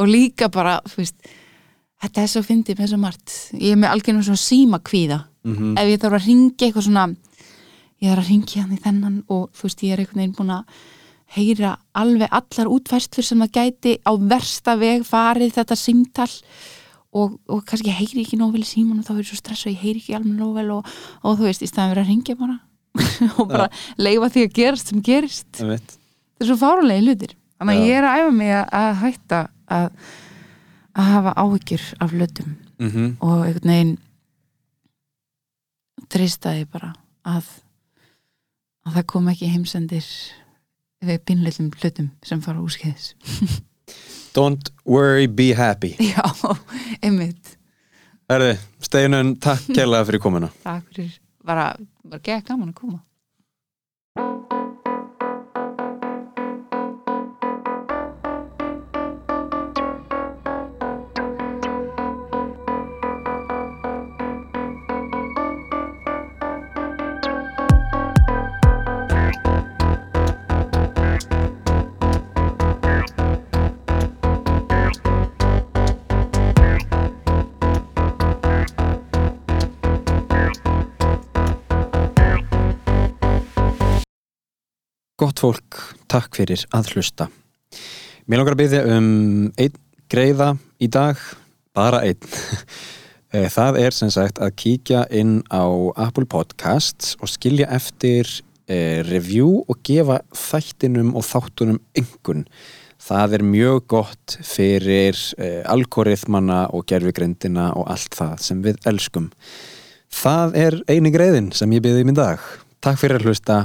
og 0.00 0.10
líka 0.10 0.50
bara, 0.52 0.80
þú 0.88 1.02
veist 1.02 1.30
þetta 2.04 2.24
er 2.24 2.32
svo 2.32 2.42
fyndið 2.44 2.80
með 2.80 2.90
svo 2.92 2.98
margt. 3.00 3.36
Ég 3.54 3.74
er 3.74 3.80
með 3.80 3.94
algjörnum 3.94 4.26
svona 4.26 4.42
síma 4.42 4.82
kvíða 4.84 5.22
mm 5.44 5.78
ef 5.78 5.90
ég 5.90 6.00
þarf 6.00 6.18
að 6.18 6.26
ringja 6.28 6.66
eitthvað 6.66 6.86
svona 6.86 7.06
ég 8.00 8.10
þarf 8.10 8.22
að 8.22 8.28
ringja 8.30 8.62
hann 8.62 8.76
í 8.76 8.82
þennan 8.84 9.16
og 9.28 9.42
þú 9.52 9.66
veist 9.68 9.82
ég 9.84 9.92
er 9.92 10.02
einhvern 10.02 10.22
veginn 10.22 10.36
búin 10.38 10.54
að 10.54 10.78
heyra 11.34 11.74
alveg 11.98 12.32
allar 12.38 12.70
útfærstur 12.70 13.26
sem 13.26 13.42
það 13.42 13.52
gæti 13.58 13.92
á 14.06 14.12
versta 14.16 14.76
veg 14.78 15.04
farið 15.08 15.54
þetta 15.58 15.76
símtal. 15.78 16.30
Og, 17.14 17.36
og 17.46 17.60
kannski 17.62 17.92
heyri 17.94 18.24
ekki 18.24 18.36
nóg 18.40 18.56
vel 18.56 18.64
í 18.64 18.66
síman 18.66 18.98
og 18.98 19.06
þá 19.06 19.12
er 19.14 19.20
ég 19.22 19.28
svo 19.28 19.36
stress 19.38 19.66
og 19.68 19.70
ég 19.70 19.82
heyri 19.84 20.00
ekki 20.02 20.16
alveg 20.18 20.34
nóg 20.34 20.56
vel 20.56 20.70
og, 20.74 20.88
og 21.22 21.36
þú 21.38 21.46
veist, 21.46 21.62
í 21.62 21.68
staðan 21.70 21.92
verið 21.92 22.02
að 22.02 22.10
ringja 22.10 22.34
bara. 22.40 22.56
Og 23.38 23.48
bara 23.50 23.68
leifa 23.98 24.28
því 24.30 24.42
að 24.46 24.52
gerast 24.54 24.90
sem 24.90 25.00
gerist. 25.02 25.48
Þetta 25.58 25.96
er 26.42 26.48
svo 26.48 26.56
fárulegi 26.58 27.06
hlutir. 27.06 27.32
Þannig 27.58 27.74
að 27.74 27.80
Já. 27.80 27.86
ég 27.86 27.98
er 27.98 28.06
að 28.06 28.18
æfa 28.18 28.34
mig 28.34 28.52
að, 28.54 28.64
að 28.78 28.90
hætta 29.00 29.40
að, 29.72 29.90
að 30.94 31.10
hafa 31.12 31.34
áhyggjur 31.44 31.84
af 32.00 32.14
hlutum. 32.16 32.56
Mm 32.78 33.16
og 33.22 33.44
einhvern 33.46 33.70
veginn 33.70 33.92
treystaði 36.10 36.66
bara 36.68 36.90
að 37.24 37.46
að 38.84 38.98
það 38.98 39.06
kom 39.12 39.28
ekki 39.32 39.48
heimsendir 39.48 40.08
við 41.04 41.22
pinnleitum 41.28 41.70
hlutum 41.72 42.10
sem 42.24 42.42
fara 42.44 42.60
úrskeiðis. 42.60 43.14
Don't 44.36 44.70
worry, 44.84 45.26
be 45.26 45.54
happy. 45.54 45.94
Já, 46.00 46.24
einmitt. 47.00 47.56
Herri, 48.28 48.54
Steinun, 48.82 49.36
takk 49.38 49.68
kærlega 49.70 50.08
fyrir 50.08 50.22
komuna. 50.24 50.48
Takk 50.64 50.88
fyrir, 50.90 51.18
bara, 51.44 51.74
bara 52.02 52.24
geða 52.24 52.46
gaman 52.50 52.72
að 52.72 52.78
koma 52.80 53.02
fólk, 85.44 85.80
takk 86.08 86.38
fyrir 86.38 86.62
að 86.72 86.94
hlusta. 86.94 87.28
Mér 88.24 88.40
langar 88.40 88.54
að 88.56 88.60
byggja 88.62 88.82
um 88.94 89.08
einn 89.60 89.80
greiða 90.08 90.54
í 90.80 90.88
dag, 90.88 91.20
bara 91.76 92.04
einn. 92.06 92.20
Eh, 93.34 93.48
Það 93.50 93.76
er 93.80 93.94
sem 93.96 94.10
sagt 94.14 94.36
að 94.38 94.52
kíkja 94.62 95.00
inn 95.10 95.40
á 95.50 95.66
Apple 95.98 96.22
Podcasts 96.30 97.16
og 97.18 97.26
skilja 97.26 97.66
eftir 97.74 98.28
eh, 98.70 99.02
review 99.02 99.64
og 99.66 99.80
gefa 99.82 100.20
þættinum 100.30 101.08
og 101.18 101.26
þáttunum 101.26 101.80
yngun. 101.98 102.44
Það 103.02 103.34
er 103.34 103.44
mjög 103.48 103.80
gott 103.90 104.36
fyrir 104.38 105.18
eh, 105.42 105.66
algoritmana 105.66 106.68
og 106.70 106.86
gerfugrindina 106.86 107.72
og 107.74 107.90
allt 107.90 108.14
það 108.14 108.38
sem 108.46 108.62
við 108.62 108.78
elskum. 108.86 109.26
Það 110.14 110.60
er 110.68 110.78
eini 110.86 111.10
greiðin 111.10 111.50
sem 111.58 111.74
ég 111.74 111.82
byggði 111.82 112.06
í 112.06 112.10
minn 112.12 112.20
dag. 112.22 112.38
Takk 112.78 113.02
fyrir 113.02 113.18
að 113.18 113.32
hlusta 113.32 113.64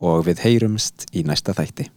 og 0.00 0.26
við 0.28 0.42
heyrumst 0.44 1.06
í 1.16 1.24
næsta 1.26 1.54
þætti. 1.56 1.90